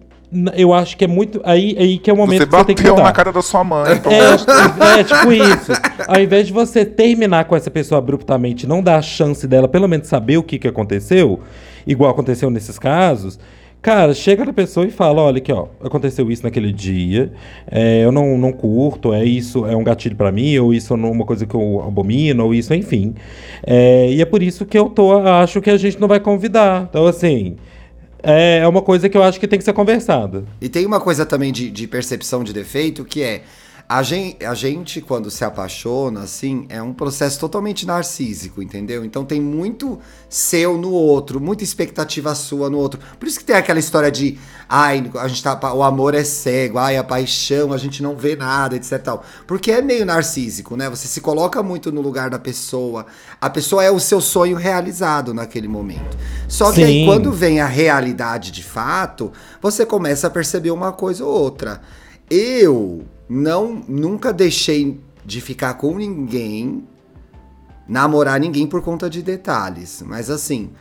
eu 0.58 0.74
acho 0.74 0.98
que 0.98 1.06
é 1.06 1.08
muito. 1.08 1.40
Aí, 1.46 1.74
aí 1.80 1.98
que 1.98 2.10
é 2.10 2.14
o 2.14 2.18
momento 2.18 2.40
Você 2.42 2.46
que 2.48 2.52
você 2.58 2.66
tem 2.66 2.76
que 2.76 2.84
bateu 2.84 3.02
na 3.02 3.14
cara 3.14 3.32
da 3.32 3.42
sua 3.42 3.64
mãe. 3.64 3.94
então- 3.94 4.12
É, 4.12 5.00
é, 5.00 5.04
tipo 5.06 5.32
isso. 5.32 5.72
Ao 6.06 6.20
invés 6.20 6.48
de 6.48 6.52
você 6.54 6.84
terminar 6.84 7.46
com 7.46 7.56
essa 7.56 7.72
pessoa 7.72 8.00
abruptamente, 8.00 8.68
não 8.68 8.84
dar 8.84 8.98
a 8.98 9.02
chance 9.02 9.48
dela 9.48 9.70
pelo 9.70 9.88
menos 9.88 10.08
saber 10.10 10.36
o 10.38 10.44
que, 10.44 10.60
que 10.60 10.68
aconteceu, 10.68 11.40
igual 11.88 12.12
aconteceu 12.12 12.50
nesses 12.50 12.78
casos, 12.78 13.40
cara, 13.86 14.16
chega 14.16 14.44
na 14.44 14.52
pessoa 14.52 14.88
e 14.88 14.90
fala, 14.90 15.22
olha 15.22 15.38
aqui, 15.38 15.52
ó, 15.52 15.68
aconteceu 15.80 16.32
isso 16.32 16.42
naquele 16.42 16.74
dia, 16.74 17.32
é, 17.70 18.04
eu 18.04 18.12
não, 18.12 18.36
não 18.36 18.52
curto, 18.52 19.14
é 19.14 19.24
isso, 19.24 19.64
é 19.64 19.78
um 19.78 19.84
gatilho 19.84 20.16
pra 20.16 20.32
mim, 20.32 20.58
ou 20.58 20.74
isso 20.74 20.92
é 20.92 20.98
uma 20.98 21.24
coisa 21.24 21.46
que 21.46 21.54
eu 21.54 21.84
abomino, 21.88 22.46
ou 22.46 22.52
isso, 22.52 22.74
enfim. 22.74 23.14
É, 23.64 24.10
e 24.10 24.20
é 24.20 24.26
por 24.26 24.42
isso 24.42 24.66
que 24.66 24.76
eu 24.76 24.90
tô, 24.90 25.16
acho 25.16 25.62
que 25.62 25.70
a 25.70 25.78
gente 25.78 26.02
não 26.02 26.08
vai 26.08 26.20
convidar. 26.20 26.88
Então, 26.90 27.06
assim, 27.06 27.58
é, 28.24 28.58
é 28.58 28.68
uma 28.68 28.82
coisa 28.82 29.08
que 29.08 29.16
eu 29.16 29.22
acho 29.22 29.40
que 29.40 29.48
tem 29.48 29.60
que 29.60 29.66
ser 29.66 29.74
conversada. 29.74 30.44
E 30.60 30.68
tem 30.68 30.84
uma 30.84 31.00
coisa 31.00 31.24
também 31.24 31.54
de, 31.54 31.70
de 31.70 31.88
percepção 31.88 32.44
de 32.44 32.52
defeito 32.52 33.06
que 33.06 33.22
é 33.22 33.44
a 33.88 34.02
gente, 34.02 34.44
a 34.44 34.56
gente, 34.56 35.00
quando 35.00 35.30
se 35.30 35.46
apaixona, 35.46 36.22
assim, 36.22 36.66
é 36.70 36.82
um 36.82 36.92
processo 36.92 37.40
totalmente 37.40 37.86
narcísico, 37.86 38.60
entendeu? 38.60 39.06
Então 39.06 39.24
tem 39.24 39.40
muito 39.40 40.00
seu 40.28 40.76
no 40.76 40.90
outro, 40.90 41.40
muita 41.40 41.64
expectativa 41.64 42.34
sua 42.34 42.68
no 42.68 42.80
outro. 42.80 43.00
Por 43.20 43.28
isso 43.28 43.38
que 43.38 43.46
tem 43.46 43.56
aquela 43.56 43.78
história 43.78 44.12
de, 44.12 44.40
ai, 44.68 45.12
a 45.20 45.28
gente 45.28 45.44
tá, 45.44 45.72
o 45.72 45.84
amor 45.84 46.16
é 46.16 46.24
cego, 46.24 46.80
ai, 46.80 46.98
a 46.98 47.04
paixão, 47.04 47.72
a 47.72 47.78
gente 47.78 48.02
não 48.02 48.16
vê 48.16 48.36
nada, 48.36 48.76
etc. 48.76 49.00
Tal. 49.04 49.24
Porque 49.46 49.72
é 49.72 49.84
meio 49.84 50.04
narcísico, 50.04 50.76
né? 50.76 50.90
Você 50.90 51.08
se 51.08 51.22
coloca 51.22 51.62
muito 51.62 51.92
no 51.92 52.02
lugar 52.02 52.32
da 52.32 52.40
pessoa. 52.40 53.06
A 53.40 53.52
pessoa 53.52 53.84
é 53.84 53.92
o 53.92 54.00
seu 54.00 54.20
sonho 54.20 54.58
realizado 54.58 55.32
naquele 55.32 55.68
momento. 55.68 56.18
Só 56.48 56.72
que 56.72 56.84
aí, 56.84 57.02
Sim. 57.02 57.06
quando 57.06 57.32
vem 57.32 57.62
a 57.62 57.68
realidade 57.68 58.50
de 58.50 58.64
fato, 58.64 59.32
você 59.62 59.86
começa 59.86 60.26
a 60.26 60.32
perceber 60.32 60.72
uma 60.72 60.92
coisa 60.92 61.24
ou 61.24 61.32
outra. 61.32 61.82
Eu 62.28 63.06
não 63.28 63.82
nunca 63.88 64.32
deixei 64.34 65.00
de 65.26 65.42
ficar 65.42 65.74
com 65.76 65.96
ninguém, 65.98 66.84
namorar 67.88 68.40
ninguém 68.40 68.66
por 68.68 68.82
conta 68.82 69.10
de 69.10 69.22
detalhes, 69.22 70.04
mas 70.06 70.30
assim, 70.30 70.72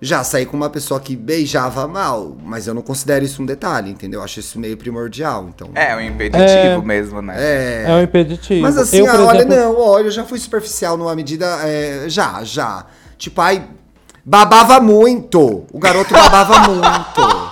já 0.00 0.24
saí 0.24 0.46
com 0.46 0.56
uma 0.56 0.70
pessoa 0.70 0.98
que 0.98 1.14
beijava 1.14 1.86
mal, 1.86 2.36
mas 2.42 2.66
eu 2.66 2.72
não 2.74 2.80
considero 2.82 3.24
isso 3.24 3.42
um 3.42 3.46
detalhe, 3.46 3.90
entendeu? 3.90 4.20
Eu 4.20 4.24
acho 4.24 4.40
isso 4.40 4.58
meio 4.58 4.76
primordial, 4.76 5.48
então. 5.54 5.70
É, 5.74 5.94
um 5.94 6.00
impeditivo 6.00 6.42
É. 6.48 6.78
mesmo, 6.82 7.20
né? 7.20 7.34
É. 7.36 7.84
É 7.86 7.94
um 7.94 8.02
impeditivo. 8.02 8.62
Mas 8.62 8.78
assim, 8.78 8.98
Eu, 8.98 9.10
ah, 9.10 9.20
olha, 9.26 9.38
exemplo- 9.42 9.56
não, 9.56 9.78
olha, 9.78 10.04
eu 10.06 10.10
já 10.10 10.24
fui 10.24 10.38
superficial 10.38 10.96
numa 10.96 11.14
medida. 11.14 11.46
é, 11.66 12.08
já, 12.08 12.42
já. 12.44 12.86
Tipo, 13.18 13.42
ai, 13.42 13.68
babava 14.24 14.80
muito. 14.80 15.64
O 15.70 15.78
garoto 15.78 16.14
babava 16.14 16.60
muito. 16.70 17.49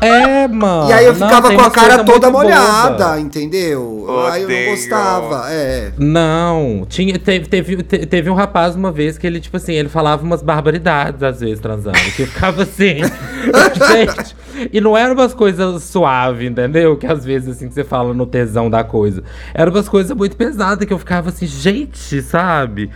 É, 0.00 0.48
mano. 0.48 0.88
E 0.88 0.92
aí 0.92 1.04
eu 1.06 1.14
Não, 1.14 1.28
ficava 1.28 1.48
tem 1.48 1.56
com 1.58 1.64
a 1.64 1.70
cara 1.70 2.04
toda 2.04 2.30
molhada, 2.30 3.04
boba. 3.06 3.20
entendeu? 3.20 4.06
Aí 4.30 4.42
eu 4.42 4.48
não 4.48 4.70
gostava. 4.70 5.50
É. 5.50 5.92
Não, 5.98 6.86
tinha, 6.88 7.18
teve, 7.18 7.46
teve, 7.46 7.82
te- 7.82 8.06
teve 8.06 8.30
um 8.30 8.34
rapaz 8.34 8.74
uma 8.74 8.90
vez 8.90 9.18
que 9.18 9.26
ele, 9.26 9.40
tipo 9.40 9.56
assim, 9.56 9.74
ele 9.74 9.88
falava 9.88 10.22
umas 10.22 10.42
barbaridades 10.42 11.22
às 11.22 11.40
vezes 11.40 11.60
transando. 11.60 11.98
Que 12.16 12.22
eu 12.22 12.26
ficava 12.26 12.62
assim, 12.62 12.96
gente. 13.90 14.36
E 14.72 14.80
não 14.80 14.96
eram 14.96 15.14
umas 15.14 15.32
coisas 15.34 15.82
suaves, 15.84 16.48
entendeu? 16.50 16.96
Que 16.96 17.06
às 17.06 17.24
vezes 17.24 17.48
assim 17.56 17.68
que 17.68 17.74
você 17.74 17.84
fala 17.84 18.12
no 18.14 18.26
tesão 18.26 18.68
da 18.70 18.84
coisa. 18.84 19.22
Eram 19.54 19.72
umas 19.72 19.88
coisas 19.88 20.16
muito 20.16 20.36
pesadas 20.36 20.86
que 20.86 20.92
eu 20.92 20.98
ficava 20.98 21.30
assim, 21.30 21.46
gente, 21.46 22.20
sabe? 22.22 22.90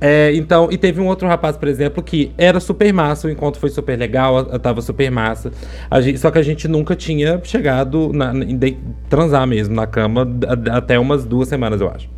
É, 0.00 0.32
então, 0.34 0.68
e 0.70 0.76
teve 0.78 1.00
um 1.00 1.06
outro 1.06 1.28
rapaz, 1.28 1.56
por 1.56 1.68
exemplo, 1.68 2.02
que 2.02 2.32
era 2.36 2.60
super 2.60 2.92
massa, 2.92 3.28
o 3.28 3.30
encontro 3.30 3.60
foi 3.60 3.70
super 3.70 3.98
legal, 3.98 4.38
a- 4.38 4.58
tava 4.58 4.80
super 4.80 5.10
massa. 5.10 5.52
Gente- 6.00 6.18
só 6.18 6.30
que 6.30 6.38
a 6.38 6.42
gente 6.42 6.66
nunca 6.68 6.94
tinha 6.96 7.40
chegado 7.44 8.10
na, 8.12 8.32
de- 8.32 8.76
transar 9.08 9.46
mesmo 9.46 9.74
na 9.74 9.86
cama 9.86 10.26
até 10.72 10.98
umas 10.98 11.24
duas 11.24 11.48
semanas, 11.48 11.80
eu 11.80 11.88
acho. 11.88 12.08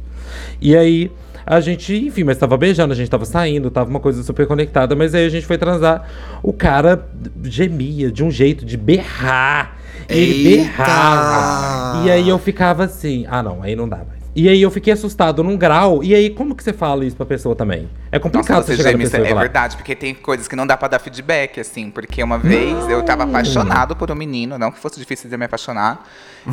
E 0.60 0.76
aí, 0.76 1.10
a 1.46 1.60
gente, 1.60 1.94
enfim, 1.94 2.24
mas 2.24 2.38
tava 2.38 2.56
beijando, 2.56 2.92
a 2.92 2.96
gente 2.96 3.10
tava 3.10 3.24
saindo, 3.24 3.70
tava 3.70 3.90
uma 3.90 4.00
coisa 4.00 4.22
super 4.22 4.46
conectada, 4.46 4.94
mas 4.96 5.14
aí 5.14 5.26
a 5.26 5.28
gente 5.28 5.46
foi 5.46 5.58
transar. 5.58 6.08
O 6.42 6.52
cara 6.52 7.06
gemia 7.42 8.10
de 8.10 8.24
um 8.24 8.30
jeito 8.30 8.64
de 8.64 8.76
berrar. 8.76 9.76
Ele 10.08 10.48
Eita! 10.48 10.62
berrava. 10.62 12.06
E 12.06 12.10
aí 12.10 12.28
eu 12.28 12.38
ficava 12.38 12.84
assim, 12.84 13.26
ah 13.28 13.42
não, 13.42 13.62
aí 13.62 13.74
não 13.74 13.86
mais. 13.86 14.13
E 14.36 14.48
aí 14.48 14.60
eu 14.62 14.70
fiquei 14.70 14.92
assustado 14.92 15.44
num 15.44 15.56
grau. 15.56 16.02
E 16.02 16.12
aí, 16.14 16.28
como 16.28 16.54
que 16.56 16.64
você 16.64 16.72
fala 16.72 17.04
isso 17.04 17.14
pra 17.16 17.24
pessoa 17.24 17.54
também? 17.54 17.88
É 18.10 18.18
complicado 18.18 18.56
Nossa, 18.56 18.66
você 18.68 18.76
chegar 18.76 18.86
na 18.90 18.98
geme, 18.98 19.04
pessoa 19.04 19.24
é 19.24 19.28
falar. 19.28 19.40
verdade, 19.42 19.76
porque 19.76 19.94
tem 19.94 20.12
coisas 20.12 20.48
que 20.48 20.56
não 20.56 20.66
dá 20.66 20.76
pra 20.76 20.88
dar 20.88 20.98
feedback, 20.98 21.60
assim. 21.60 21.88
Porque 21.88 22.20
uma 22.22 22.36
vez 22.36 22.88
eu 22.88 23.02
tava 23.04 23.22
apaixonado 23.22 23.94
por 23.94 24.10
um 24.10 24.14
menino, 24.16 24.58
não 24.58 24.72
que 24.72 24.78
fosse 24.80 24.98
difícil 24.98 25.30
de 25.30 25.36
me 25.36 25.44
apaixonar. 25.44 26.04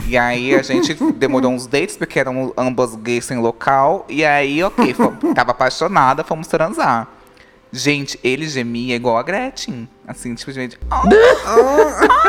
E 0.08 0.16
aí 0.16 0.54
a 0.54 0.62
gente 0.62 0.94
demorou 1.18 1.52
uns 1.52 1.66
dates, 1.66 1.98
porque 1.98 2.20
eram 2.20 2.54
ambos 2.56 2.94
gays 2.96 3.26
sem 3.26 3.40
local. 3.40 4.06
E 4.08 4.24
aí, 4.24 4.62
ok, 4.64 4.94
fo- 4.94 5.12
tava 5.34 5.50
apaixonada, 5.52 6.24
fomos 6.24 6.46
transar. 6.48 7.08
Gente, 7.74 8.20
ele 8.24 8.48
gemia 8.48 8.96
igual 8.96 9.18
a 9.18 9.24
Gretchen. 9.24 9.88
Assim, 10.08 10.34
tipo, 10.36 10.52
gente. 10.52 10.78
"Ah, 10.90 11.02
ah." 11.46 12.22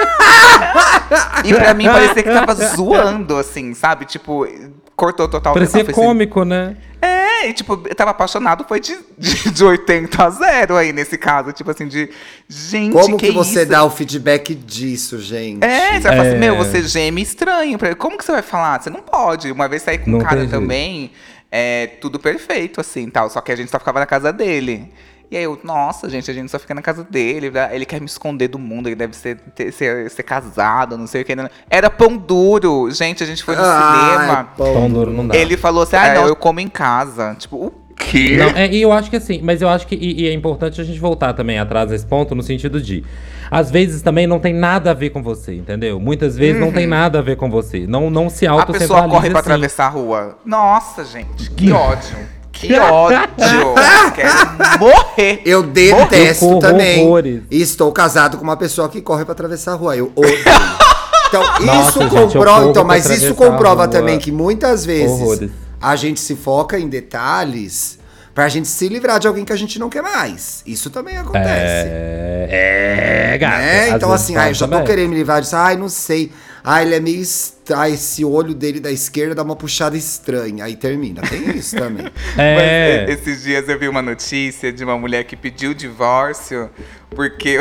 e 1.44 1.54
pra 1.54 1.74
mim 1.74 1.86
parecia 1.86 2.22
que 2.22 2.30
tava 2.30 2.54
zoando, 2.54 3.36
assim, 3.36 3.74
sabe? 3.74 4.04
Tipo, 4.04 4.46
cortou 4.94 5.26
total 5.28 5.54
Parecia 5.54 5.82
assim, 5.82 5.92
cômico, 5.92 6.44
né? 6.44 6.76
é, 7.00 7.48
e 7.48 7.52
tipo, 7.52 7.72
eu 7.88 7.94
tava 7.94 8.12
apaixonado, 8.12 8.64
foi 8.68 8.78
de, 8.78 8.96
de, 9.18 9.50
de 9.50 9.64
80 9.64 10.24
a 10.24 10.30
0 10.30 10.76
aí 10.76 10.92
nesse 10.92 11.18
caso. 11.18 11.52
Tipo 11.52 11.72
assim, 11.72 11.88
de. 11.88 12.08
Gente, 12.48 12.92
Como 12.92 13.16
que, 13.16 13.32
você 13.32 13.62
isso? 13.62 13.70
dá 13.70 13.82
o 13.84 13.90
feedback 13.90 14.54
disso, 14.54 15.18
gente? 15.18 15.64
É, 15.64 15.94
você 15.94 16.00
vai 16.00 16.16
falar 16.16 16.22
assim, 16.28 16.36
É. 16.36 16.38
meu, 16.38 16.56
você 16.56 16.82
geme 16.82 17.20
estranho. 17.20 17.76
pra- 17.78 17.94
Como 17.96 18.16
que 18.16 18.24
você 18.24 18.32
vai 18.32 18.42
falar? 18.42 18.80
Você 18.80 18.90
não 18.90 19.00
pode. 19.00 19.50
Uma 19.50 19.68
vez 19.68 19.82
sair 19.82 19.98
com 19.98 20.12
um 20.12 20.18
cara 20.20 20.46
também, 20.46 21.10
é 21.50 21.88
tudo 22.00 22.20
perfeito, 22.20 22.80
assim, 22.80 23.10
tal. 23.10 23.28
Só 23.28 23.40
que 23.40 23.50
a 23.50 23.56
gente 23.56 23.70
só 23.72 23.78
ficava 23.80 23.98
na 23.98 24.06
casa 24.06 24.32
dele. 24.32 24.92
E 25.32 25.36
aí 25.38 25.44
eu, 25.44 25.58
nossa, 25.64 26.10
gente, 26.10 26.30
a 26.30 26.34
gente 26.34 26.50
só 26.50 26.58
fica 26.58 26.74
na 26.74 26.82
casa 26.82 27.02
dele. 27.02 27.50
Ele 27.70 27.86
quer 27.86 27.98
me 28.00 28.06
esconder 28.06 28.48
do 28.48 28.58
mundo, 28.58 28.86
ele 28.86 28.94
deve 28.94 29.16
ser, 29.16 29.36
ter- 29.54 29.72
ser, 29.72 30.10
ser 30.10 30.22
casado, 30.22 30.98
não 30.98 31.06
sei 31.06 31.22
o 31.22 31.24
que. 31.24 31.32
Era 31.70 31.88
pão 31.88 32.18
duro. 32.18 32.90
Gente, 32.90 33.22
a 33.22 33.26
gente 33.26 33.42
foi 33.42 33.56
no 33.56 33.62
Ai, 33.64 34.10
cinema. 34.18 34.44
pão. 34.54 34.74
Pão 34.74 34.90
duro 34.90 35.10
não 35.10 35.26
dá. 35.26 35.34
Ele 35.34 35.56
falou 35.56 35.84
assim, 35.84 35.96
ah, 35.96 36.12
não, 36.12 36.26
eu 36.28 36.36
como 36.36 36.60
em 36.60 36.68
casa. 36.68 37.34
Tipo, 37.38 37.56
o 37.68 37.72
quê? 37.96 38.36
Não, 38.36 38.48
é, 38.50 38.70
e 38.70 38.82
eu 38.82 38.92
acho 38.92 39.08
que 39.08 39.16
assim, 39.16 39.40
mas 39.42 39.62
eu 39.62 39.70
acho 39.70 39.86
que 39.86 39.94
e, 39.94 40.20
e 40.24 40.28
é 40.28 40.34
importante 40.34 40.78
a 40.82 40.84
gente 40.84 41.00
voltar 41.00 41.32
também 41.32 41.58
atrás 41.58 41.90
nesse 41.90 42.04
ponto, 42.04 42.34
no 42.34 42.42
sentido 42.42 42.78
de. 42.78 43.02
Às 43.50 43.70
vezes 43.70 44.02
também 44.02 44.26
não 44.26 44.38
tem 44.38 44.52
nada 44.52 44.90
a 44.90 44.94
ver 44.94 45.08
com 45.10 45.22
você, 45.22 45.54
entendeu? 45.54 45.98
Muitas 45.98 46.36
vezes 46.36 46.60
não 46.60 46.70
tem 46.70 46.86
nada 46.86 47.20
a 47.20 47.22
ver 47.22 47.36
com 47.38 47.48
você. 47.50 47.86
Não, 47.86 48.10
não 48.10 48.28
se 48.28 48.46
A 48.46 48.50
autocentralize 48.52 48.88
pessoa 48.94 49.08
corre 49.08 49.30
pra 49.30 49.40
assim. 49.40 49.48
atravessar 49.48 49.86
a 49.86 49.88
rua. 49.88 50.38
Nossa, 50.44 51.06
gente, 51.06 51.50
que 51.52 51.72
ódio. 51.72 52.18
Que 52.66 52.78
ódio. 52.78 53.18
Quero 54.14 54.78
morrer. 54.78 55.42
Eu 55.44 55.62
detesto 55.62 56.44
Eu 56.52 56.58
também. 56.58 57.04
horrores. 57.06 57.42
E 57.50 57.60
estou 57.60 57.90
casado 57.92 58.36
com 58.36 58.44
uma 58.44 58.56
pessoa 58.56 58.88
que 58.88 59.00
corre 59.00 59.24
pra 59.24 59.32
atravessar 59.32 59.72
a 59.72 59.74
rua. 59.74 59.96
Eu 59.96 60.12
odeio. 60.14 60.38
Então, 61.32 61.42
Nossa, 61.64 61.88
isso 61.88 62.00
gente, 62.10 62.10
comprova. 62.34 62.68
Então, 62.68 62.84
mas 62.84 63.08
isso 63.08 63.34
comprova 63.34 63.88
também 63.88 64.18
que 64.18 64.30
muitas 64.30 64.84
vezes 64.84 65.10
Horrores. 65.18 65.50
a 65.80 65.96
gente 65.96 66.20
se 66.20 66.36
foca 66.36 66.78
em 66.78 66.90
detalhes 66.90 67.98
pra 68.34 68.50
gente 68.50 68.68
se 68.68 68.86
livrar 68.86 69.18
de 69.18 69.26
alguém 69.26 69.42
que 69.42 69.52
a 69.52 69.56
gente 69.56 69.78
não 69.78 69.88
quer 69.88 70.02
mais. 70.02 70.62
Isso 70.66 70.90
também 70.90 71.16
acontece. 71.16 71.48
É, 71.88 73.30
é 73.32 73.38
gata. 73.38 73.56
né? 73.56 73.88
Então, 73.90 74.12
assim, 74.12 74.36
ai, 74.36 74.50
eu 74.50 74.54
já 74.54 74.66
tô 74.66 74.72
também. 74.72 74.86
querendo 74.86 75.08
me 75.08 75.16
livrar 75.16 75.40
disso. 75.40 75.56
Ai, 75.56 75.74
não 75.74 75.88
sei. 75.88 76.30
Ai, 76.64 76.84
ele 76.84 76.94
é 76.94 77.00
meio. 77.00 77.20
est- 77.20 77.70
Ai, 77.72 77.92
esse 77.94 78.24
olho 78.24 78.54
dele 78.54 78.78
da 78.80 78.90
esquerda 78.90 79.34
dá 79.34 79.42
uma 79.42 79.56
puxada 79.56 79.96
estranha. 79.96 80.64
Aí 80.64 80.76
termina. 80.76 81.22
Tem 81.22 81.56
isso 81.56 81.76
também. 81.76 82.06
É. 82.38 83.06
Mas 83.06 83.08
e- 83.08 83.12
esses 83.20 83.42
dias 83.42 83.68
eu 83.68 83.78
vi 83.78 83.88
uma 83.88 84.02
notícia 84.02 84.72
de 84.72 84.82
uma 84.84 84.96
mulher 84.98 85.24
que 85.24 85.34
pediu 85.36 85.74
divórcio 85.74 86.70
porque 87.10 87.60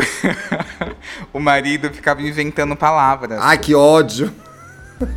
o 1.33 1.39
marido 1.39 1.89
ficava 1.89 2.21
inventando 2.21 2.75
palavras. 2.75 3.39
Ai, 3.41 3.57
que 3.57 3.73
ódio. 3.75 4.31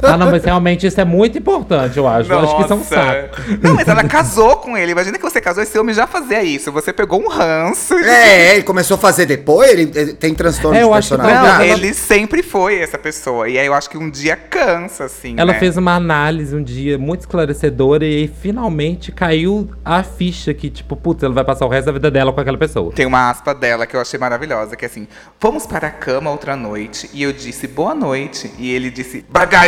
Ah, 0.02 0.16
não, 0.16 0.30
mas 0.30 0.44
realmente 0.44 0.86
isso 0.86 1.00
é 1.00 1.04
muito 1.04 1.38
importante, 1.38 1.96
eu 1.98 2.06
acho. 2.06 2.32
Eu 2.32 2.38
acho 2.40 2.56
que 2.56 2.62
isso 2.62 2.72
é 2.72 2.76
um 2.76 2.78
Nossa. 2.78 2.94
saco. 2.94 3.36
Não, 3.62 3.74
mas 3.74 3.88
ela 3.88 4.04
casou 4.04 4.56
com 4.56 4.76
ele. 4.76 4.92
Imagina 4.92 5.16
que 5.18 5.22
você 5.24 5.40
casou 5.40 5.62
esse 5.62 5.78
homem 5.78 5.94
já 5.94 6.06
fazia 6.06 6.42
isso. 6.42 6.70
Você 6.72 6.92
pegou 6.92 7.20
um 7.22 7.28
ranço. 7.28 7.94
de- 7.96 8.08
É, 8.08 8.54
ele 8.54 8.62
começou 8.62 8.96
a 8.96 8.98
fazer 8.98 9.26
depois, 9.26 9.70
ele, 9.70 9.90
ele 9.94 10.12
tem 10.14 10.34
transtorno 10.34 10.76
É, 10.76 10.80
de 10.80 10.84
eu 10.86 10.94
acho 10.94 11.08
que 11.10 11.16
Não, 11.16 11.24
personalidade. 11.24 11.68
ela- 11.70 11.78
ele 11.78 11.94
sempre 11.94 12.42
foi 12.42 12.78
essa 12.80 12.98
pessoa. 12.98 13.48
E 13.48 13.58
aí 13.58 13.66
eu 13.66 13.74
acho 13.74 13.88
que 13.90 13.98
um 13.98 14.10
dia 14.10 14.36
cansa, 14.36 15.04
assim. 15.04 15.34
Ela 15.36 15.52
né? 15.52 15.58
fez 15.58 15.76
uma 15.76 15.94
análise 15.94 16.54
um 16.54 16.62
dia 16.62 16.98
muito 16.98 17.20
esclarecedora 17.20 18.04
e 18.04 18.16
aí 18.16 18.28
finalmente 18.28 19.12
caiu 19.12 19.70
a 19.84 20.02
ficha 20.02 20.52
que, 20.54 20.70
tipo, 20.70 20.96
putz, 20.96 21.22
ela 21.22 21.34
vai 21.34 21.44
passar 21.44 21.66
o 21.66 21.68
resto 21.68 21.86
da 21.86 21.92
vida 21.92 22.10
dela 22.10 22.32
com 22.32 22.40
aquela 22.40 22.58
pessoa. 22.58 22.92
Tem 22.92 23.06
uma 23.06 23.30
aspa 23.30 23.54
dela 23.54 23.86
que 23.86 23.96
eu 23.96 24.00
achei 24.00 24.18
maravilhosa, 24.18 24.76
que 24.76 24.84
é 24.84 24.88
assim: 24.88 25.06
Vamos 25.40 25.66
para 25.66 25.88
a 25.88 25.90
cama 25.90 26.30
outra 26.30 26.56
noite. 26.56 27.08
E 27.12 27.22
eu 27.22 27.32
disse 27.32 27.66
boa 27.66 27.94
noite. 27.94 28.50
E 28.58 28.70
ele 28.72 28.90
disse 28.90 29.24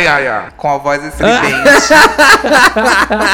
bagaiaia, 0.07 0.53
com 0.55 0.69
a 0.69 0.77
voz 0.77 1.03
estridente. 1.03 1.93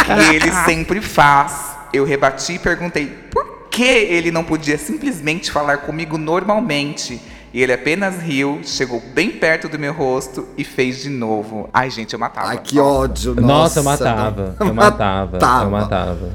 que 0.06 0.26
ele 0.36 0.52
sempre 0.66 1.02
faz. 1.02 1.74
Eu 1.94 2.04
rebati 2.04 2.54
e 2.54 2.60
perguntei 2.60 3.06
por 3.32 3.68
que 3.70 3.84
ele 3.84 4.32
não 4.32 4.44
podia 4.44 4.78
simplesmente 4.78 5.52
falar 5.52 5.78
comigo 5.80 6.18
normalmente. 6.18 7.22
E 7.54 7.62
ele 7.62 7.72
apenas 7.72 8.20
riu, 8.20 8.62
chegou 8.64 9.00
bem 9.14 9.30
perto 9.30 9.70
do 9.70 9.78
meu 9.78 9.94
rosto 9.94 10.48
e 10.58 10.64
fez 10.64 11.04
de 11.04 11.10
novo. 11.10 11.70
Ai, 11.72 11.92
gente, 11.92 12.14
eu 12.14 12.20
matava. 12.20 12.48
Ai, 12.48 12.58
que 12.58 12.80
ódio. 12.80 13.36
Nossa, 13.36 13.46
Nossa, 13.46 13.80
eu 13.80 13.84
matava. 13.84 14.56
Eu 14.60 14.74
matava. 14.74 15.32
Matava. 15.38 15.64
Eu 15.66 15.70
matava. 15.70 16.30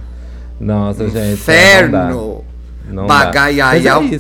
Nossa, 0.61 1.09
gente. 1.09 1.33
Inferno. 1.33 2.45
Não 2.91 3.05
é 3.05 3.09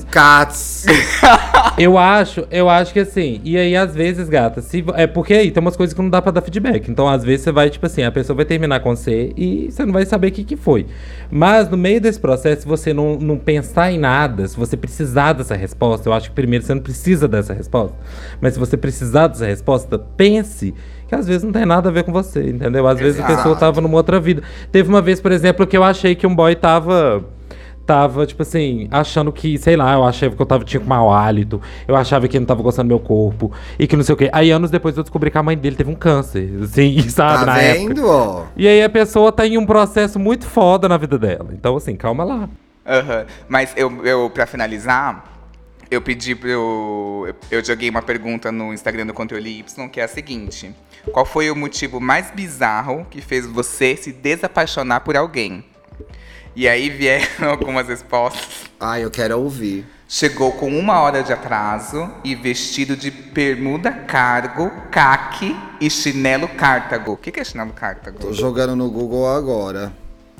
cats. 0.04 0.86
Eu 1.78 1.96
acho, 1.96 2.44
eu 2.50 2.68
acho 2.68 2.92
que 2.92 2.98
assim, 2.98 3.40
e 3.44 3.56
aí 3.56 3.76
às 3.76 3.94
vezes, 3.94 4.28
gata, 4.28 4.60
se, 4.60 4.84
é 4.94 5.06
porque 5.06 5.32
aí 5.32 5.50
tem 5.52 5.60
umas 5.60 5.76
coisas 5.76 5.94
que 5.94 6.02
não 6.02 6.10
dá 6.10 6.20
pra 6.20 6.32
dar 6.32 6.40
feedback. 6.40 6.90
Então, 6.90 7.08
às 7.08 7.22
vezes, 7.22 7.42
você 7.42 7.52
vai, 7.52 7.70
tipo 7.70 7.86
assim, 7.86 8.02
a 8.02 8.10
pessoa 8.10 8.36
vai 8.36 8.44
terminar 8.44 8.80
com 8.80 8.96
você 8.96 9.32
e 9.36 9.70
você 9.70 9.84
não 9.84 9.92
vai 9.92 10.04
saber 10.04 10.28
o 10.28 10.32
que, 10.32 10.42
que 10.42 10.56
foi. 10.56 10.86
Mas 11.30 11.68
no 11.68 11.76
meio 11.76 12.00
desse 12.00 12.18
processo, 12.18 12.62
se 12.62 12.68
você 12.68 12.92
não, 12.92 13.16
não 13.16 13.38
pensar 13.38 13.92
em 13.92 13.98
nada, 13.98 14.48
se 14.48 14.56
você 14.56 14.76
precisar 14.76 15.34
dessa 15.34 15.54
resposta, 15.54 16.08
eu 16.08 16.12
acho 16.12 16.30
que 16.30 16.34
primeiro 16.34 16.64
você 16.64 16.74
não 16.74 16.82
precisa 16.82 17.28
dessa 17.28 17.54
resposta. 17.54 17.96
Mas 18.40 18.54
se 18.54 18.58
você 18.58 18.76
precisar 18.76 19.28
dessa 19.28 19.46
resposta, 19.46 19.98
pense 20.16 20.74
que 21.06 21.14
às 21.14 21.28
vezes 21.28 21.44
não 21.44 21.52
tem 21.52 21.64
nada 21.64 21.88
a 21.88 21.92
ver 21.92 22.02
com 22.02 22.12
você, 22.12 22.50
entendeu? 22.50 22.88
Às 22.88 22.98
vezes 22.98 23.20
a 23.20 23.24
pessoa 23.24 23.52
Exato. 23.52 23.60
tava 23.60 23.80
numa 23.80 23.96
outra 23.96 24.18
vida. 24.18 24.42
Teve 24.72 24.88
uma 24.88 25.00
vez, 25.00 25.20
por 25.20 25.30
exemplo, 25.30 25.66
que 25.66 25.76
eu 25.76 25.84
achei 25.84 26.14
que 26.14 26.26
um 26.26 26.34
boy 26.34 26.54
tava 26.56 27.24
tava, 27.88 28.26
tipo 28.26 28.42
assim, 28.42 28.86
achando 28.90 29.32
que, 29.32 29.56
sei 29.56 29.74
lá, 29.74 29.94
eu 29.94 30.04
achava 30.04 30.36
que 30.36 30.42
eu 30.42 30.44
tava, 30.44 30.62
tinha 30.62 30.78
com 30.78 30.86
mau 30.86 31.10
hálito, 31.10 31.58
eu 31.88 31.96
achava 31.96 32.28
que 32.28 32.36
ele 32.36 32.40
não 32.40 32.46
tava 32.46 32.62
gostando 32.62 32.86
do 32.86 32.90
meu 32.94 33.00
corpo, 33.00 33.50
e 33.78 33.86
que 33.86 33.96
não 33.96 34.04
sei 34.04 34.12
o 34.14 34.16
quê. 34.18 34.28
Aí, 34.30 34.50
anos 34.50 34.70
depois, 34.70 34.94
eu 34.94 35.02
descobri 35.02 35.30
que 35.30 35.38
a 35.38 35.42
mãe 35.42 35.56
dele 35.56 35.74
teve 35.74 35.90
um 35.90 35.94
câncer, 35.94 36.50
assim, 36.62 37.00
sabe, 37.08 37.38
Tá 37.40 37.46
na 37.46 37.58
época. 37.58 37.88
vendo, 37.94 38.06
ó? 38.06 38.44
E 38.54 38.68
aí 38.68 38.82
a 38.82 38.90
pessoa 38.90 39.32
tá 39.32 39.46
em 39.46 39.56
um 39.56 39.64
processo 39.64 40.18
muito 40.18 40.44
foda 40.46 40.86
na 40.86 40.98
vida 40.98 41.18
dela. 41.18 41.48
Então, 41.52 41.74
assim, 41.76 41.96
calma 41.96 42.24
lá. 42.24 42.48
Aham. 42.86 43.24
Mas 43.48 43.72
eu, 43.74 44.04
eu, 44.04 44.28
pra 44.28 44.46
finalizar, 44.46 45.24
eu 45.90 46.02
pedi 46.02 46.34
pro. 46.34 46.50
Eu, 46.50 47.34
eu 47.50 47.64
joguei 47.64 47.88
uma 47.88 48.02
pergunta 48.02 48.52
no 48.52 48.74
Instagram 48.74 49.06
do 49.06 49.14
Controle 49.14 49.60
Y, 49.60 49.88
que 49.88 49.98
é 49.98 50.04
a 50.04 50.08
seguinte: 50.08 50.70
Qual 51.10 51.24
foi 51.24 51.50
o 51.50 51.56
motivo 51.56 51.98
mais 52.00 52.30
bizarro 52.30 53.06
que 53.10 53.22
fez 53.22 53.46
você 53.46 53.96
se 53.96 54.12
desapaixonar 54.12 55.00
por 55.00 55.16
alguém? 55.16 55.64
E 56.58 56.66
aí 56.66 56.90
vieram 56.90 57.28
algumas 57.50 57.86
respostas. 57.86 58.68
Ai, 58.80 59.04
eu 59.04 59.12
quero 59.12 59.38
ouvir. 59.38 59.86
Chegou 60.08 60.50
com 60.50 60.76
uma 60.76 60.98
hora 61.02 61.22
de 61.22 61.32
atraso 61.32 62.10
e 62.24 62.34
vestido 62.34 62.96
de 62.96 63.12
bermuda 63.12 63.92
cargo, 63.92 64.68
caque 64.90 65.56
e 65.80 65.88
chinelo 65.88 66.48
cártago. 66.48 67.12
O 67.12 67.16
que, 67.16 67.30
que 67.30 67.38
é 67.38 67.44
chinelo 67.44 67.70
cártago? 67.70 68.18
Tô 68.18 68.32
jogando 68.32 68.74
no 68.74 68.90
Google 68.90 69.28
agora. 69.28 69.92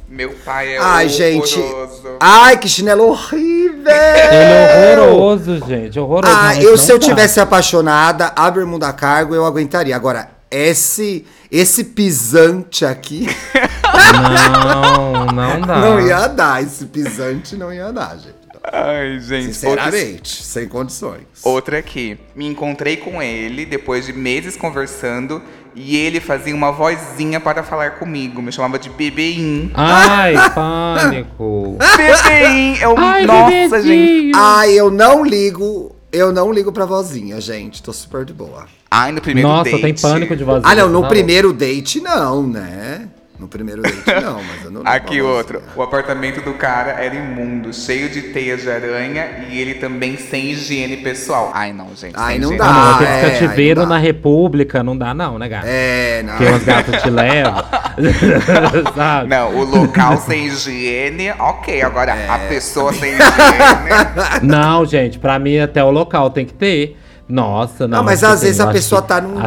Meu 0.09 0.31
pai 0.45 0.75
é 0.75 0.79
Ai, 0.79 1.07
horroroso. 1.07 1.47
gente. 1.55 2.17
Ai, 2.19 2.59
que 2.59 2.69
chinelo 2.69 3.05
horrível! 3.05 3.93
Ele 3.93 4.53
é 4.53 4.99
horroroso, 4.99 5.65
gente, 5.69 6.01
horroroso. 6.01 6.35
Ah, 6.37 6.57
eu 6.61 6.77
se 6.77 6.91
eu 6.91 6.99
tivesse 6.99 7.39
apaixonada, 7.39 8.33
a 8.35 8.51
bermuda 8.51 8.93
cargo 8.93 9.37
eu 9.37 9.47
aguentaria. 9.47 9.95
Agora, 9.95 10.29
esse 10.51 11.25
esse 11.51 11.85
pisante 11.85 12.85
aqui 12.85 13.27
Não, 14.13 15.27
não 15.27 15.61
dá. 15.61 15.79
não 15.79 16.01
ia 16.01 16.27
dar. 16.29 16.63
Esse 16.63 16.87
pisante 16.87 17.57
não 17.57 17.73
ia 17.73 17.93
dar, 17.93 18.17
gente. 18.17 18.37
Ai, 18.71 19.19
gente. 19.21 19.55
Sinceramente, 19.55 20.43
sem 20.43 20.69
condições. 20.69 21.23
Outra 21.43 21.79
aqui. 21.79 22.19
Me 22.35 22.47
encontrei 22.47 22.97
com 22.97 23.23
ele 23.23 23.65
depois 23.65 24.05
de 24.07 24.13
meses 24.13 24.57
conversando 24.57 25.41
e 25.75 25.97
ele 25.97 26.21
fazia 26.21 26.55
uma 26.55 26.71
vozinha 26.73 27.41
para 27.41 27.63
falar 27.63 27.93
comigo. 27.93 28.43
Me 28.43 28.53
chamava 28.53 28.79
de 28.79 28.91
bebeim. 28.91 29.71
Ai, 29.75 30.35
pânico. 30.55 31.79
Bebeim! 31.97 32.77
Eu, 32.79 32.95
Ai, 32.99 33.25
nossa, 33.27 33.51
bebezinho. 33.51 33.83
gente. 33.85 34.33
Ai, 34.37 34.73
eu 34.73 34.91
não 34.91 35.25
ligo. 35.25 35.95
Eu 36.11 36.33
não 36.33 36.51
ligo 36.53 36.73
pra 36.73 36.85
vozinha, 36.87 37.41
gente. 37.41 37.83
Tô 37.83 37.93
super 37.93 38.25
de 38.25 38.33
boa. 38.33 38.67
Ai, 38.91 39.13
no 39.13 39.21
primeiro 39.21 39.49
Nossa, 39.49 39.71
date. 39.71 39.83
tem 39.83 39.95
pânico 39.95 40.35
de 40.35 40.43
vozinha. 40.43 40.73
Ah, 40.73 40.75
não, 40.75 40.89
no 40.89 41.03
tá 41.03 41.09
primeiro 41.09 41.53
date 41.53 42.01
não, 42.01 42.47
né? 42.47 43.09
No 43.39 43.47
primeiro 43.47 43.83
date 43.83 43.97
não, 44.21 44.43
mas 44.43 44.65
eu 44.65 44.71
não 44.73 44.83
Aqui 44.85 45.23
outro. 45.23 45.63
O 45.77 45.83
apartamento 45.83 46.41
do 46.43 46.55
cara 46.55 46.91
era 47.03 47.15
imundo, 47.15 47.73
cheio 47.73 48.09
de 48.09 48.21
teias 48.21 48.63
de 48.63 48.71
aranha 48.71 49.45
e 49.49 49.61
ele 49.61 49.75
também 49.75 50.17
sem 50.17 50.51
higiene 50.51 50.97
pessoal. 50.97 51.53
Ai, 51.55 51.73
não, 51.73 51.95
gente. 51.95 52.15
Ai, 52.17 52.37
não 52.39 52.53
higiene. 52.53 52.61
Ah, 52.69 52.73
não, 52.73 52.81
Ah, 52.83 52.95
aquele 52.97 53.11
é, 53.11 53.31
cativeiro 53.31 53.81
dá. 53.83 53.87
na 53.87 53.99
República 53.99 54.83
não 54.83 54.97
dá, 54.99 55.15
não, 55.15 55.39
né, 55.39 55.49
gato? 55.49 55.67
É, 55.69 56.23
não. 56.25 56.33
Porque 56.37 56.45
umas 56.51 56.65
gatas 56.65 57.03
te 57.03 57.11
levam. 57.11 57.65
sabe? 58.95 59.29
Não, 59.29 59.55
o 59.57 59.65
local 59.65 60.17
sem 60.19 60.47
higiene, 60.47 61.31
ok. 61.39 61.83
Agora, 61.83 62.13
É. 62.17 62.29
a 62.29 62.39
pessoa 62.41 62.93
sem 62.93 63.11
higiene. 63.13 64.43
Não, 64.43 64.85
gente, 64.85 65.19
pra 65.19 65.39
mim 65.39 65.59
até 65.59 65.83
o 65.85 65.91
local 65.91 66.31
tem 66.31 66.45
que 66.45 66.55
ter. 66.55 66.97
Nossa, 67.29 67.87
não. 67.87 67.99
Não, 67.99 68.05
mas 68.05 68.25
às 68.25 68.41
vezes 68.41 68.59
assim, 68.59 68.71
a 68.71 68.73
pessoa 68.73 69.03
tá 69.03 69.21
num- 69.21 69.39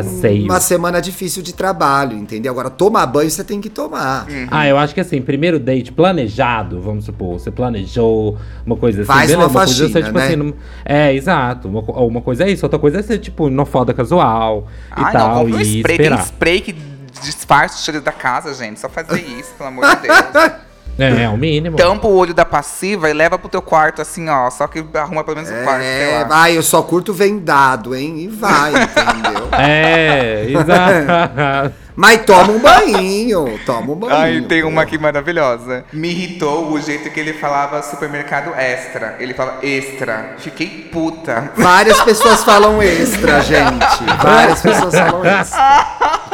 numa 0.44 0.60
semana 0.60 1.02
difícil 1.02 1.42
de 1.42 1.52
trabalho, 1.52 2.16
entendeu? 2.16 2.52
Agora, 2.52 2.70
tomar 2.70 3.08
banho 3.08 3.30
você 3.32 3.44
tem 3.44 3.60
que 3.60 3.70
tomar. 3.72 4.28
Ah, 4.52 4.68
eu 4.68 4.78
acho 4.78 4.94
que 4.94 5.00
assim, 5.00 5.20
primeiro 5.22 5.60
date 5.60 5.92
planejado, 5.92 6.80
vamos 6.80 7.06
supor, 7.06 7.40
você 7.40 7.50
planejou 7.50 8.38
uma 8.66 8.76
coisa 8.76 9.02
assim, 9.02 9.08
Faz 9.08 9.32
beleza, 9.32 9.48
uma 9.48 9.60
coisa 9.60 9.72
é 9.74 9.76
você, 9.76 9.82
faxina, 9.94 10.06
tipo 10.06 10.18
né? 10.20 10.26
assim, 10.28 10.36
não- 10.36 10.54
é, 10.86 11.14
exato. 11.16 11.68
Uma, 11.68 11.82
uma 11.82 12.22
coisa 12.22 12.44
é 12.44 12.52
isso, 12.52 12.64
outra 12.66 12.78
coisa 12.78 13.00
é 13.00 13.02
ser, 13.02 13.18
tipo, 13.18 13.50
não 13.50 13.66
foda 13.66 13.94
casual 13.96 14.68
e 14.96 15.12
tal, 15.12 15.14
não, 15.14 15.44
compra 15.46 15.58
um 15.58 15.62
e 15.62 15.78
spray. 15.78 15.96
esperar. 15.96 16.18
Tem 16.18 16.26
spray 16.26 16.62
que 16.62 16.76
disfarça 17.24 17.78
o 17.78 17.80
cheiro 17.80 18.02
da 18.02 18.12
casa, 18.12 18.54
gente. 18.54 18.80
Só 18.80 18.90
fazer 18.90 19.20
isso, 19.22 19.54
pelo 19.58 19.70
amor 19.70 19.86
de 19.96 20.02
Deus. 20.04 20.18
É, 21.00 21.24
é 21.24 21.30
o 21.30 21.38
mínimo. 21.38 21.78
Tampa 21.78 22.08
o 22.08 22.16
olho 22.16 22.34
da 22.34 22.46
passiva 22.46 23.10
e 23.10 23.14
leva 23.14 23.38
pro 23.40 23.50
teu 23.50 23.62
quarto, 23.62 24.02
assim, 24.02 24.30
ó. 24.30 24.50
Só 24.52 24.68
que 24.68 24.84
arruma 24.94 25.24
pelo 25.24 25.38
menos 25.38 25.50
o 25.50 25.64
quarto, 25.64 25.82
sei 25.82 26.12
É, 26.12 26.20
lá. 26.20 26.24
vai, 26.28 26.58
eu 26.58 26.62
só 26.64 26.82
curto 26.82 27.14
vendado, 27.14 27.96
hein? 27.96 28.20
E 28.20 28.28
vai, 28.28 28.72
entendeu? 28.72 29.42
É, 29.54 30.46
exato. 30.48 31.74
Mas 31.94 32.24
toma 32.26 32.54
um 32.54 32.60
banho, 32.60 33.60
toma 33.66 33.92
um 33.92 33.96
banho. 33.96 34.16
Ai, 34.16 34.42
tem 34.42 34.62
pô. 34.62 34.70
uma 34.70 34.82
aqui 34.84 34.98
maravilhosa. 34.98 35.84
Me 35.92 36.10
irritou 36.10 36.72
o 36.72 36.80
jeito 36.82 37.10
que 37.10 37.20
ele 37.20 37.34
falava 37.34 37.82
supermercado 37.84 38.54
extra. 38.58 39.18
Ele 39.20 39.34
fala 39.34 39.60
extra. 39.62 40.36
Fiquei 40.38 40.90
puta. 40.92 41.52
Várias 41.58 42.00
pessoas 42.02 42.44
falam 42.46 42.82
extra, 42.84 43.42
gente. 43.42 44.04
Várias 44.24 44.62
pessoas 44.62 44.96
falam 44.96 45.26
extra. 45.26 45.86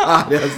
Várias. 0.05 0.51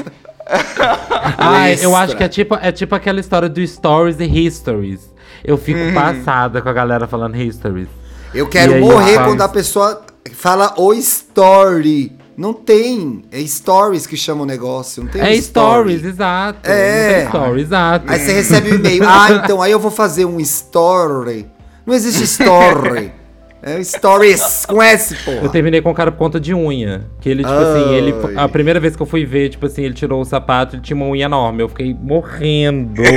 Ai, 1.37 1.77
eu 1.81 1.95
acho 1.95 2.15
que 2.15 2.23
é 2.23 2.27
tipo, 2.27 2.55
é 2.55 2.71
tipo 2.71 2.95
aquela 2.95 3.19
história 3.19 3.47
do 3.49 3.65
stories 3.65 4.19
e 4.19 4.25
histories. 4.45 5.01
Eu 5.43 5.57
fico 5.57 5.79
Uhum. 5.79 5.93
passada 5.93 6.61
com 6.61 6.69
a 6.69 6.73
galera 6.73 7.07
falando 7.07 7.35
histories. 7.37 7.87
Eu 8.33 8.47
quero 8.47 8.73
aí, 8.75 8.79
morrer 8.81 9.15
faz- 9.15 9.27
quando 9.27 9.41
a 9.41 9.47
pessoa 9.49 10.01
fala 10.33 10.73
o 10.77 10.93
story. 10.93 12.11
Não 12.37 12.53
tem. 12.53 13.23
É 13.31 13.41
stories 13.45 14.07
que 14.07 14.15
chama 14.15 14.43
o 14.43 14.45
negócio. 14.45 15.03
Não 15.03 15.11
tem 15.11 15.21
É 15.21 15.33
story. 15.35 15.97
stories, 15.97 16.05
exato. 16.05 16.69
É. 16.69 17.23
Story, 17.25 17.61
exato. 17.61 18.05
Aí 18.07 18.19
você 18.19 18.31
recebe 18.33 18.71
um 18.71 18.75
e-mail. 18.75 19.03
Ah, 19.05 19.41
então 19.43 19.61
aí 19.61 19.71
eu 19.71 19.79
vou 19.79 19.91
fazer 19.91 20.23
um 20.25 20.39
story. 20.39 21.45
Não 21.85 21.93
existe 21.93 22.23
story. 22.23 23.11
É 23.61 23.83
stories 23.83 24.65
com 24.65 24.81
S, 24.81 25.13
porra. 25.25 25.37
Eu 25.43 25.49
terminei 25.49 25.81
com 25.81 25.91
o 25.91 25.93
cara 25.93 26.11
por 26.11 26.17
conta 26.17 26.39
de 26.39 26.53
unha. 26.53 27.05
Que 27.19 27.29
ele, 27.29 27.43
tipo 27.43 27.53
assim, 27.55 27.93
ele. 27.93 28.15
Ai. 28.29 28.45
A 28.45 28.47
primeira 28.47 28.79
vez 28.79 28.95
que 28.95 29.01
eu 29.01 29.05
fui 29.05 29.25
ver, 29.25 29.49
tipo 29.49 29.65
assim, 29.65 29.83
ele 29.83 29.93
tirou 29.93 30.21
o 30.21 30.25
sapato, 30.25 30.75
ele 30.75 30.81
tinha 30.81 30.95
uma 30.95 31.05
unha 31.07 31.25
enorme. 31.25 31.61
Eu 31.63 31.69
fiquei 31.69 31.93
morrendo. 31.93 33.01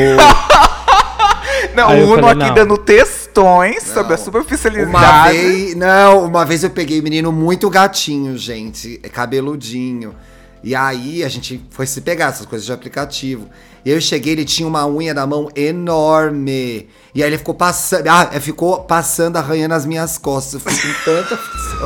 Não, 1.75 1.89
Aí 1.89 2.03
o 2.03 2.07
Uno 2.13 2.23
falei, 2.23 2.31
aqui 2.33 2.49
não. 2.49 2.55
dando 2.55 2.77
textões 2.77 3.83
sobre 3.85 4.03
a 4.13 4.17
Uma 4.17 4.19
superficialidade. 4.19 5.37
vez. 5.39 5.75
Não, 5.75 6.27
uma 6.27 6.45
vez 6.45 6.63
eu 6.65 6.71
peguei 6.71 7.01
um 7.01 7.03
menino 7.03 7.33
muito 7.33 7.71
gatinho, 7.71 8.37
gente. 8.37 9.01
é 9.03 9.09
Cabeludinho. 9.09 10.15
E 10.63 10.75
aí 10.75 11.25
a 11.25 11.29
gente 11.29 11.65
foi 11.71 11.87
se 11.87 12.01
pegar 12.03 12.27
essas 12.27 12.45
coisas 12.47 12.67
de 12.67 12.73
aplicativo. 12.73 13.49
E 13.85 13.91
eu 13.91 14.01
cheguei, 14.01 14.33
ele 14.35 14.45
tinha 14.45 14.67
uma 14.69 14.87
unha 14.87 15.13
na 15.13 15.27
mão 15.27 15.49
enorme. 15.57 16.89
E 17.15 17.23
aí 17.23 17.29
ele 17.29 17.39
ficou 17.39 17.55
passando. 17.55 18.07
Ah, 18.09 18.31
ficou 18.41 18.81
passando, 18.85 19.37
arranhando 19.37 19.75
as 19.75 19.85
minhas 19.85 20.17
costas. 20.19 20.55
Eu 20.55 20.61
fiquei 20.61 20.93
com 20.93 21.05
tanta. 21.05 21.39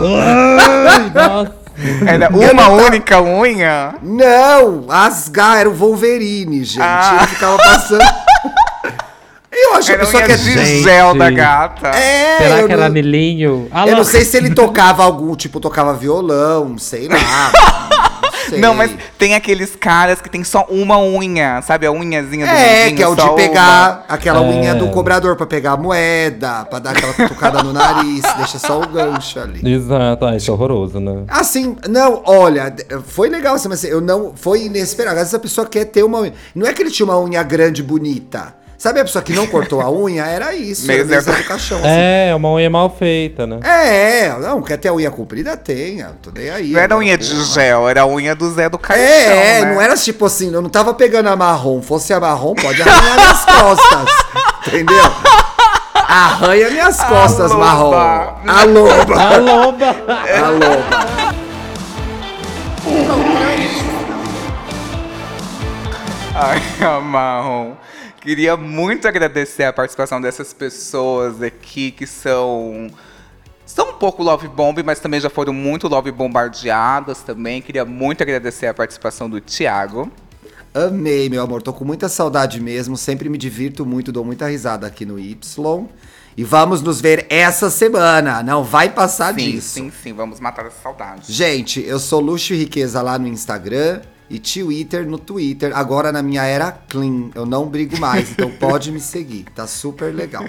Ai, 0.89 1.11
nossa. 1.15 1.57
Era 2.07 2.29
uma 2.31 2.69
única 2.69 3.21
unha. 3.23 3.95
Não! 4.03 4.87
Asgar, 4.89 5.59
era 5.59 5.69
o 5.69 5.75
Wolverine, 5.75 6.65
gente. 6.65 6.81
Ah. 6.83 7.19
Ele 7.19 7.27
ficava 7.29 7.57
passando. 7.59 8.03
Eu 9.59 9.75
acho 9.75 9.87
que 9.87 9.93
a 9.93 9.95
Era 9.95 10.05
pessoa 10.05 10.23
unha 10.23 10.27
que 10.27 10.33
é. 10.33 11.19
da 11.19 11.31
gata. 11.31 11.89
É, 11.89 12.37
Será 12.39 12.57
que 12.67 12.73
era 12.73 12.77
não- 12.77 12.85
anilinho? 12.85 13.69
Ah, 13.73 13.87
Eu 13.89 13.97
não 13.97 14.05
sei 14.05 14.23
se 14.23 14.37
ele 14.37 14.51
tocava 14.55 15.03
algum, 15.03 15.35
tipo, 15.35 15.59
tocava 15.61 15.95
violão, 15.95 16.77
sei 16.77 17.09
lá. 17.09 17.17
Não, 18.47 18.51
sei. 18.51 18.61
Não, 18.61 18.75
mas 18.75 18.91
tem 19.19 19.35
aqueles 19.35 19.75
caras 19.77 20.21
que 20.21 20.29
tem 20.31 20.43
só 20.45 20.67
uma 20.69 20.99
unha, 21.01 21.61
sabe? 21.63 21.87
A 21.87 21.91
unhazinha 21.93 22.47
do 22.47 22.53
É, 22.53 22.79
dedinho, 22.85 22.97
que 22.97 23.03
é 23.03 23.09
o 23.09 23.15
só 23.15 23.23
de 23.23 23.29
uma. 23.29 23.35
pegar 23.37 24.05
aquela 24.09 24.41
É. 24.41 24.49
unha 24.49 24.75
do 24.75 24.89
cobrador 24.89 25.37
pra 25.37 25.47
pegar 25.47 25.73
a 25.73 25.77
moeda, 25.77 26.65
pra 26.65 26.79
dar 26.79 26.91
aquela 26.91 27.13
cutucada 27.13 27.63
no 27.63 27.73
nariz, 27.73 28.23
deixa 28.39 28.59
só 28.59 28.81
o 28.81 28.87
gancho 28.87 29.39
ali. 29.41 29.61
Exato, 29.73 30.25
ai, 30.27 30.37
isso 30.37 30.51
é 30.51 30.55
horroroso, 30.55 31.01
né? 31.01 31.25
Assim, 31.29 31.77
não, 31.89 32.23
olha, 32.27 32.75
foi 33.07 33.29
legal, 33.29 33.55
assim, 33.57 33.69
mas 33.69 33.83
eu 33.85 34.01
não. 34.01 34.33
Foi 34.35 34.65
inesperado. 34.65 35.17
Às 35.17 35.23
vezes 35.23 35.35
a 35.35 35.39
pessoa 35.39 35.67
quer 35.67 35.85
ter 35.87 36.03
uma 36.05 36.21
unha. 36.21 36.33
Não 36.55 36.67
é 36.67 36.73
que 36.73 36.83
ele 36.83 36.91
tinha 36.91 37.05
uma 37.07 37.19
unha 37.21 37.43
grande, 37.43 37.83
bonita. 37.83 38.55
Sabe 38.79 39.01
a 39.01 39.05
pessoa 39.05 39.23
que 39.23 39.33
não 39.33 39.47
cortou 39.47 39.81
a 39.81 39.91
unha? 39.91 40.25
Era 40.27 40.55
isso. 40.55 40.87
Meio 40.87 41.11
Era 41.11 41.23
do 41.23 41.45
caixão, 41.45 41.79
assim. 41.79 41.87
É, 41.89 42.35
uma 42.37 42.51
unha 42.53 42.69
mal 42.69 42.95
feita, 42.95 43.47
né? 43.47 43.59
É, 43.65 44.29
não, 44.39 44.61
quer 44.61 44.77
ter 44.77 44.89
a 44.89 44.93
unha 44.93 45.11
comprida? 45.11 45.57
Tenha, 45.57 46.11
tô 46.23 46.31
nem 46.31 46.51
aí. 46.51 46.73
Não 46.73 46.79
era 46.81 46.95
Agora, 46.95 47.01
unha 47.07 47.17
de 47.17 47.31
porra. 47.31 47.45
gel, 47.45 47.89
era 47.89 48.03
a 48.03 48.07
unha 48.07 48.35
do 48.35 48.51
Zé 48.53 48.69
do 48.69 48.79
Caixão, 48.79 49.03
É, 49.05 49.61
né? 49.63 49.73
não 49.75 49.81
era 49.81 49.97
tipo 49.97 50.27
assim, 50.27 50.53
eu 50.53 50.61
não 50.61 50.69
tava 50.69 50.93
pegando 50.93 51.29
a 51.31 51.37
marrom. 51.37 51.81
Fosse 51.81 52.13
a 52.13 52.21
marrom, 52.21 52.55
pode 52.55 52.83
arranhar 52.83 53.17
minhas 53.17 53.45
costas. 53.45 54.11
Entendeu? 54.69 55.13
Arranha 55.95 56.71
minhas 56.71 57.01
costas, 57.03 57.51
loba. 57.53 57.65
marrom. 57.65 57.95
A 58.47 58.65
loba. 58.65 59.15
A 59.23 59.37
loba! 59.39 59.97
A 60.37 60.49
loba. 60.51 61.27
Ai, 66.35 66.61
a 66.87 67.01
Marrom. 67.01 67.73
Queria 68.27 68.57
muito 68.57 69.07
agradecer 69.07 69.63
a 69.63 69.73
participação 69.73 70.21
dessas 70.21 70.53
pessoas 70.53 71.41
aqui 71.41 71.93
que 71.93 72.09
são. 72.09 72.89
São 73.65 73.91
um 73.91 73.93
pouco 73.93 74.21
love 74.21 74.49
bomb, 74.49 74.83
mas 74.83 74.99
também 74.99 75.21
já 75.21 75.31
foram 75.31 75.53
muito 75.53 75.87
love 75.87 76.11
bombardeadas 76.11 77.21
também. 77.23 77.63
Queria 77.63 77.85
muito 77.85 78.23
agradecer 78.23 78.67
a 78.67 78.75
participação 78.75 79.31
do 79.31 79.41
Thiago. 79.41 80.11
Amei, 80.75 81.29
meu 81.29 81.41
amor. 81.41 81.63
Tô 81.63 81.73
com 81.73 81.85
muita 81.85 82.09
saudade 82.09 82.61
mesmo. 82.61 82.97
Sempre 82.97 83.29
me 83.29 83.39
divirto 83.39 83.87
muito, 83.87 84.11
dou 84.11 84.25
muita 84.25 84.49
risada 84.49 84.89
aqui 84.89 85.07
no 85.07 85.21
Y. 85.21 85.87
E 86.37 86.43
vamos 86.43 86.83
nos 86.83 87.01
ver 87.01 87.27
essa 87.31 87.71
semana. 87.71 88.43
Não 88.43 88.65
vai 88.65 88.89
passar 88.91 89.37
Sim, 89.37 89.53
disso. 89.53 89.75
sim, 89.75 89.93
sim, 90.03 90.13
vamos 90.13 90.41
matar 90.41 90.67
essa 90.67 90.83
saudade. 90.83 91.33
Gente, 91.33 91.81
eu 91.81 92.01
sou 92.01 92.19
Luxo 92.19 92.53
e 92.55 92.57
Riqueza 92.57 93.01
lá 93.01 93.21
no 93.21 93.29
Instagram 93.29 94.01
e 94.29 94.39
Twitter 94.39 95.07
no 95.07 95.19
Twitter. 95.19 95.77
Agora 95.77 96.11
na 96.13 96.23
minha 96.23 96.45
era 96.45 96.73
clean. 96.73 97.31
Eu 97.35 97.47
não 97.47 97.67
brigo 97.67 97.99
mais, 97.99 98.31
então 98.33 98.51
pode 98.51 98.91
me 98.91 99.01
seguir. 99.01 99.45
Tá 99.55 99.67
super 99.67 100.15
legal. 100.15 100.45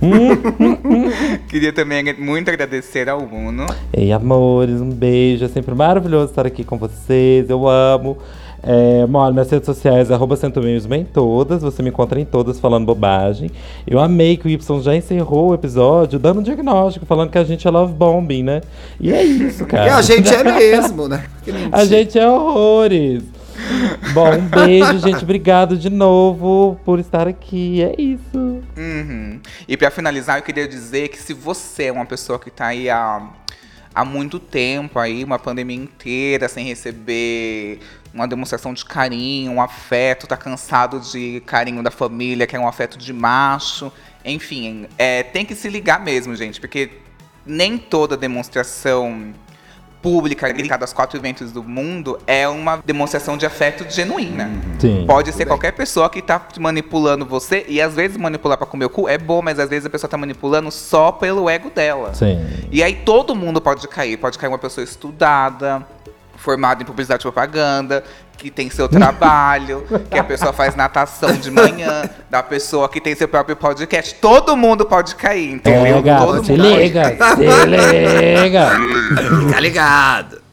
Queria 1.48 1.72
também 1.72 2.12
muito 2.18 2.48
agradecer 2.48 3.08
ao 3.08 3.20
Uno. 3.20 3.66
Ei, 3.92 4.12
amores, 4.12 4.80
um 4.80 4.90
beijo. 4.90 5.44
É 5.44 5.48
sempre 5.48 5.74
maravilhoso 5.74 6.30
estar 6.30 6.46
aqui 6.46 6.64
com 6.64 6.76
vocês. 6.76 7.48
Eu 7.48 7.68
amo. 7.68 8.18
É, 8.66 9.06
olha, 9.12 9.32
minhas 9.32 9.50
redes 9.50 9.66
sociais, 9.66 10.10
arroba 10.10 10.38
em 10.96 11.04
todas. 11.04 11.60
Você 11.60 11.82
me 11.82 11.90
encontra 11.90 12.18
em 12.18 12.24
todas 12.24 12.58
falando 12.58 12.86
bobagem. 12.86 13.50
Eu 13.86 14.00
amei 14.00 14.38
que 14.38 14.46
o 14.46 14.50
Y 14.50 14.80
já 14.80 14.96
encerrou 14.96 15.50
o 15.50 15.54
episódio 15.54 16.18
dando 16.18 16.40
um 16.40 16.42
diagnóstico, 16.42 17.04
falando 17.04 17.30
que 17.30 17.36
a 17.36 17.44
gente 17.44 17.68
é 17.68 17.70
love 17.70 17.92
bombing, 17.92 18.42
né? 18.42 18.62
E 18.98 19.12
é 19.12 19.22
isso, 19.22 19.66
cara. 19.66 19.86
E 19.86 19.90
a 19.90 20.00
gente 20.00 20.34
é 20.34 20.42
mesmo, 20.42 21.06
né? 21.08 21.26
A 21.70 21.84
gente 21.84 22.18
é 22.18 22.26
horrores. 22.26 23.22
Bom, 24.14 24.30
um 24.34 24.48
beijo, 24.48 24.98
gente. 24.98 25.22
Obrigado 25.22 25.76
de 25.76 25.90
novo 25.90 26.80
por 26.86 26.98
estar 26.98 27.28
aqui. 27.28 27.82
É 27.82 27.94
isso. 28.00 28.62
Uhum. 28.76 29.40
E 29.68 29.76
pra 29.76 29.90
finalizar, 29.90 30.38
eu 30.38 30.42
queria 30.42 30.66
dizer 30.66 31.08
que 31.08 31.18
se 31.18 31.34
você 31.34 31.84
é 31.84 31.92
uma 31.92 32.06
pessoa 32.06 32.38
que 32.38 32.50
tá 32.50 32.68
aí 32.68 32.88
há, 32.88 33.28
há 33.94 34.04
muito 34.06 34.38
tempo 34.38 34.98
aí, 34.98 35.22
uma 35.22 35.38
pandemia 35.38 35.76
inteira, 35.76 36.48
sem 36.48 36.66
receber 36.66 37.78
uma 38.14 38.28
demonstração 38.28 38.72
de 38.72 38.84
carinho, 38.84 39.52
um 39.52 39.60
afeto, 39.60 40.26
tá 40.26 40.36
cansado 40.36 41.00
de 41.00 41.42
carinho 41.44 41.82
da 41.82 41.90
família, 41.90 42.46
quer 42.46 42.60
um 42.60 42.68
afeto 42.68 42.96
de 42.96 43.12
macho, 43.12 43.92
enfim, 44.24 44.86
é, 44.96 45.24
tem 45.24 45.44
que 45.44 45.54
se 45.54 45.68
ligar 45.68 46.00
mesmo, 46.00 46.34
gente, 46.36 46.60
porque 46.60 46.90
nem 47.44 47.76
toda 47.76 48.16
demonstração 48.16 49.34
pública 50.00 50.52
dedicada 50.52 50.84
aos 50.84 50.92
quatro 50.92 51.18
eventos 51.18 51.50
do 51.50 51.62
mundo 51.62 52.18
é 52.26 52.46
uma 52.46 52.76
demonstração 52.84 53.38
de 53.38 53.46
afeto 53.46 53.90
genuína. 53.90 54.50
Sim. 54.78 55.04
Pode 55.06 55.32
ser 55.32 55.46
qualquer 55.46 55.72
pessoa 55.72 56.10
que 56.10 56.20
tá 56.20 56.46
manipulando 56.60 57.24
você, 57.24 57.64
e 57.66 57.80
às 57.80 57.94
vezes 57.94 58.18
manipular 58.18 58.58
pra 58.58 58.66
comer 58.66 58.84
o 58.84 58.90
cu 58.90 59.08
é 59.08 59.16
bom, 59.16 59.40
mas 59.40 59.58
às 59.58 59.70
vezes 59.70 59.86
a 59.86 59.90
pessoa 59.90 60.08
tá 60.08 60.18
manipulando 60.18 60.70
só 60.70 61.10
pelo 61.10 61.48
ego 61.48 61.70
dela. 61.70 62.12
Sim. 62.14 62.38
E 62.70 62.82
aí 62.82 62.96
todo 62.96 63.34
mundo 63.34 63.62
pode 63.62 63.88
cair. 63.88 64.18
Pode 64.18 64.38
cair 64.38 64.50
uma 64.50 64.58
pessoa 64.58 64.84
estudada, 64.84 65.86
formada 66.44 66.82
em 66.82 66.86
publicidade 66.86 67.22
e 67.22 67.24
propaganda, 67.24 68.04
que 68.36 68.50
tem 68.50 68.68
seu 68.68 68.86
trabalho, 68.86 69.86
que 70.10 70.18
a 70.18 70.22
pessoa 70.22 70.52
faz 70.52 70.76
natação 70.76 71.32
de 71.32 71.50
manhã, 71.50 72.08
da 72.28 72.42
pessoa 72.42 72.88
que 72.88 73.00
tem 73.00 73.14
seu 73.14 73.26
próprio 73.26 73.56
podcast. 73.56 74.14
Todo 74.16 74.54
mundo 74.56 74.84
pode 74.84 75.16
cair, 75.16 75.52
entendeu? 75.52 76.02
É, 76.04 76.18
todo 76.18 76.44
se 76.44 76.52
mundo 76.52 76.62
pode 76.62 76.82
liga, 76.82 77.16
se 77.34 78.42
liga. 78.42 78.70
Fica 79.46 79.60
ligado. 79.60 80.43